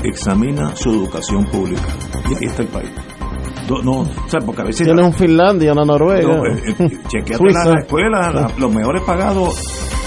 examina 0.04 0.76
su 0.76 0.90
educación 0.90 1.46
pública. 1.46 1.88
Y 2.30 2.34
ahí 2.36 2.46
está 2.46 2.64
el 2.64 2.70
país. 2.70 2.92
No, 3.84 4.02
o 4.02 4.06
sea, 4.28 4.40
porque 4.46 4.62
a 4.62 4.66
veces. 4.66 4.86
Tienes 4.86 5.06
un 5.06 5.14
Finlandia, 5.14 5.74
una 5.74 5.84
Noruega. 5.84 6.38
No, 6.38 6.46
eh, 6.46 6.64
eh 6.80 7.00
las 7.54 7.84
escuelas, 7.84 8.58
los 8.58 8.74
mejores 8.74 9.04
pagados. 9.04 9.56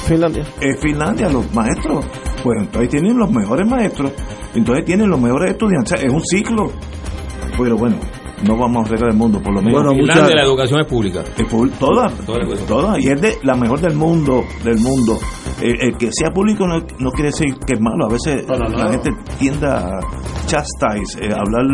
Finlandia. 0.06 0.44
Es 0.60 0.80
Finlandia, 0.80 1.28
los 1.28 1.52
maestros. 1.54 2.04
Pues 2.42 2.58
entonces 2.58 2.90
tienen 2.90 3.18
los 3.18 3.30
mejores 3.30 3.68
maestros, 3.68 4.12
entonces 4.54 4.84
tienen 4.86 5.10
los 5.10 5.20
mejores 5.20 5.50
estudiantes. 5.50 6.02
es 6.02 6.10
un 6.10 6.22
ciclo. 6.24 6.72
Pero 7.58 7.76
bueno, 7.76 7.96
no 8.46 8.56
vamos 8.56 8.84
a 8.84 8.88
arreglar 8.88 9.10
el 9.10 9.16
mundo, 9.18 9.40
por 9.42 9.54
lo 9.54 9.60
menos. 9.60 9.82
Bueno, 9.82 10.34
la 10.34 10.42
educación 10.42 10.80
es 10.80 10.86
pública. 10.86 11.22
Es 11.36 11.78
toda, 11.78 12.08
toda, 12.66 12.98
y 12.98 13.08
es 13.08 13.20
de 13.20 13.38
la 13.42 13.54
mejor 13.54 13.80
del 13.80 13.94
mundo, 13.94 14.42
del 14.64 14.78
mundo. 14.78 15.18
El, 15.60 15.96
que 15.98 16.10
sea 16.12 16.30
público 16.30 16.66
no, 16.66 16.80
no, 16.98 17.10
quiere 17.10 17.30
decir 17.30 17.54
que 17.66 17.74
es 17.74 17.80
malo. 17.80 18.06
A 18.06 18.12
veces 18.12 18.46
la 18.48 18.90
gente 18.90 19.10
tiende 19.38 19.66
a 19.66 20.00
chastise, 20.46 21.18
eh, 21.20 21.30
hablar 21.34 21.66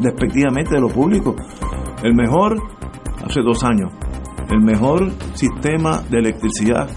despectivamente 0.00 0.74
de 0.74 0.80
lo 0.80 0.88
público. 0.88 1.34
El 2.02 2.14
mejor, 2.14 2.56
hace 3.24 3.40
dos 3.42 3.62
años, 3.64 3.92
el 4.50 4.60
mejor 4.60 5.10
sistema 5.34 6.02
de 6.08 6.18
electricidad 6.18 6.88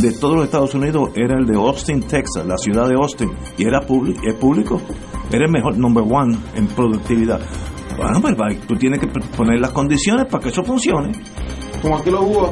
de 0.00 0.12
todos 0.12 0.36
los 0.36 0.44
Estados 0.44 0.74
Unidos 0.74 1.10
era 1.14 1.38
el 1.38 1.46
de 1.46 1.56
Austin, 1.56 2.00
Texas, 2.00 2.46
la 2.46 2.56
ciudad 2.56 2.88
de 2.88 2.94
Austin, 2.94 3.30
y 3.56 3.66
era 3.66 3.80
público, 3.80 4.20
es 4.24 4.34
público, 4.34 4.80
era 5.32 5.46
el 5.46 5.50
mejor 5.50 5.78
number 5.78 6.04
one 6.08 6.36
en 6.54 6.66
productividad. 6.68 7.40
Bueno, 7.96 8.20
pues 8.20 8.60
tú 8.66 8.74
tienes 8.74 9.00
que 9.00 9.06
poner 9.06 9.58
las 9.58 9.70
condiciones 9.70 10.26
para 10.30 10.42
que 10.42 10.50
eso 10.50 10.62
funcione. 10.62 11.12
Como 11.82 11.96
aquí 11.98 12.10
los 12.10 12.20
jugos, 12.20 12.50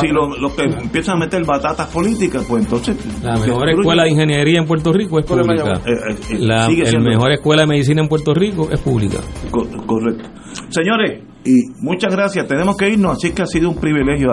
Si 0.00 0.08
los 0.08 0.38
lo 0.38 0.54
que 0.54 0.64
empiezan 0.64 1.16
a 1.16 1.20
meter 1.20 1.44
batatas 1.44 1.88
políticas, 1.88 2.44
pues 2.48 2.64
entonces. 2.64 2.96
La 3.22 3.38
mejor 3.38 3.68
escuela 3.70 4.04
de 4.04 4.10
ingeniería 4.10 4.58
en 4.58 4.66
Puerto 4.66 4.92
Rico 4.92 5.18
es 5.18 5.26
pública. 5.26 5.80
Eh, 5.84 5.90
eh, 5.90 6.16
eh, 6.30 6.38
la 6.38 6.68
mejor 7.00 7.32
escuela 7.32 7.62
de 7.62 7.68
medicina 7.68 8.02
en 8.02 8.08
Puerto 8.08 8.34
Rico 8.34 8.68
es 8.70 8.80
pública. 8.80 9.18
correcto. 9.50 10.28
Señores, 10.70 11.22
y 11.44 11.70
muchas 11.80 12.14
gracias. 12.14 12.46
Tenemos 12.46 12.76
que 12.76 12.90
irnos, 12.90 13.12
así 13.12 13.32
que 13.32 13.42
ha 13.42 13.46
sido 13.46 13.70
un 13.70 13.76
privilegio 13.76 14.28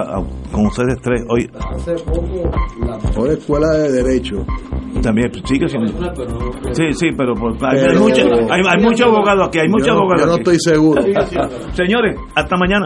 con 0.52 0.66
ustedes 0.66 1.00
tres 1.02 1.22
hoy. 1.30 1.50
Hace 1.76 1.94
poco, 2.04 2.50
la 2.86 2.98
mejor 2.98 3.30
escuela 3.30 3.68
de 3.78 3.92
Derecho. 3.92 4.38
También 5.02 5.30
pues, 5.32 5.44
sigue 5.46 5.68
siendo. 5.68 5.92
Sí, 6.72 6.94
sí, 6.94 7.08
pero, 7.18 7.34
hay, 7.62 7.80
hay, 7.80 8.00
mucho, 8.00 8.22
hay, 8.50 8.82
muchos 8.82 9.08
abogados 9.08 9.48
aquí, 9.48 9.60
hay 9.60 9.68
muchos 9.68 9.90
abogados 9.90 10.22
Yo 10.22 10.28
no 10.28 10.36
estoy 10.38 10.58
seguro. 10.60 11.02
Señores, 11.74 12.18
hasta 12.36 12.56
mañana. 12.58 12.86